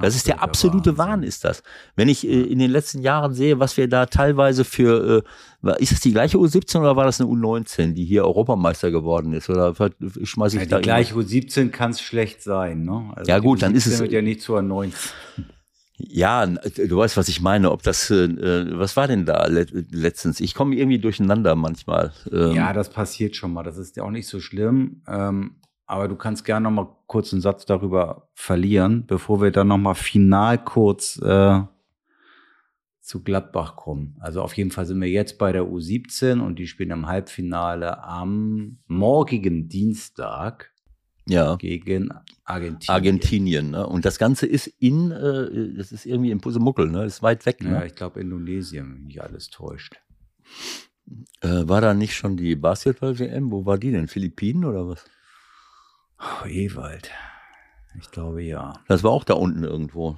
das 0.00 0.14
ist 0.14 0.26
der 0.26 0.42
absolute. 0.42 0.98
Wahn, 0.98 1.22
ist 1.22 1.44
das. 1.44 1.62
Wenn 1.96 2.08
ich 2.08 2.26
äh, 2.26 2.42
in 2.42 2.58
den 2.58 2.70
letzten 2.70 3.02
Jahren 3.02 3.34
sehe, 3.34 3.58
was 3.58 3.76
wir 3.76 3.88
da 3.88 4.06
teilweise 4.06 4.64
für, 4.64 5.24
äh, 5.62 5.82
ist 5.82 5.92
das 5.92 6.00
die 6.00 6.12
gleiche 6.12 6.38
U17 6.38 6.80
oder 6.80 6.96
war 6.96 7.04
das 7.04 7.20
eine 7.20 7.30
U19, 7.30 7.92
die 7.92 8.04
hier 8.04 8.24
Europameister 8.24 8.90
geworden 8.90 9.32
ist? 9.32 9.50
Oder 9.50 9.74
schmeiße 10.22 10.56
ich 10.56 10.62
ja, 10.62 10.68
da 10.68 10.76
Die 10.78 10.82
gleiche 10.82 11.14
U17 11.14 11.70
kann 11.70 11.90
es 11.90 12.00
schlecht 12.00 12.42
sein, 12.42 12.84
ne? 12.84 13.12
Also 13.14 13.30
ja 13.30 13.38
gut, 13.38 13.62
dann 13.62 13.74
ist 13.74 13.86
es. 13.86 13.98
Wird 13.98 14.12
ja 14.12 14.22
nicht 14.22 14.40
zur 14.40 14.62
19. 14.62 14.94
Ja, 16.00 16.46
du 16.46 16.96
weißt, 16.96 17.16
was 17.16 17.28
ich 17.28 17.40
meine. 17.40 17.72
Ob 17.72 17.82
das, 17.82 18.08
äh, 18.10 18.78
was 18.78 18.96
war 18.96 19.08
denn 19.08 19.26
da 19.26 19.46
letztens? 19.46 20.38
Ich 20.38 20.54
komme 20.54 20.76
irgendwie 20.76 21.00
durcheinander 21.00 21.56
manchmal. 21.56 22.12
Ähm, 22.30 22.52
ja, 22.52 22.72
das 22.72 22.90
passiert 22.90 23.34
schon 23.34 23.52
mal. 23.52 23.64
Das 23.64 23.76
ist 23.78 23.96
ja 23.96 24.04
auch 24.04 24.10
nicht 24.10 24.28
so 24.28 24.38
schlimm. 24.38 25.02
Ähm, 25.08 25.56
aber 25.88 26.06
du 26.06 26.16
kannst 26.16 26.44
gerne 26.44 26.64
noch 26.64 26.70
mal 26.70 26.96
kurz 27.06 27.32
einen 27.32 27.40
Satz 27.40 27.64
darüber 27.64 28.28
verlieren, 28.34 29.06
bevor 29.06 29.40
wir 29.40 29.50
dann 29.50 29.68
noch 29.68 29.78
mal 29.78 29.94
final 29.94 30.62
kurz 30.62 31.18
äh, 31.22 31.62
zu 33.00 33.22
Gladbach 33.22 33.74
kommen. 33.74 34.14
Also 34.20 34.42
auf 34.42 34.54
jeden 34.54 34.70
Fall 34.70 34.84
sind 34.84 35.00
wir 35.00 35.08
jetzt 35.08 35.38
bei 35.38 35.50
der 35.50 35.62
U17 35.62 36.40
und 36.40 36.58
die 36.58 36.66
spielen 36.66 36.90
im 36.90 37.06
Halbfinale 37.06 38.04
am 38.04 38.80
morgigen 38.86 39.70
Dienstag 39.70 40.70
ja. 41.26 41.56
gegen 41.56 42.10
Argentinien. 42.44 42.94
Argentinien, 42.94 43.70
ne? 43.70 43.86
Und 43.86 44.04
das 44.04 44.18
Ganze 44.18 44.46
ist 44.46 44.66
in, 44.66 45.10
äh, 45.10 45.74
das 45.74 45.90
ist 45.90 46.04
irgendwie 46.04 46.32
in 46.32 46.42
Pusemuckel, 46.42 46.90
ne? 46.90 47.06
Ist 47.06 47.22
weit 47.22 47.46
weg, 47.46 47.62
ne? 47.62 47.70
Ja, 47.70 47.84
ich 47.84 47.94
glaube 47.94 48.20
Indonesien, 48.20 48.92
wenn 48.92 49.04
mich 49.06 49.22
alles 49.22 49.48
täuscht. 49.48 49.96
Äh, 51.40 51.66
war 51.66 51.80
da 51.80 51.94
nicht 51.94 52.14
schon 52.14 52.36
die 52.36 52.56
Basketball-WM? 52.56 53.50
Wo 53.50 53.64
war 53.64 53.78
die 53.78 53.90
denn? 53.90 54.06
Philippinen 54.06 54.66
oder 54.66 54.86
was? 54.86 55.06
Oh, 56.20 56.46
Ewald. 56.46 57.10
Ich 58.00 58.10
glaube 58.10 58.42
ja. 58.42 58.74
Das 58.88 59.02
war 59.02 59.10
auch 59.10 59.24
da 59.24 59.34
unten 59.34 59.64
irgendwo. 59.64 60.16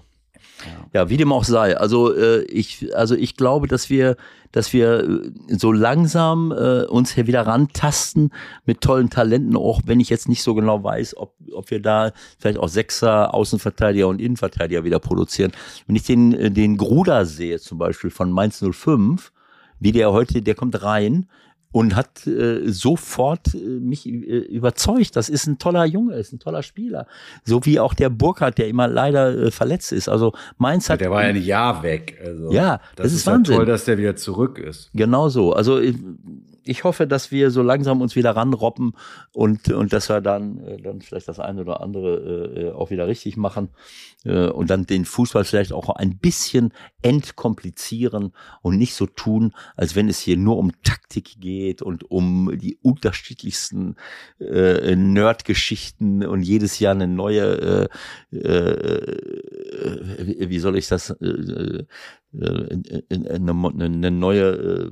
Ja, 0.64 1.00
ja 1.00 1.10
wie 1.10 1.16
dem 1.16 1.32
auch 1.32 1.44
sei. 1.44 1.76
Also 1.76 2.14
äh, 2.14 2.42
ich, 2.44 2.94
also 2.94 3.14
ich 3.14 3.36
glaube, 3.36 3.66
dass 3.66 3.90
wir, 3.90 4.16
dass 4.52 4.72
wir 4.72 5.00
äh, 5.00 5.56
so 5.56 5.72
langsam 5.72 6.52
äh, 6.52 6.84
uns 6.84 7.12
hier 7.12 7.26
wieder 7.26 7.46
rantasten 7.46 8.32
mit 8.64 8.80
tollen 8.80 9.10
Talenten, 9.10 9.56
auch 9.56 9.82
wenn 9.86 10.00
ich 10.00 10.08
jetzt 10.08 10.28
nicht 10.28 10.42
so 10.42 10.54
genau 10.54 10.82
weiß, 10.82 11.16
ob, 11.16 11.34
ob 11.52 11.70
wir 11.70 11.80
da 11.80 12.12
vielleicht 12.38 12.58
auch 12.58 12.68
Sechser, 12.68 13.34
Außenverteidiger 13.34 14.08
und 14.08 14.20
Innenverteidiger 14.20 14.84
wieder 14.84 14.98
produzieren. 14.98 15.52
Wenn 15.86 15.96
ich 15.96 16.04
den, 16.04 16.32
äh, 16.32 16.50
den 16.50 16.76
Gruder 16.76 17.26
sehe, 17.26 17.58
zum 17.58 17.78
Beispiel 17.78 18.10
von 18.10 18.30
Mainz 18.30 18.62
05, 18.62 19.32
wie 19.78 19.92
der 19.92 20.12
heute, 20.12 20.42
der 20.42 20.54
kommt 20.54 20.82
rein, 20.82 21.26
und 21.72 21.94
hat 21.94 22.26
äh, 22.26 22.68
sofort 22.70 23.54
äh, 23.54 23.58
mich 23.58 24.06
äh, 24.06 24.10
überzeugt. 24.10 25.14
Das 25.14 25.28
ist 25.28 25.46
ein 25.46 25.58
toller 25.58 25.84
Junge, 25.84 26.16
ist 26.16 26.32
ein 26.32 26.40
toller 26.40 26.62
Spieler. 26.62 27.06
So 27.44 27.64
wie 27.64 27.78
auch 27.78 27.94
der 27.94 28.10
Burkhardt, 28.10 28.58
der 28.58 28.68
immer 28.68 28.88
leider 28.88 29.36
äh, 29.36 29.50
verletzt 29.50 29.92
ist. 29.92 30.08
Also 30.08 30.32
Mainz 30.58 30.88
hat. 30.90 31.00
Ja, 31.00 31.06
der 31.06 31.10
war 31.12 31.22
ja 31.22 31.28
ein 31.28 31.42
Jahr 31.42 31.82
weg. 31.82 32.20
Also, 32.24 32.52
ja, 32.52 32.78
das, 32.96 33.04
das 33.04 33.06
ist, 33.06 33.18
ist 33.18 33.26
Wahnsinn. 33.26 33.56
toll, 33.56 33.66
dass 33.66 33.84
der 33.84 33.98
wieder 33.98 34.16
zurück 34.16 34.58
ist. 34.58 34.90
Genau 34.94 35.28
so. 35.28 35.52
Also 35.52 35.78
äh, 35.78 35.94
ich 36.64 36.84
hoffe, 36.84 37.06
dass 37.06 37.30
wir 37.30 37.50
so 37.50 37.62
langsam 37.62 38.00
uns 38.00 38.16
wieder 38.16 38.36
ranroppen 38.36 38.92
und, 39.32 39.70
und 39.70 39.92
dass 39.92 40.08
wir 40.08 40.20
dann, 40.20 40.58
äh, 40.58 40.80
dann 40.80 41.00
vielleicht 41.00 41.28
das 41.28 41.40
eine 41.40 41.62
oder 41.62 41.80
andere 41.80 42.54
äh, 42.56 42.72
auch 42.72 42.90
wieder 42.90 43.06
richtig 43.06 43.36
machen 43.36 43.70
äh, 44.24 44.48
und 44.48 44.70
dann 44.70 44.86
den 44.86 45.04
Fußball 45.04 45.44
vielleicht 45.44 45.72
auch 45.72 45.90
ein 45.90 46.18
bisschen 46.18 46.72
entkomplizieren 47.02 48.32
und 48.62 48.78
nicht 48.78 48.94
so 48.94 49.06
tun, 49.06 49.52
als 49.76 49.96
wenn 49.96 50.08
es 50.08 50.20
hier 50.20 50.36
nur 50.36 50.58
um 50.58 50.72
Taktik 50.82 51.40
geht 51.40 51.82
und 51.82 52.10
um 52.10 52.58
die 52.58 52.78
unterschiedlichsten 52.82 53.96
äh, 54.38 54.96
Nerd-Geschichten 54.96 56.24
und 56.26 56.42
jedes 56.42 56.78
Jahr 56.78 56.94
eine 56.94 57.08
neue, 57.08 57.88
äh, 58.32 58.36
äh, 58.36 59.18
wie 60.48 60.58
soll 60.58 60.76
ich 60.76 60.88
das, 60.88 61.10
äh, 61.10 61.26
äh, 61.26 61.84
äh 62.32 63.28
eine, 63.34 63.52
eine 63.52 64.10
neue 64.10 64.50
äh, 64.50 64.90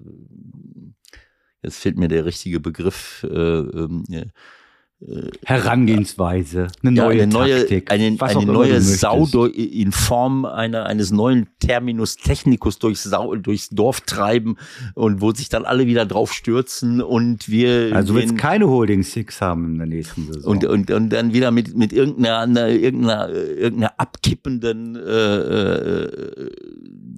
jetzt 1.62 1.78
fehlt 1.78 1.98
mir 1.98 2.08
der 2.08 2.24
richtige 2.24 2.60
Begriff, 2.60 3.26
äh, 3.28 3.36
ähm, 3.36 4.04
äh, 4.08 5.30
Herangehensweise, 5.44 6.66
eine 6.82 6.96
ja, 6.96 7.04
neue, 7.04 7.22
eine 7.22 7.32
neue 7.32 7.58
Taktik, 7.60 7.92
eine, 7.92 8.16
eine 8.20 8.46
neue 8.46 8.80
Sau 8.80 9.26
in 9.46 9.92
Form 9.92 10.44
einer, 10.44 10.86
eines 10.86 11.12
neuen 11.12 11.46
Terminus 11.60 12.16
technicus 12.16 12.80
durchs, 12.80 13.04
Sau, 13.04 13.36
durchs 13.36 13.68
Dorf 13.68 14.00
treiben 14.00 14.56
und 14.94 15.20
wo 15.20 15.32
sich 15.32 15.48
dann 15.48 15.64
alle 15.64 15.86
wieder 15.86 16.04
drauf 16.04 16.32
stürzen 16.32 17.00
und 17.00 17.48
wir. 17.48 17.94
Also 17.94 18.14
du 18.14 18.18
willst 18.18 18.36
keine 18.38 18.68
Holding 18.68 19.04
Six 19.04 19.40
haben 19.40 19.66
in 19.66 19.78
der 19.78 19.86
nächsten 19.86 20.32
Saison. 20.32 20.50
Und, 20.50 20.64
und, 20.64 20.90
und 20.90 21.10
dann 21.10 21.32
wieder 21.32 21.52
mit, 21.52 21.76
mit 21.76 21.92
irgendeiner, 21.92 22.68
irgendeiner, 22.68 23.28
irgendeiner 23.30 24.00
abkippenden, 24.00 24.96
äh, 24.96 26.02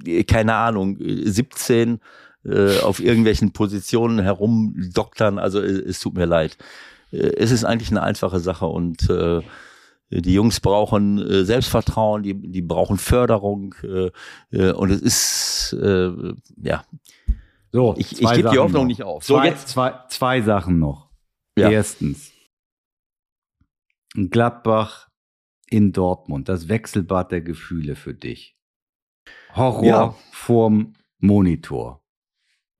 äh, 0.05 0.25
keine 0.25 0.55
Ahnung, 0.55 0.99
17 1.01 1.99
äh, 2.45 2.81
auf 2.81 3.01
irgendwelchen 3.01 3.53
Positionen 3.53 4.21
herumdoktern. 4.21 5.39
Also 5.39 5.61
es, 5.61 5.79
es 5.79 6.01
tut 6.01 6.15
mir 6.15 6.27
leid. 6.27 6.57
Äh, 7.13 7.33
es 7.37 7.51
ist 7.51 7.65
eigentlich 7.65 7.91
eine 7.91 8.03
einfache 8.03 8.41
Sache 8.41 8.67
und 8.67 9.09
äh, 9.11 9.41
die 10.11 10.35
Jungs 10.35 10.61
brauchen 10.61 11.19
äh, 11.19 11.45
Selbstvertrauen, 11.45 12.23
die, 12.23 12.35
die 12.35 12.63
brauchen 12.63 12.99
Förderung 12.99 13.75
äh, 13.83 14.11
äh, 14.51 14.73
und 14.73 14.91
es 14.91 15.01
ist 15.01 15.77
äh, 15.81 16.11
ja. 16.63 16.85
So, 17.73 17.95
ich, 17.97 18.21
ich 18.21 18.33
gebe 18.33 18.51
die 18.51 18.59
Hoffnung 18.59 18.83
noch. 18.83 18.89
nicht 18.89 19.03
auf. 19.05 19.25
So, 19.25 19.37
zwei, 19.37 19.47
jetzt 19.47 19.69
zwei, 19.69 19.95
zwei 20.09 20.41
Sachen 20.41 20.81
noch. 20.81 21.11
Ja. 21.57 21.71
Erstens, 21.71 22.33
Gladbach 24.15 25.09
in 25.69 25.93
Dortmund, 25.93 26.49
das 26.49 26.69
Wechselbad 26.69 27.31
der 27.31 27.43
Gefühle 27.43 27.95
für 27.95 28.15
dich. 28.15 28.57
Horror 29.55 29.85
ja. 29.85 30.15
vorm 30.33 30.95
Monitor. 31.19 32.00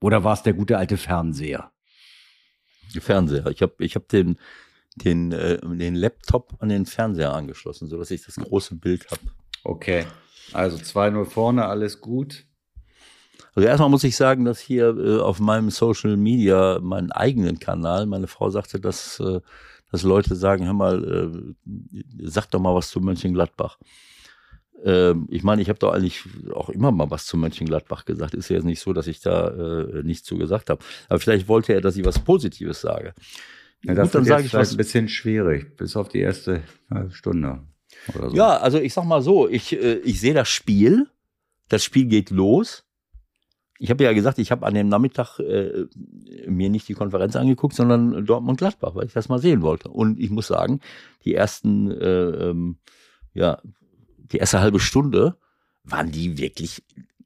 Oder 0.01 0.23
war 0.23 0.33
es 0.33 0.43
der 0.43 0.53
gute 0.53 0.77
alte 0.77 0.97
Fernseher? 0.97 1.71
Fernseher. 2.99 3.47
Ich 3.47 3.61
habe 3.61 3.73
ich 3.79 3.95
hab 3.95 4.09
den, 4.09 4.37
den, 4.95 5.31
äh, 5.31 5.59
den 5.61 5.95
Laptop 5.95 6.55
an 6.59 6.69
den 6.69 6.85
Fernseher 6.85 7.33
angeschlossen, 7.33 7.87
sodass 7.87 8.11
ich 8.11 8.25
das 8.25 8.35
große 8.35 8.75
Bild 8.75 9.09
habe. 9.09 9.21
Okay. 9.63 10.05
Also 10.51 10.77
2-0 10.77 11.25
vorne, 11.25 11.65
alles 11.65 12.01
gut. 12.01 12.45
Also 13.53 13.67
erstmal 13.67 13.89
muss 13.89 14.03
ich 14.03 14.15
sagen, 14.15 14.45
dass 14.45 14.59
hier 14.59 14.95
äh, 14.97 15.19
auf 15.19 15.39
meinem 15.39 15.69
Social 15.69 16.17
Media, 16.17 16.79
meinen 16.81 17.11
eigenen 17.11 17.59
Kanal, 17.59 18.05
meine 18.05 18.27
Frau 18.27 18.49
sagte, 18.49 18.79
dass, 18.79 19.19
äh, 19.19 19.39
dass 19.91 20.03
Leute 20.03 20.35
sagen, 20.35 20.65
hör 20.65 20.73
mal, 20.73 21.33
äh, 21.63 22.03
sag 22.23 22.47
doch 22.47 22.59
mal 22.59 22.73
was 22.73 22.89
zu 22.89 22.99
Mönchengladbach. 23.01 23.77
Ähm, 24.83 25.27
ich 25.29 25.43
meine, 25.43 25.61
ich 25.61 25.69
habe 25.69 25.79
doch 25.79 25.93
eigentlich 25.93 26.23
auch 26.53 26.69
immer 26.69 26.91
mal 26.91 27.11
was 27.11 27.25
zu 27.25 27.37
Mönchengladbach 27.37 28.05
gesagt. 28.05 28.33
Ist 28.33 28.49
ja 28.49 28.55
jetzt 28.57 28.65
nicht 28.65 28.81
so, 28.81 28.93
dass 28.93 29.07
ich 29.07 29.21
da 29.21 29.49
äh, 29.49 30.03
nichts 30.03 30.25
zu 30.25 30.37
gesagt 30.37 30.69
habe. 30.69 30.83
Aber 31.09 31.19
vielleicht 31.19 31.47
wollte 31.47 31.73
er, 31.73 31.81
dass 31.81 31.97
ich 31.97 32.05
was 32.05 32.19
Positives 32.19 32.81
sage. 32.81 33.13
Ja, 33.83 33.93
das 33.93 34.09
Gut, 34.09 34.15
dann 34.15 34.25
sage 34.25 34.45
ich 34.45 34.53
was. 34.53 34.71
ein 34.71 34.77
bisschen 34.77 35.07
schwierig, 35.07 35.75
bis 35.77 35.95
auf 35.95 36.09
die 36.09 36.19
erste 36.19 36.61
Stunde. 37.09 37.63
So. 38.13 38.29
Ja, 38.35 38.57
also 38.57 38.79
ich 38.79 38.93
sag 38.93 39.05
mal 39.05 39.21
so, 39.21 39.47
ich, 39.47 39.73
äh, 39.73 39.95
ich 39.99 40.19
sehe 40.19 40.33
das 40.33 40.49
Spiel. 40.49 41.07
Das 41.67 41.83
Spiel 41.83 42.05
geht 42.05 42.29
los 42.29 42.83
ich 43.81 43.89
habe 43.89 44.03
ja 44.03 44.13
gesagt, 44.13 44.37
ich 44.37 44.51
habe 44.51 44.67
an 44.67 44.75
dem 44.75 44.89
Nachmittag 44.89 45.39
äh, 45.39 45.87
mir 46.45 46.69
nicht 46.69 46.87
die 46.87 46.93
Konferenz 46.93 47.35
angeguckt, 47.35 47.73
sondern 47.73 48.27
Dortmund-Gladbach, 48.27 48.93
weil 48.93 49.07
ich 49.07 49.13
das 49.13 49.27
mal 49.27 49.39
sehen 49.39 49.63
wollte. 49.63 49.89
Und 49.89 50.19
ich 50.19 50.29
muss 50.29 50.45
sagen, 50.45 50.81
die 51.25 51.33
ersten, 51.33 51.89
äh, 51.89 52.49
ähm, 52.49 52.77
ja, 53.33 53.59
die 54.31 54.37
erste 54.37 54.59
halbe 54.59 54.79
Stunde 54.79 55.37
waren 55.83 56.11
die 56.11 56.37
wirklich 56.37 56.83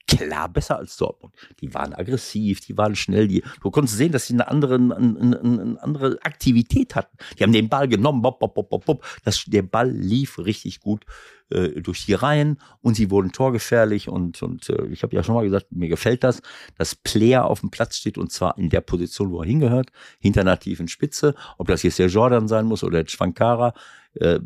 klar 0.08 0.50
besser 0.50 0.78
als 0.78 0.98
Dortmund. 0.98 1.34
Die 1.62 1.74
waren 1.74 1.94
aggressiv, 1.94 2.62
die 2.62 2.78
waren 2.78 2.96
schnell, 2.96 3.28
die, 3.28 3.44
du 3.62 3.72
konntest 3.72 3.98
sehen, 3.98 4.12
dass 4.12 4.28
sie 4.28 4.34
eine 4.34 4.48
andere, 4.48 4.76
eine, 4.76 5.40
eine 5.40 5.78
andere 5.82 6.20
Aktivität 6.22 6.96
hatten. 6.96 7.18
Die 7.38 7.44
haben 7.44 7.54
den 7.54 7.70
Ball 7.70 7.88
genommen, 7.88 8.22
bop, 8.22 8.40
bop, 8.40 8.56
bop, 8.56 8.86
bop. 8.86 9.06
Das, 9.24 9.44
der 9.46 9.64
Ball 9.64 9.90
lief 9.90 10.38
richtig 10.38 10.80
gut 10.80 11.06
äh, 11.50 11.82
durch 11.82 12.06
die 12.06 12.14
Reihen 12.14 12.60
und 12.82 12.96
sie 12.96 13.10
wurden 13.10 13.32
torgefährlich 13.32 14.08
und, 14.08 14.42
und 14.44 14.70
äh, 14.70 14.86
ich 14.88 15.04
habe 15.04 15.16
ja 15.16 15.24
schon 15.24 15.36
mal 15.36 15.44
gesagt, 15.44 15.72
mir 15.72 15.90
gefällt 15.90 16.24
das, 16.24 16.42
dass 16.78 16.96
Player 16.96 17.46
auf 17.46 17.62
dem 17.62 17.72
Platz 17.72 17.98
steht 17.98 18.18
und 18.18 18.32
zwar 18.32 18.58
in 18.58 18.70
der 18.70 18.82
Position, 18.82 19.32
wo 19.32 19.42
er 19.42 19.48
hingehört, 19.48 19.92
hinter 20.20 20.42
einer 20.42 20.60
tiefen 20.60 20.88
Spitze, 20.88 21.36
ob 21.58 21.68
das 21.68 21.84
jetzt 21.84 22.00
der 22.00 22.08
Jordan 22.08 22.48
sein 22.48 22.66
muss 22.66 22.84
oder 22.84 23.04
der 23.04 23.10
Schwankara, 23.10 23.74
äh, 24.16 24.36
äh, 24.36 24.42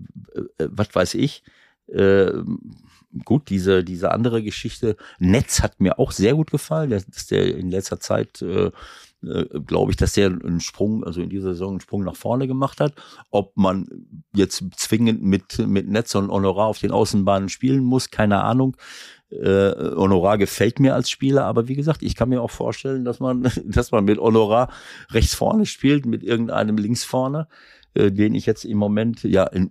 was 0.58 0.94
weiß 0.96 1.16
ich. 1.16 1.44
Äh, 1.94 2.44
gut, 3.26 3.50
diese, 3.50 3.84
diese 3.84 4.12
andere 4.12 4.44
Geschichte, 4.44 4.96
Netz 5.20 5.62
hat 5.62 5.80
mir 5.80 6.00
auch 6.00 6.12
sehr 6.12 6.36
gut 6.36 6.52
gefallen, 6.52 6.92
dass 6.92 7.28
der 7.28 7.56
in 7.56 7.70
letzter 7.70 8.00
Zeit, 8.00 8.42
äh, 8.42 8.72
äh, 9.24 9.46
glaube 9.66 9.92
ich, 9.92 9.98
dass 9.98 10.14
der 10.14 10.28
einen 10.28 10.62
Sprung, 10.62 11.04
also 11.04 11.22
in 11.22 11.30
dieser 11.30 11.50
Saison 11.50 11.72
einen 11.72 11.82
Sprung 11.82 12.04
nach 12.04 12.16
vorne 12.16 12.48
gemacht 12.48 12.80
hat. 12.80 12.94
Ob 13.32 13.58
man 13.58 13.88
jetzt 14.34 14.64
zwingend 14.76 15.24
mit, 15.24 15.58
mit 15.60 15.90
Netz 15.90 16.16
und 16.16 16.30
Honorar 16.30 16.68
auf 16.68 16.80
den 16.80 16.92
Außenbahnen 16.92 17.50
spielen 17.50 17.84
muss, 17.84 18.12
keine 18.12 18.44
Ahnung. 18.44 18.78
Äh, 19.32 19.74
Honorar 19.96 20.38
gefällt 20.38 20.80
mir 20.80 20.96
als 20.96 21.10
Spieler, 21.10 21.46
aber 21.46 21.68
wie 21.68 21.76
gesagt, 21.76 22.02
ich 22.02 22.16
kann 22.16 22.30
mir 22.30 22.42
auch 22.42 22.52
vorstellen, 22.52 23.06
dass 23.06 23.20
man, 23.20 23.44
dass 23.66 23.92
man 23.92 24.06
mit 24.06 24.20
Honorar 24.20 24.70
rechts 25.12 25.36
vorne 25.36 25.66
spielt, 25.66 26.06
mit 26.06 26.24
irgendeinem 26.24 26.78
links 26.78 27.04
vorne 27.04 27.48
äh, 27.96 28.12
den 28.12 28.36
ich 28.36 28.46
jetzt 28.46 28.66
im 28.66 28.78
Moment, 28.78 29.24
ja, 29.24 29.46
in, 29.46 29.70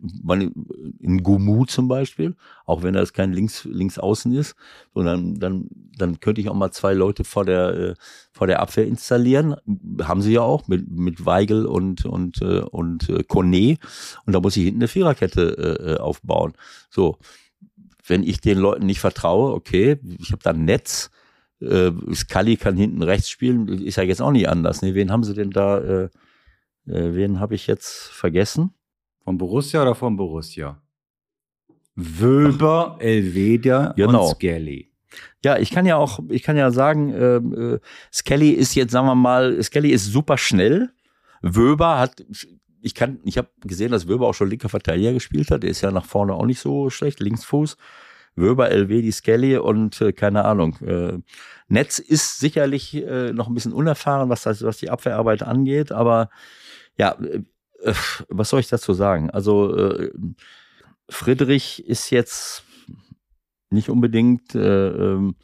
in 0.98 1.22
Gumu 1.22 1.66
zum 1.66 1.86
Beispiel, 1.86 2.34
auch 2.66 2.82
wenn 2.82 2.94
das 2.94 3.12
kein 3.12 3.32
links, 3.32 3.64
links 3.64 3.98
außen 3.98 4.32
ist, 4.32 4.56
sondern 4.92 5.38
dann, 5.38 5.68
dann 5.96 6.18
könnte 6.18 6.40
ich 6.40 6.48
auch 6.48 6.54
mal 6.54 6.72
zwei 6.72 6.94
Leute 6.94 7.22
vor 7.22 7.44
der, 7.44 7.74
äh, 7.74 7.94
vor 8.32 8.48
der 8.48 8.60
Abwehr 8.60 8.86
installieren. 8.86 9.54
Haben 10.02 10.22
sie 10.22 10.32
ja 10.32 10.40
auch 10.40 10.66
mit, 10.66 10.90
mit 10.90 11.26
Weigel 11.26 11.64
und, 11.64 12.04
und, 12.04 12.42
äh, 12.42 12.60
und 12.60 13.08
äh, 13.08 13.22
Kone. 13.22 13.78
Und 14.26 14.32
da 14.32 14.40
muss 14.40 14.56
ich 14.56 14.64
hinten 14.64 14.80
eine 14.80 14.88
Viererkette 14.88 15.78
äh, 15.78 15.92
äh 15.92 15.96
aufbauen. 15.98 16.54
So. 16.90 17.18
Wenn 18.04 18.22
ich 18.22 18.40
den 18.40 18.58
Leuten 18.58 18.86
nicht 18.86 19.00
vertraue, 19.00 19.52
okay, 19.52 19.98
ich 20.18 20.32
habe 20.32 20.42
da 20.42 20.50
ein 20.50 20.64
Netz, 20.64 21.10
äh, 21.60 21.92
Scully 22.14 22.56
kann 22.56 22.76
hinten 22.76 23.02
rechts 23.02 23.28
spielen, 23.28 23.68
ist 23.68 23.96
ja 23.96 24.02
jetzt 24.02 24.22
auch 24.22 24.32
nicht 24.32 24.48
anders. 24.48 24.82
Ne? 24.82 24.94
Wen 24.94 25.12
haben 25.12 25.24
sie 25.24 25.34
denn 25.34 25.50
da? 25.50 25.78
Äh, 25.78 26.08
äh, 26.90 27.14
wen 27.14 27.40
habe 27.40 27.54
ich 27.54 27.66
jetzt 27.66 28.08
vergessen? 28.08 28.74
Von 29.24 29.38
Borussia 29.38 29.82
oder 29.82 29.94
von 29.94 30.16
Borussia? 30.16 30.80
Wöber, 31.94 32.96
Elveda 33.00 33.92
genau. 33.96 34.24
und 34.26 34.36
Skelly. 34.36 34.90
Ja, 35.44 35.58
ich 35.58 35.70
kann 35.70 35.86
ja 35.86 35.96
auch, 35.96 36.20
ich 36.28 36.42
kann 36.42 36.56
ja 36.56 36.70
sagen, 36.70 37.12
äh, 37.12 37.36
äh, 37.36 37.80
Skelly 38.12 38.50
ist 38.50 38.74
jetzt, 38.74 38.92
sagen 38.92 39.06
wir 39.06 39.14
mal, 39.14 39.62
Skelly 39.62 39.90
ist 39.90 40.06
super 40.06 40.38
schnell. 40.38 40.90
Wöber 41.42 41.98
hat, 41.98 42.24
ich 42.80 42.94
kann, 42.94 43.20
ich 43.24 43.38
habe 43.38 43.48
gesehen, 43.62 43.90
dass 43.90 44.08
Wöber 44.08 44.28
auch 44.28 44.34
schon 44.34 44.50
linker 44.50 44.68
Verteidiger 44.68 45.12
gespielt 45.12 45.50
hat. 45.50 45.62
Der 45.62 45.70
ist 45.70 45.80
ja 45.80 45.90
nach 45.90 46.04
vorne 46.04 46.34
auch 46.34 46.46
nicht 46.46 46.60
so 46.60 46.90
schlecht, 46.90 47.20
Linksfuß. 47.20 47.76
Wöber, 48.36 48.70
Elvedi, 48.70 49.10
Skelly 49.10 49.56
und 49.56 50.00
äh, 50.00 50.12
keine 50.12 50.44
Ahnung. 50.44 50.76
Äh, 50.80 51.18
Netz 51.68 51.98
ist 51.98 52.38
sicherlich 52.38 52.94
äh, 52.94 53.32
noch 53.32 53.48
ein 53.48 53.54
bisschen 53.54 53.72
unerfahren, 53.72 54.28
was 54.28 54.42
das, 54.42 54.62
was 54.62 54.78
die 54.78 54.90
Abwehrarbeit 54.90 55.42
angeht, 55.42 55.90
aber 55.90 56.30
ja, 56.98 57.12
äh, 57.12 57.42
äh, 57.82 57.94
was 58.28 58.50
soll 58.50 58.60
ich 58.60 58.68
dazu 58.68 58.92
sagen? 58.92 59.30
Also 59.30 59.74
äh, 59.76 60.10
Friedrich 61.08 61.86
ist 61.86 62.10
jetzt 62.10 62.64
nicht 63.70 63.88
unbedingt 63.88 64.54
äh, 64.54 64.88
ähm, 64.88 65.36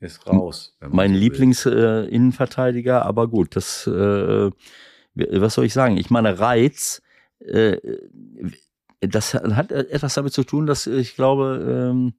ist 0.00 0.26
raus. 0.26 0.76
Mein 0.80 1.14
Lieblingsinnenverteidiger, 1.14 2.98
äh, 2.98 3.02
aber 3.02 3.28
gut, 3.28 3.54
das 3.56 3.86
äh, 3.86 4.50
was 5.14 5.54
soll 5.54 5.66
ich 5.66 5.74
sagen? 5.74 5.96
Ich 5.98 6.10
meine, 6.10 6.38
Reiz, 6.38 7.02
das 9.00 9.34
hat 9.34 9.72
etwas 9.72 10.14
damit 10.14 10.32
zu 10.32 10.42
tun, 10.42 10.64
dass 10.64 10.86
ich 10.86 11.16
glaube, 11.16 11.90
ähm, 11.90 12.14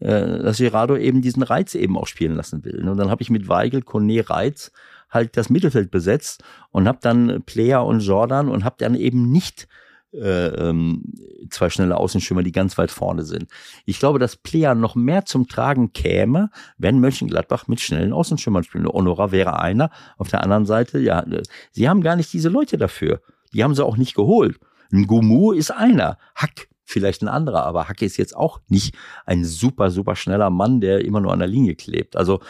äh, 0.00 0.42
dass 0.42 0.58
Gerardo 0.58 0.96
eben 0.96 1.22
diesen 1.22 1.42
Reiz 1.42 1.74
eben 1.74 1.96
auch 1.96 2.06
spielen 2.06 2.36
lassen 2.36 2.64
will. 2.64 2.86
Und 2.88 2.98
dann 2.98 3.10
habe 3.10 3.22
ich 3.22 3.30
mit 3.30 3.48
Weigel, 3.48 3.82
Kone, 3.82 4.28
Reiz 4.28 4.70
halt 5.10 5.36
das 5.36 5.50
Mittelfeld 5.50 5.90
besetzt 5.90 6.42
und 6.70 6.86
habe 6.88 6.98
dann 7.00 7.42
Player 7.44 7.84
und 7.84 8.00
Jordan 8.00 8.48
und 8.48 8.64
habe 8.64 8.76
dann 8.78 8.94
eben 8.94 9.30
nicht 9.30 9.68
äh, 10.12 10.46
ähm, 10.68 11.02
zwei 11.50 11.70
schnelle 11.70 11.96
Außenschwimmer, 11.96 12.42
die 12.42 12.52
ganz 12.52 12.78
weit 12.78 12.90
vorne 12.90 13.24
sind. 13.24 13.50
Ich 13.84 13.98
glaube, 13.98 14.18
dass 14.18 14.36
Player 14.36 14.74
noch 14.74 14.94
mehr 14.94 15.24
zum 15.24 15.48
Tragen 15.48 15.92
käme, 15.92 16.50
wenn 16.78 17.00
Mönchengladbach 17.00 17.68
mit 17.68 17.80
schnellen 17.80 18.12
Außenschwimmern 18.12 18.64
spielt. 18.64 18.86
Honora 18.86 19.32
wäre 19.32 19.60
einer. 19.60 19.90
Auf 20.16 20.28
der 20.28 20.42
anderen 20.42 20.66
Seite, 20.66 20.98
ja, 20.98 21.24
sie 21.72 21.88
haben 21.88 22.00
gar 22.00 22.16
nicht 22.16 22.32
diese 22.32 22.48
Leute 22.48 22.78
dafür. 22.78 23.20
Die 23.52 23.62
haben 23.62 23.74
sie 23.74 23.84
auch 23.84 23.96
nicht 23.96 24.14
geholt. 24.14 24.58
Ein 24.90 25.06
Gumu 25.06 25.52
ist 25.52 25.70
einer. 25.70 26.18
Hack 26.34 26.68
vielleicht 26.88 27.22
ein 27.22 27.28
anderer, 27.28 27.64
aber 27.64 27.88
Hacke 27.88 28.06
ist 28.06 28.16
jetzt 28.16 28.34
auch 28.34 28.60
nicht 28.68 28.96
ein 29.26 29.44
super, 29.44 29.90
super 29.90 30.16
schneller 30.16 30.48
Mann, 30.48 30.80
der 30.80 31.04
immer 31.04 31.20
nur 31.20 31.32
an 31.32 31.38
der 31.38 31.48
Linie 31.48 31.74
klebt. 31.74 32.16
Also 32.16 32.40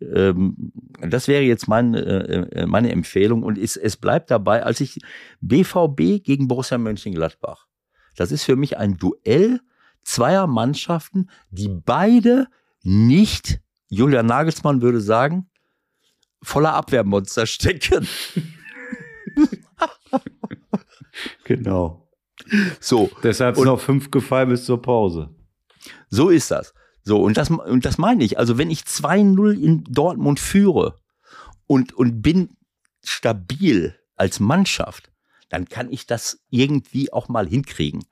ähm, 0.00 0.72
das 1.00 1.26
wäre 1.26 1.42
jetzt 1.42 1.66
mein, 1.66 1.94
äh, 1.94 2.42
äh 2.42 2.66
meine 2.66 2.92
Empfehlung 2.92 3.42
und 3.42 3.58
es, 3.58 3.76
es 3.76 3.96
bleibt 3.96 4.30
dabei, 4.30 4.62
als 4.62 4.80
ich 4.80 4.98
BVB 5.40 6.22
gegen 6.22 6.46
Borussia 6.46 6.78
Mönchengladbach, 6.78 7.66
das 8.16 8.30
ist 8.30 8.44
für 8.44 8.56
mich 8.56 8.78
ein 8.78 8.96
Duell 8.96 9.60
zweier 10.04 10.46
Mannschaften, 10.46 11.28
die 11.50 11.68
beide 11.68 12.46
nicht, 12.82 13.60
Julian 13.88 14.26
Nagelsmann 14.26 14.80
würde 14.80 15.00
sagen, 15.00 15.50
voller 16.40 16.74
Abwehrmonster 16.74 17.46
stecken. 17.46 18.06
genau. 21.44 22.07
So. 22.80 23.10
Deshalb 23.22 23.56
sind 23.56 23.64
noch 23.64 23.80
fünf 23.80 24.10
gefallen 24.10 24.48
bis 24.48 24.64
zur 24.64 24.80
Pause. 24.80 25.30
So 26.08 26.28
ist 26.30 26.50
das. 26.50 26.74
So, 27.02 27.22
und 27.22 27.36
das, 27.36 27.50
und 27.50 27.84
das 27.84 27.98
meine 27.98 28.24
ich. 28.24 28.38
Also, 28.38 28.58
wenn 28.58 28.70
ich 28.70 28.80
2-0 28.80 29.58
in 29.58 29.84
Dortmund 29.84 30.40
führe 30.40 30.98
und, 31.66 31.92
und 31.94 32.20
bin 32.20 32.50
stabil 33.02 33.94
als 34.16 34.40
Mannschaft, 34.40 35.10
dann 35.48 35.68
kann 35.68 35.90
ich 35.90 36.06
das 36.06 36.40
irgendwie 36.50 37.12
auch 37.12 37.28
mal 37.28 37.46
hinkriegen. 37.46 38.04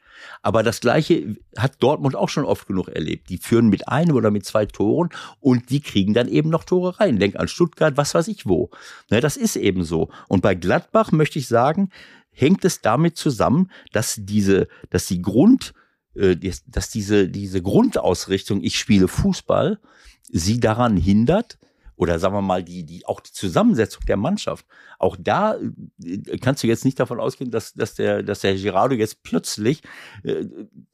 Aber 0.43 0.63
das 0.63 0.81
Gleiche 0.81 1.37
hat 1.57 1.83
Dortmund 1.83 2.17
auch 2.17 2.29
schon 2.29 2.45
oft 2.45 2.67
genug 2.67 2.89
erlebt. 2.89 3.29
Die 3.29 3.39
führen 3.39 3.69
mit 3.69 3.89
einem 3.89 4.17
oder 4.17 4.31
mit 4.31 4.47
zwei 4.47 4.67
Toren 4.67 5.11
und 5.41 5.71
die 5.71 5.81
kriegen 5.81 6.15
dann 6.15 6.29
eben 6.29 6.49
noch 6.49 6.65
Tore 6.65 6.99
rein. 7.01 7.19
Denk 7.19 7.37
an 7.37 7.49
Stuttgart, 7.49 7.97
was 7.97 8.15
weiß 8.15 8.29
ich 8.29 8.47
wo. 8.47 8.71
Ne, 9.11 9.21
das 9.21 9.37
ist 9.37 9.57
eben 9.57 9.85
so. 9.85 10.09
Und 10.29 10.43
bei 10.43 10.55
Gladbach 10.55 11.13
möchte 11.13 11.39
ich 11.39 11.49
sagen, 11.49 11.91
hängt 12.31 12.65
es 12.65 12.81
damit 12.81 13.17
zusammen, 13.17 13.71
dass 13.93 14.17
diese, 14.19 14.69
dass 14.91 15.07
die 15.07 15.23
Grund, 15.23 15.75
äh, 16.15 16.37
dass 16.67 16.91
diese, 16.91 17.29
diese 17.29 17.63
Grundausrichtung, 17.63 18.63
ich 18.63 18.79
spiele 18.79 19.09
Fußball, 19.09 19.79
sie 20.23 20.61
daran 20.61 20.97
hindert, 20.97 21.59
oder 21.97 22.18
sagen 22.18 22.35
wir 22.35 22.43
mal, 22.43 22.62
die, 22.62 22.85
die, 22.85 23.06
auch 23.06 23.20
die 23.20 23.32
Zusammensetzung 23.32 24.05
der 24.06 24.16
Mannschaft. 24.16 24.66
Auch 24.98 25.16
da 25.18 25.56
äh, 26.02 26.39
kannst 26.40 26.62
du 26.62 26.66
jetzt 26.66 26.85
nicht 26.85 27.01
davon 27.01 27.20
ausgehen, 27.20 27.51
dass, 27.51 27.74
dass 27.74 27.94
der, 27.94 28.23
dass 28.23 28.40
der 28.40 28.55
Girardo 28.55 28.94
jetzt 28.94 29.23
plötzlich 29.23 29.82
äh, 30.23 30.44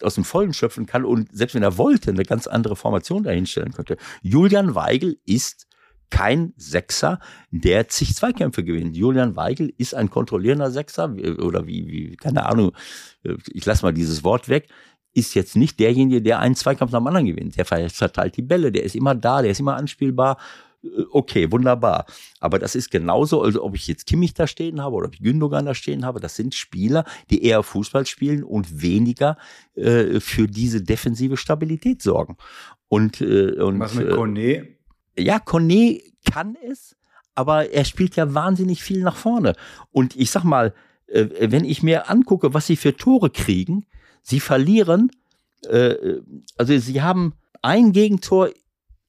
aus 0.00 0.14
dem 0.14 0.24
Vollen 0.24 0.54
schöpfen 0.54 0.86
kann 0.86 1.04
und 1.04 1.28
selbst 1.32 1.54
wenn 1.54 1.62
er 1.62 1.76
wollte, 1.78 2.10
eine 2.10 2.22
ganz 2.22 2.46
andere 2.46 2.76
Formation 2.76 3.24
dahinstellen 3.24 3.72
könnte. 3.72 3.96
Julian 4.22 4.74
Weigel 4.74 5.18
ist 5.26 5.66
kein 6.10 6.52
Sechser, 6.56 7.20
der 7.50 7.88
zig 7.88 8.14
Zweikämpfe 8.14 8.62
gewinnt. 8.62 8.96
Julian 8.96 9.34
Weigel 9.34 9.72
ist 9.78 9.94
ein 9.94 10.10
kontrollierender 10.10 10.70
Sechser 10.70 11.16
oder 11.38 11.66
wie, 11.66 11.88
wie 11.88 12.16
keine 12.16 12.44
Ahnung, 12.44 12.72
ich 13.50 13.64
lasse 13.64 13.84
mal 13.84 13.94
dieses 13.94 14.22
Wort 14.22 14.50
weg, 14.50 14.68
ist 15.14 15.34
jetzt 15.34 15.56
nicht 15.56 15.80
derjenige, 15.80 16.22
der 16.22 16.38
einen 16.38 16.54
Zweikampf 16.54 16.92
nach 16.92 17.00
dem 17.00 17.06
anderen 17.06 17.26
gewinnt. 17.26 17.56
Der 17.56 17.64
verteilt 17.64 18.36
die 18.36 18.42
Bälle, 18.42 18.72
der 18.72 18.82
ist 18.82 18.94
immer 18.94 19.14
da, 19.14 19.42
der 19.42 19.50
ist 19.50 19.60
immer 19.60 19.76
anspielbar. 19.76 20.38
Äh, 20.82 21.04
okay, 21.10 21.50
wunderbar. 21.50 22.06
Aber 22.40 22.59
das 22.59 22.74
ist 22.74 22.90
genauso, 22.90 23.42
also 23.42 23.62
ob 23.62 23.74
ich 23.74 23.86
jetzt 23.86 24.06
Kimmich 24.06 24.34
da 24.34 24.46
stehen 24.46 24.80
habe 24.80 24.96
oder 24.96 25.06
ob 25.06 25.14
ich 25.14 25.22
Gündogan 25.22 25.66
da 25.66 25.74
stehen 25.74 26.04
habe, 26.04 26.20
das 26.20 26.36
sind 26.36 26.54
Spieler, 26.54 27.04
die 27.30 27.44
eher 27.44 27.62
Fußball 27.62 28.06
spielen 28.06 28.44
und 28.44 28.82
weniger 28.82 29.36
äh, 29.74 30.20
für 30.20 30.46
diese 30.46 30.82
defensive 30.82 31.36
Stabilität 31.36 32.02
sorgen. 32.02 32.36
Und, 32.88 33.20
äh, 33.20 33.60
und 33.60 33.80
was 33.80 33.94
mit 33.94 34.10
Kone? 34.10 34.40
Äh, 34.40 34.76
ja, 35.18 35.38
Kone 35.38 36.00
kann 36.30 36.56
es, 36.68 36.96
aber 37.34 37.70
er 37.70 37.84
spielt 37.84 38.16
ja 38.16 38.34
wahnsinnig 38.34 38.82
viel 38.82 39.02
nach 39.02 39.16
vorne. 39.16 39.54
Und 39.90 40.16
ich 40.16 40.30
sag 40.30 40.44
mal, 40.44 40.74
äh, 41.06 41.26
wenn 41.50 41.64
ich 41.64 41.82
mir 41.82 42.10
angucke, 42.10 42.54
was 42.54 42.66
sie 42.66 42.76
für 42.76 42.96
Tore 42.96 43.30
kriegen, 43.30 43.86
Sie 44.24 44.38
verlieren, 44.38 45.10
also 45.68 46.78
sie 46.78 47.02
haben 47.02 47.34
ein 47.60 47.90
Gegentor, 47.90 48.50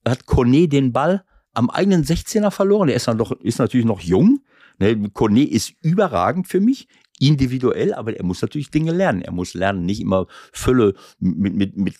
hat 0.04 0.26
Kone 0.26 0.66
den 0.66 0.92
Ball 0.92 1.24
am 1.54 1.70
eigenen 1.70 2.04
16er 2.04 2.50
verloren. 2.50 2.88
Der 2.88 2.96
ist, 2.96 3.08
dann 3.08 3.18
doch, 3.18 3.32
ist 3.40 3.58
natürlich 3.58 3.86
noch 3.86 4.00
jung. 4.00 4.40
Ne? 4.78 5.08
Kone 5.10 5.48
ist 5.48 5.74
überragend 5.82 6.48
für 6.48 6.60
mich, 6.60 6.88
individuell, 7.20 7.94
aber 7.94 8.16
er 8.16 8.24
muss 8.24 8.42
natürlich 8.42 8.70
Dinge 8.70 8.92
lernen. 8.92 9.22
Er 9.22 9.32
muss 9.32 9.54
lernen, 9.54 9.86
nicht 9.86 10.00
immer 10.00 10.26
Fülle 10.52 10.94
mit, 11.20 11.54
mit, 11.54 11.76
mit 11.76 11.94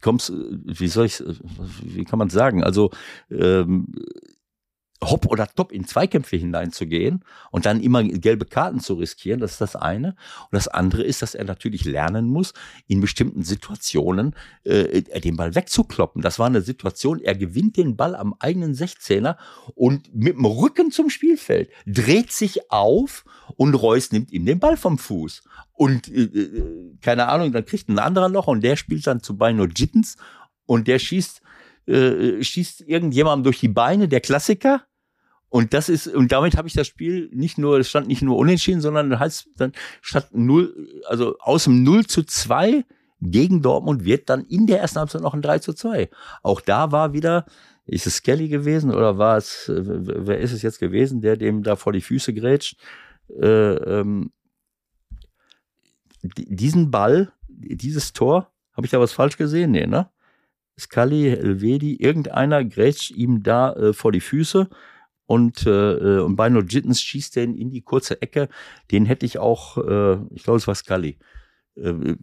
kommst, 0.00 0.32
wie 0.32 0.88
soll 0.88 1.06
ich, 1.06 1.22
wie 1.82 2.04
kann 2.04 2.18
man 2.18 2.30
sagen? 2.30 2.62
Also 2.62 2.90
ähm, 3.30 3.88
hopp 5.02 5.26
oder 5.26 5.46
top 5.46 5.72
in 5.72 5.86
Zweikämpfe 5.86 6.36
hineinzugehen 6.36 7.24
und 7.50 7.66
dann 7.66 7.80
immer 7.80 8.02
gelbe 8.02 8.46
Karten 8.46 8.80
zu 8.80 8.94
riskieren, 8.94 9.40
das 9.40 9.52
ist 9.52 9.60
das 9.60 9.76
eine. 9.76 10.08
Und 10.08 10.52
das 10.52 10.68
andere 10.68 11.02
ist, 11.02 11.22
dass 11.22 11.34
er 11.34 11.44
natürlich 11.44 11.84
lernen 11.84 12.28
muss, 12.28 12.54
in 12.86 13.00
bestimmten 13.00 13.42
Situationen 13.42 14.34
äh, 14.64 15.02
den 15.02 15.36
Ball 15.36 15.54
wegzukloppen. 15.54 16.22
Das 16.22 16.38
war 16.38 16.46
eine 16.46 16.62
Situation, 16.62 17.20
er 17.20 17.34
gewinnt 17.34 17.76
den 17.76 17.96
Ball 17.96 18.14
am 18.14 18.34
eigenen 18.38 18.74
16er 18.74 19.36
und 19.74 20.14
mit 20.14 20.36
dem 20.36 20.44
Rücken 20.44 20.90
zum 20.90 21.10
Spielfeld, 21.10 21.70
dreht 21.86 22.32
sich 22.32 22.70
auf 22.70 23.24
und 23.56 23.74
Reus 23.74 24.12
nimmt 24.12 24.32
ihm 24.32 24.46
den 24.46 24.58
Ball 24.58 24.76
vom 24.76 24.98
Fuß. 24.98 25.42
Und 25.72 26.08
äh, 26.08 26.22
äh 26.22 26.96
keine 27.02 27.28
Ahnung, 27.28 27.52
dann 27.52 27.66
kriegt 27.66 27.88
ein 27.88 27.98
anderer 27.98 28.28
noch 28.28 28.46
und 28.46 28.62
der 28.62 28.76
spielt 28.76 29.06
dann 29.06 29.22
zu 29.22 29.36
Beino 29.36 29.66
Jittens 29.66 30.16
und 30.64 30.88
der 30.88 30.98
schießt 30.98 31.42
äh, 31.86 32.42
schießt 32.42 32.82
irgendjemandem 32.82 33.44
durch 33.44 33.60
die 33.60 33.68
Beine, 33.68 34.08
der 34.08 34.20
Klassiker. 34.20 34.82
Und 35.48 35.72
das 35.72 35.88
ist, 35.88 36.08
und 36.08 36.32
damit 36.32 36.56
habe 36.56 36.68
ich 36.68 36.74
das 36.74 36.86
Spiel 36.86 37.30
nicht 37.32 37.56
nur, 37.56 37.78
es 37.78 37.88
stand 37.88 38.08
nicht 38.08 38.22
nur 38.22 38.36
unentschieden, 38.36 38.80
sondern 38.80 39.18
heißt 39.18 39.48
dann 39.56 39.72
statt 40.00 40.28
null, 40.32 41.02
also 41.06 41.36
aus 41.38 41.64
dem 41.64 41.82
0 41.82 42.06
zu 42.06 42.24
2 42.24 42.84
gegen 43.20 43.62
Dortmund 43.62 44.04
wird 44.04 44.28
dann 44.28 44.44
in 44.44 44.66
der 44.66 44.80
ersten 44.80 44.98
Halbzeit 44.98 45.22
noch 45.22 45.34
ein 45.34 45.42
3 45.42 45.60
zu 45.60 45.72
2. 45.72 46.10
Auch 46.42 46.60
da 46.60 46.92
war 46.92 47.12
wieder, 47.12 47.46
ist 47.86 48.06
es 48.06 48.16
Skelly 48.16 48.48
gewesen 48.48 48.92
oder 48.92 49.18
war 49.18 49.36
es, 49.36 49.70
wer 49.72 50.38
ist 50.38 50.52
es 50.52 50.62
jetzt 50.62 50.80
gewesen, 50.80 51.20
der 51.20 51.36
dem 51.36 51.62
da 51.62 51.76
vor 51.76 51.92
die 51.92 52.00
Füße 52.00 52.34
grätscht? 52.34 52.78
Äh, 53.40 53.74
ähm, 53.74 54.32
diesen 56.22 56.90
Ball, 56.90 57.32
dieses 57.48 58.12
Tor, 58.12 58.52
habe 58.72 58.86
ich 58.86 58.90
da 58.90 59.00
was 59.00 59.12
falsch 59.12 59.36
gesehen? 59.36 59.70
Nee, 59.70 59.86
ne? 59.86 60.10
Scully, 60.78 61.28
Elvedi, 61.28 61.96
irgendeiner 61.96 62.64
grätscht 62.64 63.10
ihm 63.10 63.42
da 63.42 63.72
äh, 63.72 63.92
vor 63.92 64.12
die 64.12 64.20
Füße 64.20 64.68
und, 65.26 65.66
äh, 65.66 66.18
und 66.20 66.36
Bino 66.36 66.60
Jittens 66.60 67.00
schießt 67.00 67.36
den 67.36 67.56
in 67.56 67.70
die 67.70 67.82
kurze 67.82 68.20
Ecke. 68.22 68.48
Den 68.90 69.06
hätte 69.06 69.26
ich 69.26 69.38
auch, 69.38 69.78
äh, 69.78 70.18
ich 70.34 70.44
glaube, 70.44 70.58
es 70.58 70.66
war 70.66 70.74
Scully. 70.74 71.18
Äh, 71.76 72.16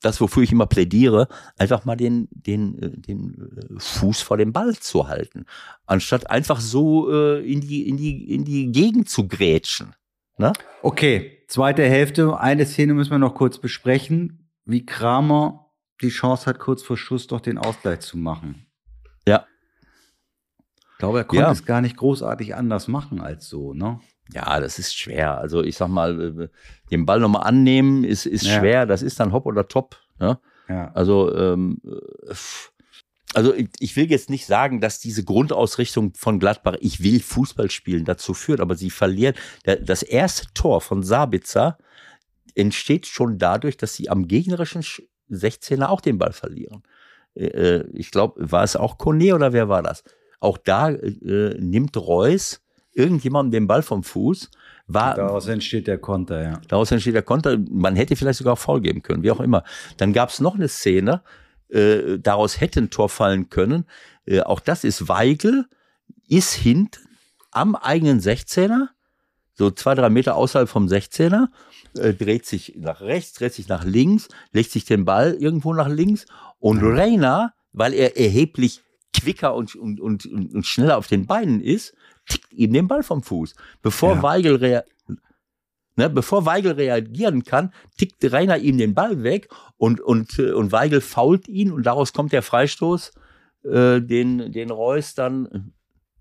das, 0.00 0.20
wofür 0.20 0.42
ich 0.42 0.52
immer 0.52 0.66
plädiere, 0.66 1.28
einfach 1.56 1.84
mal 1.84 1.96
den, 1.96 2.28
den, 2.30 2.78
äh, 2.78 2.90
den 2.90 3.50
äh, 3.56 3.80
Fuß 3.80 4.20
vor 4.20 4.36
dem 4.36 4.52
Ball 4.52 4.74
zu 4.76 5.08
halten, 5.08 5.44
anstatt 5.86 6.30
einfach 6.30 6.60
so 6.60 7.12
äh, 7.12 7.40
in, 7.40 7.60
die, 7.60 7.88
in, 7.88 7.96
die, 7.96 8.32
in 8.32 8.44
die 8.44 8.70
Gegend 8.70 9.08
zu 9.08 9.26
grätschen. 9.26 9.94
Ne? 10.38 10.52
Okay, 10.82 11.42
zweite 11.48 11.82
Hälfte. 11.82 12.38
Eine 12.38 12.66
Szene 12.66 12.94
müssen 12.94 13.10
wir 13.10 13.18
noch 13.18 13.34
kurz 13.34 13.58
besprechen, 13.58 14.50
wie 14.64 14.86
Kramer 14.86 15.67
die 16.00 16.10
Chance 16.10 16.46
hat, 16.46 16.58
kurz 16.58 16.82
vor 16.82 16.96
Schluss 16.96 17.26
doch 17.26 17.40
den 17.40 17.58
Ausgleich 17.58 18.00
zu 18.00 18.18
machen. 18.18 18.66
Ja. 19.26 19.46
Ich 20.92 20.98
glaube, 20.98 21.18
er 21.18 21.24
konnte 21.24 21.44
ja. 21.44 21.52
es 21.52 21.64
gar 21.64 21.80
nicht 21.80 21.96
großartig 21.96 22.54
anders 22.54 22.88
machen 22.88 23.20
als 23.20 23.48
so, 23.48 23.72
ne? 23.72 24.00
Ja, 24.32 24.60
das 24.60 24.78
ist 24.78 24.96
schwer. 24.96 25.38
Also 25.38 25.62
ich 25.62 25.76
sag 25.76 25.88
mal, 25.88 26.40
äh, 26.40 26.48
den 26.90 27.06
Ball 27.06 27.20
nochmal 27.20 27.44
annehmen 27.44 28.04
ist, 28.04 28.26
ist 28.26 28.44
ja. 28.44 28.58
schwer. 28.58 28.86
Das 28.86 29.02
ist 29.02 29.18
dann 29.20 29.32
Hopp 29.32 29.46
oder 29.46 29.68
Top. 29.68 29.96
Ne? 30.18 30.38
Ja. 30.68 30.90
Also, 30.92 31.34
ähm, 31.34 31.80
also 33.34 33.54
ich, 33.54 33.68
ich 33.78 33.96
will 33.96 34.10
jetzt 34.10 34.28
nicht 34.28 34.46
sagen, 34.46 34.80
dass 34.80 35.00
diese 35.00 35.24
Grundausrichtung 35.24 36.12
von 36.14 36.38
Gladbach, 36.38 36.74
ich 36.80 37.02
will 37.02 37.20
Fußball 37.20 37.70
spielen, 37.70 38.04
dazu 38.04 38.34
führt, 38.34 38.60
aber 38.60 38.74
sie 38.74 38.90
verlieren. 38.90 39.34
Das 39.64 40.02
erste 40.02 40.52
Tor 40.52 40.80
von 40.80 41.02
Sabitzer 41.02 41.78
entsteht 42.54 43.06
schon 43.06 43.38
dadurch, 43.38 43.76
dass 43.76 43.94
sie 43.94 44.10
am 44.10 44.28
gegnerischen 44.28 44.82
16er 45.30 45.86
auch 45.86 46.00
den 46.00 46.18
Ball 46.18 46.32
verlieren. 46.32 46.82
Äh, 47.34 47.46
äh 47.46 47.84
ich 47.92 48.10
glaube, 48.10 48.50
war 48.50 48.64
es 48.64 48.76
auch 48.76 48.98
Kone 48.98 49.34
oder 49.34 49.52
wer 49.52 49.68
war 49.68 49.82
das? 49.82 50.04
Auch 50.40 50.58
da 50.58 50.90
äh, 50.90 51.56
nimmt 51.58 51.96
Reus 51.96 52.60
irgendjemandem 52.92 53.52
den 53.52 53.66
Ball 53.66 53.82
vom 53.82 54.02
Fuß. 54.02 54.50
War, 54.86 55.14
daraus 55.14 55.46
entsteht 55.46 55.86
der 55.86 55.98
Konter, 55.98 56.42
ja. 56.42 56.60
Daraus 56.68 56.90
entsteht 56.90 57.14
der 57.14 57.22
Konter. 57.22 57.58
Man 57.70 57.94
hätte 57.94 58.16
vielleicht 58.16 58.38
sogar 58.38 58.56
faul 58.56 58.80
geben 58.80 59.02
können, 59.02 59.22
wie 59.22 59.30
auch 59.30 59.40
immer. 59.40 59.62
Dann 59.98 60.12
gab 60.12 60.30
es 60.30 60.40
noch 60.40 60.54
eine 60.54 60.68
Szene, 60.68 61.22
äh, 61.68 62.18
daraus 62.18 62.60
hätte 62.60 62.80
ein 62.80 62.90
Tor 62.90 63.08
fallen 63.08 63.50
können. 63.50 63.84
Äh, 64.24 64.40
auch 64.40 64.60
das 64.60 64.84
ist 64.84 65.08
Weigel, 65.08 65.66
ist 66.26 66.54
hinten 66.54 67.08
am 67.50 67.74
eigenen 67.74 68.20
16er, 68.20 68.88
so 69.54 69.70
zwei, 69.70 69.94
drei 69.94 70.08
Meter 70.08 70.36
außerhalb 70.36 70.68
vom 70.68 70.86
16er, 70.86 71.48
äh, 71.98 72.14
dreht 72.14 72.46
sich 72.46 72.74
nach 72.76 73.00
rechts, 73.00 73.34
dreht 73.34 73.52
sich 73.52 73.68
nach 73.68 73.84
links, 73.84 74.28
legt 74.52 74.70
sich 74.70 74.84
den 74.84 75.04
Ball 75.04 75.34
irgendwo 75.34 75.74
nach 75.74 75.88
links 75.88 76.26
und 76.58 76.82
Reiner, 76.82 77.52
weil 77.72 77.94
er 77.94 78.16
erheblich 78.16 78.82
quicker 79.12 79.54
und, 79.54 79.74
und, 79.74 80.00
und, 80.00 80.26
und 80.26 80.66
schneller 80.66 80.96
auf 80.96 81.06
den 81.06 81.26
Beinen 81.26 81.60
ist, 81.60 81.94
tickt 82.28 82.52
ihm 82.52 82.72
den 82.72 82.88
Ball 82.88 83.02
vom 83.02 83.22
Fuß. 83.22 83.54
Bevor 83.82 84.16
ja. 84.16 84.22
Weigel 84.22 84.56
rea 84.56 84.82
ne, 85.96 86.08
bevor 86.08 86.46
Weigel 86.46 86.72
reagieren 86.72 87.42
kann, 87.42 87.72
tickt 87.98 88.32
Rainer 88.32 88.58
ihm 88.58 88.78
den 88.78 88.94
Ball 88.94 89.22
weg 89.22 89.48
und, 89.76 90.00
und, 90.00 90.38
äh, 90.38 90.52
und 90.52 90.72
Weigel 90.72 91.00
fault 91.00 91.48
ihn 91.48 91.72
und 91.72 91.84
daraus 91.84 92.12
kommt 92.12 92.32
der 92.32 92.42
Freistoß, 92.42 93.12
äh, 93.64 94.00
den, 94.00 94.52
den 94.52 94.70
Reus 94.70 95.14
dann 95.14 95.72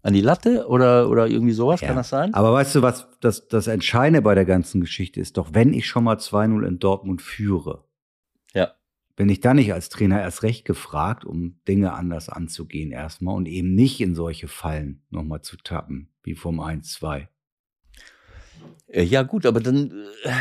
an 0.07 0.13
die 0.13 0.21
Latte 0.21 0.67
oder, 0.67 1.09
oder 1.09 1.27
irgendwie 1.27 1.51
sowas, 1.51 1.81
ja. 1.81 1.87
kann 1.87 1.97
das 1.97 2.07
sein? 2.07 2.33
Aber 2.33 2.53
weißt 2.53 2.75
du, 2.75 2.81
was 2.81 3.09
das, 3.19 3.49
das 3.49 3.67
Entscheidende 3.67 4.21
bei 4.21 4.35
der 4.35 4.45
ganzen 4.45 4.79
Geschichte 4.79 5.19
ist? 5.19 5.35
Doch 5.35 5.49
wenn 5.53 5.73
ich 5.73 5.85
schon 5.85 6.05
mal 6.05 6.15
2-0 6.15 6.65
in 6.65 6.79
Dortmund 6.79 7.21
führe, 7.21 7.83
ja. 8.53 8.71
bin 9.17 9.27
ich 9.27 9.41
dann 9.41 9.57
nicht 9.57 9.73
als 9.73 9.89
Trainer 9.89 10.21
erst 10.21 10.43
recht 10.43 10.63
gefragt, 10.63 11.25
um 11.25 11.59
Dinge 11.67 11.91
anders 11.91 12.29
anzugehen 12.29 12.91
erstmal 12.91 13.35
und 13.35 13.49
eben 13.49 13.75
nicht 13.75 13.99
in 13.99 14.15
solche 14.15 14.47
Fallen 14.47 15.03
nochmal 15.09 15.41
zu 15.41 15.57
tappen, 15.57 16.07
wie 16.23 16.35
vom 16.35 16.61
1-2. 16.61 17.27
Äh, 18.87 19.03
ja, 19.03 19.23
gut, 19.23 19.45
aber 19.45 19.59
dann. 19.59 19.91
Äh 20.23 20.31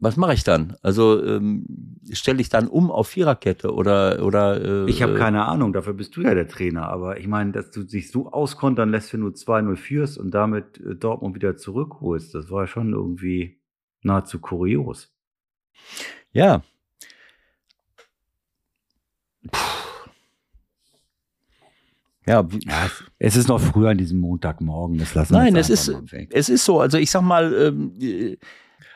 was 0.00 0.16
mache 0.16 0.32
ich 0.32 0.44
dann? 0.44 0.76
Also 0.82 1.22
ähm, 1.24 1.66
stelle 2.10 2.40
ich 2.40 2.48
dann 2.48 2.68
um 2.68 2.90
auf 2.90 3.08
Viererkette 3.08 3.72
oder 3.72 4.24
oder 4.24 4.86
äh, 4.86 4.90
Ich 4.90 5.02
habe 5.02 5.14
keine 5.14 5.44
Ahnung, 5.44 5.72
dafür 5.72 5.92
bist 5.92 6.16
du 6.16 6.22
ja 6.22 6.34
der 6.34 6.48
Trainer, 6.48 6.88
aber 6.88 7.18
ich 7.18 7.28
meine, 7.28 7.52
dass 7.52 7.70
du 7.70 7.84
dich 7.84 8.10
so 8.10 8.32
auskontern 8.32 8.90
lässt, 8.90 9.12
wenn 9.12 9.20
du 9.20 9.28
2-0 9.28 9.76
führst 9.76 10.18
und 10.18 10.32
damit 10.32 10.80
äh, 10.80 10.96
Dortmund 10.96 11.34
wieder 11.34 11.56
zurückholst, 11.56 12.34
das 12.34 12.50
war 12.50 12.66
schon 12.66 12.92
irgendwie 12.94 13.60
nahezu 14.02 14.40
kurios. 14.40 15.12
Ja. 16.32 16.62
Ja, 22.26 22.46
ja, 22.64 22.90
es 23.18 23.34
ist 23.34 23.48
noch 23.48 23.60
früh 23.60 23.88
an 23.88 23.98
diesem 23.98 24.18
Montagmorgen. 24.18 24.98
Das 24.98 25.14
lassen 25.14 25.32
Nein, 25.32 25.56
es 25.56 25.68
ist, 25.68 25.92
es 26.30 26.48
ist 26.48 26.64
so. 26.64 26.78
Also 26.78 26.96
ich 26.96 27.10
sag 27.10 27.22
mal, 27.22 27.52
ähm, 27.54 28.38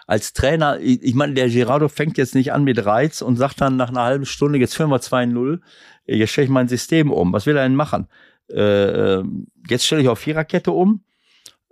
als 0.06 0.32
Trainer, 0.32 0.78
ich, 0.80 1.02
ich 1.02 1.14
meine, 1.14 1.34
der 1.34 1.48
Gerardo 1.48 1.88
fängt 1.88 2.18
jetzt 2.18 2.34
nicht 2.34 2.52
an 2.52 2.64
mit 2.64 2.84
Reiz 2.84 3.22
und 3.22 3.36
sagt 3.36 3.60
dann 3.60 3.76
nach 3.76 3.88
einer 3.88 4.02
halben 4.02 4.26
Stunde, 4.26 4.58
jetzt 4.58 4.76
führen 4.76 4.90
wir 4.90 5.00
2-0, 5.00 5.60
jetzt 6.06 6.30
stelle 6.30 6.46
ich 6.46 6.50
mein 6.50 6.68
System 6.68 7.10
um. 7.10 7.32
Was 7.32 7.46
will 7.46 7.56
er 7.56 7.62
denn 7.62 7.76
machen? 7.76 8.08
Äh, 8.50 8.60
ähm, 8.60 9.46
jetzt 9.68 9.86
stelle 9.86 10.02
ich 10.02 10.08
auf 10.08 10.18
Viererkette 10.18 10.70
um, 10.70 11.04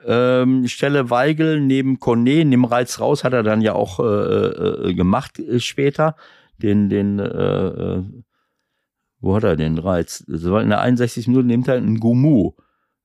ähm, 0.05 0.67
stelle 0.67 1.11
Weigel 1.11 1.61
neben 1.61 2.01
Kone, 2.01 2.45
nimm 2.45 2.65
Reiz 2.65 2.99
raus, 2.99 3.25
hat 3.25 3.35
er 3.35 3.43
dann 3.43 3.61
ja 3.61 3.75
auch 3.75 4.01
äh, 4.01 4.03
äh, 4.03 4.95
gemacht 4.95 5.39
äh, 5.39 5.61
später, 5.61 6.17
den, 6.59 6.89
den, 6.89 7.19
äh, 7.19 7.25
äh 7.25 8.03
Wo 9.21 9.37
hat 9.37 9.45
er 9.45 9.57
den 9.57 9.79
Reiz? 9.79 10.21
In 10.21 10.71
der 10.71 10.81
61. 10.81 11.29
Minute 11.29 11.47
nimmt 11.47 11.69
er 11.69 11.77
einen 11.77 12.01
Gumu. 12.01 12.55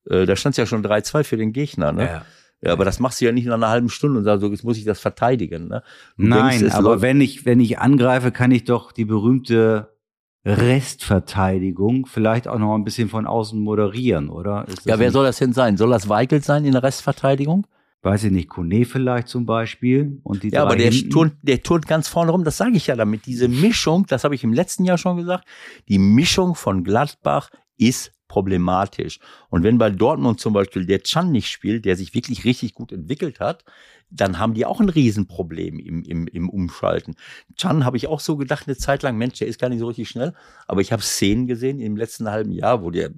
Äh, 0.09 0.25
da 0.25 0.35
stand 0.35 0.53
es 0.53 0.57
ja 0.57 0.65
schon 0.65 0.83
3-2 0.83 1.23
für 1.23 1.37
den 1.37 1.53
Gegner, 1.53 1.91
ne? 1.91 2.03
Ja. 2.05 2.25
Ja, 2.61 2.71
aber 2.73 2.85
das 2.85 2.99
machst 2.99 3.21
du 3.21 3.25
ja 3.25 3.31
nicht 3.31 3.45
nach 3.45 3.55
einer 3.55 3.69
halben 3.69 3.89
Stunde 3.89 4.19
und 4.19 4.25
sagst, 4.25 4.41
so, 4.41 4.49
jetzt 4.49 4.63
muss 4.63 4.77
ich 4.77 4.85
das 4.85 4.99
verteidigen. 4.99 5.67
Ne? 5.67 5.84
Nein, 6.15 6.59
denkst, 6.59 6.75
aber 6.75 7.01
wenn 7.01 7.21
ich, 7.21 7.45
wenn 7.45 7.59
ich 7.59 7.79
angreife, 7.79 8.31
kann 8.31 8.51
ich 8.51 8.63
doch 8.63 8.91
die 8.91 9.05
berühmte 9.05 9.95
Restverteidigung 10.43 12.05
vielleicht 12.05 12.47
auch 12.47 12.57
noch 12.57 12.73
ein 12.75 12.84
bisschen 12.84 13.09
von 13.09 13.27
außen 13.27 13.59
moderieren, 13.59 14.29
oder? 14.29 14.65
ja, 14.85 14.97
wer 14.97 15.11
soll 15.11 15.25
das 15.25 15.38
denn 15.38 15.53
sein? 15.53 15.77
Soll 15.77 15.89
das 15.89 16.09
Weigelt 16.09 16.43
sein 16.43 16.65
in 16.65 16.71
der 16.71 16.84
Restverteidigung? 16.84 17.67
Weiß 18.01 18.23
ich 18.23 18.31
nicht, 18.31 18.49
Kone 18.49 18.85
vielleicht 18.85 19.27
zum 19.27 19.45
Beispiel. 19.45 20.19
Und 20.23 20.43
die 20.43 20.49
ja, 20.49 20.63
aber 20.63 20.75
der 20.75 20.91
turnt, 20.91 21.34
der 21.41 21.61
turnt 21.61 21.88
ganz 21.88 22.07
vorne 22.07 22.31
rum, 22.31 22.43
das 22.43 22.57
sage 22.57 22.77
ich 22.77 22.88
ja 22.88 22.95
damit. 22.95 23.25
Diese 23.25 23.47
Mischung, 23.47 24.05
das 24.07 24.23
habe 24.23 24.35
ich 24.35 24.43
im 24.43 24.53
letzten 24.53 24.85
Jahr 24.85 24.97
schon 24.97 25.17
gesagt, 25.17 25.45
die 25.89 25.99
Mischung 25.99 26.55
von 26.55 26.84
Gladbach 26.84 27.49
ist 27.77 28.13
problematisch. 28.27 29.19
Und 29.49 29.63
wenn 29.63 29.77
bei 29.77 29.89
Dortmund 29.89 30.39
zum 30.39 30.53
Beispiel 30.53 30.85
der 30.85 31.01
Chan 31.01 31.31
nicht 31.31 31.49
spielt, 31.49 31.85
der 31.85 31.95
sich 31.95 32.13
wirklich 32.13 32.45
richtig 32.45 32.73
gut 32.73 32.91
entwickelt 32.91 33.39
hat, 33.39 33.63
dann 34.09 34.39
haben 34.39 34.53
die 34.53 34.65
auch 34.65 34.79
ein 34.79 34.89
Riesenproblem 34.89 35.79
im, 35.79 36.03
im, 36.03 36.27
im 36.27 36.49
Umschalten. 36.49 37.15
Chan 37.55 37.84
habe 37.84 37.97
ich 37.97 38.07
auch 38.07 38.19
so 38.19 38.38
gedacht 38.38 38.67
eine 38.67 38.77
Zeit 38.77 39.03
lang, 39.03 39.17
Mensch, 39.17 39.39
der 39.39 39.47
ist 39.47 39.59
gar 39.59 39.69
nicht 39.69 39.79
so 39.79 39.88
richtig 39.88 40.09
schnell. 40.09 40.34
Aber 40.65 40.81
ich 40.81 40.91
habe 40.91 41.01
Szenen 41.01 41.47
gesehen 41.47 41.79
im 41.79 41.97
letzten 41.97 42.29
halben 42.29 42.51
Jahr, 42.51 42.84
wo 42.84 42.89
der, 42.89 43.11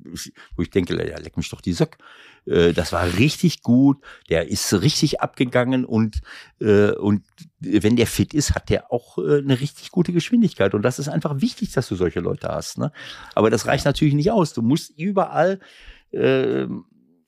wo 0.55 0.61
ich 0.61 0.69
denke, 0.69 0.95
ja, 1.07 1.19
leck 1.19 1.37
mich 1.37 1.49
doch 1.49 1.61
die 1.61 1.73
Söck. 1.73 1.97
Äh, 2.45 2.73
das 2.73 2.91
war 2.91 3.05
richtig 3.17 3.61
gut. 3.61 3.97
Der 4.29 4.49
ist 4.49 4.81
richtig 4.81 5.21
abgegangen 5.21 5.85
und, 5.85 6.21
äh, 6.59 6.91
und 6.91 7.23
wenn 7.59 7.95
der 7.95 8.07
fit 8.07 8.33
ist, 8.33 8.55
hat 8.55 8.69
der 8.69 8.91
auch 8.91 9.17
äh, 9.19 9.39
eine 9.39 9.59
richtig 9.59 9.91
gute 9.91 10.11
Geschwindigkeit. 10.11 10.73
Und 10.73 10.81
das 10.81 10.97
ist 10.99 11.09
einfach 11.09 11.41
wichtig, 11.41 11.71
dass 11.73 11.87
du 11.87 11.95
solche 11.95 12.19
Leute 12.19 12.47
hast. 12.47 12.77
Ne? 12.77 12.91
Aber 13.35 13.49
das 13.49 13.67
reicht 13.67 13.85
natürlich 13.85 14.15
nicht 14.15 14.31
aus. 14.31 14.53
Du 14.53 14.61
musst 14.61 14.97
überall 14.97 15.59
äh, 16.11 16.65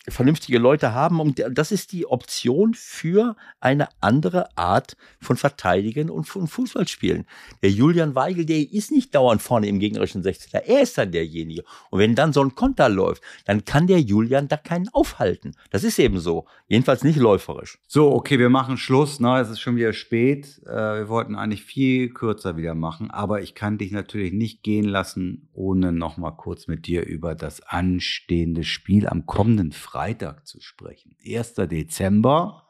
vernünftige 0.07 0.57
Leute 0.57 0.94
haben. 0.94 1.19
Und 1.19 1.44
das 1.52 1.72
ist 1.72 1.91
die 1.91 2.06
Option 2.07 2.73
für 2.73 3.36
eine 3.60 3.88
andere 3.99 4.57
Art 4.57 4.98
von 5.19 5.38
Verteidigen 5.38 6.10
und 6.10 6.26
von 6.26 6.48
Fußballspielen. 6.48 7.26
Der 7.61 7.69
Julian 7.69 8.15
Weigel, 8.15 8.45
der 8.45 8.72
ist 8.72 8.91
nicht 8.91 9.14
dauernd 9.14 9.41
vorne 9.41 9.68
im 9.68 9.80
gegnerischen 9.80 10.23
16er. 10.23 10.64
Er 10.65 10.82
ist 10.82 10.98
dann 10.98 11.11
derjenige. 11.11 11.64
Und 11.90 11.99
wenn 11.99 12.15
dann 12.15 12.34
so 12.34 12.44
ein 12.44 12.56
Konter 12.56 12.90
läuft, 12.90 13.22
dann 13.45 13.65
kann 13.65 13.88
der 13.88 14.02
Julian 14.02 14.48
da 14.48 14.57
keinen 14.57 14.90
aufhalten. 14.90 15.53
Das 15.69 15.84
ist 15.84 15.99
eben 15.99 16.19
so. 16.19 16.45
Jedenfalls 16.68 17.03
nicht 17.03 17.18
läuferisch. 17.18 17.78
So, 17.88 18.11
okay, 18.11 18.40
wir 18.40 18.49
machen 18.49 18.78
Schluss. 18.78 19.19
Na, 19.19 19.40
es 19.40 19.49
ist 19.49 19.60
schon 19.60 19.76
wieder 19.76 19.94
spät. 19.94 20.61
Äh, 20.65 20.72
wir 20.72 21.10
wollten 21.10 21.36
eigentlich 21.36 21.64
viel 21.64 22.10
kürzer 22.10 22.57
wieder 22.57 22.73
machen. 22.73 23.11
Aber 23.11 23.41
ich 23.41 23.53
kann 23.53 23.78
dich 23.78 23.91
natürlich 23.91 24.34
nicht 24.34 24.64
gehen 24.64 24.86
lassen, 24.86 25.49
ohne 25.53 25.91
nochmal 25.91 26.36
kurz 26.36 26.68
mit 26.68 26.88
dir 26.88 27.06
über 27.06 27.36
das 27.36 27.61
anstehende 27.61 28.64
Spiel 28.64 29.07
am 29.07 29.26
kommenden 29.26 29.72
Freitag 29.72 29.90
Freitag 29.91 30.47
zu 30.47 30.61
sprechen. 30.61 31.18
1. 31.26 31.55
Dezember, 31.69 32.65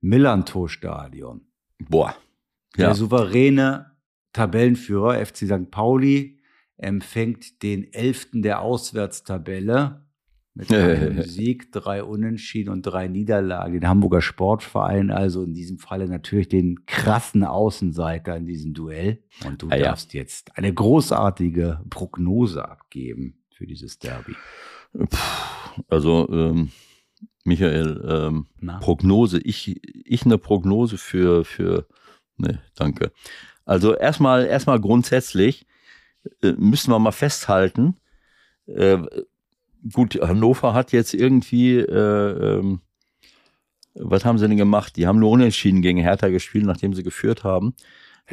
Millantor-Stadion. 0.00 1.46
Boah. 1.78 2.16
Ja. 2.76 2.86
Der 2.86 2.94
souveräne 2.96 3.92
Tabellenführer 4.32 5.24
FC 5.24 5.46
St. 5.46 5.70
Pauli 5.70 6.40
empfängt 6.78 7.62
den 7.62 7.92
11. 7.92 8.30
der 8.34 8.60
Auswärtstabelle 8.60 10.04
mit 10.54 10.72
einem 10.72 11.22
Sieg, 11.22 11.70
drei 11.70 12.02
Unentschieden 12.02 12.70
und 12.70 12.82
drei 12.82 13.06
Niederlagen. 13.06 13.74
Den 13.74 13.88
Hamburger 13.88 14.20
Sportverein, 14.20 15.12
also 15.12 15.44
in 15.44 15.54
diesem 15.54 15.78
Falle 15.78 16.08
natürlich 16.08 16.48
den 16.48 16.86
krassen 16.86 17.44
Außenseiter 17.44 18.36
in 18.36 18.46
diesem 18.46 18.74
Duell. 18.74 19.22
Und 19.46 19.62
du 19.62 19.68
ah, 19.70 19.76
darfst 19.76 20.12
ja. 20.12 20.22
jetzt 20.22 20.58
eine 20.58 20.74
großartige 20.74 21.84
Prognose 21.88 22.68
abgeben 22.68 23.44
für 23.50 23.68
dieses 23.68 24.00
Derby. 24.00 24.34
Also, 25.88 26.28
ähm, 26.30 26.70
Michael, 27.44 28.04
ähm, 28.08 28.46
Prognose. 28.80 29.40
Ich, 29.40 29.80
ich 30.06 30.24
eine 30.24 30.38
Prognose 30.38 30.98
für, 30.98 31.44
für, 31.44 31.86
ne, 32.36 32.62
danke. 32.74 33.12
Also 33.64 33.94
erstmal, 33.94 34.46
erstmal 34.46 34.80
grundsätzlich 34.80 35.66
äh, 36.42 36.52
müssen 36.52 36.90
wir 36.90 36.98
mal 36.98 37.12
festhalten, 37.12 37.96
äh, 38.66 38.98
gut, 39.92 40.20
Hannover 40.20 40.74
hat 40.74 40.92
jetzt 40.92 41.14
irgendwie, 41.14 41.76
äh, 41.78 42.58
ähm, 42.58 42.80
was 43.94 44.24
haben 44.24 44.38
sie 44.38 44.48
denn 44.48 44.56
gemacht? 44.56 44.96
Die 44.96 45.06
haben 45.06 45.18
nur 45.18 45.30
unentschieden 45.30 45.82
gegen 45.82 45.98
Hertha 45.98 46.28
gespielt, 46.28 46.64
nachdem 46.64 46.94
sie 46.94 47.02
geführt 47.02 47.44
haben. 47.44 47.74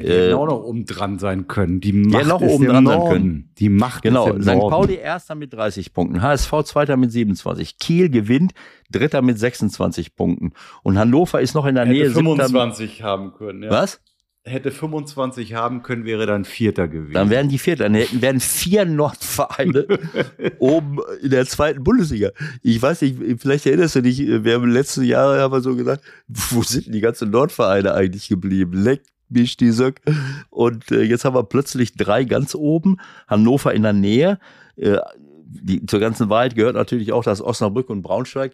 Die 0.01 0.07
hätten 0.07 0.31
äh, 0.31 0.33
auch 0.33 0.45
noch 0.45 0.63
oben 0.63 0.85
dran 0.85 1.19
sein 1.19 1.47
können. 1.47 1.81
Die 1.81 1.93
Macht 1.93 2.21
ja, 2.21 2.27
noch 2.27 2.41
oben 2.41 2.65
dran 2.65 2.85
sein 2.85 2.99
können. 3.09 3.51
Die 3.57 3.69
Macht 3.69 4.03
genau. 4.03 4.33
ist 4.33 4.43
St. 4.43 4.59
Pauli 4.59 4.95
erster 4.95 5.35
mit 5.35 5.53
30 5.53 5.93
Punkten, 5.93 6.21
HSV 6.21 6.51
zweiter 6.63 6.97
mit 6.97 7.11
27, 7.11 7.77
Kiel 7.77 8.09
gewinnt, 8.09 8.53
dritter 8.91 9.21
mit 9.21 9.39
26 9.39 10.15
Punkten 10.15 10.53
und 10.83 10.97
Hannover 10.97 11.41
ist 11.41 11.53
noch 11.53 11.65
in 11.65 11.75
der 11.75 11.85
Hätte 11.85 11.93
Nähe. 11.93 12.11
25 12.11 13.03
haben 13.03 13.33
können. 13.33 13.63
Ja. 13.63 13.71
Was? 13.71 14.01
hätte 14.49 14.71
25 14.71 15.53
haben 15.53 15.83
können, 15.83 16.05
wäre 16.05 16.25
dann 16.25 16.45
Vierter 16.45 16.87
gewesen. 16.87 17.13
Dann 17.13 17.29
wären 17.29 17.49
die 17.49 17.59
Vierter. 17.59 17.83
Dann 17.83 17.93
hätten, 17.93 18.21
wären 18.21 18.39
vier 18.39 18.85
Nordvereine 18.85 19.85
oben 20.59 20.99
in 21.21 21.29
der 21.29 21.45
zweiten 21.45 21.83
Bundesliga. 21.83 22.31
Ich 22.61 22.81
weiß 22.81 23.01
nicht, 23.01 23.17
vielleicht 23.41 23.65
erinnerst 23.65 23.95
du 23.95 24.01
dich, 24.01 24.19
wir 24.19 24.53
haben 24.53 24.69
letzten 24.69 25.03
Jahre 25.03 25.41
aber 25.41 25.61
so 25.61 25.75
gesagt, 25.75 26.03
wo 26.27 26.61
sind 26.63 26.93
die 26.93 27.01
ganzen 27.01 27.29
Nordvereine 27.29 27.93
eigentlich 27.93 28.27
geblieben? 28.29 28.81
Leck 28.81 29.01
mich 29.29 29.57
die 29.57 29.71
Söck. 29.71 30.01
Und 30.49 30.91
äh, 30.91 31.01
jetzt 31.01 31.25
haben 31.25 31.35
wir 31.35 31.43
plötzlich 31.43 31.95
drei 31.95 32.23
ganz 32.23 32.55
oben, 32.55 32.97
Hannover 33.27 33.73
in 33.73 33.83
der 33.83 33.93
Nähe. 33.93 34.39
Äh, 34.75 34.97
die, 35.45 35.85
zur 35.85 35.99
ganzen 35.99 36.29
Wahrheit 36.29 36.55
gehört 36.55 36.75
natürlich 36.75 37.11
auch, 37.11 37.23
dass 37.23 37.41
Osnabrück 37.41 37.89
und 37.89 38.01
Braunschweig 38.01 38.53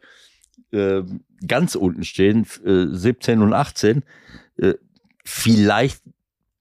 äh, 0.72 1.04
ganz 1.46 1.76
unten 1.76 2.04
stehen, 2.04 2.46
äh, 2.66 2.86
17 2.90 3.42
und 3.42 3.54
18. 3.54 4.04
Äh, 4.58 4.74
vielleicht 5.24 6.02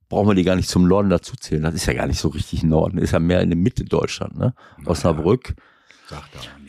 brauchen 0.09 0.29
wir 0.29 0.35
die 0.35 0.45
gar 0.45 0.57
nicht 0.57 0.69
zum 0.69 0.87
Norden 0.87 1.11
dazuzählen. 1.11 1.63
Das 1.63 1.75
ist 1.75 1.87
ja 1.87 1.95
gar 1.95 2.07
nicht 2.07 2.19
so 2.19 2.29
richtig 2.29 2.63
Norden. 2.63 2.99
Ist 2.99 3.13
ja 3.13 3.21
mehr 3.21 3.41
in 3.41 3.51
der 3.51 3.59
Mitte 3.59 3.85
Deutschland, 3.85 4.37
ne? 4.37 4.55
Osnabrück. 4.85 5.55
Sagt 6.09 6.35
er. 6.35 6.64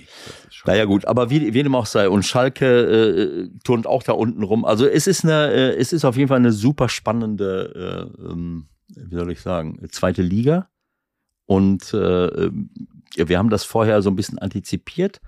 Naja 0.65 0.85
gut, 0.85 1.05
aber 1.05 1.29
wie, 1.29 1.53
wie 1.53 1.63
dem 1.63 1.75
auch 1.75 1.85
sei. 1.85 2.09
Und 2.09 2.23
Schalke 2.23 2.65
äh, 2.65 3.49
turnt 3.63 3.87
auch 3.87 4.03
da 4.03 4.13
unten 4.13 4.43
rum. 4.43 4.65
Also 4.65 4.87
es 4.87 5.07
ist 5.07 5.23
eine, 5.23 5.51
äh, 5.51 5.75
es 5.75 5.93
ist 5.93 6.05
auf 6.05 6.17
jeden 6.17 6.27
Fall 6.27 6.37
eine 6.37 6.51
super 6.51 6.89
spannende, 6.89 8.11
äh, 8.19 8.31
ähm, 8.31 8.67
wie 8.87 9.15
soll 9.15 9.31
ich 9.31 9.41
sagen, 9.41 9.79
zweite 9.91 10.21
Liga. 10.21 10.69
Und 11.45 11.93
äh, 11.93 12.49
wir 13.15 13.37
haben 13.37 13.49
das 13.49 13.63
vorher 13.63 14.01
so 14.01 14.09
ein 14.09 14.15
bisschen 14.15 14.39
antizipiert. 14.39 15.21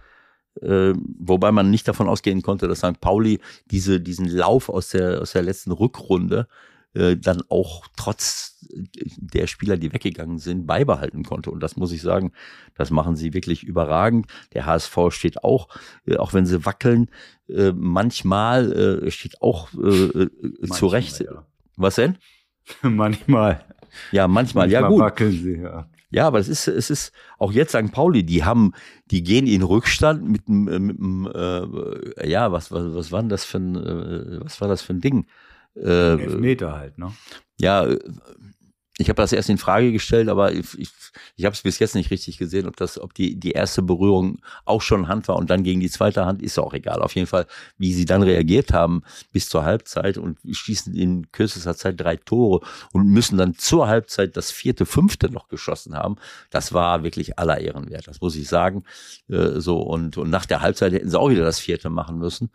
Äh, 0.61 0.93
wobei 1.19 1.51
man 1.51 1.69
nicht 1.69 1.87
davon 1.87 2.09
ausgehen 2.09 2.41
konnte, 2.41 2.67
dass 2.67 2.79
St. 2.79 2.99
Pauli 2.99 3.39
diese, 3.65 4.01
diesen 4.01 4.27
Lauf 4.27 4.69
aus 4.69 4.89
der, 4.89 5.21
aus 5.21 5.33
der 5.33 5.43
letzten 5.43 5.71
Rückrunde 5.71 6.47
äh, 6.97 7.15
dann 7.15 7.43
auch 7.49 7.85
trotz 7.95 8.57
der 8.69 9.47
Spieler, 9.47 9.77
die 9.77 9.93
weggegangen 9.93 10.39
sind, 10.39 10.65
beibehalten 10.65 11.23
konnte. 11.23 11.51
Und 11.51 11.61
das 11.61 11.77
muss 11.77 11.91
ich 11.91 12.01
sagen, 12.01 12.31
das 12.75 12.89
machen 12.89 13.15
sie 13.15 13.33
wirklich 13.33 13.63
überragend. 13.63 14.27
Der 14.53 14.65
HSV 14.65 14.97
steht 15.09 15.43
auch, 15.43 15.69
äh, 16.05 16.17
auch 16.17 16.33
wenn 16.33 16.45
sie 16.45 16.65
wackeln, 16.65 17.09
äh, 17.49 17.71
manchmal 17.71 18.71
äh, 19.05 19.11
steht 19.11 19.41
auch 19.41 19.69
äh, 19.73 20.27
zurecht. 20.71 21.19
Ja. 21.19 21.45
Was 21.75 21.95
denn? 21.95 22.17
manchmal. 22.81 23.63
Ja, 24.11 24.27
manchmal, 24.27 24.67
manchmal 24.67 24.81
ja 24.81 24.87
gut. 24.87 24.99
wackeln 24.99 25.31
sie, 25.31 25.57
ja. 25.61 25.87
Ja, 26.09 26.25
aber 26.25 26.39
es 26.39 26.47
ist, 26.47 26.67
es 26.67 26.89
ist 26.89 27.11
auch 27.37 27.51
jetzt 27.51 27.71
St. 27.71 27.91
Pauli, 27.91 28.23
die 28.23 28.45
haben, 28.45 28.71
die 29.11 29.23
gehen 29.23 29.45
in 29.45 29.61
Rückstand 29.61 30.27
mit 30.27 30.47
einem, 30.47 31.29
äh, 31.33 32.29
ja, 32.29 32.51
was, 32.53 32.71
was, 32.71 32.95
was 32.95 33.11
war 33.11 33.19
denn 33.19 33.29
das 33.29 33.43
für 33.43 33.57
ein, 33.57 33.75
äh, 33.75 34.39
was 34.41 34.61
war 34.61 34.69
das 34.69 34.81
für 34.81 34.93
ein 34.93 35.01
Ding? 35.01 35.27
Äh, 35.83 36.21
Elfmeter 36.21 36.73
halt, 36.73 36.97
ne? 36.97 37.11
Ja, 37.59 37.87
ich 38.99 39.09
habe 39.09 39.21
das 39.21 39.31
erst 39.31 39.49
in 39.49 39.59
Frage 39.59 39.91
gestellt, 39.91 40.27
aber 40.27 40.51
ich, 40.53 40.77
ich, 40.77 40.89
ich 41.35 41.45
habe 41.45 41.53
es 41.53 41.61
bis 41.61 41.77
jetzt 41.77 41.93
nicht 41.93 42.09
richtig 42.09 42.39
gesehen, 42.39 42.67
ob 42.67 42.75
das, 42.77 42.99
ob 42.99 43.13
die, 43.13 43.39
die 43.39 43.51
erste 43.51 43.83
Berührung 43.83 44.39
auch 44.65 44.81
schon 44.81 45.07
Hand 45.07 45.27
war 45.27 45.35
und 45.35 45.51
dann 45.51 45.63
gegen 45.63 45.79
die 45.79 45.89
zweite 45.89 46.25
Hand, 46.25 46.41
ist 46.41 46.57
auch 46.57 46.73
egal. 46.73 47.01
Auf 47.01 47.13
jeden 47.15 47.27
Fall, 47.27 47.45
wie 47.77 47.93
sie 47.93 48.05
dann 48.05 48.23
reagiert 48.23 48.73
haben 48.73 49.03
bis 49.31 49.49
zur 49.49 49.63
Halbzeit 49.63 50.17
und 50.17 50.39
schießen 50.49 50.95
in 50.95 51.31
kürzester 51.31 51.75
Zeit 51.75 51.99
drei 51.99 52.15
Tore 52.15 52.65
und 52.91 53.07
müssen 53.07 53.37
dann 53.37 53.53
zur 53.55 53.87
Halbzeit 53.87 54.35
das 54.35 54.49
vierte, 54.51 54.87
fünfte 54.87 55.31
noch 55.31 55.47
geschossen 55.47 55.93
haben. 55.93 56.15
Das 56.49 56.73
war 56.73 57.03
wirklich 57.03 57.37
aller 57.37 57.59
Ehren 57.59 57.91
wert, 57.91 58.07
das 58.07 58.19
muss 58.21 58.35
ich 58.35 58.47
sagen. 58.47 58.83
Äh, 59.29 59.59
so 59.59 59.79
und, 59.79 60.17
und 60.17 60.31
nach 60.31 60.47
der 60.47 60.61
Halbzeit 60.61 60.93
hätten 60.93 61.09
sie 61.09 61.19
auch 61.19 61.29
wieder 61.29 61.43
das 61.43 61.59
vierte 61.59 61.91
machen 61.91 62.17
müssen. 62.17 62.49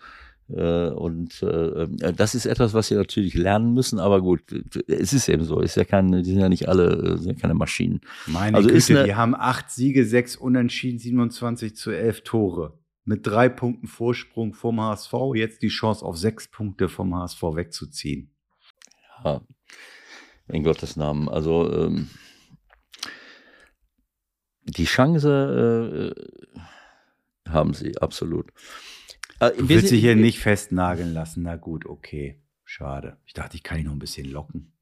Äh, 0.57 0.91
und 0.91 1.43
äh, 1.43 1.83
äh, 1.83 2.13
das 2.13 2.35
ist 2.35 2.47
etwas, 2.47 2.75
was 2.75 2.89
sie 2.89 2.95
natürlich 2.95 3.35
lernen 3.35 3.75
müssen, 3.75 3.99
aber 3.99 4.21
gut, 4.21 4.43
es 4.87 5.13
ist 5.13 5.29
eben 5.29 5.45
so. 5.45 5.61
Ist 5.61 5.77
ja 5.77 5.85
keine, 5.85 6.23
die 6.23 6.31
sind 6.31 6.41
ja 6.41 6.49
nicht 6.49 6.69
alle 6.69 7.19
sind 7.19 7.35
ja 7.35 7.41
keine 7.41 7.55
Maschinen. 7.55 8.01
Meine 8.27 8.57
also 8.57 8.69
Güte, 8.69 8.79
ist 8.79 8.91
eine, 8.91 9.05
die 9.05 9.15
haben 9.15 9.35
acht 9.35 9.71
Siege, 9.71 10.05
sechs 10.05 10.37
Unentschieden, 10.37 10.99
27 10.99 11.77
zu 11.77 11.91
elf 11.91 12.23
Tore. 12.23 12.79
Mit 13.05 13.27
drei 13.27 13.49
Punkten 13.49 13.89
Vorsprung 13.89 14.55
vom 14.55 14.81
HSV, 14.81 15.13
jetzt 15.35 15.63
die 15.63 15.69
Chance 15.69 16.05
auf 16.05 16.17
sechs 16.17 16.49
Punkte 16.49 16.89
vom 16.89 17.15
HSV 17.17 17.43
wegzuziehen. 17.43 18.31
Ja, 19.25 19.41
in 20.49 20.63
Gottes 20.63 20.97
Namen. 20.97 21.29
Also 21.29 21.73
ähm, 21.73 22.09
Die 24.65 24.85
Chance 24.85 26.15
äh, 27.47 27.51
haben 27.51 27.75
sie, 27.75 27.99
absolut. 27.99 28.51
Äh, 29.43 29.57
du 29.57 29.69
willst 29.69 29.91
dich 29.91 30.01
hier 30.01 30.15
nicht 30.15 30.39
festnageln 30.39 31.13
lassen. 31.13 31.43
Na 31.43 31.57
gut, 31.57 31.85
okay. 31.87 32.41
Schade. 32.65 33.19
Ich 33.27 33.33
dachte, 33.35 33.57
ich 33.57 33.65
kann 33.65 33.79
ihn 33.79 33.87
noch 33.87 33.93
ein 33.93 33.99
bisschen 33.99 34.31
locken. 34.31 34.73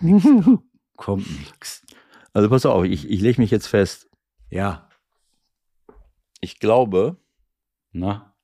Kommt 0.96 1.30
nichts. 1.38 1.86
Also 2.32 2.48
pass 2.48 2.66
auf, 2.66 2.84
ich, 2.84 3.08
ich 3.08 3.20
lege 3.20 3.40
mich 3.40 3.50
jetzt 3.52 3.68
fest. 3.68 4.08
Ja. 4.50 4.88
Ich 6.40 6.58
glaube, 6.58 7.18
Na? 7.92 8.34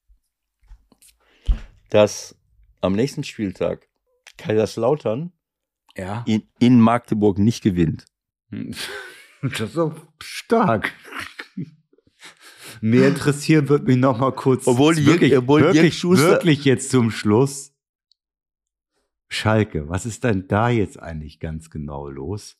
dass 1.90 2.36
am 2.80 2.93
nächsten 2.94 3.24
Spieltag 3.24 3.88
Kaiserslautern 4.36 5.32
Ja. 5.97 6.22
in, 6.26 6.43
in 6.60 6.80
Magdeburg 6.80 7.38
nicht 7.38 7.62
gewinnt. 7.62 8.05
Das 9.43 9.60
ist 9.60 9.78
auch 9.78 9.94
stark. 10.20 10.93
Mehr 12.81 13.09
interessieren 13.09 13.69
wird 13.69 13.86
mich 13.86 13.97
noch 13.97 14.19
mal 14.19 14.32
kurz. 14.32 14.66
Obwohl 14.66 14.97
wirklich, 15.05 15.36
obwohl 15.36 15.62
Dirk 15.62 15.74
wirklich, 15.74 16.03
wirklich 16.03 16.65
jetzt 16.65 16.90
zum 16.90 17.11
Schluss. 17.11 17.73
Schalke, 19.28 19.89
was 19.89 20.07
ist 20.07 20.24
denn 20.24 20.47
da 20.48 20.69
jetzt 20.69 21.01
eigentlich 21.01 21.40
ganz 21.40 21.70
genau 21.70 22.09
los? 22.09 22.57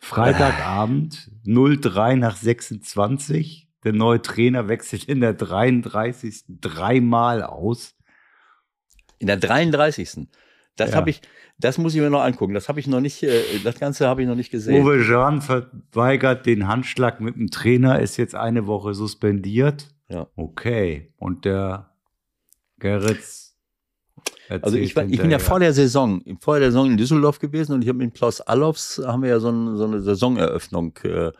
Freitagabend 0.00 1.30
0-3 1.44 2.16
nach 2.16 2.36
26. 2.36 3.68
Der 3.84 3.92
neue 3.92 4.22
Trainer 4.22 4.68
wechselt 4.68 5.04
in 5.04 5.20
der 5.20 5.34
33. 5.34 6.44
dreimal 6.48 7.42
aus. 7.42 7.94
In 9.18 9.26
der 9.26 9.36
33. 9.36 10.28
Das 10.78 10.90
Ja. 10.90 10.96
habe 10.96 11.10
ich, 11.10 11.20
das 11.58 11.76
muss 11.78 11.94
ich 11.94 12.00
mir 12.00 12.08
noch 12.10 12.22
angucken. 12.22 12.54
Das 12.54 12.68
habe 12.68 12.80
ich 12.80 12.86
noch 12.86 13.00
nicht, 13.00 13.22
äh, 13.22 13.42
das 13.64 13.78
Ganze 13.78 14.06
habe 14.06 14.22
ich 14.22 14.28
noch 14.28 14.34
nicht 14.36 14.50
gesehen. 14.50 14.82
Uwe 14.82 15.02
Jan 15.02 15.42
verweigert 15.42 16.46
den 16.46 16.68
Handschlag 16.68 17.20
mit 17.20 17.36
dem 17.36 17.50
Trainer, 17.50 18.00
ist 18.00 18.16
jetzt 18.16 18.34
eine 18.34 18.66
Woche 18.66 18.94
suspendiert. 18.94 19.88
Ja. 20.08 20.26
Okay. 20.36 21.12
Und 21.18 21.44
der 21.44 21.90
Gerritz. 22.78 23.56
Also 24.48 24.78
ich, 24.78 24.96
war, 24.96 25.04
ich 25.04 25.20
bin 25.20 25.30
ja 25.30 25.38
vor 25.38 25.60
der 25.60 25.74
Saison, 25.74 26.22
vor 26.40 26.58
der 26.58 26.70
Saison 26.70 26.86
in 26.90 26.96
Düsseldorf 26.96 27.38
gewesen 27.38 27.74
und 27.74 27.82
ich 27.82 27.88
habe 27.88 27.98
mit 27.98 28.14
Klaus 28.14 28.40
Allofs 28.40 28.98
haben 29.04 29.22
wir 29.22 29.28
ja 29.28 29.40
so, 29.40 29.50
ein, 29.50 29.76
so 29.76 29.84
eine 29.84 30.00
Saisoneröffnung 30.00 30.96
äh, 31.02 31.32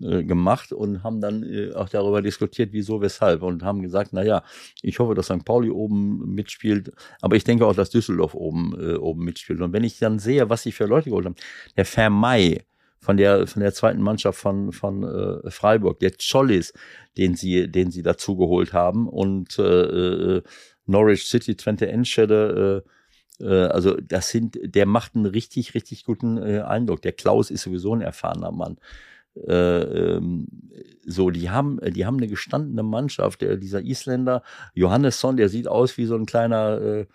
äh, 0.00 0.24
gemacht 0.24 0.72
und 0.72 1.02
haben 1.02 1.20
dann 1.20 1.42
äh, 1.42 1.72
auch 1.72 1.88
darüber 1.88 2.22
diskutiert, 2.22 2.70
wieso, 2.72 3.00
weshalb 3.00 3.42
und 3.42 3.62
haben 3.62 3.82
gesagt, 3.82 4.10
na 4.12 4.22
ja, 4.22 4.42
ich 4.82 4.98
hoffe, 4.98 5.14
dass 5.14 5.26
St. 5.26 5.44
Pauli 5.44 5.70
oben 5.70 6.34
mitspielt, 6.34 6.92
aber 7.20 7.36
ich 7.36 7.44
denke 7.44 7.66
auch, 7.66 7.74
dass 7.74 7.90
Düsseldorf 7.90 8.34
oben 8.34 8.74
äh, 8.78 8.94
oben 8.94 9.24
mitspielt. 9.24 9.60
Und 9.60 9.72
wenn 9.72 9.84
ich 9.84 9.98
dann 9.98 10.18
sehe, 10.18 10.48
was 10.50 10.62
sie 10.62 10.72
für 10.72 10.86
Leute 10.86 11.10
geholt 11.10 11.26
haben, 11.26 11.36
der 11.76 11.84
Vermey 11.84 12.62
von 12.98 13.16
der 13.16 13.46
von 13.46 13.62
der 13.62 13.72
zweiten 13.72 14.02
Mannschaft 14.02 14.38
von 14.38 14.72
von 14.72 15.02
äh, 15.02 15.50
Freiburg, 15.50 16.00
der 16.00 16.12
Chollis, 16.12 16.72
den 17.16 17.34
sie 17.34 17.70
den 17.70 17.90
sie 17.90 18.02
dazu 18.02 18.36
geholt 18.36 18.72
haben 18.72 19.08
und 19.08 19.58
äh, 19.58 19.62
äh, 19.62 20.42
Norwich 20.86 21.26
City, 21.28 21.56
Twente 21.56 21.88
Enschede, 21.88 22.84
äh, 22.84 22.90
äh, 23.40 23.66
also 23.66 23.96
das 23.96 24.28
sind, 24.30 24.58
der 24.62 24.86
macht 24.86 25.14
einen 25.14 25.26
richtig, 25.26 25.74
richtig 25.74 26.04
guten 26.04 26.38
äh, 26.38 26.60
Eindruck. 26.60 27.02
Der 27.02 27.12
Klaus 27.12 27.50
ist 27.50 27.62
sowieso 27.62 27.94
ein 27.94 28.02
erfahrener 28.02 28.52
Mann. 28.52 28.78
Äh, 29.36 29.52
ähm, 29.52 30.46
so, 31.04 31.30
die 31.30 31.50
haben, 31.50 31.78
die 31.92 32.06
haben 32.06 32.16
eine 32.16 32.28
gestandene 32.28 32.82
Mannschaft. 32.82 33.40
Der, 33.40 33.56
dieser 33.56 33.82
Isländer 33.82 34.42
Johannesson, 34.74 35.36
der 35.36 35.48
sieht 35.48 35.68
aus 35.68 35.96
wie 35.96 36.06
so 36.06 36.16
ein 36.16 36.26
kleiner, 36.26 36.80
äh, 36.80 37.06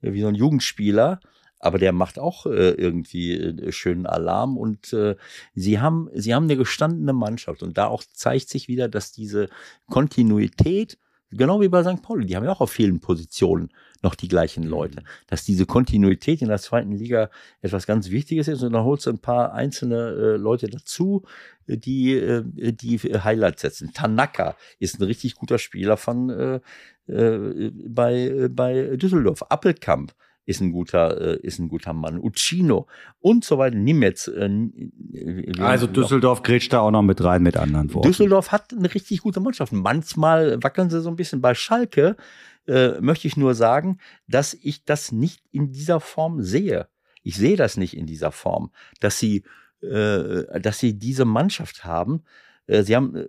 wie 0.00 0.20
so 0.20 0.28
ein 0.28 0.34
Jugendspieler, 0.34 1.20
aber 1.58 1.78
der 1.78 1.92
macht 1.92 2.18
auch 2.18 2.46
äh, 2.46 2.70
irgendwie 2.70 3.32
äh, 3.32 3.72
schönen 3.72 4.06
Alarm 4.06 4.56
und 4.56 4.92
äh, 4.92 5.16
sie 5.54 5.80
haben, 5.80 6.08
sie 6.14 6.34
haben 6.34 6.44
eine 6.44 6.56
gestandene 6.56 7.12
Mannschaft 7.12 7.62
und 7.62 7.78
da 7.78 7.86
auch 7.86 8.02
zeigt 8.12 8.48
sich 8.48 8.68
wieder, 8.68 8.88
dass 8.88 9.12
diese 9.12 9.48
Kontinuität 9.88 10.98
Genau 11.36 11.60
wie 11.60 11.68
bei 11.68 11.82
St. 11.82 12.00
Pauli, 12.00 12.26
die 12.26 12.36
haben 12.36 12.44
ja 12.44 12.52
auch 12.52 12.60
auf 12.60 12.70
vielen 12.70 13.00
Positionen 13.00 13.70
noch 14.04 14.14
die 14.14 14.28
gleichen 14.28 14.62
Leute. 14.62 15.02
Dass 15.26 15.44
diese 15.44 15.66
Kontinuität 15.66 16.42
in 16.42 16.48
der 16.48 16.58
zweiten 16.58 16.92
Liga 16.92 17.30
etwas 17.60 17.86
ganz 17.86 18.10
Wichtiges 18.10 18.46
ist 18.46 18.62
und 18.62 18.72
dann 18.72 18.84
holst 18.84 19.06
du 19.06 19.10
ein 19.10 19.18
paar 19.18 19.52
einzelne 19.52 19.96
äh, 19.96 20.36
Leute 20.36 20.68
dazu, 20.68 21.22
äh, 21.66 21.76
die 21.76 22.14
äh, 22.14 22.44
die 22.72 22.98
Highlights 22.98 23.62
setzen. 23.62 23.92
Tanaka 23.92 24.56
ist 24.78 25.00
ein 25.00 25.04
richtig 25.04 25.34
guter 25.34 25.58
Spieler 25.58 25.96
von 25.96 26.30
äh, 26.30 26.60
äh, 27.06 27.70
bei, 27.86 28.14
äh, 28.14 28.48
bei 28.48 28.96
Düsseldorf. 28.96 29.42
Appelkamp 29.50 30.14
ist 30.46 30.60
ein 30.60 30.72
guter, 30.72 31.20
äh, 31.20 31.38
ist 31.40 31.58
ein 31.58 31.68
guter 31.68 31.92
Mann. 31.92 32.18
Uccino 32.18 32.86
und 33.20 33.44
so 33.44 33.58
weiter. 33.58 33.76
Nimetz. 33.76 34.28
Äh, 34.28 35.52
Also 35.58 35.86
Düsseldorf 35.86 36.42
grätscht 36.42 36.72
da 36.72 36.80
auch 36.80 36.90
noch 36.90 37.02
mit 37.02 37.22
rein 37.22 37.42
mit 37.42 37.56
anderen 37.56 37.92
Worten. 37.94 38.08
Düsseldorf 38.08 38.52
hat 38.52 38.72
eine 38.72 38.92
richtig 38.94 39.20
gute 39.20 39.40
Mannschaft. 39.40 39.72
Manchmal 39.72 40.62
wackeln 40.62 40.90
sie 40.90 41.00
so 41.00 41.08
ein 41.08 41.16
bisschen. 41.16 41.40
Bei 41.40 41.54
Schalke 41.54 42.16
äh, 42.66 43.00
möchte 43.00 43.28
ich 43.28 43.36
nur 43.36 43.54
sagen, 43.54 43.98
dass 44.28 44.54
ich 44.54 44.84
das 44.84 45.12
nicht 45.12 45.42
in 45.50 45.72
dieser 45.72 46.00
Form 46.00 46.42
sehe. 46.42 46.88
Ich 47.22 47.36
sehe 47.36 47.56
das 47.56 47.76
nicht 47.76 47.96
in 47.96 48.06
dieser 48.06 48.32
Form, 48.32 48.70
dass 49.00 49.18
sie, 49.18 49.44
äh, 49.82 50.60
dass 50.60 50.78
sie 50.78 50.98
diese 50.98 51.24
Mannschaft 51.24 51.84
haben. 51.84 52.22
Äh, 52.66 52.82
sie 52.82 52.96
haben 52.96 53.16
äh, 53.16 53.28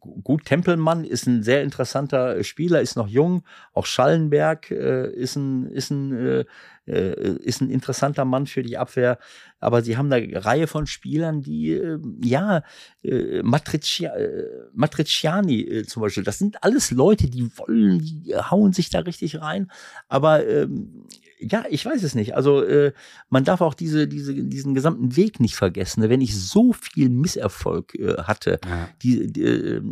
gut, 0.00 0.44
Tempelmann 0.44 1.04
ist 1.04 1.26
ein 1.26 1.42
sehr 1.42 1.62
interessanter 1.62 2.42
Spieler, 2.44 2.80
ist 2.80 2.96
noch 2.96 3.08
jung. 3.08 3.44
Auch 3.72 3.86
Schallenberg 3.86 4.70
äh, 4.70 5.10
ist 5.12 5.36
ein, 5.36 5.66
ist 5.66 5.90
ein, 5.90 6.12
äh, 6.12 6.44
äh, 6.86 7.36
ist 7.38 7.60
ein 7.60 7.70
interessanter 7.70 8.24
Mann 8.24 8.46
für 8.46 8.62
die 8.62 8.78
Abwehr. 8.78 9.18
Aber 9.60 9.82
sie 9.82 9.96
haben 9.96 10.12
eine 10.12 10.44
Reihe 10.44 10.66
von 10.66 10.86
Spielern, 10.86 11.42
die, 11.42 11.72
äh, 11.72 11.98
ja, 12.22 12.62
äh, 13.02 13.42
Matrici 13.42 14.06
äh, 14.06 14.48
Matriciani 14.72 15.60
äh, 15.60 15.84
zum 15.84 16.02
Beispiel, 16.02 16.24
das 16.24 16.38
sind 16.38 16.62
alles 16.64 16.90
Leute, 16.90 17.28
die 17.28 17.50
wollen, 17.56 17.98
die 17.98 18.34
hauen 18.34 18.72
sich 18.72 18.90
da 18.90 19.00
richtig 19.00 19.40
rein. 19.40 19.70
Aber 20.08 20.46
ähm, 20.46 21.06
ja, 21.50 21.64
ich 21.68 21.84
weiß 21.84 22.02
es 22.02 22.14
nicht. 22.14 22.34
Also 22.36 22.62
äh, 22.62 22.92
man 23.28 23.44
darf 23.44 23.60
auch 23.60 23.74
diese, 23.74 24.06
diese, 24.08 24.34
diesen 24.34 24.74
gesamten 24.74 25.16
Weg 25.16 25.40
nicht 25.40 25.56
vergessen. 25.56 26.00
ne? 26.00 26.08
Wenn 26.10 26.20
ich 26.20 26.38
so 26.38 26.72
viel 26.72 27.08
Misserfolg 27.08 27.94
äh, 27.96 28.14
hatte, 28.22 28.60
Ja. 28.64 28.88
die, 29.02 29.32
die, 29.32 29.42
äh, 29.42 29.82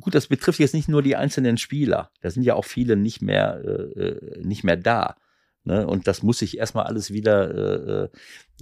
gut, 0.00 0.14
das 0.14 0.26
betrifft 0.26 0.58
jetzt 0.60 0.74
nicht 0.74 0.88
nur 0.88 1.02
die 1.02 1.16
einzelnen 1.16 1.56
Spieler. 1.58 2.10
Da 2.20 2.30
sind 2.30 2.42
ja 2.42 2.54
auch 2.54 2.64
viele 2.64 2.96
nicht 2.96 3.22
mehr, 3.22 3.60
äh, 3.64 4.02
äh, 4.08 4.42
nicht 4.44 4.64
mehr 4.64 4.76
da. 4.76 5.16
Ne? 5.64 5.86
Und 5.86 6.06
das 6.06 6.22
muss 6.22 6.40
ich 6.42 6.56
erstmal 6.58 6.86
alles 6.86 7.12
wieder, 7.12 8.04
äh, 8.04 8.08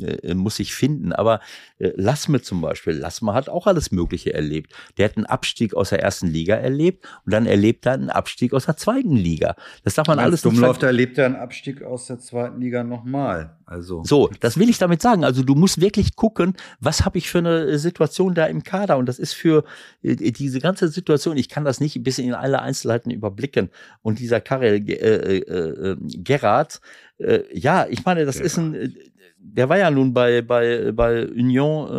äh, 0.03 0.35
muss 0.35 0.59
ich 0.59 0.75
finden. 0.75 1.13
Aber 1.13 1.41
äh, 1.79 1.93
Lassme 1.97 2.41
zum 2.41 2.61
Beispiel, 2.61 2.95
Lassme 2.95 3.35
hat 3.35 3.49
auch 3.49 3.67
alles 3.67 3.91
Mögliche 3.91 4.33
erlebt. 4.35 4.73
Der 4.97 5.07
hat 5.07 5.17
einen 5.17 5.27
Abstieg 5.27 5.75
aus 5.75 5.91
der 5.91 6.03
ersten 6.03 6.29
Liga 6.29 6.55
erlebt 6.57 7.07
und 7.25 7.33
dann 7.33 7.47
erlebt 7.47 7.87
er 7.87 7.93
einen 7.93 8.11
Abstieg 8.11 8.53
aus 8.53 8.67
der 8.67 8.77
zweiten 8.77 9.17
Liga. 9.17 9.55
Das 9.85 9.95
darf 9.95 10.07
man 10.07 10.19
alles 10.19 10.45
Als 10.45 10.53
nicht 10.53 10.57
Dummlauf 10.57 10.79
ver- 10.79 10.87
erlebt 10.87 11.19
er 11.19 11.27
einen 11.27 11.37
Abstieg 11.37 11.83
aus 11.83 12.07
der 12.07 12.19
zweiten 12.19 12.61
Liga 12.61 12.85
nochmal. 12.85 13.57
Also 13.67 14.03
So, 14.03 14.31
das 14.41 14.59
will 14.59 14.71
ich 14.71 14.79
damit 14.79 15.03
sagen. 15.03 15.25
Also 15.25 15.43
du 15.43 15.55
musst 15.55 15.81
wirklich 15.81 16.17
gucken, 16.17 16.55
was 16.81 17.05
habe 17.05 17.19
ich 17.19 17.29
für 17.29 17.39
eine 17.39 17.65
äh, 17.65 17.79
Situation 17.79 18.35
da 18.35 18.47
im 18.47 18.63
Kader. 18.63 18.97
Und 18.97 19.07
das 19.07 19.19
ist 19.19 19.35
für 19.35 19.65
äh, 20.03 20.15
diese 20.17 20.59
ganze 20.61 20.89
Situation, 20.89 21.37
ich 21.37 21.49
kann 21.51 21.65
das 21.67 21.81
nicht 21.81 22.03
bis 22.03 22.19
in 22.19 22.33
alle 22.33 22.63
Einzelheiten 22.63 23.11
überblicken. 23.11 23.69
Und 24.01 24.21
dieser 24.21 24.41
Karel 24.41 24.77
äh, 24.89 24.93
äh, 24.93 25.37
äh, 25.39 25.97
Gerard, 26.01 26.81
äh, 27.19 27.41
ja, 27.53 27.87
ich 27.91 28.05
meine, 28.07 28.25
das 28.25 28.37
ist 28.41 28.57
ein, 28.57 28.75
äh, 28.75 28.89
der 29.41 29.69
war 29.69 29.79
ja 29.79 29.91
nun 29.91 30.13
bei, 30.13 30.43
bei, 30.43 30.93
bei 30.93 31.27
Union 31.29 31.91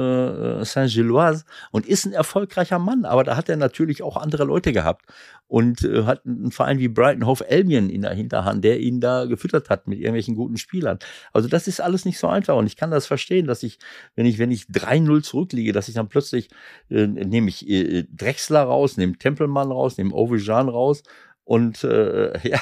äh, 0.62 0.66
Saint-Gilloise 0.66 1.46
und 1.72 1.86
ist 1.86 2.06
ein 2.06 2.14
erfolgreicher 2.14 2.80
Mann, 2.80 3.06
aber 3.06 3.24
da 3.24 3.38
hat 3.38 3.50
er 3.50 3.56
natürlich 3.56 4.04
auch 4.04 4.18
andere 4.18 4.44
Leute 4.44 4.74
gehabt 4.74 5.06
und 5.48 5.84
äh, 5.84 6.04
hat 6.04 6.26
einen 6.26 6.52
Verein 6.52 6.80
wie 6.80 6.90
Brighton 6.90 7.26
Hove 7.26 7.46
Albion 7.50 7.90
in 7.90 8.02
der 8.02 8.14
Hinterhand, 8.14 8.64
der 8.64 8.80
ihn 8.80 9.00
da 9.00 9.26
gefüttert 9.26 9.70
hat 9.70 9.88
mit 9.88 10.00
irgendwelchen 10.00 10.36
guten 10.36 10.58
Spielern. 10.58 11.00
Also 11.32 11.48
das 11.48 11.68
ist 11.68 11.82
alles 11.82 12.06
nicht 12.06 12.20
so 12.20 12.28
einfach 12.28 12.56
und 12.56 12.68
ich 12.68 12.76
kann 12.76 12.92
das 12.92 13.08
verstehen, 13.08 13.48
dass 13.48 13.64
ich, 13.64 13.80
wenn 14.16 14.26
ich, 14.26 14.38
wenn 14.38 14.52
ich 14.52 14.64
3-0 14.66 15.24
zurückliege, 15.24 15.72
dass 15.72 15.88
ich 15.88 15.96
dann 15.96 16.10
plötzlich, 16.10 16.50
äh, 16.90 17.08
nehme 17.08 17.50
ich 17.50 17.68
äh, 17.70 18.04
Drexler 18.12 18.64
raus, 18.64 18.98
nehme 18.98 19.18
Tempelmann 19.18 19.72
raus, 19.72 19.98
nehme 19.98 20.14
Ovejan 20.14 20.70
raus 20.70 21.04
und 21.46 21.84
äh, 21.84 22.38
ja, 22.48 22.60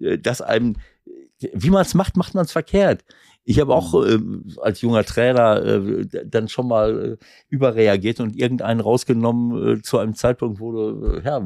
äh, 0.00 0.18
dass 0.18 0.40
einem, 0.42 0.76
wie 1.38 1.70
man 1.70 1.82
es 1.82 1.94
macht, 1.94 2.16
macht 2.16 2.34
man 2.34 2.44
es 2.44 2.52
verkehrt. 2.52 3.04
Ich 3.48 3.60
habe 3.60 3.74
auch 3.74 4.04
äh, 4.04 4.18
als 4.60 4.80
junger 4.80 5.04
Trainer 5.04 5.64
äh, 5.64 6.06
dann 6.26 6.48
schon 6.48 6.66
mal 6.66 7.12
äh, 7.12 7.24
überreagiert 7.48 8.20
und 8.20 8.36
irgendeinen 8.36 8.80
rausgenommen 8.80 9.78
äh, 9.78 9.82
zu 9.82 9.98
einem 9.98 10.14
Zeitpunkt, 10.14 10.60
wo 10.60 10.72
du, 10.72 11.06
äh, 11.06 11.22
ja, 11.24 11.40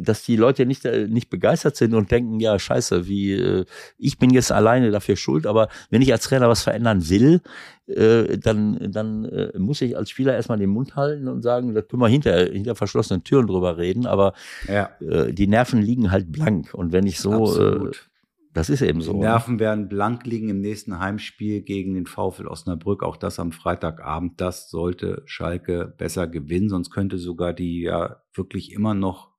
dass 0.00 0.24
die 0.24 0.36
Leute 0.36 0.66
nicht, 0.66 0.84
äh, 0.84 1.06
nicht 1.06 1.30
begeistert 1.30 1.76
sind 1.76 1.94
und 1.94 2.10
denken, 2.10 2.40
ja, 2.40 2.58
scheiße, 2.58 3.06
wie, 3.06 3.32
äh, 3.32 3.64
ich 3.96 4.18
bin 4.18 4.30
jetzt 4.30 4.52
alleine 4.52 4.90
dafür 4.90 5.16
schuld, 5.16 5.46
aber 5.46 5.68
wenn 5.90 6.02
ich 6.02 6.12
als 6.12 6.24
Trainer 6.24 6.48
was 6.48 6.62
verändern 6.62 7.08
will, 7.08 7.40
äh, 7.86 8.38
dann, 8.38 8.90
dann 8.92 9.24
äh, 9.24 9.58
muss 9.58 9.80
ich 9.82 9.96
als 9.96 10.10
Spieler 10.10 10.34
erstmal 10.34 10.58
den 10.58 10.70
Mund 10.70 10.96
halten 10.96 11.28
und 11.28 11.42
sagen, 11.42 11.74
da 11.74 11.82
können 11.82 12.02
wir 12.02 12.08
hinter, 12.08 12.46
hinter 12.46 12.74
verschlossenen 12.74 13.24
Türen 13.24 13.46
drüber 13.46 13.78
reden, 13.78 14.06
aber 14.06 14.34
ja, 14.66 14.90
äh, 15.00 15.32
die 15.32 15.46
Nerven 15.46 15.80
liegen 15.80 16.10
halt 16.10 16.30
blank. 16.32 16.74
Und 16.74 16.92
wenn 16.92 17.06
ich 17.06 17.18
so, 17.20 17.32
äh, 17.32 17.40
absolut. 17.40 18.09
Das 18.52 18.68
ist 18.68 18.82
eben 18.82 19.00
so. 19.00 19.12
Die 19.12 19.18
Nerven 19.20 19.60
werden 19.60 19.88
blank 19.88 20.26
liegen 20.26 20.48
im 20.48 20.60
nächsten 20.60 20.98
Heimspiel 20.98 21.62
gegen 21.62 21.94
den 21.94 22.06
VfL 22.06 22.48
Osnabrück. 22.48 23.04
Auch 23.04 23.16
das 23.16 23.38
am 23.38 23.52
Freitagabend. 23.52 24.40
Das 24.40 24.70
sollte 24.70 25.22
Schalke 25.26 25.94
besser 25.96 26.26
gewinnen. 26.26 26.68
Sonst 26.68 26.90
könnte 26.90 27.18
sogar 27.18 27.52
die 27.52 27.82
ja 27.82 28.22
wirklich 28.34 28.72
immer 28.72 28.94
noch 28.94 29.30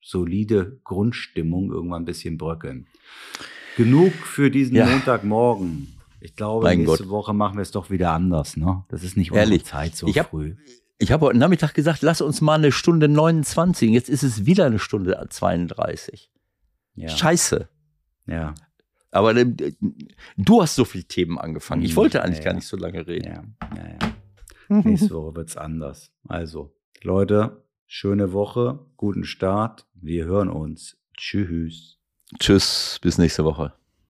solide 0.00 0.80
Grundstimmung 0.84 1.70
irgendwann 1.70 2.02
ein 2.02 2.06
bisschen 2.06 2.38
bröckeln. 2.38 2.86
Genug 3.76 4.12
für 4.12 4.50
diesen 4.50 4.76
ja. 4.76 4.86
Montagmorgen. 4.86 5.88
Ich 6.20 6.36
glaube, 6.36 6.64
mein 6.64 6.78
nächste 6.78 7.04
Gott. 7.04 7.10
Woche 7.10 7.34
machen 7.34 7.56
wir 7.56 7.62
es 7.62 7.70
doch 7.70 7.90
wieder 7.90 8.12
anders. 8.12 8.56
Ne? 8.56 8.84
Das 8.88 9.02
ist 9.02 9.16
nicht 9.16 9.30
unsere 9.30 9.62
Zeit 9.62 9.94
so 9.94 10.06
ich 10.06 10.18
hab, 10.18 10.30
früh. 10.30 10.56
Ich 10.98 11.12
habe 11.12 11.26
heute 11.26 11.38
Nachmittag 11.38 11.74
gesagt, 11.74 12.00
lass 12.00 12.22
uns 12.22 12.40
mal 12.40 12.54
eine 12.54 12.72
Stunde 12.72 13.08
29. 13.08 13.90
Jetzt 13.90 14.08
ist 14.08 14.22
es 14.22 14.46
wieder 14.46 14.64
eine 14.64 14.78
Stunde 14.78 15.26
32. 15.28 16.30
Ja. 16.94 17.08
Scheiße. 17.08 17.68
Ja. 18.26 18.54
Aber 19.10 19.36
äh, 19.36 19.46
du 20.36 20.62
hast 20.62 20.74
so 20.74 20.84
viele 20.84 21.04
Themen 21.04 21.38
angefangen. 21.38 21.82
Ich 21.82 21.90
hm, 21.90 21.96
wollte 21.96 22.22
eigentlich 22.22 22.38
ja, 22.38 22.44
gar 22.44 22.54
nicht 22.54 22.66
so 22.66 22.76
lange 22.76 23.06
reden. 23.06 23.28
Ja, 23.28 23.44
ja, 23.76 23.96
ja. 24.00 24.14
Nächste 24.82 25.10
Woche 25.10 25.36
wird 25.36 25.50
es 25.50 25.56
anders. 25.56 26.10
Also, 26.26 26.74
Leute, 27.02 27.64
schöne 27.86 28.32
Woche, 28.32 28.80
guten 28.96 29.24
Start. 29.24 29.86
Wir 29.94 30.24
hören 30.24 30.48
uns. 30.48 30.96
Tschüss. 31.16 32.00
Tschüss, 32.40 32.98
bis 33.02 33.18
nächste 33.18 33.44
Woche. 33.44 33.74